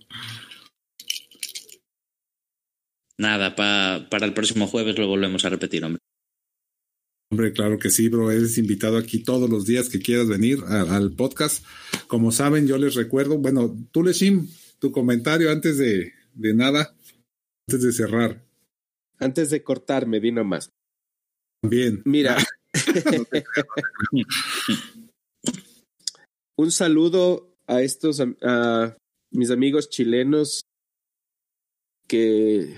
Nada, 3.17 3.55
pa, 3.55 4.07
para 4.09 4.25
el 4.25 4.33
próximo 4.33 4.67
jueves 4.67 4.97
lo 4.97 5.07
volvemos 5.07 5.45
a 5.45 5.49
repetir, 5.49 5.83
hombre. 5.83 6.01
Hombre, 7.33 7.51
claro 7.51 7.79
que 7.79 7.89
sí, 7.89 8.09
bro. 8.09 8.29
Eres 8.29 8.59
invitado 8.59 8.95
aquí 8.95 9.23
todos 9.23 9.49
los 9.49 9.65
días 9.65 9.89
que 9.89 9.97
quieras 9.97 10.27
venir 10.27 10.59
al 10.67 11.13
podcast. 11.13 11.65
Como 12.05 12.31
saben, 12.31 12.67
yo 12.67 12.77
les 12.77 12.93
recuerdo, 12.93 13.39
bueno, 13.39 13.75
tú, 13.91 14.03
Leshim, 14.03 14.47
tu 14.77 14.91
comentario 14.91 15.49
antes 15.49 15.79
de, 15.79 16.13
de 16.35 16.53
nada, 16.53 16.95
antes 17.67 17.81
de 17.81 17.91
cerrar. 17.91 18.45
Antes 19.17 19.49
de 19.49 19.63
cortarme, 19.63 20.19
di 20.19 20.31
nomás. 20.31 20.69
Bien. 21.63 22.03
Mira. 22.05 22.37
Un 26.55 26.71
saludo 26.71 27.57
a 27.65 27.81
estos, 27.81 28.21
a 28.43 28.95
mis 29.31 29.49
amigos 29.49 29.89
chilenos 29.89 30.61
que 32.07 32.77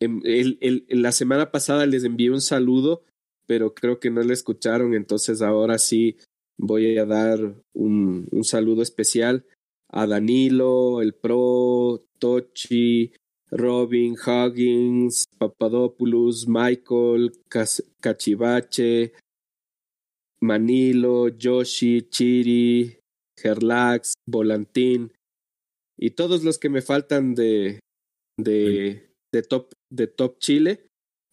en, 0.00 0.22
el, 0.24 0.56
el, 0.62 0.86
la 0.88 1.12
semana 1.12 1.50
pasada 1.50 1.84
les 1.84 2.04
envié 2.04 2.30
un 2.30 2.40
saludo 2.40 3.04
pero 3.48 3.74
creo 3.74 3.98
que 3.98 4.10
no 4.10 4.22
le 4.22 4.34
escucharon, 4.34 4.94
entonces 4.94 5.40
ahora 5.42 5.78
sí 5.78 6.18
voy 6.58 6.98
a 6.98 7.06
dar 7.06 7.40
un, 7.74 8.28
un 8.30 8.44
saludo 8.44 8.82
especial 8.82 9.46
a 9.90 10.06
Danilo, 10.06 11.00
el 11.00 11.14
Pro, 11.14 12.04
Tochi, 12.18 13.12
Robin, 13.50 14.14
Huggins, 14.14 15.24
Papadopoulos, 15.38 16.46
Michael, 16.46 17.32
Cachivache, 18.00 19.14
Manilo, 20.40 21.28
Yoshi, 21.28 22.02
Chiri, 22.02 22.98
Gerlax, 23.40 24.12
Volantín 24.26 25.12
y 25.98 26.10
todos 26.10 26.44
los 26.44 26.58
que 26.58 26.68
me 26.68 26.82
faltan 26.82 27.34
de, 27.34 27.80
de, 28.38 29.10
de, 29.32 29.42
top, 29.42 29.72
de 29.90 30.06
top 30.06 30.38
Chile. 30.38 30.86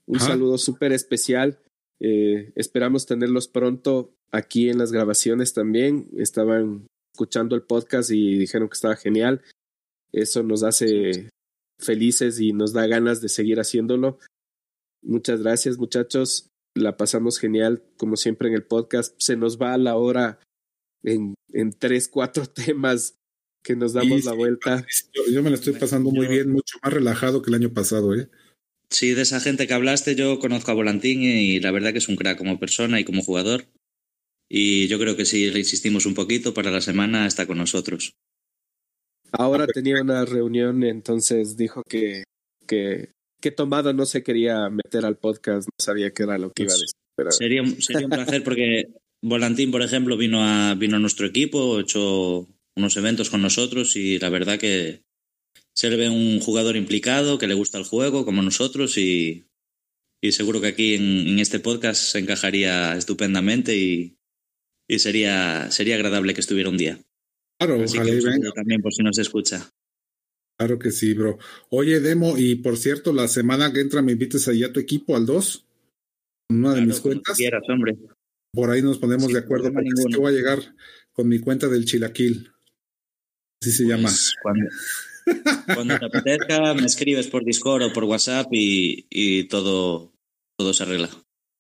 Un 0.08 0.20
saludo 0.20 0.58
súper 0.58 0.92
especial. 0.92 1.60
Eh, 2.00 2.52
esperamos 2.56 3.06
tenerlos 3.06 3.48
pronto 3.48 4.14
aquí 4.32 4.70
en 4.70 4.78
las 4.78 4.92
grabaciones 4.92 5.54
también. 5.54 6.10
Estaban 6.18 6.88
escuchando 7.14 7.56
el 7.56 7.64
podcast 7.64 8.12
y 8.12 8.38
dijeron 8.38 8.70
que 8.70 8.74
estaba 8.74 8.96
genial. 8.96 9.42
Eso 10.12 10.44
nos 10.44 10.64
hace 10.64 11.30
felices 11.80 12.40
y 12.40 12.54
nos 12.54 12.74
da 12.74 12.88
ganas 12.88 13.22
de 13.22 13.30
seguir 13.30 13.60
haciéndolo. 13.60 14.20
Muchas 15.02 15.42
gracias 15.42 15.78
muchachos. 15.78 16.50
La 16.76 16.98
pasamos 16.98 17.40
genial, 17.40 17.84
como 17.98 18.18
siempre 18.18 18.50
en 18.50 18.56
el 18.56 18.64
podcast. 18.64 19.16
Se 19.18 19.38
nos 19.38 19.62
va 19.62 19.78
la 19.78 19.96
hora 19.96 20.40
en, 21.04 21.36
en 21.54 21.72
tres, 21.72 22.08
cuatro 22.08 22.46
temas 22.66 23.16
que 23.64 23.76
nos 23.76 23.94
damos 23.94 24.22
sí, 24.22 24.28
la 24.28 24.34
vuelta. 24.34 24.86
Yo, 25.14 25.24
yo, 25.32 25.42
me 25.42 25.50
la 25.50 25.56
estoy 25.56 25.74
pasando 25.74 26.12
muy 26.12 26.28
bien, 26.28 26.52
mucho 26.52 26.78
más 26.84 26.94
relajado 26.94 27.42
que 27.42 27.50
el 27.50 27.56
año 27.56 27.74
pasado, 27.74 28.14
¿eh? 28.14 28.30
Sí, 28.96 29.14
de 29.14 29.24
esa 29.24 29.42
gente 29.42 29.68
que 29.68 29.74
hablaste, 29.74 30.16
yo 30.16 30.40
conozco 30.40 30.72
a 30.72 30.74
Volantín 30.74 31.22
y 31.22 31.60
la 31.60 31.72
verdad 31.72 31.92
que 31.92 31.98
es 31.98 32.08
un 32.08 32.16
crack 32.16 32.38
como 32.38 32.60
persona 32.60 32.98
y 32.98 33.04
como 33.04 33.24
jugador. 33.24 33.66
y 34.50 34.88
yo 34.88 34.98
creo 35.00 35.18
que 35.18 35.26
si 35.26 35.50
le 35.52 35.60
insistimos 35.60 36.06
un 36.06 36.14
poquito, 36.14 36.54
para 36.54 36.72
la 36.72 36.80
semana 36.80 37.28
está 37.28 37.46
con 37.46 37.58
nosotros. 37.58 38.14
Ahora 39.34 39.68
tenía 39.68 40.02
una 40.02 40.24
reunión, 40.24 40.82
entonces 40.86 41.58
dijo 41.58 41.82
que, 41.90 42.24
que, 42.66 43.10
que 43.42 43.52
Tomado 43.52 43.92
no 43.92 44.06
se 44.06 44.24
quería 44.24 44.70
meter 44.70 45.04
al 45.04 45.18
podcast, 45.18 45.68
no 45.68 45.84
sabía 45.84 46.12
qué 46.12 46.24
era 46.24 46.38
lo 46.38 46.54
que 46.54 46.64
iba 46.64 46.72
a 46.72 46.78
Pues, 46.78 46.80
decir. 46.80 46.96
Pero... 47.18 47.32
Sería, 47.32 47.64
sería 47.80 48.06
un 48.06 48.12
placer 48.12 48.44
porque 48.46 48.94
Volantín, 49.22 49.72
por 49.72 49.82
ejemplo, 49.82 50.16
vino 50.16 50.42
a, 50.42 50.74
vino 50.76 50.96
a 50.96 51.00
nuestro 51.00 51.28
equipo, 51.28 51.78
ha 51.78 51.82
hecho 51.82 52.48
unos 52.78 52.96
eventos 52.96 53.30
con 53.30 53.42
nosotros 53.42 53.98
y 53.98 54.20
la 54.20 54.30
verdad 54.30 54.58
que 54.58 55.02
se 55.76 55.90
le 55.90 55.98
ve 55.98 56.10
un 56.10 56.40
jugador 56.40 56.76
implicado, 56.76 57.38
que 57.38 57.48
le 57.48 57.54
gusta 57.54 57.78
el 57.78 57.84
juego 57.84 58.26
como 58.26 58.42
nosotros 58.42 58.98
y, 58.98 59.46
y 60.22 60.32
seguro 60.32 60.62
que 60.62 60.68
aquí 60.68 60.96
en, 60.96 61.28
en 61.28 61.40
este 61.40 61.60
podcast 61.60 62.02
se 62.02 62.20
encajaría 62.20 62.96
estupendamente 62.96 63.76
y, 63.76 64.18
y 64.88 65.00
sería, 65.00 65.70
sería 65.72 65.96
agradable 65.96 66.34
que 66.34 66.42
estuviera 66.42 66.70
un 66.70 66.78
día. 66.78 67.00
Claro, 67.60 67.82
Así 67.84 67.98
ojalá 67.98 68.10
que 68.10 68.12
y 68.12 68.16
un 68.16 68.22
saludo 68.22 68.40
venga. 68.42 68.52
también 68.54 68.82
por 68.82 68.94
si 68.94 69.04
nos 69.04 69.18
escucha. 69.18 69.70
Claro 70.58 70.80
que 70.80 70.92
sí, 70.92 71.14
bro. 71.14 71.38
Oye, 71.70 72.00
Demo, 72.00 72.38
y 72.38 72.56
por 72.56 72.78
cierto, 72.78 73.12
la 73.12 73.28
semana 73.28 73.74
que 73.74 73.82
entra 73.82 74.02
me 74.02 74.14
invites 74.14 74.48
ahí 74.48 74.64
a 74.64 74.72
tu 74.72 74.80
equipo, 74.80 75.16
al 75.18 75.26
2, 75.26 75.66
con 76.48 76.58
una 76.60 76.74
de 76.76 76.82
mis 76.82 77.02
cuentas. 77.02 77.36
quieras, 77.36 77.64
hombre. 77.68 77.98
Por 78.54 78.70
ahí 78.70 78.82
nos 78.82 78.98
ponemos 78.98 79.34
de 79.34 79.40
acuerdo, 79.40 79.74
porque 79.74 79.90
es 79.90 80.06
que 80.10 80.18
voy 80.18 80.34
a 80.34 80.36
llegar 80.38 80.60
con 81.12 81.28
mi 81.28 81.40
cuenta 81.40 81.68
del 81.68 81.84
Chilaquil. 81.84 82.52
Así 83.62 83.72
se 83.72 83.84
llama. 83.84 84.04
Pues, 84.04 84.34
cuando, 84.42 84.66
cuando 85.74 85.98
te 85.98 86.06
apetezca, 86.06 86.74
me 86.74 86.86
escribes 86.86 87.28
por 87.28 87.44
Discord 87.44 87.84
o 87.84 87.94
por 87.94 88.04
WhatsApp 88.04 88.48
y, 88.52 89.08
y 89.10 89.46
todo, 89.46 90.14
todo 90.58 90.74
se 90.74 90.84
arregla. 90.84 91.10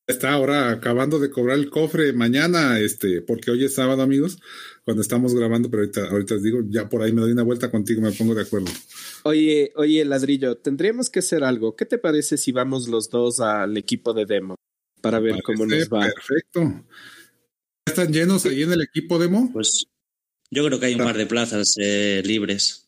Está 0.07 0.33
ahora 0.33 0.69
acabando 0.69 1.17
de 1.17 1.31
cobrar 1.31 1.57
el 1.57 1.71
cofre 1.71 2.13
mañana, 2.13 2.79
este, 2.79 3.21
porque 3.21 3.49
hoy 3.49 3.65
es 3.65 3.73
sábado, 3.73 4.03
amigos, 4.03 4.37
cuando 4.83 5.01
estamos 5.01 5.33
grabando, 5.33 5.71
pero 5.71 5.81
ahorita, 5.81 6.09
ahorita 6.09 6.35
les 6.35 6.43
digo, 6.43 6.59
ya 6.69 6.87
por 6.87 7.01
ahí 7.01 7.11
me 7.11 7.21
doy 7.21 7.31
una 7.31 7.41
vuelta 7.41 7.71
contigo, 7.71 8.01
me 8.01 8.11
pongo 8.11 8.35
de 8.35 8.43
acuerdo. 8.43 8.71
Oye, 9.23 9.71
oye, 9.75 10.05
Ladrillo, 10.05 10.57
tendríamos 10.57 11.09
que 11.09 11.19
hacer 11.19 11.43
algo. 11.43 11.75
¿Qué 11.75 11.85
te 11.85 11.97
parece 11.97 12.37
si 12.37 12.51
vamos 12.51 12.87
los 12.87 13.09
dos 13.09 13.39
al 13.39 13.75
equipo 13.77 14.13
de 14.13 14.27
demo 14.27 14.55
para 15.01 15.19
ver 15.19 15.41
cómo 15.41 15.65
nos 15.65 15.89
va? 15.89 16.01
Perfecto. 16.01 16.61
¿Ya 16.61 16.83
¿Están 17.87 18.13
llenos 18.13 18.45
ahí 18.45 18.61
en 18.61 18.73
el 18.73 18.81
equipo, 18.81 19.17
Demo? 19.17 19.49
Pues 19.53 19.87
yo 20.51 20.65
creo 20.65 20.79
que 20.79 20.85
hay 20.85 20.93
un 20.93 21.03
par 21.03 21.17
de 21.17 21.25
plazas 21.25 21.73
eh, 21.77 22.21
libres. 22.23 22.84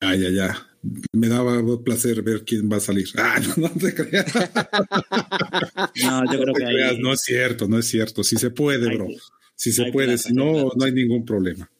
Ah, 0.00 0.14
ya, 0.16 0.30
ya. 0.30 0.66
Me 1.12 1.28
daba 1.28 1.60
placer 1.84 2.22
ver 2.22 2.42
quién 2.44 2.70
va 2.70 2.76
a 2.78 2.80
salir. 2.80 3.08
Ah, 3.18 3.38
no, 3.38 3.68
no 3.68 3.70
te 3.70 3.94
creas. 3.94 4.26
No, 6.02 6.32
yo 6.32 6.40
creo 6.42 6.54
te 6.54 6.60
que 6.60 6.66
hay, 6.66 6.98
no 6.98 7.12
es 7.12 7.20
cierto, 7.22 7.68
no 7.68 7.78
es 7.78 7.86
cierto. 7.86 8.24
Si 8.24 8.36
se 8.36 8.50
puede, 8.50 8.88
hay- 8.88 8.96
bro. 8.96 9.08
Si 9.54 9.72
se 9.72 9.84
hay 9.84 9.92
puede, 9.92 10.16
si 10.16 10.32
no, 10.32 10.70
no 10.74 10.84
hay 10.84 10.92
ningún 10.92 11.24
problema. 11.26 11.70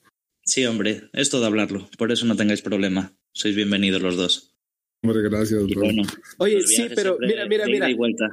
Sí, 0.44 0.66
hombre, 0.66 1.08
es 1.14 1.30
todo 1.30 1.46
hablarlo. 1.46 1.88
Por 1.96 2.12
eso 2.12 2.26
no 2.26 2.36
tengáis 2.36 2.60
problema. 2.60 3.16
Sois 3.32 3.56
bienvenidos 3.56 4.02
los 4.02 4.16
dos. 4.16 4.54
Hombre, 5.02 5.22
gracias, 5.22 5.66
bro. 5.66 5.80
bueno, 5.80 6.02
Oye, 6.38 6.60
sí, 6.62 6.88
pero 6.94 7.16
mira, 7.20 7.46
mira, 7.46 7.64
mira, 7.66 7.88
y 7.88 7.94
vuelta. 7.94 8.28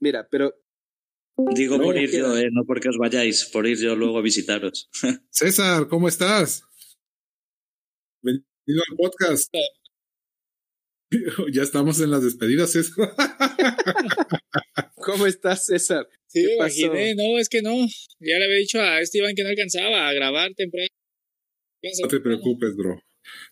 mira, 0.00 0.26
pero 0.30 0.54
Digo 1.54 1.76
No, 1.76 1.84
por 1.84 1.98
ir 1.98 2.10
yo, 2.10 2.34
eh, 2.38 2.48
no 2.50 2.64
porque 2.64 2.88
os 2.88 2.96
vayáis, 2.96 3.44
por 3.52 3.66
ir 3.66 3.76
yo 3.76 3.94
luego 3.94 4.18
a 4.18 4.22
visitaros. 4.22 4.88
César, 5.30 5.86
¿cómo 5.86 6.08
estás? 6.08 6.62
Bienvenido 8.66 8.84
al 8.90 8.96
podcast. 8.96 9.54
Ya 11.52 11.62
estamos 11.62 12.00
en 12.00 12.10
las 12.10 12.24
despedidas, 12.24 12.72
César. 12.72 13.14
¿cómo 14.96 15.24
estás, 15.26 15.66
César? 15.66 16.08
Sí, 16.26 16.44
imaginé, 16.52 17.14
no, 17.14 17.38
es 17.38 17.48
que 17.48 17.62
no. 17.62 17.76
Ya 18.18 18.38
le 18.38 18.44
había 18.44 18.56
dicho 18.56 18.80
a 18.80 19.00
este 19.00 19.18
Iván 19.18 19.36
que 19.36 19.44
no 19.44 19.50
alcanzaba 19.50 20.08
a 20.08 20.12
grabar 20.12 20.52
temprano. 20.56 20.88
No 22.02 22.08
te 22.08 22.18
preocupes, 22.18 22.74
bro. 22.74 23.00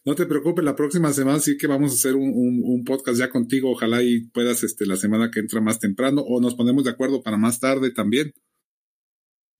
No 0.05 0.17
te 0.17 0.27
preocupes, 0.27 0.65
la 0.65 0.75
próxima 0.75 1.13
semana 1.13 1.39
sí 1.39 1.57
que 1.57 1.69
vamos 1.69 1.93
a 1.93 1.95
hacer 1.95 2.17
un, 2.17 2.31
un, 2.31 2.63
un 2.65 2.85
podcast 2.85 3.21
ya 3.21 3.31
contigo. 3.31 3.71
Ojalá 3.71 4.03
y 4.03 4.27
puedas 4.31 4.65
este, 4.65 4.85
la 4.85 4.97
semana 4.97 5.31
que 5.31 5.39
entra 5.39 5.61
más 5.61 5.79
temprano 5.79 6.23
o 6.23 6.41
nos 6.41 6.57
ponemos 6.57 6.83
de 6.83 6.91
acuerdo 6.91 7.23
para 7.23 7.37
más 7.37 7.61
tarde 7.61 7.93
también. 7.93 8.33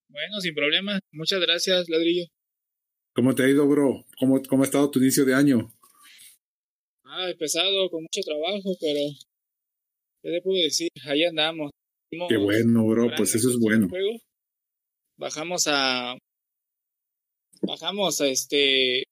Bueno, 0.09 0.41
sin 0.41 0.55
problema. 0.55 0.99
Muchas 1.13 1.41
gracias, 1.41 1.89
ladrillo. 1.89 2.27
¿Cómo 3.15 3.33
te 3.35 3.45
ha 3.45 3.49
ido, 3.49 3.67
bro? 3.69 4.05
¿Cómo, 4.19 4.43
cómo 4.49 4.63
ha 4.65 4.67
estado 4.67 4.91
tu 4.91 4.99
inicio 4.99 5.25
de 5.25 5.35
año? 5.35 5.73
Ah, 7.05 7.31
pesado, 7.39 7.89
con 7.89 8.03
mucho 8.03 8.21
trabajo, 8.25 8.77
pero 8.81 9.01
¿qué 10.21 10.31
te 10.33 10.43
puedo 10.43 10.61
decir? 10.61 10.89
Ahí 11.07 11.23
andamos. 11.25 11.71
Hicimos 12.11 12.29
Qué 12.29 12.37
bueno, 12.37 12.85
bro. 12.85 13.11
Pues 13.17 13.37
eso 13.37 13.51
es 13.51 13.59
bueno. 13.61 13.89
juego. 13.89 14.19
Bajamos 15.17 15.67
a 15.69 16.17
bajamos 17.63 18.21
a 18.21 18.27
este 18.27 19.05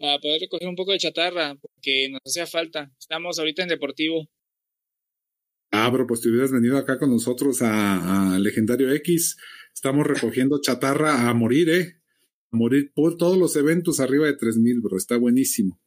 a 0.00 0.18
poder 0.20 0.42
recoger 0.42 0.68
un 0.68 0.76
poco 0.76 0.92
de 0.92 0.98
chatarra 0.98 1.56
porque 1.56 2.10
nos 2.10 2.20
hacía 2.26 2.46
falta. 2.46 2.92
Estamos 3.00 3.38
ahorita 3.38 3.62
en 3.62 3.68
Deportivo. 3.68 4.28
Ah, 5.70 5.88
bro, 5.88 6.06
pues 6.06 6.20
te 6.20 6.28
hubieras 6.28 6.52
venido 6.52 6.76
acá 6.76 6.98
con 6.98 7.10
nosotros 7.10 7.62
a, 7.62 8.34
a 8.34 8.38
Legendario 8.38 8.92
X. 8.92 9.38
Estamos 9.72 10.06
recogiendo 10.06 10.60
chatarra 10.60 11.28
a 11.28 11.32
morir, 11.34 11.70
¿eh? 11.70 11.98
Morir 12.50 12.92
por 12.94 13.16
todos 13.16 13.36
los 13.36 13.54
eventos 13.56 14.00
arriba 14.00 14.26
de 14.26 14.36
3000, 14.36 14.80
bro. 14.80 14.96
Está 14.96 15.16
buenísimo. 15.16 15.78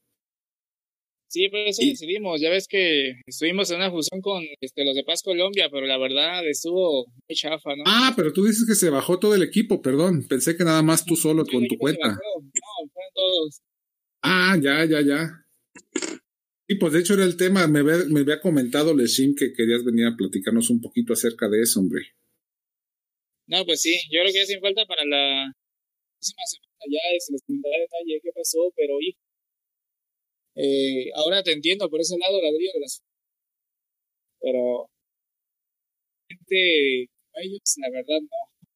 Sí, 1.29 1.47
por 1.49 1.59
eso 1.59 1.81
Y- 1.81 1.91
decidimos. 1.91 2.41
Ya 2.41 2.49
ves 2.49 2.67
que 2.67 3.13
estuvimos 3.25 3.71
en 3.71 3.77
una 3.77 3.89
fusión 3.89 4.19
con 4.21 4.43
este, 4.59 4.83
los 4.83 4.95
de 4.95 5.03
Paz 5.03 5.23
Colombia, 5.23 5.69
pero 5.71 5.88
la 5.88 5.97
verdad 5.97 6.45
estuvo 6.47 7.05
muy 7.07 7.35
chafa, 7.35 7.75
¿no? 7.75 7.83
Ah, 7.88 8.13
pero 8.15 8.33
tú 8.33 8.43
dices 8.45 8.65
que 8.67 8.75
se 8.75 8.89
bajó 8.89 9.17
todo 9.17 9.33
el 9.33 9.41
equipo, 9.41 9.81
perdón. 9.81 10.25
Pensé 10.27 10.57
que 10.57 10.65
nada 10.65 10.81
más 10.83 11.05
tú 11.05 11.15
solo 11.15 11.45
Sí, 11.45 11.51
con 11.51 11.65
tu 11.67 11.77
cuenta. 11.77 12.09
No, 12.09 12.17
fueron 12.93 13.11
todos. 13.15 13.61
Ah, 14.21 14.57
ya, 14.61 14.83
ya, 14.85 15.01
ya. 15.01 15.45
Y 16.67 16.75
pues 16.75 16.93
de 16.93 16.99
hecho 16.99 17.13
era 17.15 17.23
el 17.23 17.38
tema, 17.38 17.65
me 17.67 17.79
había, 17.79 18.05
me 18.09 18.19
había 18.21 18.39
comentado 18.39 18.93
Leshim 18.95 19.33
que 19.35 19.51
querías 19.53 19.83
venir 19.83 20.05
a 20.07 20.15
platicarnos 20.15 20.69
un 20.69 20.79
poquito 20.81 21.13
acerca 21.13 21.49
de 21.49 21.61
eso, 21.61 21.79
hombre. 21.79 22.01
No, 23.47 23.65
pues 23.65 23.81
sí, 23.81 23.97
yo 24.11 24.21
creo 24.21 24.33
que 24.33 24.45
sin 24.45 24.61
falta 24.61 24.85
para 24.85 25.03
la 25.05 25.51
próxima 26.22 26.45
semana 26.45 26.85
ya 26.89 27.18
es 27.18 27.30
les 27.31 27.41
comentaré 27.41 27.80
detalle 27.81 28.22
qué 28.22 28.31
pasó, 28.35 28.72
pero 28.76 29.02
hijo. 29.02 29.19
Eh, 30.56 31.11
ahora 31.15 31.41
te 31.43 31.53
entiendo 31.53 31.89
por 31.89 31.99
ese 32.02 32.18
lado, 32.18 32.41
ladrillo 32.41 32.72
de 32.73 32.80
las. 32.81 33.02
Pero. 34.39 34.88
Gente, 36.30 37.10
ellos, 37.34 37.61
la 37.77 37.89
verdad, 37.89 38.22
no. 38.22 38.68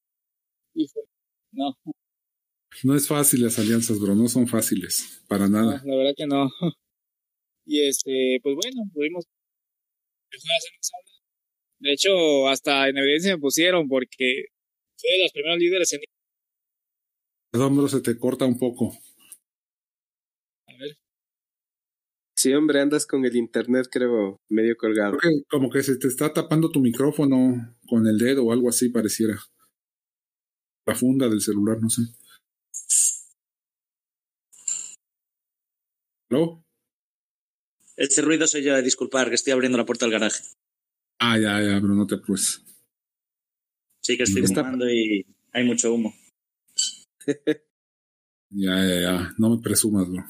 Hijo, 0.74 1.00
no, 1.52 1.78
No 2.84 2.96
es 2.96 3.08
fácil 3.08 3.44
las 3.44 3.60
alianzas, 3.60 4.00
bro, 4.00 4.14
no 4.16 4.28
son 4.28 4.48
fáciles, 4.48 5.24
para 5.28 5.48
no, 5.48 5.62
nada. 5.62 5.82
la 5.86 5.96
verdad 5.96 6.14
que 6.18 6.28
no. 6.28 6.50
Y 7.68 7.82
este, 7.88 8.40
pues 8.44 8.56
bueno, 8.56 8.84
pudimos. 8.94 9.26
De 11.80 11.94
hecho, 11.94 12.48
hasta 12.48 12.88
en 12.90 12.98
evidencia 12.98 13.36
me 13.36 13.42
pusieron 13.42 13.88
porque 13.88 14.46
fue 14.98 15.10
de 15.14 15.24
los 15.24 15.32
primeros 15.32 15.58
líderes 15.58 15.94
en. 15.94 16.02
Perdón, 17.56 17.78
bro, 17.78 17.88
se 17.88 18.02
te 18.02 18.20
corta 18.20 18.44
un 18.44 18.60
poco. 18.60 18.92
A 20.68 20.74
ver. 20.78 20.98
Sí, 22.36 22.54
hombre, 22.54 22.82
andas 22.82 23.08
con 23.08 23.24
el 23.24 23.34
internet, 23.34 23.88
creo, 23.90 24.42
medio 24.50 24.76
colgado. 24.76 25.16
Creo 25.18 25.32
que 25.32 25.44
como 25.50 25.70
que 25.70 25.82
se 25.82 25.96
te 25.96 26.10
está 26.10 26.34
tapando 26.34 26.70
tu 26.70 26.82
micrófono 26.82 27.78
con 27.88 28.06
el 28.08 28.18
dedo 28.18 28.44
o 28.44 28.52
algo 28.52 28.68
así 28.68 28.90
pareciera. 28.90 29.40
La 30.86 30.96
funda 30.96 31.30
del 31.30 31.40
celular, 31.40 31.78
no 31.82 31.90
sé. 31.90 32.02
¿Aló? 36.30 36.62
Ese 37.96 38.22
ruido 38.22 38.48
soy 38.48 38.64
yo, 38.64 38.76
eh, 38.76 38.82
disculpar, 38.82 39.30
que 39.30 39.36
estoy 39.36 39.54
abriendo 39.54 39.78
la 39.78 39.86
puerta 39.86 40.04
del 40.06 40.12
garaje. 40.12 40.44
Ah, 41.20 41.40
ya, 41.40 41.62
ya, 41.62 41.80
pero 41.80 41.94
no 41.94 42.06
te 42.06 42.16
apures. 42.16 42.66
Sí 44.04 44.18
que 44.18 44.24
estoy 44.24 44.44
Está- 44.44 44.66
fumando 44.66 44.90
y 44.92 45.26
hay 45.54 45.64
mucho 45.64 45.94
humo. 45.94 46.14
Ya, 48.50 48.76
ya, 48.88 49.02
ya. 49.02 49.34
No 49.38 49.50
me 49.50 49.62
presumas, 49.62 50.08
bro. 50.10 50.24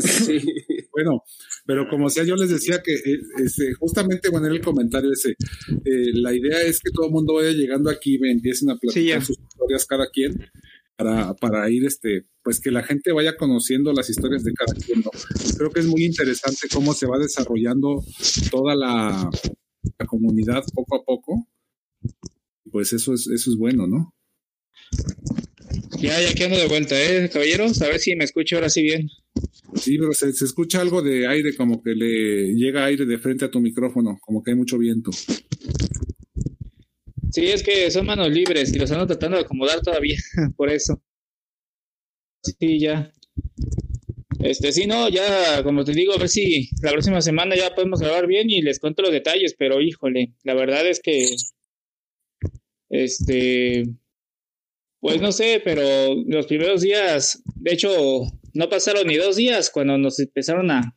Sí. 0.00 0.38
Bueno, 0.92 1.22
pero 1.64 1.88
como 1.88 2.10
sea, 2.10 2.24
yo 2.24 2.34
les 2.34 2.50
decía 2.50 2.82
que 2.82 2.92
eh, 2.92 3.20
este, 3.44 3.72
justamente, 3.74 4.30
bueno, 4.30 4.48
en 4.48 4.54
el 4.54 4.60
comentario 4.60 5.12
ese, 5.12 5.30
eh, 5.84 6.10
la 6.12 6.34
idea 6.34 6.60
es 6.62 6.80
que 6.80 6.90
todo 6.90 7.06
el 7.06 7.12
mundo 7.12 7.34
vaya 7.34 7.52
llegando 7.52 7.88
aquí 7.88 8.16
y 8.16 8.18
me 8.18 8.32
empiecen 8.32 8.70
a 8.70 8.76
platicar 8.76 9.24
sus 9.24 9.38
historias 9.38 9.86
cada 9.86 10.10
quien 10.10 10.50
para, 10.96 11.34
para 11.34 11.70
ir, 11.70 11.86
este, 11.86 12.26
pues 12.42 12.58
que 12.60 12.72
la 12.72 12.82
gente 12.82 13.12
vaya 13.12 13.36
conociendo 13.36 13.92
las 13.92 14.10
historias 14.10 14.42
de 14.42 14.52
cada 14.54 14.74
quien. 14.74 15.02
¿no? 15.02 15.10
Creo 15.56 15.70
que 15.70 15.80
es 15.80 15.86
muy 15.86 16.04
interesante 16.04 16.66
cómo 16.72 16.94
se 16.94 17.06
va 17.06 17.16
desarrollando 17.18 18.02
toda 18.50 18.74
la, 18.74 19.30
la 19.98 20.06
comunidad 20.06 20.64
poco 20.74 20.96
a 20.96 21.04
poco. 21.04 21.46
Pues 22.70 22.92
eso 22.92 23.14
es, 23.14 23.26
eso 23.26 23.50
es 23.50 23.56
bueno, 23.56 23.86
¿no? 23.86 24.14
Ya, 26.00 26.20
ya 26.20 26.34
que 26.34 26.44
ando 26.44 26.56
de 26.56 26.68
vuelta, 26.68 26.94
¿eh, 27.00 27.28
caballeros? 27.28 27.80
A 27.82 27.88
ver 27.88 27.98
si 27.98 28.14
me 28.14 28.24
escucho 28.24 28.56
ahora 28.56 28.68
sí 28.68 28.82
bien. 28.82 29.08
Sí, 29.74 29.98
pero 29.98 30.12
se, 30.12 30.32
se 30.32 30.44
escucha 30.44 30.80
algo 30.80 31.02
de 31.02 31.26
aire, 31.26 31.54
como 31.56 31.82
que 31.82 31.90
le 31.94 32.54
llega 32.54 32.84
aire 32.84 33.04
de 33.04 33.18
frente 33.18 33.44
a 33.44 33.50
tu 33.50 33.60
micrófono, 33.60 34.18
como 34.20 34.42
que 34.42 34.52
hay 34.52 34.56
mucho 34.56 34.78
viento. 34.78 35.10
Sí, 37.30 37.46
es 37.46 37.62
que 37.62 37.90
son 37.90 38.06
manos 38.06 38.30
libres 38.30 38.72
y 38.74 38.78
los 38.78 38.90
ando 38.90 39.06
tratando 39.06 39.36
de 39.36 39.44
acomodar 39.44 39.80
todavía, 39.80 40.16
por 40.56 40.70
eso. 40.70 41.02
Sí, 42.42 42.80
ya. 42.80 43.12
Este, 44.40 44.72
sí, 44.72 44.86
no, 44.86 45.08
ya, 45.08 45.62
como 45.64 45.84
te 45.84 45.92
digo, 45.92 46.14
a 46.14 46.18
ver 46.18 46.28
si 46.28 46.70
la 46.80 46.92
próxima 46.92 47.20
semana 47.20 47.56
ya 47.56 47.74
podemos 47.74 48.00
grabar 48.00 48.26
bien 48.26 48.48
y 48.50 48.62
les 48.62 48.78
cuento 48.78 49.02
los 49.02 49.10
detalles, 49.10 49.54
pero 49.58 49.80
híjole, 49.80 50.34
la 50.44 50.54
verdad 50.54 50.88
es 50.88 51.00
que, 51.00 51.26
este, 52.88 53.84
pues 55.00 55.20
no 55.20 55.32
sé, 55.32 55.60
pero 55.64 56.14
los 56.26 56.46
primeros 56.46 56.80
días, 56.80 57.42
de 57.56 57.72
hecho, 57.72 57.90
no 58.54 58.68
pasaron 58.68 59.06
ni 59.06 59.16
dos 59.16 59.36
días 59.36 59.70
cuando 59.70 59.96
nos 59.96 60.18
empezaron 60.18 60.70
a 60.70 60.96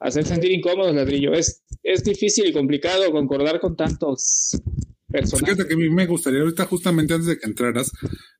hacer 0.00 0.24
sentir 0.24 0.52
incómodos, 0.52 0.94
ladrillo. 0.94 1.32
Es, 1.32 1.64
es 1.82 2.04
difícil 2.04 2.46
y 2.46 2.52
complicado 2.52 3.10
concordar 3.10 3.60
con 3.60 3.76
tantos 3.76 4.60
personajes. 5.08 5.54
Fíjate 5.54 5.68
que 5.68 5.74
a 5.74 5.78
mí 5.78 5.88
me 5.88 6.06
gustaría, 6.06 6.40
ahorita 6.40 6.66
justamente 6.66 7.14
antes 7.14 7.28
de 7.28 7.38
que 7.38 7.46
entraras, 7.46 7.90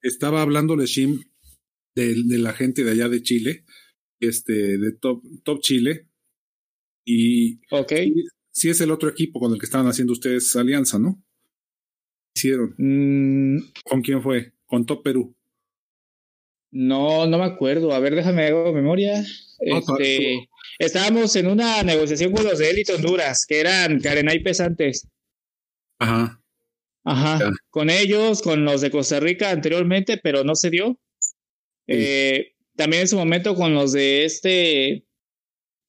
estaba 0.03 0.43
hablándole 0.43 0.85
Shim 0.87 1.23
de, 1.95 2.15
de 2.27 2.39
la 2.39 2.53
gente 2.53 2.85
de 2.85 2.91
allá 2.91 3.09
de 3.09 3.23
Chile, 3.23 3.65
este, 4.21 4.77
de 4.77 4.93
Top, 5.01 5.23
Top 5.43 5.61
Chile, 5.61 6.09
y 7.07 7.61
Ok. 7.71 7.93
sí 8.51 8.69
es 8.69 8.81
el 8.81 8.91
otro 8.91 9.09
equipo 9.09 9.41
con 9.41 9.53
el 9.53 9.59
que 9.59 9.67
estaban 9.67 9.87
haciendo 9.87 10.13
ustedes 10.13 10.55
alianza, 10.57 10.99
¿no? 10.99 11.24
Hicieron. 12.35 12.75
Mm, 12.79 13.59
¿Con 13.85 14.03
quién 14.03 14.23
fue? 14.23 14.53
Con 14.67 14.85
Top 14.87 15.03
Perú. 15.03 15.35
no, 16.73 17.27
no 17.27 17.39
me 17.39 17.45
acuerdo. 17.45 17.93
A 17.93 18.01
ver, 18.01 18.15
déjame 18.17 18.47
hago 18.47 18.73
memoria. 18.73 19.25
Este, 19.61 20.49
estábamos 20.79 21.37
en 21.37 21.47
una 21.47 21.83
negociación 21.85 22.33
con 22.33 22.45
los 22.45 22.59
de 22.59 22.71
Elite 22.71 22.93
Honduras, 22.95 23.47
que 23.47 23.61
eran 23.61 24.01
Karenay 24.01 24.43
pesantes. 24.43 25.07
Ajá. 26.01 26.43
Ajá. 27.05 27.39
Ya. 27.39 27.51
Con 27.71 27.91
ellos, 27.91 28.43
con 28.43 28.65
los 28.65 28.81
de 28.81 28.91
Costa 28.91 29.21
Rica 29.21 29.51
anteriormente, 29.53 30.19
pero 30.19 30.43
no 30.43 30.57
se 30.57 30.71
dio. 30.71 30.99
Sí. 31.87 31.95
Eh, 31.97 32.55
también 32.75 33.03
en 33.03 33.09
su 33.09 33.17
momento 33.17 33.55
con 33.55 33.73
los 33.75 33.93
de 33.93 34.25
este 34.25 35.07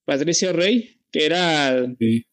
Patricio 0.05 0.53
Rey, 0.53 0.99
que 1.11 1.25
era 1.25 1.83
Sí. 1.97 2.27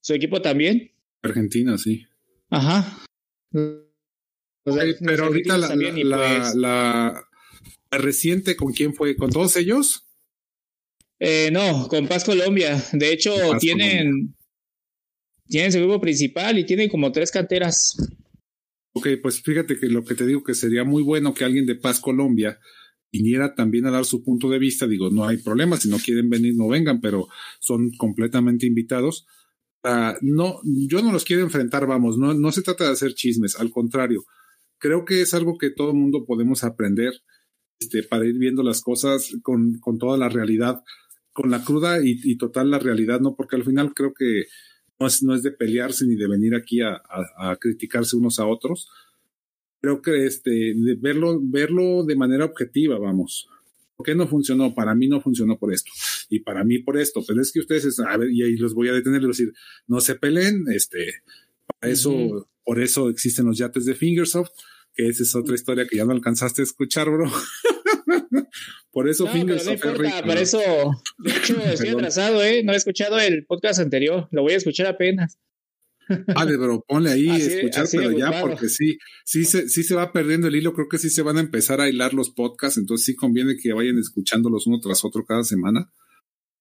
su 0.00 0.14
equipo 0.14 0.40
también. 0.40 0.90
Argentina, 1.22 1.76
sí. 1.76 2.06
Ajá. 2.48 2.96
Pero 3.52 5.24
ahorita 5.24 5.58
la, 5.58 5.74
y 5.74 6.02
pues, 6.04 6.04
la- 6.04 7.24
la 7.90 7.98
reciente, 7.98 8.56
¿con 8.56 8.72
quién 8.72 8.94
fue? 8.94 9.16
¿Con 9.16 9.30
todos 9.30 9.56
ellos? 9.56 10.06
eh, 11.18 11.50
no, 11.52 11.86
con 11.88 12.06
Paz 12.08 12.24
Colombia. 12.24 12.82
De 12.92 13.12
hecho, 13.12 13.34
Paz 13.50 13.60
tienen, 13.60 14.34
tienen 15.48 15.72
su 15.72 15.78
grupo 15.78 16.00
principal 16.00 16.58
y 16.58 16.64
tienen 16.64 16.88
como 16.88 17.12
tres 17.12 17.30
canteras. 17.30 17.94
Ok, 18.92 19.06
pues 19.22 19.42
fíjate 19.42 19.78
que 19.78 19.86
lo 19.86 20.04
que 20.04 20.14
te 20.14 20.26
digo 20.26 20.42
que 20.42 20.54
sería 20.54 20.82
muy 20.84 21.02
bueno 21.02 21.34
que 21.34 21.44
alguien 21.44 21.66
de 21.66 21.74
Paz 21.76 22.00
Colombia 22.00 22.58
viniera 23.12 23.54
también 23.54 23.86
a 23.86 23.90
dar 23.90 24.04
su 24.04 24.22
punto 24.22 24.48
de 24.48 24.58
vista. 24.58 24.86
Digo, 24.86 25.10
no 25.10 25.26
hay 25.26 25.36
problema, 25.36 25.76
si 25.76 25.88
no 25.88 25.98
quieren 25.98 26.30
venir, 26.30 26.54
no 26.56 26.68
vengan, 26.68 27.00
pero 27.00 27.28
son 27.58 27.90
completamente 27.98 28.66
invitados. 28.66 29.26
Ah, 29.82 30.16
no, 30.20 30.60
yo 30.64 31.02
no 31.02 31.10
los 31.12 31.24
quiero 31.24 31.42
enfrentar, 31.42 31.86
vamos, 31.86 32.18
no, 32.18 32.34
no 32.34 32.52
se 32.52 32.62
trata 32.62 32.84
de 32.84 32.90
hacer 32.90 33.14
chismes, 33.14 33.58
al 33.58 33.70
contrario, 33.70 34.24
creo 34.78 35.04
que 35.04 35.22
es 35.22 35.32
algo 35.32 35.56
que 35.56 35.70
todo 35.70 35.94
mundo 35.94 36.24
podemos 36.26 36.64
aprender 36.64 37.14
este, 37.78 38.02
para 38.02 38.26
ir 38.26 38.36
viendo 38.38 38.62
las 38.62 38.82
cosas 38.82 39.32
con, 39.42 39.78
con 39.78 39.98
toda 39.98 40.18
la 40.18 40.28
realidad, 40.28 40.82
con 41.32 41.50
la 41.50 41.64
cruda 41.64 41.98
y, 42.02 42.36
total 42.36 42.70
la 42.70 42.78
realidad, 42.78 43.20
¿no? 43.20 43.36
Porque 43.36 43.56
al 43.56 43.64
final 43.64 43.94
creo 43.94 44.12
que 44.12 44.44
no 44.98 45.06
es, 45.06 45.22
no 45.22 45.34
es 45.34 45.42
de 45.42 45.52
pelearse 45.52 46.06
ni 46.06 46.16
de 46.16 46.28
venir 46.28 46.54
aquí 46.54 46.82
a, 46.82 47.00
a, 47.08 47.52
a 47.52 47.56
criticarse 47.56 48.16
unos 48.16 48.38
a 48.38 48.46
otros. 48.46 48.88
Creo 49.80 50.02
que 50.02 50.26
este, 50.26 50.50
de 50.50 50.96
verlo, 51.00 51.40
verlo 51.42 52.04
de 52.04 52.16
manera 52.16 52.44
objetiva, 52.44 52.98
vamos. 52.98 53.48
¿Por 53.96 54.04
qué 54.04 54.14
no 54.14 54.26
funcionó? 54.26 54.74
Para 54.74 54.94
mí 54.94 55.08
no 55.08 55.20
funcionó 55.22 55.58
por 55.58 55.72
esto. 55.72 55.90
Y 56.30 56.40
para 56.40 56.64
mí 56.64 56.78
por 56.78 56.96
esto. 56.96 57.22
Pero 57.26 57.42
es 57.42 57.52
que 57.52 57.60
ustedes, 57.60 57.98
a 58.00 58.16
ver, 58.16 58.30
y 58.30 58.42
ahí 58.42 58.56
los 58.56 58.72
voy 58.72 58.88
a 58.88 58.92
detener 58.94 59.22
y 59.22 59.26
decir, 59.26 59.52
no 59.86 60.00
se 60.00 60.14
peleen, 60.14 60.64
este, 60.74 61.22
para 61.78 61.92
eso, 61.92 62.48
por 62.64 62.80
eso 62.80 63.10
existen 63.10 63.44
los 63.46 63.58
yates 63.58 63.84
de 63.84 63.94
Fingersoft, 63.94 64.50
que 64.94 65.08
esa 65.08 65.22
es 65.24 65.34
otra 65.34 65.54
historia 65.56 65.86
que 65.86 65.96
ya 65.96 66.04
no 66.06 66.12
alcanzaste 66.12 66.62
a 66.62 66.64
escuchar, 66.64 67.10
bro. 67.10 67.30
por 68.92 69.08
eso 69.08 69.24
No, 69.24 69.32
pero 69.32 69.44
no 69.44 69.48
Fingersoft 69.52 69.68
es 69.74 69.84
importa, 69.84 70.02
rico, 70.02 70.20
para 70.22 70.34
¿no? 70.34 70.40
eso, 70.40 70.58
de 71.18 71.30
hecho, 71.30 71.60
estoy 71.60 71.88
atrasado, 71.90 72.42
¿eh? 72.42 72.62
No 72.64 72.72
he 72.72 72.76
escuchado 72.76 73.18
el 73.18 73.44
podcast 73.46 73.80
anterior, 73.80 74.28
lo 74.30 74.42
voy 74.42 74.52
a 74.52 74.56
escuchar 74.56 74.86
apenas. 74.86 75.38
Vale, 76.34 76.56
bro, 76.56 76.84
ponle 76.88 77.10
ahí 77.10 77.28
Así- 77.28 77.42
escuchar, 77.52 77.84
así 77.84 77.96
pero 77.98 78.10
ya, 78.18 78.40
porque 78.40 78.68
sí, 78.68 78.98
sí 79.24 79.44
se, 79.44 79.68
sí 79.68 79.84
se 79.84 79.94
va 79.94 80.12
perdiendo 80.12 80.48
el 80.48 80.56
hilo. 80.56 80.72
Creo 80.74 80.88
que 80.88 80.98
sí 80.98 81.08
se 81.08 81.22
van 81.22 81.36
a 81.36 81.40
empezar 81.40 81.80
a 81.80 81.88
hilar 81.88 82.14
los 82.14 82.30
podcasts, 82.30 82.78
entonces 82.78 83.04
sí 83.06 83.14
conviene 83.14 83.54
que 83.62 83.72
vayan 83.72 83.96
escuchándolos 83.98 84.66
uno 84.66 84.80
tras 84.80 85.04
otro 85.04 85.24
cada 85.24 85.44
semana. 85.44 85.92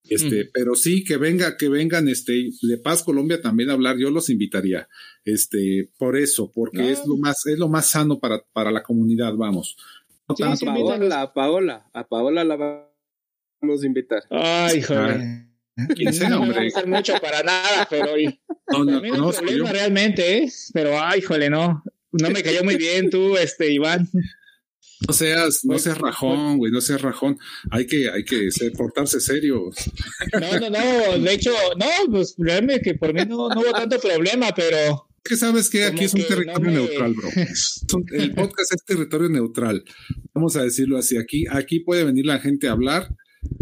Este, 0.10 0.45
Mm. 0.45 0.49
pero 0.53 0.76
sí 0.76 1.03
que 1.03 1.18
venga, 1.18 1.56
que 1.57 1.69
vengan, 1.69 2.07
este, 2.07 2.49
de 2.61 2.77
Paz 2.77 3.03
Colombia 3.03 3.41
también 3.41 3.69
a 3.69 3.73
hablar, 3.73 3.98
yo 3.98 4.10
los 4.10 4.30
invitaría, 4.30 4.88
este, 5.26 5.90
por 5.98 6.18
eso, 6.18 6.52
porque 6.52 6.80
No. 6.80 6.90
es 6.90 7.06
lo 7.06 7.18
más, 7.18 7.45
es 7.45 7.60
lo 7.60 7.68
más 7.69 7.90
sano 7.90 8.19
para, 8.19 8.44
para 8.53 8.72
la 8.72 8.81
comunidad, 8.84 9.34
vamos. 9.36 9.76
No 10.27 10.36
Sí, 10.36 10.44
tanto- 10.44 10.57
sí, 10.57 10.65
Paola, 10.65 11.22
a 11.22 11.34
Paola, 11.34 11.90
a 11.94 12.07
Paola 12.07 12.44
la 12.44 12.56
vamos 13.61 13.84
a 13.84 13.86
invitar. 13.86 14.23
Ay, 14.30 14.81
joder. 14.81 15.22
¿Quién 15.95 16.14
sea, 16.14 16.30
no 16.30 16.41
me 16.41 16.49
va 16.52 16.56
a 16.61 16.65
hombre? 16.68 16.86
mucho 16.98 17.14
para 17.22 17.41
nada, 17.41 17.88
pero 17.90 18.18
y- 18.19 18.40
no, 18.72 18.84
no, 18.84 18.98
a 18.98 19.02
no 19.02 19.31
yo. 19.31 19.38
problema 19.40 19.72
realmente, 19.72 20.40
¿eh? 20.44 20.49
Pero, 20.73 20.99
ay, 20.99 21.22
jole, 21.22 21.49
no. 21.49 21.84
No 22.11 22.30
me 22.31 22.41
cayó 22.44 22.64
muy 22.64 22.76
bien 22.76 23.10
tú, 23.10 23.38
este, 23.38 23.72
Iván. 23.72 24.10
No 25.07 25.13
seas, 25.13 25.61
no 25.63 25.80
seas 25.80 25.97
rajón, 25.97 26.57
güey, 26.57 26.71
no 26.71 26.81
seas 26.81 27.01
rajón. 27.01 27.38
Hay 27.71 27.85
que, 27.88 28.09
hay 28.11 28.23
que 28.26 28.51
ser- 28.51 28.73
portarse 28.73 29.19
serio. 29.21 29.69
No, 30.34 30.59
no, 30.59 30.69
no, 30.69 31.19
de 31.19 31.34
hecho, 31.34 31.51
no, 31.77 31.85
pues 32.11 32.35
realmente 32.38 32.81
que 32.91 32.95
por 32.95 33.13
mí 33.13 33.21
no, 33.27 33.47
no 33.49 33.61
hubo 33.61 33.71
tanto 33.71 33.97
problema, 33.99 34.47
pero 34.55 35.07
que 35.23 35.35
sabes 35.35 35.69
que 35.69 35.84
aquí 35.85 36.05
es 36.05 36.13
un 36.13 36.21
territorio 36.23 36.53
no 36.53 36.59
me- 36.65 36.71
neutral, 36.73 37.13
bro. 37.13 37.30
El 38.13 38.34
podcast 38.34 38.73
es 38.73 38.84
territorio 38.85 39.30
neutral. 39.30 39.84
Vamos 40.34 40.55
a 40.55 40.63
decirlo 40.63 40.97
así. 40.97 41.17
Aquí, 41.17 41.45
aquí 41.49 41.80
puede 41.81 42.03
venir 42.03 42.26
la 42.26 42.39
gente 42.39 42.67
a 42.67 42.71
hablar 42.71 43.15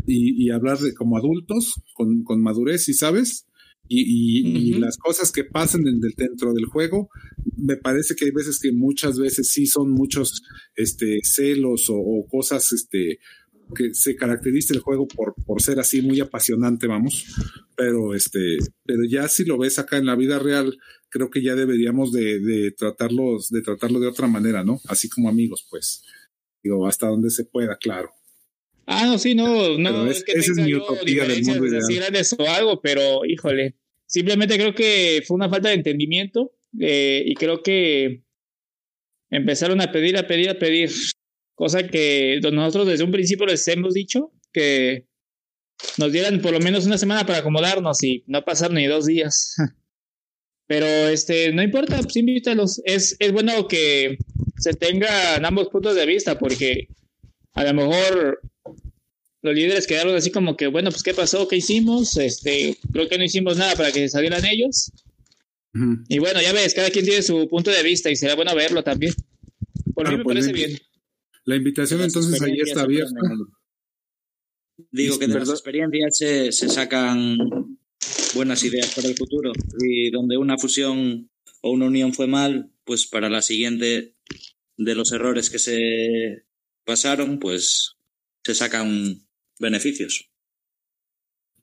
y, 0.07 0.43
y 0.43 0.49
hablar 0.51 0.80
de 0.80 0.93
como 0.93 1.18
adultos, 1.18 1.73
con, 1.93 2.23
con 2.23 2.41
madurez, 2.41 2.88
y 2.89 2.93
sabes. 2.93 3.45
Y, 3.89 4.01
y- 4.41 4.57
y 4.69 4.73
las 4.80 4.97
cosas 4.97 5.31
que 5.31 5.43
pasan 5.43 5.88
en- 5.88 5.99
dentro 6.15 6.53
del 6.53 6.65
juego, 6.65 7.09
me 7.55 7.77
parece 7.77 8.15
que 8.15 8.26
hay 8.26 8.31
veces 8.31 8.59
que 8.59 8.72
muchas 8.72 9.18
veces 9.19 9.49
sí 9.49 9.65
son 9.68 9.91
muchos 9.91 10.41
este, 10.76 11.19
celos 11.23 11.89
o, 11.89 11.95
o 11.97 12.27
cosas 12.27 12.72
este, 12.73 13.19
que 13.76 13.93
se 13.93 14.15
caracteriza 14.15 14.73
el 14.73 14.80
juego 14.80 15.07
por, 15.07 15.35
por 15.45 15.61
ser 15.61 15.80
así 15.80 16.01
muy 16.01 16.19
apasionante, 16.19 16.88
vamos. 16.88 17.26
Pero 17.76 18.14
este, 18.15 18.57
pero 18.85 19.03
ya 19.09 19.27
si 19.27 19.45
lo 19.45 19.57
ves 19.57 19.77
acá 19.80 19.97
en 19.97 20.05
la 20.05 20.15
vida 20.15 20.39
real, 20.39 20.77
creo 21.09 21.30
que 21.30 21.41
ya 21.43 21.55
deberíamos 21.55 22.11
de, 22.11 22.39
de 22.39 22.72
tratarlos, 22.72 23.49
de 23.49 23.61
tratarlo 23.61 23.99
de 23.99 24.07
otra 24.07 24.27
manera, 24.27 24.64
¿no? 24.64 24.80
Así 24.88 25.09
como 25.09 25.30
amigos, 25.30 25.65
pues. 25.69 26.03
Digo, 26.64 26.88
hasta 26.88 27.07
donde 27.07 27.30
se 27.30 27.45
pueda, 27.45 27.77
claro. 27.77 28.09
Ah, 28.89 29.05
no, 29.05 29.19
sí, 29.19 29.35
no, 29.35 29.77
no, 29.77 29.89
Pero 29.91 30.11
es, 30.11 30.18
es- 30.18 30.23
que 30.23 30.31
esa 30.31 30.51
es 30.53 30.57
mi 30.59 30.73
utopía 30.73 31.26
del 31.26 31.43
mundo 31.43 31.65
así 31.77 31.93
ideal. 31.93 32.03
grandes 32.05 32.34
o 32.39 32.47
algo, 32.49 32.81
pero 32.81 33.26
híjole, 33.26 33.76
simplemente 34.05 34.55
creo 34.55 34.73
que 34.73 35.22
fue 35.27 35.35
una 35.35 35.49
falta 35.49 35.69
de 35.69 35.76
entendimiento 35.76 36.53
eh, 36.80 37.22
y 37.26 37.34
creo 37.35 37.61
que 37.61 38.23
empezaron 39.30 39.81
a 39.81 39.91
pedir, 39.91 40.18
a 40.18 40.26
pedir, 40.26 40.49
a 40.49 40.57
pedir, 40.57 40.89
cosa 41.53 41.88
que 41.88 42.39
nosotros 42.51 42.88
desde 42.88 43.03
un 43.03 43.11
principio 43.11 43.45
les 43.45 43.68
hemos 43.68 43.93
dicho 43.93 44.31
que 44.53 45.05
nos 45.97 46.11
dieran 46.11 46.41
por 46.41 46.53
lo 46.53 46.59
menos 46.59 46.85
una 46.85 46.97
semana 46.97 47.26
para 47.26 47.39
acomodarnos 47.39 48.01
y 48.03 48.23
no 48.27 48.43
pasaron 48.45 48.76
ni 48.76 48.85
dos 48.88 49.05
días. 49.05 49.55
Pero 50.68 50.85
este, 50.85 51.53
no 51.53 51.61
importa, 51.61 52.01
pues 52.01 52.15
invítalos. 52.18 52.81
Es, 52.84 53.15
es 53.19 53.31
bueno 53.31 53.68
que 53.68 54.18
se 54.57 54.73
tengan 54.73 55.45
ambos 55.45 55.69
puntos 55.69 55.95
de 55.95 56.05
vista 56.05 56.38
porque 56.38 56.88
a 57.53 57.64
lo 57.64 57.73
mejor 57.73 58.41
los 59.48 59.56
líderes 59.56 59.88
quedaron 59.88 60.15
así 60.15 60.32
como 60.32 60.56
que, 60.56 60.68
bueno, 60.68 60.91
pues 60.91 61.03
qué 61.03 61.14
pasó, 61.14 61.48
qué 61.48 61.57
hicimos, 61.57 62.18
este, 62.18 62.78
creo 62.91 63.07
que 63.10 63.18
no 63.18 63.24
hicimos 63.24 63.57
nada 63.57 63.76
para 63.76 63.91
que 63.91 64.07
salieran 64.10 64.45
ellos. 64.45 64.91
Ujú. 65.74 66.03
Y 66.10 66.19
bueno, 66.19 66.41
ya 66.41 66.53
ves, 66.53 66.74
cada 66.74 66.90
quien 66.90 67.06
tiene 67.06 67.22
su 67.22 67.48
punto 67.48 67.72
de 67.72 67.84
vista 67.84 68.10
y 68.10 68.15
será 68.15 68.36
bueno 68.36 68.53
verlo 68.56 68.84
también. 68.84 69.14
Por 69.94 70.06
Claro, 70.06 70.11
mí 70.11 70.18
me 70.18 70.24
pues, 70.24 70.36
parece 70.36 70.53
bien. 70.53 70.80
La 71.45 71.56
invitación 71.56 71.99
Las 72.02 72.07
entonces 72.10 72.41
ahí 72.41 72.60
está 72.60 72.82
abierta. 72.82 73.19
Digo 74.91 75.18
que 75.18 75.28
de 75.28 75.34
las 75.34 75.44
Perdón. 75.44 75.56
experiencias 75.56 76.18
se, 76.18 76.52
se 76.52 76.69
sacan 76.69 77.38
buenas 78.36 78.64
ideas 78.64 78.94
para 78.94 79.07
el 79.07 79.15
futuro 79.15 79.52
y 79.80 80.11
donde 80.11 80.38
una 80.38 80.57
fusión 80.57 81.30
o 81.61 81.72
una 81.72 81.86
unión 81.86 82.14
fue 82.14 82.28
mal, 82.28 82.72
pues 82.84 83.07
para 83.07 83.30
la 83.30 83.41
siguiente 83.41 84.14
de 84.78 84.95
los 84.95 85.11
errores 85.11 85.49
que 85.49 85.57
se 85.60 86.44
pasaron, 86.86 87.40
pues 87.40 87.95
se 88.44 88.53
sacan 88.53 89.27
beneficios. 89.59 90.29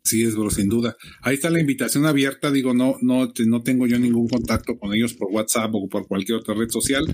Sí, 0.07 0.23
es, 0.23 0.37
bro, 0.37 0.51
sin 0.51 0.69
duda. 0.69 0.99
Ahí 1.23 1.37
está 1.37 1.49
la 1.49 1.61
invitación 1.61 2.05
abierta. 2.05 2.51
Digo, 2.51 2.75
no, 2.75 2.97
no, 3.01 3.33
no 3.47 3.63
tengo 3.63 3.87
yo 3.87 3.99
ningún 3.99 4.29
contacto 4.29 4.79
con 4.79 4.95
ellos 4.95 5.15
por 5.15 5.33
WhatsApp 5.33 5.75
o 5.75 5.89
por 5.89 6.07
cualquier 6.07 6.41
otra 6.41 6.55
red 6.55 6.69
social. 6.69 7.07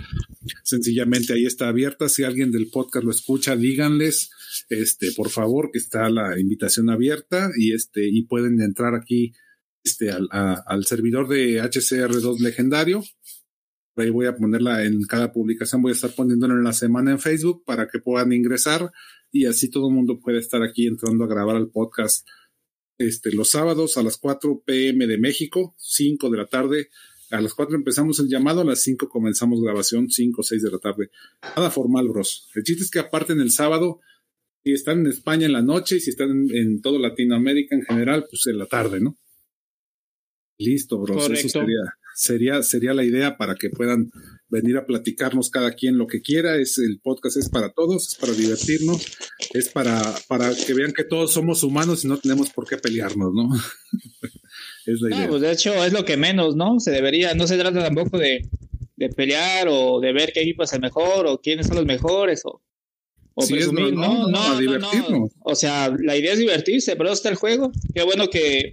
Sencillamente 0.65 1.32
ahí 1.32 1.47
está 1.47 1.69
abierta. 1.69 2.09
Si 2.09 2.24
alguien 2.24 2.51
del 2.51 2.69
podcast 2.69 3.05
lo 3.05 3.12
escucha, 3.12 3.55
díganles, 3.55 4.31
este, 4.69 5.12
por 5.12 5.31
favor, 5.31 5.70
que 5.73 5.78
está 5.78 6.11
la 6.11 6.40
invitación 6.40 6.90
abierta 6.90 7.51
y 7.57 7.74
este, 7.74 8.09
y 8.11 8.24
pueden 8.27 8.61
entrar 8.61 8.97
aquí, 8.97 9.35
este, 9.85 10.11
al, 10.11 10.28
al 10.32 10.85
servidor 10.85 11.28
de 11.28 11.62
HCR2 11.62 12.40
legendario. 12.40 13.05
Ahí 13.94 14.11
voy 14.11 14.27
a 14.27 14.35
ponerla 14.35 14.85
en 14.85 15.02
cada 15.02 15.31
publicación, 15.31 15.82
voy 15.82 15.90
a 15.90 15.94
estar 15.94 16.11
poniéndola 16.11 16.55
en 16.55 16.65
la 16.65 16.73
semana 16.73 17.12
en 17.12 17.20
Facebook 17.20 17.62
para 17.65 17.86
que 17.86 18.01
puedan 18.01 18.32
ingresar 18.32 18.90
y 19.32 19.47
así 19.47 19.70
todo 19.70 19.89
el 19.89 19.94
mundo 19.94 20.19
puede 20.19 20.39
estar 20.39 20.62
aquí 20.62 20.86
entrando 20.86 21.24
a 21.24 21.28
grabar 21.28 21.57
el 21.57 21.69
podcast 21.69 22.27
este, 22.98 23.32
los 23.32 23.51
sábados 23.51 23.97
a 23.97 24.02
las 24.02 24.19
4 24.19 24.62
pm 24.65 25.07
de 25.07 25.19
México, 25.19 25.74
5 25.78 26.28
de 26.31 26.36
la 26.36 26.47
tarde. 26.47 26.90
A 27.31 27.40
las 27.40 27.55
4 27.55 27.77
empezamos 27.77 28.19
el 28.20 28.28
llamado, 28.28 28.61
a 28.61 28.65
las 28.65 28.82
5 28.82 29.09
comenzamos 29.09 29.62
grabación, 29.62 30.11
5 30.11 30.40
o 30.40 30.44
6 30.44 30.62
de 30.62 30.70
la 30.70 30.78
tarde. 30.78 31.11
Nada 31.57 31.70
formal, 31.70 32.09
bros. 32.09 32.51
El 32.55 32.65
chiste 32.65 32.82
es 32.85 32.90
que 32.90 32.98
aparte 32.98 33.32
en 33.32 33.40
el 33.40 33.52
sábado, 33.52 34.01
si 34.65 34.73
están 34.73 35.01
en 35.01 35.07
España 35.07 35.47
en 35.47 35.52
la 35.52 35.62
noche 35.62 35.97
y 35.97 36.01
si 36.01 36.11
están 36.11 36.31
en, 36.31 36.55
en 36.55 36.82
todo 36.82 36.98
Latinoamérica 36.98 37.74
en 37.74 37.82
general, 37.82 38.27
pues 38.28 38.47
en 38.48 38.59
la 38.59 38.66
tarde, 38.66 39.01
¿no? 39.01 39.16
Listo, 40.59 40.98
bros. 40.98 41.23
Correcto. 41.23 41.47
Eso 41.47 41.61
sería, 41.61 41.94
sería, 42.15 42.62
sería 42.62 42.93
la 42.93 43.05
idea 43.05 43.39
para 43.39 43.55
que 43.55 43.70
puedan 43.70 44.11
venir 44.51 44.77
a 44.77 44.85
platicarnos 44.85 45.49
cada 45.49 45.73
quien 45.73 45.97
lo 45.97 46.07
que 46.07 46.21
quiera. 46.21 46.57
Es 46.57 46.79
el 46.79 47.01
podcast 47.01 47.37
es 47.37 47.49
para 47.49 47.73
todos, 47.73 48.09
es 48.09 48.15
para 48.17 48.33
divertirnos, 48.33 49.07
es 49.55 49.69
para, 49.69 50.03
para 50.29 50.53
que 50.55 50.75
vean 50.75 50.93
que 50.93 51.05
todos 51.05 51.33
somos 51.33 51.63
humanos 51.63 52.05
y 52.05 52.09
no 52.09 52.19
tenemos 52.19 52.51
por 52.51 52.69
qué 52.69 52.77
pelearnos, 52.77 53.33
¿no? 53.33 53.49
es 54.87 55.01
la 55.01 55.17
idea. 55.17 55.29
pues 55.29 55.41
de 55.41 55.53
hecho 55.53 55.85
es 55.85 55.93
lo 55.93 56.05
que 56.05 56.17
menos, 56.17 56.57
¿no? 56.57 56.81
Se 56.81 56.91
debería, 56.91 57.35
no 57.35 57.47
se 57.47 57.57
trata 57.57 57.83
tampoco 57.83 58.19
de, 58.19 58.49
de 58.97 59.09
pelear 59.09 59.69
o 59.71 60.01
de 60.01 60.13
ver 60.13 60.33
qué 60.33 60.43
equipo 60.43 60.65
es 60.65 60.73
el 60.73 60.81
mejor 60.81 61.27
o 61.27 61.41
quiénes 61.41 61.67
son 61.67 61.77
los 61.77 61.87
mejores 61.87 62.43
o, 62.45 62.63
o 63.35 63.43
sí, 63.43 63.55
presumir, 63.55 63.95
no, 63.95 64.29
no, 64.29 64.61
no, 64.61 64.79
no, 64.79 65.29
O 65.45 65.55
sea, 65.55 65.95
la 66.03 66.17
idea 66.17 66.33
es 66.33 66.39
divertirse, 66.39 66.97
pero 66.97 67.13
está 67.13 67.29
el 67.29 67.37
juego. 67.37 67.71
Qué 67.95 68.03
bueno 68.03 68.29
que 68.29 68.73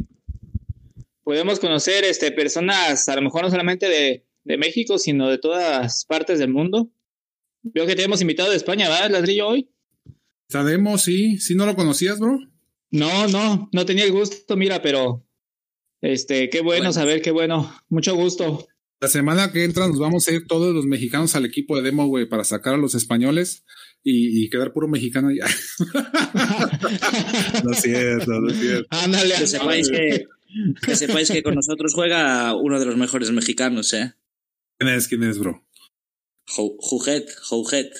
podemos 1.24 1.60
conocer 1.60 2.04
este 2.04 2.32
personas, 2.32 3.08
a 3.10 3.16
lo 3.16 3.22
mejor 3.22 3.44
no 3.44 3.49
solamente 3.49 3.88
de 3.88 4.27
de 4.48 4.57
México, 4.57 4.98
sino 4.98 5.30
de 5.30 5.38
todas 5.38 6.06
partes 6.06 6.40
del 6.40 6.53
mundo. 6.53 6.90
Veo 7.61 7.86
que 7.86 7.95
te 7.95 8.03
hemos 8.03 8.22
invitado 8.22 8.49
de 8.49 8.56
España, 8.56 8.90
¿verdad, 8.90 9.11
Ladrillo, 9.11 9.49
hoy? 9.49 9.69
Sabemos, 10.49 11.03
sí. 11.03 11.38
¿Sí 11.38 11.53
no 11.53 11.65
lo 11.65 11.76
conocías, 11.76 12.19
bro? 12.19 12.40
No, 12.90 13.28
no, 13.28 13.69
no 13.74 13.86
tenía 13.86 14.06
el 14.06 14.14
gusto, 14.14 14.56
mira, 14.56 14.82
pero 14.82 15.26
este, 16.02 16.49
qué 16.49 16.61
bueno, 16.61 16.94
saber, 16.94 17.22
qué 17.22 17.32
bueno. 17.32 17.76
Mucho 17.90 18.15
gusto. 18.15 18.65
La 19.02 19.10
semana 19.10 19.52
que 19.52 19.65
entra 19.65 19.88
nos 19.88 19.99
vamos 19.99 20.28
a 20.28 20.32
ir 20.32 20.48
todos 20.48 20.74
los 20.74 20.86
mexicanos 20.86 21.36
al 21.36 21.45
equipo 21.45 21.76
de 21.76 21.84
demo, 21.84 22.07
güey, 22.07 22.28
para 22.28 22.45
sacar 22.45 22.76
a 22.76 22.78
los 22.78 22.95
españoles 22.95 23.65
y, 24.02 24.49
quedar 24.49 24.72
puro 24.72 24.88
mexicano 24.88 25.30
ya. 25.30 25.45
no 27.64 27.72
es 27.72 27.82
cierto, 27.82 28.32
no 28.32 28.49
es 28.49 28.60
cierto. 28.60 28.88
Ándale, 28.91 29.36
que 29.38 29.48
sepáis 29.48 29.90
que, 29.90 30.26
que 30.82 30.95
sepáis 30.95 31.30
que 31.30 31.44
con 31.44 31.56
nosotros 31.56 31.94
juega 31.94 32.56
uno 32.56 32.80
de 32.80 32.86
los 32.86 32.95
mejores 32.95 33.30
mexicanos, 33.32 33.91
¿eh? 33.94 34.14
¿Quién 34.78 34.94
es? 34.94 35.08
¿Quién 35.08 35.24
es, 35.24 35.40
bro? 35.40 35.66
Jujet, 36.48 37.30
Jujet. 37.49 37.91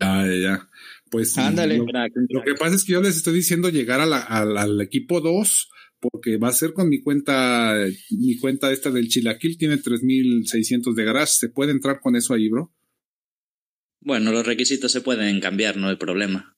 Ah, 0.00 0.24
ya, 0.26 0.34
ya. 0.36 0.68
Pues 1.10 1.36
Ándale. 1.38 1.78
Lo, 1.78 1.84
lo, 1.84 2.42
que 2.44 2.54
pasa 2.54 2.76
es 2.76 2.84
que 2.84 2.92
yo 2.92 3.02
les 3.02 3.16
estoy 3.16 3.34
diciendo 3.34 3.68
llegar 3.70 4.00
a 4.00 4.06
la, 4.06 4.20
al 4.20 4.80
equipo 4.80 5.20
2 5.20 5.70
porque 6.00 6.36
va 6.36 6.48
a 6.48 6.52
ser 6.52 6.74
con 6.74 6.88
mi 6.88 7.00
cuenta, 7.00 7.74
mi 8.10 8.36
cuenta 8.38 8.70
esta 8.70 8.90
del 8.90 9.08
Chilaquil 9.08 9.58
tiene 9.58 9.78
3600 9.78 10.94
de 10.94 11.04
garage. 11.04 11.32
¿Se 11.32 11.48
puede 11.48 11.72
entrar 11.72 12.00
con 12.00 12.14
eso 12.16 12.34
ahí, 12.34 12.48
bro? 12.48 12.72
Bueno, 14.00 14.30
los 14.30 14.46
requisitos 14.46 14.92
se 14.92 15.00
pueden 15.00 15.40
cambiar, 15.40 15.76
no 15.76 15.88
hay 15.88 15.96
problema. 15.96 16.56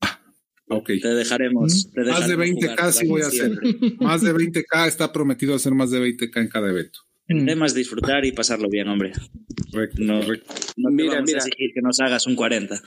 Ah, 0.00 0.20
ok. 0.68 0.90
Te 1.00 1.14
dejaremos. 1.14 1.90
Te 1.92 2.00
dejaremos 2.00 2.20
más 2.20 2.28
de 2.28 2.36
20k 2.36 2.92
sí 2.92 3.06
voy 3.06 3.22
a 3.22 3.26
hacer. 3.26 3.52
más 4.00 4.22
de 4.22 4.34
20k 4.34 4.88
está 4.88 5.12
prometido 5.12 5.54
hacer 5.54 5.74
más 5.74 5.90
de 5.90 6.00
20k 6.00 6.40
en 6.40 6.48
cada 6.48 6.68
evento. 6.70 7.00
El 7.30 7.46
tema 7.46 7.66
es 7.66 7.74
disfrutar 7.74 8.24
y 8.24 8.32
pasarlo 8.32 8.68
bien, 8.68 8.88
hombre. 8.88 9.12
no, 9.98 10.20
no 10.20 10.26
te 10.26 11.08
vamos 11.08 11.32
a 11.32 11.36
exigir 11.36 11.70
que 11.72 11.80
nos 11.80 12.00
hagas 12.00 12.26
un 12.26 12.34
40. 12.34 12.82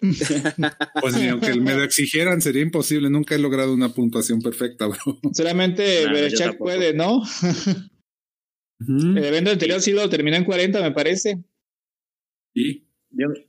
pues 1.00 1.16
ni 1.16 1.28
aunque 1.28 1.54
me 1.54 1.74
lo 1.74 1.82
exigieran 1.82 2.40
sería 2.40 2.62
imposible. 2.62 3.10
Nunca 3.10 3.34
he 3.34 3.38
logrado 3.38 3.74
una 3.74 3.90
puntuación 3.90 4.40
perfecta, 4.40 4.86
bro. 4.86 5.20
Solamente 5.32 6.04
nah, 6.06 6.52
puede, 6.54 6.94
¿no? 6.94 7.22
El 8.80 9.24
evento 9.24 9.50
anterior 9.50 9.80
sí 9.82 9.92
lo 9.92 10.08
terminó 10.08 10.36
en 10.36 10.44
40, 10.44 10.80
me 10.80 10.92
parece. 10.92 11.44
Sí 12.54 12.85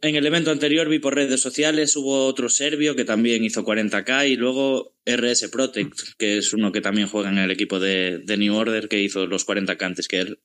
en 0.01 0.15
el 0.15 0.25
evento 0.25 0.51
anterior 0.51 0.87
vi 0.87 0.99
por 0.99 1.15
redes 1.15 1.41
sociales, 1.41 1.95
hubo 1.95 2.25
otro 2.25 2.49
serbio 2.49 2.95
que 2.95 3.05
también 3.05 3.43
hizo 3.43 3.65
40k 3.65 4.29
y 4.29 4.35
luego 4.35 4.95
RS 5.05 5.49
Protect, 5.49 5.99
que 6.17 6.37
es 6.37 6.53
uno 6.53 6.71
que 6.71 6.81
también 6.81 7.07
juega 7.07 7.29
en 7.29 7.37
el 7.37 7.51
equipo 7.51 7.79
de, 7.79 8.19
de 8.19 8.37
New 8.37 8.55
Order, 8.55 8.87
que 8.87 9.01
hizo 9.01 9.25
los 9.27 9.45
40k 9.47 9.81
antes 9.83 10.07
que 10.07 10.19
él. 10.19 10.39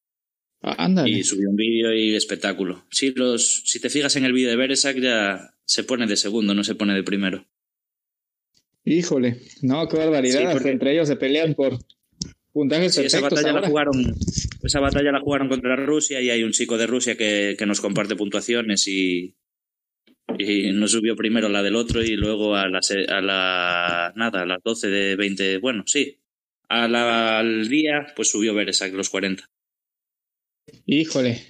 Ah, 0.62 0.88
y 1.06 1.24
subió 1.24 1.50
un 1.50 1.56
vídeo 1.56 1.92
y 1.92 2.14
espectáculo. 2.14 2.86
Si, 2.90 3.12
los, 3.12 3.62
si 3.66 3.80
te 3.80 3.90
fijas 3.90 4.14
en 4.14 4.24
el 4.24 4.32
vídeo 4.32 4.50
de 4.50 4.56
Beresak 4.56 4.96
ya 4.98 5.54
se 5.64 5.82
pone 5.82 6.06
de 6.06 6.16
segundo, 6.16 6.54
no 6.54 6.62
se 6.62 6.76
pone 6.76 6.94
de 6.94 7.02
primero. 7.02 7.46
Híjole, 8.84 9.40
no, 9.62 9.88
qué 9.88 9.96
barbaridad. 9.96 10.52
porque... 10.52 10.70
Entre 10.70 10.92
ellos 10.92 11.08
se 11.08 11.16
pelean 11.16 11.54
por, 11.54 11.78
puntajes 12.52 12.94
sí, 12.94 13.04
esa 13.04 13.20
batalla 13.20 13.52
la 13.52 13.68
jugaron 13.68 14.14
esa 14.62 14.80
batalla 14.80 15.12
la 15.12 15.20
jugaron 15.20 15.48
contra 15.48 15.76
Rusia 15.76 16.20
y 16.20 16.30
hay 16.30 16.42
un 16.42 16.52
chico 16.52 16.76
de 16.78 16.86
Rusia 16.86 17.16
que, 17.16 17.56
que 17.58 17.66
nos 17.66 17.80
comparte 17.80 18.16
puntuaciones 18.16 18.86
y 18.86 19.34
y 20.38 20.72
nos 20.72 20.92
subió 20.92 21.16
primero 21.16 21.48
la 21.48 21.62
del 21.62 21.76
otro 21.76 22.02
y 22.02 22.16
luego 22.16 22.54
a 22.56 22.68
la, 22.68 22.80
a 23.08 23.20
la 23.20 24.12
nada 24.16 24.42
a 24.42 24.46
las 24.46 24.62
12 24.62 24.88
de 24.88 25.16
20 25.16 25.58
bueno 25.58 25.84
sí 25.86 26.20
a 26.68 26.88
la, 26.88 27.38
al 27.38 27.68
día 27.68 28.06
pues 28.16 28.30
subió 28.30 28.54
Beresak 28.54 28.92
los 28.92 29.10
40 29.10 29.44
híjole. 30.86 31.42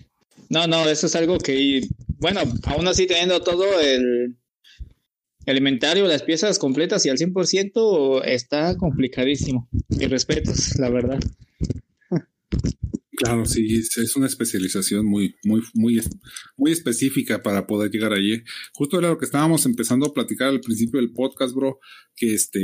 No 0.48 0.66
no 0.66 0.88
eso 0.88 1.06
es 1.06 1.16
algo 1.16 1.38
que 1.38 1.82
bueno 2.18 2.40
aún 2.64 2.88
así 2.88 3.06
teniendo 3.06 3.42
todo 3.42 3.80
el 3.80 4.36
el 5.46 5.58
inventario, 5.58 6.06
las 6.06 6.22
piezas 6.22 6.58
completas 6.58 7.04
y 7.06 7.08
al 7.08 7.18
100% 7.18 8.22
está 8.24 8.76
complicadísimo. 8.76 9.68
Y 9.88 10.06
respetos, 10.06 10.78
la 10.78 10.90
verdad. 10.90 11.20
Claro, 13.22 13.44
sí, 13.46 13.66
es 13.76 14.16
una 14.16 14.26
especialización 14.26 15.06
muy, 15.06 15.36
muy, 15.44 15.62
muy, 15.74 16.00
muy 16.56 16.72
específica 16.72 17.42
para 17.42 17.66
poder 17.66 17.90
llegar 17.90 18.12
allí. 18.12 18.42
Justo 18.74 18.98
era 18.98 19.10
lo 19.10 19.18
que 19.18 19.26
estábamos 19.26 19.64
empezando 19.64 20.06
a 20.06 20.12
platicar 20.12 20.48
al 20.48 20.60
principio 20.60 20.98
del 20.98 21.12
podcast, 21.12 21.54
bro, 21.54 21.78
que 22.16 22.34
este, 22.34 22.60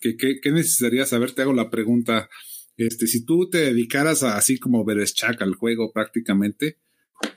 que, 0.00 0.16
que, 0.16 0.50
necesitaría 0.50 1.06
saber, 1.06 1.32
te 1.32 1.42
hago 1.42 1.52
la 1.52 1.70
pregunta, 1.70 2.28
este, 2.76 3.06
si 3.06 3.24
tú 3.24 3.48
te 3.48 3.58
dedicaras 3.58 4.22
a, 4.22 4.36
así 4.36 4.58
como 4.58 4.84
Bereschak 4.84 5.40
al 5.42 5.54
juego 5.54 5.92
prácticamente, 5.92 6.78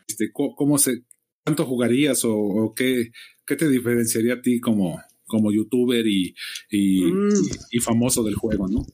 este, 0.07 0.31
¿cómo, 0.33 0.77
se, 0.77 1.03
cuánto 1.43 1.65
jugarías 1.65 2.23
o, 2.25 2.35
o 2.35 2.73
qué, 2.73 3.11
¿Qué 3.49 3.55
te 3.55 3.67
diferenciaría 3.67 4.35
a 4.35 4.41
ti 4.43 4.59
como, 4.59 5.01
como 5.25 5.51
youtuber 5.51 6.05
y, 6.05 6.35
y, 6.69 7.01
mm. 7.01 7.29
y, 7.71 7.79
famoso 7.79 8.23
del 8.23 8.35
juego, 8.35 8.67
no? 8.67 8.85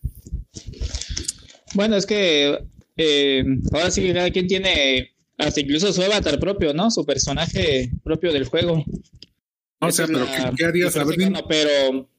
Bueno, 1.74 1.98
es 1.98 2.06
que 2.06 2.58
eh, 2.96 3.44
ahora 3.74 3.92
sí 3.92 4.14
cada 4.14 4.32
quien 4.32 4.48
tiene 4.48 5.14
hasta 5.38 5.60
incluso 5.60 5.92
su 5.92 6.02
avatar 6.02 6.40
propio, 6.40 6.74
¿no? 6.74 6.90
Su 6.90 7.06
personaje 7.06 7.92
propio 8.02 8.32
del 8.32 8.46
juego. 8.46 8.86
o 9.82 9.92
sea, 9.92 10.08
pero 10.08 10.26
¿qué, 10.56 10.64
harías? 10.64 10.96
A 10.96 11.04
ver, 11.04 11.18
dime, 11.18 11.44
pero... 11.50 12.10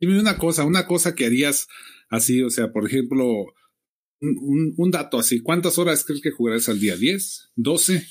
dime 0.00 0.18
una 0.18 0.38
cosa, 0.38 0.64
una 0.64 0.86
cosa 0.86 1.14
que 1.14 1.26
harías 1.26 1.68
así, 2.08 2.42
o 2.42 2.48
sea, 2.48 2.72
por 2.72 2.86
ejemplo, 2.86 3.26
un, 4.22 4.38
un, 4.40 4.74
un 4.74 4.90
dato 4.90 5.18
así, 5.18 5.42
¿cuántas 5.42 5.76
horas 5.76 6.02
crees 6.02 6.22
que 6.22 6.30
jugarás 6.30 6.70
al 6.70 6.80
día? 6.80 6.96
¿10? 6.96 7.50
¿12? 7.58 8.06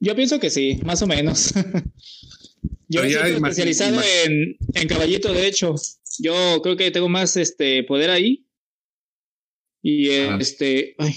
Yo 0.00 0.14
pienso 0.14 0.38
que 0.38 0.50
sí, 0.50 0.80
más 0.84 1.02
o 1.02 1.06
menos. 1.06 1.52
Yo 2.88 3.02
estoy 3.02 3.32
especializado 3.32 4.00
en, 4.24 4.56
en, 4.74 4.88
caballito, 4.88 5.32
de 5.32 5.46
hecho. 5.46 5.74
Yo 6.18 6.60
creo 6.62 6.76
que 6.76 6.90
tengo 6.90 7.08
más 7.08 7.36
este 7.36 7.82
poder 7.84 8.10
ahí. 8.10 8.46
Y 9.82 10.08
este. 10.10 10.94
Ay. 10.98 11.14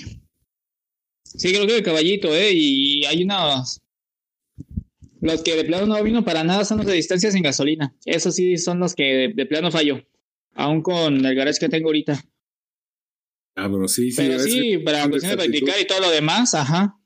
Sí, 1.24 1.54
creo 1.54 1.66
que 1.66 1.78
el 1.78 1.84
caballito, 1.84 2.36
¿eh? 2.36 2.52
Y 2.54 3.06
hay 3.06 3.24
unos. 3.24 3.82
Los 5.22 5.44
que 5.44 5.56
de 5.56 5.64
plano 5.64 5.86
no 5.86 6.04
vino 6.04 6.26
para 6.26 6.44
nada 6.44 6.66
son 6.66 6.80
los 6.80 6.88
de 6.88 6.94
distancia 6.94 7.32
sin 7.32 7.44
gasolina. 7.44 7.96
Esos 8.06 8.36
sí 8.36 8.58
son 8.58 8.80
los 8.80 8.96
que 8.96 9.32
de, 9.34 9.46
plano 9.46 9.72
fallo. 9.72 10.04
Aún 10.54 10.82
con 10.82 11.24
el 11.26 11.36
garage 11.36 11.60
que 11.60 11.70
tengo 11.70 11.88
ahorita. 11.88 12.26
Ah, 13.56 13.70
pero 13.72 13.88
sí, 13.88 14.12
sí. 14.12 14.18
Pero 14.18 14.40
sí, 14.40 14.78
para 14.80 15.08
cuestión 15.10 15.32
de 15.32 15.38
practicar 15.38 15.80
y 15.80 15.86
todo 15.86 16.02
lo 16.02 16.10
demás, 16.10 16.54
ajá 16.54 16.98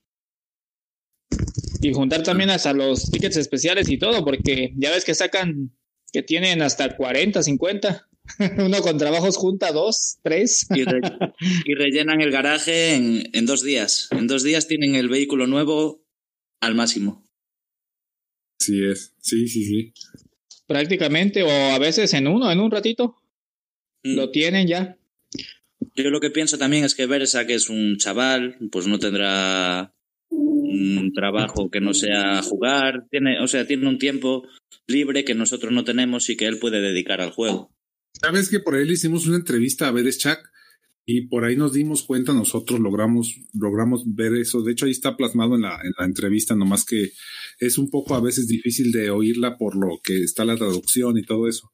y 1.82 1.94
juntar 1.94 2.24
también 2.24 2.50
hasta 2.50 2.74
los 2.74 3.12
tickets 3.12 3.38
especiales 3.38 3.90
y 3.90 3.98
todo, 3.98 4.24
porque 4.24 4.74
ya 4.76 4.92
ves 4.92 5.06
que 5.06 5.16
sacan 5.16 5.76
que 6.12 6.24
tienen 6.24 6.62
hasta 6.62 6.96
40, 6.96 7.44
50. 7.44 8.10
Uno 8.58 8.82
con 8.82 8.98
trabajos 8.98 9.38
junta, 9.38 9.72
dos, 9.72 10.18
tres. 10.24 10.68
Y, 10.74 10.82
y 10.82 11.74
rellenan 11.76 12.22
el 12.22 12.32
garaje 12.32 12.96
en, 12.96 13.30
en, 13.34 13.46
dos 13.46 13.64
días. 13.64 14.08
En 14.12 14.28
dos 14.28 14.44
días 14.44 14.68
tienen 14.68 14.96
el 14.96 15.10
vehículo 15.10 15.48
nuevo 15.48 16.04
al 16.62 16.76
máximo. 16.76 17.28
Así 18.60 18.84
es, 18.84 19.14
sí, 19.20 19.48
sí, 19.48 19.66
sí. 19.66 19.94
Prácticamente, 20.66 21.44
o 21.44 21.50
a 21.50 21.80
veces 21.80 22.14
en 22.14 22.28
uno, 22.28 22.52
en 22.52 22.60
un 22.60 22.72
ratito. 22.72 23.18
Mm. 24.04 24.16
Lo 24.16 24.32
tienen 24.32 24.68
ya. 24.68 24.98
Yo 25.96 26.10
lo 26.10 26.20
que 26.20 26.32
pienso 26.32 26.58
también 26.58 26.84
es 26.84 26.96
que 26.96 27.06
Versa, 27.06 27.46
que 27.46 27.56
es 27.56 27.70
un 27.70 27.98
chaval, 27.98 28.58
pues 28.72 28.88
no 28.88 29.00
tendrá 29.00 29.95
un 30.68 31.14
trabajo 31.14 31.70
que 31.70 31.82
no 31.82 31.94
sea 31.94 32.42
jugar, 32.42 33.08
tiene, 33.10 33.42
o 33.42 33.48
sea, 33.48 33.68
tiene 33.68 33.88
un 33.88 33.98
tiempo 33.98 34.48
libre 34.88 35.24
que 35.24 35.36
nosotros 35.36 35.72
no 35.72 35.84
tenemos 35.84 36.30
y 36.30 36.38
que 36.38 36.48
él 36.48 36.60
puede 36.60 36.82
dedicar 36.82 37.22
al 37.22 37.32
juego. 37.32 37.72
Sabes 38.14 38.50
que 38.50 38.60
por 38.60 38.76
ahí 38.76 38.86
le 38.86 38.94
hicimos 38.94 39.28
una 39.28 39.38
entrevista 39.38 39.90
a 39.90 39.94
Chuck 39.94 40.40
y 41.06 41.28
por 41.28 41.44
ahí 41.44 41.56
nos 41.56 41.74
dimos 41.74 42.04
cuenta, 42.04 42.34
nosotros 42.34 42.80
logramos, 42.80 43.36
logramos 43.54 44.04
ver 44.08 44.34
eso. 44.36 44.64
De 44.64 44.72
hecho, 44.72 44.86
ahí 44.86 44.92
está 44.92 45.16
plasmado 45.16 45.56
en 45.56 45.62
la, 45.62 45.76
en 45.76 45.94
la 45.98 46.06
entrevista, 46.06 46.56
nomás 46.56 46.84
que 46.84 47.12
es 47.60 47.78
un 47.78 47.90
poco 47.90 48.16
a 48.16 48.22
veces 48.22 48.48
difícil 48.48 48.92
de 48.92 49.12
oírla 49.12 49.58
por 49.58 49.76
lo 49.76 50.00
que 50.04 50.24
está 50.24 50.46
la 50.46 50.56
traducción 50.58 51.18
y 51.18 51.24
todo 51.24 51.48
eso. 51.48 51.72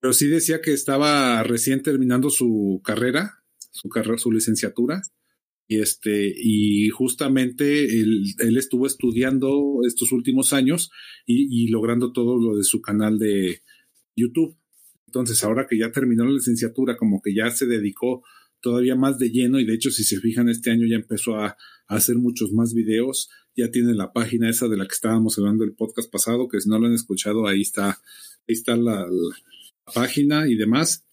Pero 0.00 0.14
sí 0.14 0.28
decía 0.28 0.62
que 0.62 0.72
estaba 0.72 1.42
recién 1.42 1.82
terminando 1.82 2.30
su 2.30 2.80
carrera, 2.82 3.42
su 3.70 3.90
carrera, 3.90 4.16
su 4.16 4.32
licenciatura, 4.32 5.02
y 5.70 5.78
este, 5.78 6.34
y 6.36 6.88
justamente 6.88 7.84
él, 7.84 8.24
él 8.40 8.56
estuvo 8.56 8.88
estudiando 8.88 9.82
estos 9.86 10.10
últimos 10.10 10.52
años 10.52 10.90
y, 11.24 11.68
logrando 11.68 12.10
todo 12.10 12.38
lo 12.38 12.56
de 12.56 12.64
su 12.64 12.82
canal 12.82 13.20
de 13.20 13.62
YouTube. 14.16 14.56
Entonces, 15.06 15.44
ahora 15.44 15.68
que 15.70 15.78
ya 15.78 15.92
terminó 15.92 16.24
la 16.24 16.32
licenciatura, 16.32 16.96
como 16.96 17.22
que 17.22 17.32
ya 17.32 17.52
se 17.52 17.66
dedicó 17.66 18.24
todavía 18.60 18.96
más 18.96 19.20
de 19.20 19.30
lleno 19.30 19.60
y 19.60 19.64
de 19.64 19.74
hecho, 19.74 19.92
si 19.92 20.02
se 20.02 20.18
fijan, 20.18 20.48
este 20.48 20.72
año 20.72 20.88
ya 20.88 20.96
empezó 20.96 21.36
a, 21.36 21.56
hacer 21.86 22.16
muchos 22.16 22.52
más 22.52 22.74
videos. 22.74 23.30
Ya 23.56 23.70
tiene 23.70 23.94
la 23.94 24.12
página 24.12 24.50
esa 24.50 24.66
de 24.66 24.76
la 24.76 24.88
que 24.88 24.94
estábamos 24.94 25.38
hablando 25.38 25.62
el 25.62 25.74
podcast 25.74 26.10
pasado, 26.10 26.48
que 26.48 26.60
si 26.60 26.68
no 26.68 26.80
lo 26.80 26.88
han 26.88 26.94
escuchado, 26.94 27.46
ahí 27.46 27.60
está, 27.60 27.90
ahí 27.90 28.54
está 28.54 28.76
la 28.76 29.06
página 29.94 30.48
y 30.48 30.56
demás. 30.56 31.06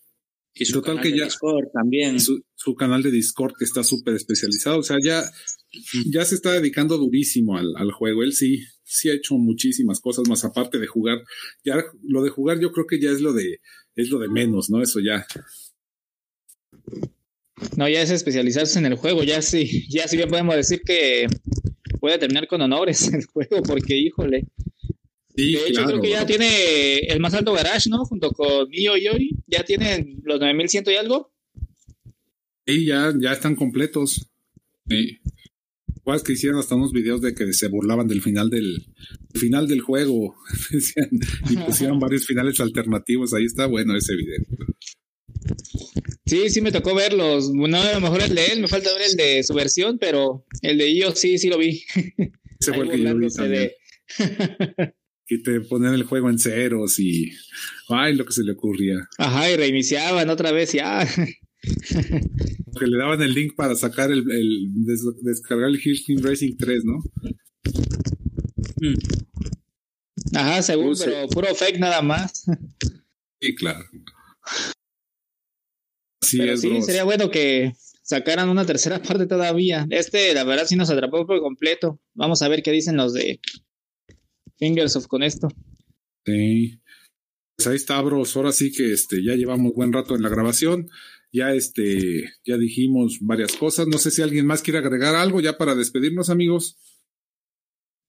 Y 0.60 0.66
su 0.66 0.74
Total 0.74 0.96
canal 0.96 1.04
que 1.04 1.18
de 1.18 1.26
Discord 1.26 1.68
también. 1.72 2.20
Su, 2.20 2.44
su, 2.56 2.76
canal 2.76 3.04
de 3.04 3.12
Discord 3.12 3.54
que 3.58 3.66
está 3.66 3.84
súper 3.84 4.16
especializado. 4.16 4.80
O 4.80 4.84
sea, 4.84 4.98
ya, 5.04 5.24
ya 6.06 6.26
se 6.26 6.36
está 6.36 6.52
dedicando 6.54 6.98
durísimo 6.98 7.58
al, 7.58 7.76
al, 7.76 7.92
juego. 7.92 8.24
Él 8.24 8.34
sí, 8.34 8.64
sí 8.84 9.10
ha 9.10 9.14
hecho 9.14 9.36
muchísimas 9.36 10.00
cosas 10.00 10.28
más 10.28 10.44
aparte 10.46 10.80
de 10.80 10.88
jugar. 10.88 11.24
Ya 11.64 11.84
lo 12.04 12.24
de 12.24 12.30
jugar 12.30 12.60
yo 12.60 12.72
creo 12.72 12.88
que 12.88 13.00
ya 13.00 13.12
es 13.12 13.22
lo 13.22 13.34
de, 13.34 13.60
es 13.96 14.10
lo 14.10 14.20
de 14.20 14.30
menos, 14.30 14.70
¿no? 14.70 14.82
Eso 14.82 15.00
ya. 15.00 15.26
No, 17.76 17.90
ya 17.90 18.02
es 18.02 18.12
especializarse 18.12 18.80
en 18.80 18.86
el 18.86 18.96
juego, 18.96 19.24
ya 19.24 19.42
sí, 19.42 19.88
ya 19.90 20.08
sí 20.08 20.16
bien 20.16 20.30
podemos 20.30 20.56
decir 20.56 20.82
que 20.86 21.28
puede 22.00 22.20
terminar 22.20 22.48
con 22.48 22.62
honores 22.62 23.12
el 23.14 23.26
juego, 23.26 23.62
porque 23.64 23.98
híjole. 23.98 24.46
Sí, 25.38 25.52
de 25.52 25.60
hecho, 25.60 25.74
claro. 25.74 25.88
creo 25.90 26.02
que 26.02 26.10
ya 26.10 26.26
tiene 26.26 26.98
el 26.98 27.20
más 27.20 27.36
alto 27.36 27.54
garage, 27.54 27.92
¿no? 27.92 28.04
Junto 28.06 28.32
con 28.32 28.68
Mio 28.70 28.98
y 28.98 29.04
Yori, 29.04 29.30
ya 29.46 29.64
tienen 29.64 30.20
los 30.24 30.40
9100 30.40 30.86
y 30.88 30.98
algo. 30.98 31.32
Sí, 32.66 32.86
ya, 32.86 33.14
ya 33.22 33.34
están 33.34 33.56
completos. 33.56 34.32
Sí. 34.90 35.20
Igual 35.96 36.24
que 36.24 36.34
hicieron 36.34 36.60
hasta 36.60 36.74
unos 36.74 36.92
videos 36.92 37.22
de 37.22 37.36
que 37.36 37.54
se 37.54 37.68
burlaban 37.68 38.08
del 38.08 38.24
final 38.24 38.50
del 38.50 38.88
final 39.36 39.68
del 39.68 39.82
juego. 39.82 40.36
y 41.52 41.58
pusieron 41.58 42.00
varios 42.00 42.26
finales 42.26 42.60
alternativos. 42.60 43.36
Ahí 43.36 43.46
está 43.46 43.68
bueno 43.68 43.96
ese 43.96 44.16
video. 44.16 44.44
Sí, 46.26 46.50
sí 46.50 46.62
me 46.62 46.72
tocó 46.72 46.96
verlos. 46.96 47.52
No, 47.52 47.80
a 47.80 47.94
lo 47.94 48.02
mejor 48.02 48.24
el 48.24 48.34
de 48.34 48.48
él, 48.48 48.62
me 48.62 48.68
falta 48.68 48.92
ver 48.92 49.04
el 49.04 49.16
de 49.16 49.44
su 49.44 49.54
versión, 49.54 50.00
pero 50.00 50.48
el 50.64 50.80
de 50.80 50.88
ellos 50.88 51.20
sí, 51.20 51.38
sí 51.38 51.48
lo 51.48 51.60
vi. 51.60 51.84
Ese 52.60 52.74
fue 52.74 52.86
el 52.86 52.90
que 52.90 53.04
yo 53.04 53.16
vi 53.16 53.30
también. 53.30 53.72
De... 54.18 54.94
que 55.28 55.38
te 55.40 55.60
ponían 55.62 55.94
el 55.94 56.04
juego 56.04 56.30
en 56.30 56.40
ceros 56.40 57.00
y 57.00 57.32
ay, 57.90 58.16
lo 58.16 58.26
que 58.26 58.34
se 58.34 58.44
le 58.44 58.54
ocurría. 58.54 59.08
Ajá, 59.18 59.52
y 59.52 59.58
reiniciaban 59.58 60.30
otra 60.30 60.52
vez 60.52 60.74
y 60.74 60.80
ah. 60.80 61.06
que 62.80 62.88
le 62.88 62.98
daban 62.98 63.22
el 63.22 63.34
link 63.34 63.56
para 63.56 63.76
sacar 63.76 64.10
el, 64.12 64.20
el 64.32 64.70
des, 64.86 65.02
descargar 65.22 65.70
el 65.70 65.82
Team 65.82 66.22
Racing 66.22 66.56
3, 66.58 66.86
¿no? 66.86 67.04
Ajá, 70.34 70.62
según, 70.62 70.90
Use. 70.90 71.06
pero 71.06 71.28
puro 71.28 71.54
fake 71.54 71.80
nada 71.80 72.02
más. 72.02 72.46
Sí, 73.42 73.56
claro. 73.56 73.86
Sí, 76.22 76.38
Pero 76.40 76.58
sí, 76.58 76.82
sería 76.82 77.04
bueno 77.04 77.30
que 77.30 77.74
sacaran 78.04 78.50
una 78.50 78.66
tercera 78.66 79.02
parte 79.04 79.28
todavía. 79.28 79.86
Este, 79.90 80.34
la 80.34 80.44
verdad, 80.44 80.66
sí 80.66 80.76
nos 80.76 80.90
atrapó 80.90 81.26
por 81.26 81.40
completo. 81.42 82.00
Vamos 82.14 82.42
a 82.42 82.48
ver 82.48 82.64
qué 82.64 82.72
dicen 82.72 82.98
los 82.98 83.14
de 83.14 83.40
Fingers 84.58 84.96
of 84.96 85.08
con 85.08 85.24
esto. 85.24 85.48
Sí. 86.26 86.80
Pues 87.56 87.68
ahí 87.68 87.76
está, 87.76 88.00
bros. 88.02 88.36
Ahora 88.36 88.52
sí 88.52 88.72
que 88.72 88.94
este, 88.94 89.24
ya 89.24 89.36
llevamos 89.36 89.74
buen 89.74 89.92
rato 89.92 90.16
en 90.16 90.22
la 90.22 90.30
grabación. 90.30 90.90
Ya 91.32 91.54
este, 91.54 92.34
ya 92.46 92.58
dijimos 92.58 93.18
varias 93.22 93.56
cosas. 93.56 93.88
No 93.88 93.98
sé 93.98 94.12
si 94.12 94.22
alguien 94.22 94.46
más 94.46 94.62
quiere 94.62 94.80
agregar 94.80 95.16
algo 95.16 95.42
ya 95.42 95.58
para 95.58 95.76
despedirnos, 95.76 96.30
amigos. 96.30 96.78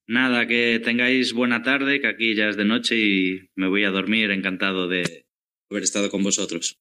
Nada, 0.06 0.46
que 0.46 0.80
tengáis 0.82 1.34
buena 1.34 1.62
tarde, 1.62 2.00
que 2.00 2.06
aquí 2.06 2.34
ya 2.34 2.48
es 2.48 2.56
de 2.56 2.64
noche 2.64 2.96
y 2.96 3.50
me 3.56 3.68
voy 3.68 3.84
a 3.84 3.90
dormir 3.90 4.30
encantado 4.30 4.88
de 4.88 5.26
haber 5.70 5.82
estado 5.82 6.10
con 6.10 6.22
vosotros. 6.22 6.78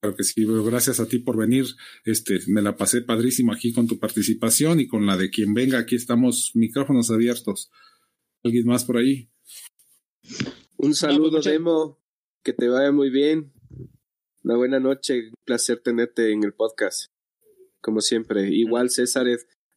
Claro 0.00 0.16
que 0.16 0.22
sí, 0.22 0.44
gracias 0.64 1.00
a 1.00 1.08
ti 1.08 1.18
por 1.18 1.36
venir. 1.36 1.64
Este, 2.04 2.38
me 2.46 2.62
la 2.62 2.76
pasé 2.76 3.02
padrísimo 3.02 3.52
aquí 3.52 3.72
con 3.72 3.88
tu 3.88 3.98
participación 3.98 4.78
y 4.78 4.86
con 4.86 5.06
la 5.06 5.16
de 5.16 5.30
quien 5.30 5.54
venga. 5.54 5.78
Aquí 5.78 5.96
estamos 5.96 6.52
micrófonos 6.54 7.10
abiertos. 7.10 7.70
¿Alguien 8.44 8.66
más 8.66 8.84
por 8.84 8.98
ahí? 8.98 9.28
Un 10.76 10.94
saludo, 10.94 11.32
pues, 11.32 11.44
Demo. 11.46 11.98
Que 12.42 12.52
te 12.52 12.68
vaya 12.68 12.92
muy 12.92 13.10
bien. 13.10 13.52
Una 14.44 14.56
buena 14.56 14.80
noche. 14.80 15.28
Un 15.28 15.34
placer 15.44 15.80
tenerte 15.82 16.32
en 16.32 16.44
el 16.44 16.52
podcast. 16.52 17.10
Como 17.80 18.00
siempre. 18.00 18.48
Igual, 18.50 18.90
César, 18.90 19.26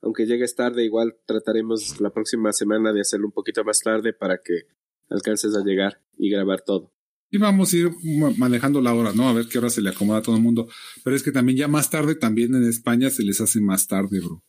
aunque 0.02 0.26
llegues 0.26 0.56
tarde, 0.56 0.84
igual 0.84 1.18
trataremos 1.26 2.00
la 2.00 2.12
próxima 2.12 2.54
semana 2.54 2.94
de 2.94 3.02
hacerlo 3.02 3.28
un 3.28 3.34
poquito 3.34 3.64
más 3.64 3.80
tarde 3.82 4.14
para 4.14 4.40
que 4.44 4.68
alcances 5.10 5.56
a 5.56 5.64
llegar 5.64 6.02
y 6.18 6.30
grabar 6.30 6.62
todo. 6.62 6.94
Y 7.32 7.38
vamos 7.38 7.74
a 7.74 7.78
ir 7.78 7.92
manejando 8.38 8.82
la 8.82 8.94
hora, 8.94 9.14
¿no? 9.14 9.30
A 9.30 9.34
ver 9.34 9.48
qué 9.48 9.60
hora 9.60 9.70
se 9.70 9.82
le 9.82 9.90
acomoda 9.90 10.20
a 10.20 10.22
todo 10.22 10.36
el 10.36 10.42
mundo. 10.42 10.68
Pero 11.04 11.16
es 11.16 11.22
que 11.22 11.32
también 11.32 11.58
ya 11.58 11.68
más 11.68 11.90
tarde, 11.90 12.16
también 12.16 12.56
en 12.56 12.64
España 12.64 13.10
se 13.10 13.24
les 13.24 13.40
hace 13.40 13.62
más 13.62 13.88
tarde, 13.88 14.20
bro. 14.20 14.44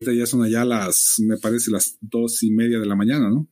Ya 0.00 0.24
son 0.24 0.42
allá 0.42 0.64
las, 0.64 1.16
me 1.18 1.36
parece, 1.36 1.70
las 1.70 1.98
dos 2.00 2.42
y 2.42 2.50
media 2.50 2.78
de 2.78 2.86
la 2.86 2.96
mañana, 2.96 3.28
¿no? 3.28 3.50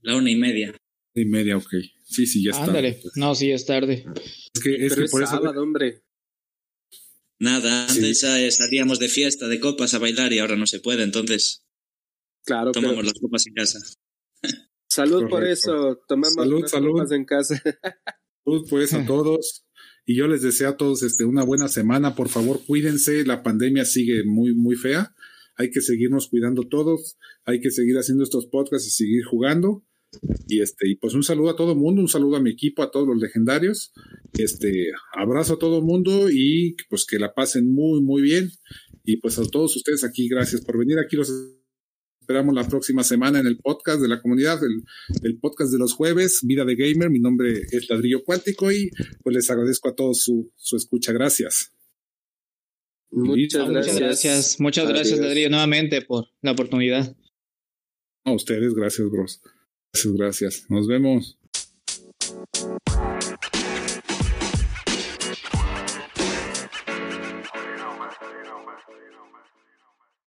La 0.00 0.16
una 0.16 0.30
y 0.30 0.36
media. 0.36 0.74
Y 1.14 1.26
media, 1.26 1.58
ok. 1.58 1.74
Sí, 2.04 2.26
sí, 2.26 2.42
ya 2.42 2.52
está. 2.52 2.64
Ándale. 2.64 2.98
Pues. 3.02 3.16
No, 3.16 3.34
sí, 3.34 3.50
es 3.50 3.66
tarde. 3.66 4.06
Es 4.54 4.62
que, 4.62 4.74
es 4.86 4.94
Pero 4.94 5.04
que 5.06 5.10
por 5.10 5.22
es 5.22 5.28
eso. 5.28 5.36
sábado, 5.38 5.62
hombre. 5.62 6.02
Nada, 7.38 7.86
antes 7.86 8.20
sí. 8.20 8.50
salíamos 8.50 8.98
de 8.98 9.08
fiesta, 9.08 9.46
de 9.46 9.60
copas 9.60 9.92
a 9.94 9.98
bailar 9.98 10.32
y 10.32 10.38
ahora 10.38 10.56
no 10.56 10.66
se 10.66 10.80
puede, 10.80 11.02
entonces. 11.02 11.64
Claro, 12.44 12.72
tomamos 12.72 12.96
pero... 12.96 13.08
las 13.08 13.20
copas 13.20 13.46
en 13.46 13.54
casa. 13.54 13.78
Salud 14.88 15.28
Correcto. 15.28 15.36
por 15.36 15.46
eso, 15.46 16.00
tomamos 16.08 16.34
salud, 16.34 16.60
las 16.62 16.70
salud. 16.70 16.92
copas 16.92 17.12
en 17.12 17.24
casa. 17.24 17.62
Salud 18.44 18.66
pues 18.68 18.94
a 18.94 19.04
todos. 19.06 19.64
Y 20.06 20.16
yo 20.16 20.26
les 20.26 20.42
deseo 20.42 20.70
a 20.70 20.76
todos 20.76 21.02
este, 21.02 21.24
una 21.24 21.44
buena 21.44 21.68
semana. 21.68 22.14
Por 22.14 22.28
favor, 22.30 22.60
cuídense. 22.66 23.24
La 23.24 23.42
pandemia 23.42 23.84
sigue 23.84 24.24
muy, 24.24 24.54
muy 24.54 24.76
fea. 24.76 25.14
Hay 25.60 25.70
que 25.70 25.82
seguirnos 25.82 26.28
cuidando 26.28 26.62
todos. 26.62 27.18
Hay 27.44 27.60
que 27.60 27.70
seguir 27.70 27.96
haciendo 27.98 28.24
estos 28.24 28.46
podcasts 28.46 28.88
y 28.88 28.90
seguir 28.92 29.24
jugando. 29.24 29.84
Y 30.48 30.62
este, 30.62 30.88
y 30.88 30.96
pues 30.96 31.12
un 31.12 31.22
saludo 31.22 31.50
a 31.50 31.56
todo 31.56 31.74
mundo, 31.74 32.00
un 32.00 32.08
saludo 32.08 32.36
a 32.36 32.40
mi 32.40 32.50
equipo, 32.50 32.82
a 32.82 32.90
todos 32.90 33.06
los 33.06 33.18
legendarios. 33.18 33.92
Este, 34.38 34.88
abrazo 35.12 35.54
a 35.54 35.58
todo 35.58 35.82
mundo 35.82 36.30
y 36.30 36.76
pues 36.88 37.04
que 37.04 37.18
la 37.18 37.34
pasen 37.34 37.70
muy, 37.70 38.00
muy 38.00 38.22
bien. 38.22 38.50
Y 39.04 39.18
pues 39.18 39.38
a 39.38 39.44
todos 39.44 39.76
ustedes 39.76 40.02
aquí, 40.02 40.30
gracias 40.30 40.62
por 40.62 40.78
venir. 40.78 40.98
Aquí 40.98 41.16
los 41.16 41.30
esperamos 42.22 42.54
la 42.54 42.66
próxima 42.66 43.04
semana 43.04 43.40
en 43.40 43.46
el 43.46 43.58
podcast 43.58 44.00
de 44.00 44.08
la 44.08 44.22
comunidad, 44.22 44.64
el, 44.64 44.82
el, 45.22 45.38
podcast 45.40 45.72
de 45.72 45.78
los 45.78 45.92
jueves, 45.92 46.40
Vida 46.42 46.64
de 46.64 46.74
Gamer. 46.74 47.10
Mi 47.10 47.20
nombre 47.20 47.64
es 47.70 47.90
Ladrillo 47.90 48.24
Cuántico 48.24 48.72
y 48.72 48.88
pues 49.22 49.36
les 49.36 49.50
agradezco 49.50 49.90
a 49.90 49.94
todos 49.94 50.22
su, 50.22 50.50
su 50.56 50.76
escucha. 50.76 51.12
Gracias. 51.12 51.74
Muchas 53.10 53.68
gracias. 53.68 53.96
Muchas 53.96 54.00
gracias, 54.00 54.60
Muchas 54.60 54.88
gracias 54.88 55.18
Ladrillo, 55.18 55.50
nuevamente 55.50 56.02
por 56.02 56.28
la 56.42 56.52
oportunidad. 56.52 57.16
A 58.24 58.32
ustedes, 58.32 58.74
gracias, 58.74 59.10
bros. 59.10 59.40
Gracias, 59.92 60.14
gracias. 60.14 60.66
Nos 60.68 60.86
vemos. 60.86 61.38